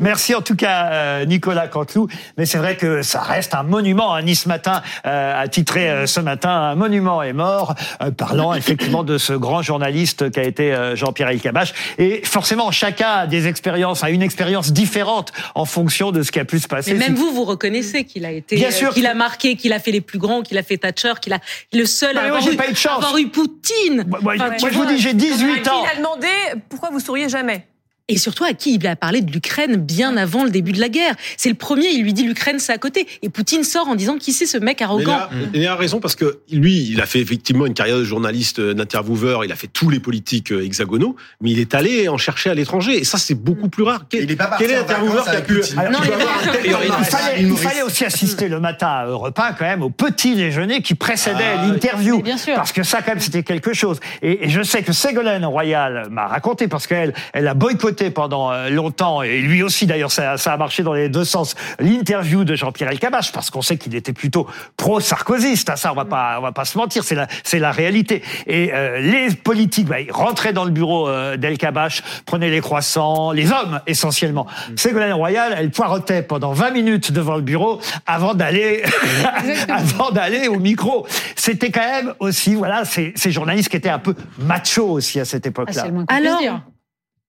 Merci 0.00 0.34
en 0.34 0.42
tout 0.42 0.56
cas 0.56 0.90
euh, 0.92 1.24
Nicolas 1.24 1.68
Canteloup. 1.68 2.08
Mais 2.36 2.46
c'est 2.46 2.58
vrai 2.58 2.76
que 2.76 3.02
ça 3.02 3.20
reste 3.20 3.54
un 3.54 3.62
monument. 3.62 4.12
À 4.12 4.22
Nice 4.22 4.46
Matin 4.46 4.82
euh, 5.06 5.42
a 5.42 5.48
titré 5.48 5.88
euh, 5.88 6.06
ce 6.06 6.20
matin 6.20 6.50
un 6.50 6.74
monument 6.74 7.22
est 7.22 7.32
mort, 7.32 7.74
euh, 8.02 8.10
parlant 8.10 8.54
effectivement 8.54 9.04
de 9.04 9.18
ce 9.18 9.32
grand 9.32 9.62
journaliste 9.62 10.30
qu'a 10.30 10.42
été 10.42 10.72
euh, 10.72 10.96
Jean-Pierre 10.96 11.28
Elkabbach. 11.28 11.72
Et 11.98 12.22
forcément, 12.24 12.70
chacun 12.70 13.08
a 13.08 13.26
des 13.26 13.46
expériences, 13.46 14.04
a 14.04 14.10
une 14.10 14.22
expérience 14.22 14.72
différente 14.72 15.32
en 15.54 15.64
fonction 15.64 16.12
de 16.12 16.22
ce 16.22 16.32
qui 16.32 16.38
a 16.40 16.44
pu 16.44 16.58
se 16.58 16.68
passer. 16.68 16.92
Mais 16.94 17.08
même 17.08 17.14
vous, 17.14 17.32
vous 17.32 17.44
reconnaissez 17.44 18.04
qu'il 18.04 18.24
a 18.24 18.30
été, 18.30 18.56
Bien 18.56 18.70
sûr 18.70 18.92
qu'il 18.92 19.06
a 19.06 19.14
marqué, 19.14 19.56
qu'il 19.56 19.72
a 19.72 19.78
fait 19.80 19.92
les 19.92 20.00
plus 20.00 20.18
grands, 20.18 20.42
qu'il 20.42 20.58
a 20.58 20.62
fait 20.62 20.78
Thatcher, 20.78 21.14
qu'il 21.20 21.32
a 21.32 21.38
le 21.72 21.86
seul 21.86 22.16
à 22.16 22.28
moi, 22.28 22.38
avoir, 22.38 22.52
eu, 22.52 22.56
pas 22.56 22.68
eu 22.68 22.72
de 22.72 22.76
chance. 22.76 23.02
avoir 23.04 23.16
eu 23.18 23.28
Poutine. 23.28 24.04
Moi, 24.06 24.18
moi, 24.22 24.34
Enfin, 24.36 24.48
moi, 24.48 24.56
tu 24.58 24.72
je 24.72 24.74
vous 24.78 24.86
dis, 24.86 24.98
j'ai 24.98 25.14
18 25.14 25.68
ans. 25.68 25.84
Il 25.84 25.92
a 25.92 25.96
demandé 25.96 26.28
pourquoi 26.68 26.90
vous 26.90 27.00
souriez 27.00 27.28
jamais. 27.28 27.66
Et 28.08 28.18
surtout 28.18 28.44
à 28.44 28.52
qui 28.52 28.74
il 28.74 28.86
a 28.86 28.96
parlé 28.96 29.22
de 29.22 29.32
l'Ukraine 29.32 29.76
bien 29.76 30.16
avant 30.18 30.44
le 30.44 30.50
début 30.50 30.72
de 30.72 30.80
la 30.80 30.90
guerre. 30.90 31.14
C'est 31.38 31.48
le 31.48 31.54
premier, 31.54 31.88
il 31.88 32.02
lui 32.02 32.12
dit 32.12 32.24
l'Ukraine 32.24 32.58
c'est 32.58 32.72
à 32.72 32.76
côté. 32.78 33.06
Et 33.22 33.30
Poutine 33.30 33.64
sort 33.64 33.88
en 33.88 33.94
disant 33.94 34.18
qui 34.18 34.32
c'est 34.34 34.44
ce 34.46 34.58
mec 34.58 34.82
arrogant. 34.82 35.20
il 35.54 35.66
a 35.66 35.74
raison 35.74 36.00
parce 36.00 36.14
que 36.14 36.40
lui, 36.52 36.86
il 36.90 37.00
a 37.00 37.06
fait 37.06 37.20
effectivement 37.20 37.64
une 37.64 37.72
carrière 37.72 37.96
de 37.96 38.04
journaliste, 38.04 38.58
euh, 38.58 38.74
d'intervieweur, 38.74 39.44
il 39.44 39.52
a 39.52 39.56
fait 39.56 39.68
tous 39.68 39.88
les 39.88 40.00
politiques 40.00 40.52
euh, 40.52 40.62
hexagonaux, 40.64 41.16
mais 41.40 41.50
il 41.52 41.58
est 41.58 41.74
allé 41.74 42.08
en 42.10 42.18
chercher 42.18 42.50
à 42.50 42.54
l'étranger 42.54 42.98
et 42.98 43.04
ça 43.04 43.16
c'est 43.16 43.34
beaucoup 43.34 43.70
plus 43.70 43.84
rare. 43.84 44.04
Quel, 44.10 44.24
Il 44.24 44.30
est 44.32 44.36
pas 44.36 44.48
parti 44.48 44.64
quel 44.64 44.72
est 44.74 44.76
l'intervieweur 44.76 45.24
qui 45.24 45.36
a 45.36 45.40
pu. 45.40 45.62
Alors, 45.76 46.02
il 46.04 46.10
fallait- 46.10 46.14
avoir 46.22 46.38
un 46.38 46.52
tel- 46.52 46.60
il 46.66 47.04
fallait, 47.06 47.34
il 47.38 47.44
Humoriste. 47.46 47.68
fallait 47.68 47.82
aussi 47.82 48.04
assister 48.04 48.48
le 48.48 48.60
matin 48.60 48.88
à 48.88 49.06
Europe 49.06 49.38
1 49.38 49.52
quand 49.54 49.64
même 49.64 49.82
au 49.82 49.88
petit 49.90 50.34
déjeuner 50.34 50.82
qui 50.82 50.94
précédait 50.94 51.54
Ah, 51.58 51.66
l'interview. 51.66 52.16
mais 52.18 52.22
bien 52.22 52.36
sûr. 52.36 52.54
Parce 52.56 52.72
que 52.72 52.82
ça 52.82 53.00
quand 53.00 53.12
même 53.12 53.20
c'était 53.20 53.42
quelque 53.42 53.72
chose. 53.72 53.98
Et, 54.20 54.44
et 54.44 54.48
je 54.50 54.62
sais 54.62 54.82
que 54.82 54.92
Ségolène 54.92 55.46
Royal 55.46 56.08
m'a 56.10 56.26
raconté 56.26 56.68
parce 56.68 56.86
qu'elle 56.86 57.14
elle 57.32 57.48
a 57.48 57.54
boycotté 57.54 57.93
pendant 58.10 58.52
euh, 58.52 58.68
longtemps 58.70 59.22
et 59.22 59.40
lui 59.40 59.62
aussi 59.62 59.86
d'ailleurs 59.86 60.10
ça, 60.12 60.36
ça 60.36 60.52
a 60.52 60.56
marché 60.56 60.82
dans 60.82 60.92
les 60.92 61.08
deux 61.08 61.24
sens 61.24 61.54
l'interview 61.78 62.44
de 62.44 62.54
Jean-Pierre 62.54 62.90
Elkabbach 62.90 63.32
parce 63.32 63.50
qu'on 63.50 63.62
sait 63.62 63.76
qu'il 63.78 63.94
était 63.94 64.12
plutôt 64.12 64.46
pro-sarkozyste. 64.76 65.70
hein, 65.70 65.76
ça 65.76 65.92
on 65.92 65.94
va 65.94 66.04
pas 66.04 66.36
on 66.38 66.42
va 66.42 66.52
pas 66.52 66.64
se 66.64 66.76
mentir, 66.78 67.04
c'est 67.04 67.14
la 67.14 67.26
c'est 67.42 67.58
la 67.58 67.72
réalité. 67.72 68.22
Et 68.46 68.72
euh, 68.72 69.00
les 69.00 69.34
politiques 69.34 69.86
bah, 69.86 70.00
ils 70.00 70.12
rentraient 70.12 70.52
dans 70.52 70.64
le 70.64 70.70
bureau 70.70 71.08
euh, 71.08 71.36
d'Elkabbach, 71.36 72.02
prenaient 72.26 72.50
les 72.50 72.60
croissants, 72.60 73.32
les 73.32 73.50
hommes 73.50 73.80
essentiellement. 73.86 74.46
Ségolène 74.76 75.12
Royal, 75.12 75.54
elle 75.56 75.70
poireautait 75.70 76.22
pendant 76.22 76.52
20 76.52 76.70
minutes 76.70 77.12
devant 77.12 77.36
le 77.36 77.42
bureau 77.42 77.80
avant 78.06 78.34
d'aller 78.34 78.82
avant 79.68 80.10
d'aller 80.10 80.48
au 80.48 80.58
micro. 80.58 81.06
C'était 81.36 81.70
quand 81.70 81.80
même 81.88 82.14
aussi 82.18 82.54
voilà 82.54 82.84
ces, 82.84 83.12
ces 83.16 83.30
journalistes 83.30 83.68
qui 83.68 83.76
étaient 83.76 83.88
un 83.88 83.98
peu 83.98 84.14
machos 84.38 84.88
aussi 84.90 85.20
à 85.20 85.24
cette 85.24 85.46
Ah, 85.46 85.48
époque-là. 85.50 85.82
c'est 85.82 85.88
le 85.88 85.94
moins 85.94 86.06
qu'on 86.06 86.14
puisse 86.14 86.26
Alors, 86.28 86.60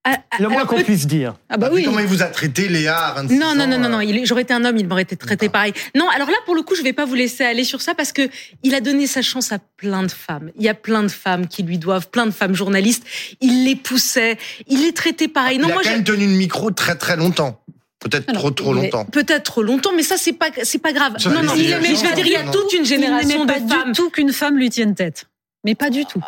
dire. 0.06 0.18
Ah, 0.20 0.24
ah, 0.32 0.38
le 0.41 0.49
moins 0.49 0.66
qu'on 0.66 0.76
peut- 0.78 0.84
puisse 0.84 1.08
dire. 1.08 1.36
Ah 1.49 1.58
bah 1.58 1.70
oui. 1.72 1.84
Comment 1.84 1.99
il 1.99 2.06
vous 2.08 2.22
a 2.22 2.26
traité, 2.28 2.68
Léa, 2.68 2.97
à 2.97 3.14
26 3.14 3.38
Non, 3.38 3.56
non, 3.56 3.64
ans, 3.64 3.68
non, 3.68 3.78
non, 3.80 3.89
non. 3.89 3.97
euh, 3.99 4.03
il 4.03 4.18
est- 4.18 4.26
J'aurais 4.26 4.43
été 4.43 4.53
un 4.53 4.64
homme, 4.66 4.78
il 4.78 4.88
m'aurait 4.88 5.01
été 5.03 5.16
traité 5.16 5.49
pareil. 5.49 5.74
Non, 5.95 6.08
alors 6.10 6.30
là, 6.30 6.36
pour 6.45 6.56
le 6.56 6.62
coup, 6.62 6.76
je 6.76 6.82
vais 6.84 6.93
pas 6.93 7.06
vous 7.06 7.16
laisser 7.16 7.43
aller 7.43 7.64
sur 7.64 7.82
ça 7.82 7.95
parce 7.95 8.12
que 8.12 8.30
il 8.64 8.76
a 8.76 8.82
donné 8.82 9.08
sa 9.08 9.22
chance 9.22 9.51
à 9.51 9.60
plein 9.78 10.03
de 10.03 10.12
femmes. 10.12 10.51
Il 10.58 10.64
y 10.64 10.70
a 10.70 10.74
plein 10.74 11.03
de 11.03 11.08
femmes 11.10 11.47
qui 11.47 11.64
lui 11.64 11.78
doivent, 11.78 12.10
plein 12.10 12.26
de 12.26 12.32
femmes 12.32 12.53
journalistes. 12.56 13.03
Il 13.41 13.66
les 13.66 13.76
poussait, 13.76 14.38
il 14.68 14.82
les 14.84 14.93
traitait 14.93 15.28
pareil. 15.28 15.58
Non, 15.58 15.68
il 15.68 15.72
a 15.72 15.74
moi, 15.76 15.84
quand 15.84 15.89
même 15.91 16.03
tenu 16.03 16.26
le 16.28 16.34
micro 16.34 16.72
très 16.72 16.95
très 16.95 17.16
longtemps. 17.18 17.62
Peut-être 17.99 18.32
trop 18.34 18.51
trop 18.51 18.74
longtemps. 18.74 19.06
Peut-être 19.06 19.43
trop 19.43 19.64
longtemps, 19.64 19.91
mais 19.95 20.03
ça, 20.03 20.16
c'est 20.18 20.34
pas, 20.34 20.49
c'est 20.62 20.78
pas 20.78 20.93
grave. 20.93 21.14
Ça, 21.18 21.30
non, 21.32 21.41
non, 21.41 21.53
il 21.56 21.72
aimait- 21.72 21.95
je 21.95 22.06
veux 22.06 22.14
dire, 22.14 22.28
il 22.28 22.34
y 22.34 22.36
a 22.36 22.43
non. 22.43 22.51
toute 22.51 22.72
une 22.74 22.86
génération 22.86 23.39
il 23.41 23.47
de 23.47 23.51
pas 23.51 23.60
femmes. 23.76 23.91
du 23.91 23.91
tout 23.93 24.12
qu'une 24.12 24.32
femme 24.32 24.58
lui 24.58 24.70
tienne 24.70 24.93
tête. 24.93 25.26
Mais 25.66 25.74
pas 25.74 25.89
du 25.89 26.05
tout. 26.05 26.22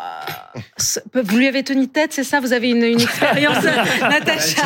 Vous 1.14 1.36
lui 1.36 1.46
avez 1.46 1.62
tenu 1.62 1.86
tête, 1.86 2.12
c'est 2.12 2.24
ça? 2.24 2.40
Vous 2.40 2.52
avez 2.52 2.70
une, 2.70 2.82
une 2.82 3.00
expérience, 3.00 3.62
Natacha? 4.00 4.62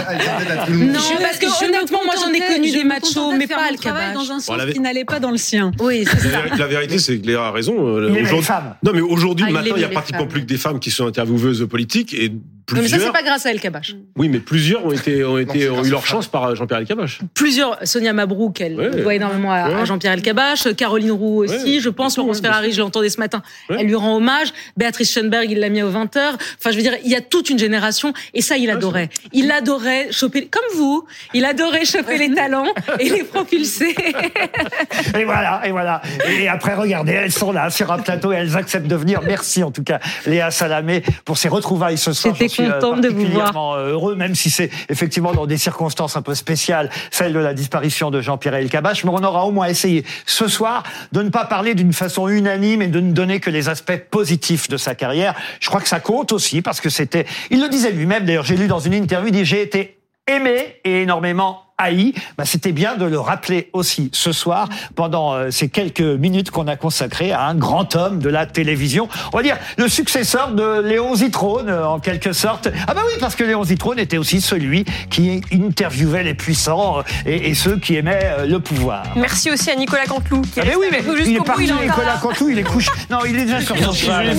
le 0.69 0.75
monde. 0.79 0.93
Non, 0.93 1.01
parce 1.21 1.37
que 1.37 1.47
Je 1.47 1.67
honnêtement, 1.67 1.99
moi 2.07 2.15
j'en 2.19 2.33
ai 2.33 2.41
connu 2.41 2.69
je 2.69 2.73
des 2.79 2.85
machos, 2.85 3.33
mais 3.37 3.47
pas 3.47 3.57
mon 3.57 3.69
Al 3.69 3.77
travail 3.77 4.13
Kabash. 4.13 4.15
dans 4.29 4.33
un 4.35 4.41
sens 4.41 4.57
Bon, 4.57 4.73
qui 4.73 4.81
n'allait 4.81 5.05
pas 5.05 5.21
dans 5.21 5.31
le 5.31 5.37
sien. 5.37 5.73
Oui, 5.79 6.05
c'est 6.11 6.31
ça. 6.31 6.43
la 6.57 6.67
vérité, 6.67 6.99
c'est 6.99 7.19
que 7.19 7.27
Léa 7.27 7.45
a 7.47 7.51
raison. 7.51 7.75
euh, 7.99 8.09
Il 8.15 8.23
aujourd'hui- 8.23 8.43
femmes. 8.43 8.75
Non, 8.83 8.93
mais 8.95 9.01
aujourd'hui, 9.03 9.45
Ah, 9.47 9.51
il 9.51 9.55
maintenant, 9.55 9.75
il 9.77 9.83
y 9.83 9.85
a 9.85 9.89
pratiquement 9.89 10.21
femmes. 10.21 10.29
plus 10.29 10.41
que 10.41 10.47
des 10.47 10.57
femmes 10.57 10.81
qui 10.81 10.91
sont 10.91 11.07
intervieweuses 11.07 11.67
politiques 11.69 12.15
et 12.15 12.33
Non, 12.71 12.81
mais 12.81 12.89
ça, 12.89 12.97
plusieurs. 12.97 13.01
c'est 13.15 13.19
pas 13.19 13.23
grâce 13.25 13.45
à 13.47 13.51
El 13.51 13.61
Kabash. 13.61 13.97
Oui, 14.17 14.29
mais 14.29 14.39
plusieurs 14.39 14.87
ont 14.87 14.93
été, 14.93 15.25
ont 15.25 15.37
été, 15.39 15.69
ont 15.69 15.85
eu 15.85 15.91
leur 15.91 16.07
chance 16.07 16.27
par 16.29 16.55
Jean-Pierre 16.55 16.79
Elkabbach. 16.81 17.19
Plusieurs, 17.35 17.77
Sonia 17.83 18.13
Mabrouk, 18.13 18.61
elle 18.61 18.77
Ouais. 18.79 18.91
doit 19.03 19.15
énormément 19.15 19.53
à, 19.53 19.69
Ouais. 19.69 19.75
à 19.75 19.85
Jean-Pierre 19.85 20.13
Elkabbach, 20.13 20.75
Caroline 20.77 21.11
Roux 21.11 21.43
aussi, 21.45 21.75
Ouais. 21.77 21.81
je 21.81 21.89
pense, 21.89 22.17
Laurence 22.17 22.37
Ouais, 22.39 22.43
Ferrari, 22.49 22.73
je 22.73 22.81
l'entendais 22.81 23.09
ce 23.11 23.19
matin, 23.19 23.43
Ouais. 23.69 23.77
elle 23.81 23.87
lui 23.87 23.95
rend 23.95 24.17
hommage, 24.17 24.49
Béatrice 24.77 25.13
Schoenberg, 25.13 25.51
il 25.51 25.59
l'a 25.59 25.69
mis 25.71 25.83
aux 25.83 25.91
20h, 25.91 26.35
enfin 26.59 26.71
je 26.71 26.77
veux 26.77 26.83
dire, 26.83 26.95
il 27.05 27.11
y 27.11 27.17
a 27.17 27.21
toute 27.21 27.51
une 27.51 27.59
génération, 27.59 28.13
et 28.33 28.41
ça 28.43 28.57
il 28.57 28.71
adorait. 28.71 29.11
Il 29.33 29.51
adorait 29.51 30.13
choper, 30.13 30.47
comme 30.47 30.63
vous, 30.77 31.05
il 31.35 31.45
adorait 31.45 31.85
choper 31.85 32.17
les 32.19 32.33
talents 32.33 32.73
et 33.01 33.09
les 33.09 33.25
propulser. 33.25 33.95
Et 35.19 35.25
voilà, 35.25 35.61
et 35.65 35.71
voilà. 35.71 36.01
Et 36.29 36.49
après, 36.49 36.75
regardez, 36.75 37.13
elles 37.13 37.33
sont 37.33 37.53
là 37.53 37.71
sur 37.71 37.91
un 37.93 37.99
plateau 37.99 38.33
et 38.33 38.37
elles 38.37 38.57
acceptent 38.57 38.87
de 38.87 38.97
venir. 38.97 39.21
Merci 39.27 39.63
en 39.63 39.71
tout 39.71 39.83
cas, 39.83 40.01
Léa 40.27 40.51
Salamé, 40.51 41.03
pour 41.25 41.37
ces 41.39 41.49
retrouvailles 41.49 41.99
ce 41.99 42.13
soir. 42.13 42.35
Suis, 42.53 42.65
euh, 42.65 42.81
contente 42.81 43.01
de 43.01 43.09
vous 43.09 43.27
voir. 43.27 43.73
euh, 43.75 43.93
heureux, 43.93 44.15
même 44.15 44.35
si 44.35 44.51
c'est 44.51 44.71
effectivement 44.89 45.33
dans 45.33 45.47
des 45.47 45.59
circonstances 45.59 46.17
un 46.17 46.23
peu 46.23 46.35
spéciales, 46.35 46.91
celle 47.11 47.33
de 47.33 47.39
la 47.39 47.55
disparition 47.55 48.11
de 48.11 48.21
Jean-Pierre 48.21 48.55
Elkabbach. 48.55 49.05
Mais 49.05 49.11
on 49.11 49.23
aura 49.25 49.47
au 49.47 49.53
moins 49.53 49.67
essayé 49.67 50.05
ce 50.27 50.49
soir 50.49 50.83
de 51.13 51.23
ne 51.23 51.31
pas 51.31 51.45
parler 51.45 51.75
d'une 51.75 51.93
façon 51.93 52.29
unanime 52.29 52.83
et 52.83 52.89
de 52.89 53.01
ne 53.01 53.13
donner 53.13 53.41
que 53.41 53.51
les 53.51 53.69
aspects 53.69 53.99
positifs 54.11 54.69
de 54.69 54.77
sa 54.77 54.95
carrière. 54.95 55.35
Je 55.61 55.69
crois 55.69 55.81
que 55.81 55.89
ça 55.89 56.01
compte 56.01 56.33
aussi 56.33 56.63
parce 56.63 56.81
que 56.81 56.91
c'était, 56.91 57.27
il 57.51 57.61
le 57.61 57.69
disait 57.69 57.91
lui-même, 57.93 58.25
d'ailleurs, 58.25 58.45
j'ai 58.45 58.57
lu 58.57 58.69
dans 58.69 58.81
une 58.81 58.95
interview, 58.95 59.29
il 59.29 59.33
dit, 59.33 59.45
j'ai 59.45 59.63
été 59.63 59.99
aimé 60.27 60.77
et 60.85 61.03
énormément 61.03 61.63
haï, 61.79 62.15
bah, 62.39 62.45
c'était 62.45 62.73
bien 62.73 62.97
de 62.97 63.05
le 63.05 63.19
rappeler 63.19 63.71
aussi 63.73 64.11
ce 64.13 64.33
soir 64.33 64.69
pendant 64.95 65.35
euh, 65.35 65.51
ces 65.51 65.69
quelques 65.69 66.01
minutes 66.01 66.51
qu'on 66.51 66.69
a 66.69 66.77
consacrées 66.77 67.33
à 67.33 67.47
un 67.47 67.55
grand 67.55 67.97
homme 67.97 68.21
de 68.21 68.29
la 68.29 68.47
télévision. 68.47 69.09
On 69.33 69.37
va 69.37 69.43
dire 69.43 69.57
le 69.77 69.89
successeur 69.89 70.53
de 70.53 70.81
Léon 70.81 71.15
Zitrone 71.15 71.69
euh, 71.69 71.87
en 71.87 71.99
quelque 71.99 72.33
sorte. 72.33 72.69
Ah 72.87 72.95
bah 72.95 73.03
oui, 73.07 73.13
parce 73.21 73.35
que 73.35 73.45
Léon 73.45 73.65
Zitrone 73.65 73.99
était 73.99 74.19
aussi 74.19 74.41
celui 74.41 74.85
qui 75.11 75.41
interviewait 75.53 76.23
les 76.23 76.35
puissants 76.35 76.99
euh, 76.99 77.03
et, 77.27 77.51
et 77.51 77.55
ceux 77.55 77.79
qui 77.79 77.97
aimaient 77.97 78.47
le 78.47 78.61
pouvoir. 78.61 79.05
Merci 79.17 79.51
aussi 79.51 79.71
à 79.71 79.77
Nicolas 79.77 80.07
Canteloup. 80.07 80.43
Qui 80.43 80.61
Ah 80.61 80.65
mais 80.67 80.77
oui, 80.77 80.87
mais 80.91 81.03
il 81.27 81.35
est 81.35 81.39
bout, 81.39 81.45
parti, 81.45 81.65
il 81.65 81.75
Nicolas. 81.75 82.19
Cantou, 82.23 82.49
il 82.49 82.59
est 82.59 82.63
couché. 82.63 82.91
Non, 83.11 83.19
il 83.27 83.39
est 83.39 83.45
déjà 83.45 83.61
sur 83.61 83.77
son 83.77 83.93
cheval. 83.93 84.33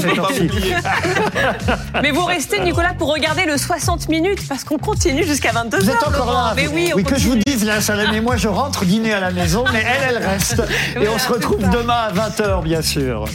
Mais 2.02 2.12
vous 2.12 2.26
restez, 2.26 2.60
Nicolas, 2.60 2.94
pour 2.94 3.14
regarder 3.14 3.46
le 3.46 3.58
60 3.58 4.10
minutes, 4.10 4.48
parce 4.48 4.64
qu'on 4.64 4.78
continue 4.78 5.24
jusqu'à 5.24 5.52
22h. 5.52 5.80
Vous 5.80 5.90
êtes 5.90 6.08
encore 6.08 6.34
là 6.34 6.54
Mais 6.56 6.68
oui, 6.68 6.92
on 6.96 7.04
je 7.24 7.30
vous 7.30 7.38
dise, 7.38 7.64
là, 7.64 7.80
Salamé, 7.80 8.20
moi 8.20 8.36
je 8.36 8.50
rentre 8.50 8.84
dîner 8.84 9.14
à 9.14 9.22
la 9.22 9.32
maison, 9.32 9.64
mais 9.72 9.82
elle, 9.82 10.16
elle 10.16 10.18
reste. 10.18 10.62
Et 11.02 11.08
on 11.08 11.18
se 11.18 11.32
retrouve 11.32 11.62
demain 11.70 12.10
à 12.10 12.12
20h, 12.12 12.64
bien 12.64 12.82
sûr. 12.82 13.26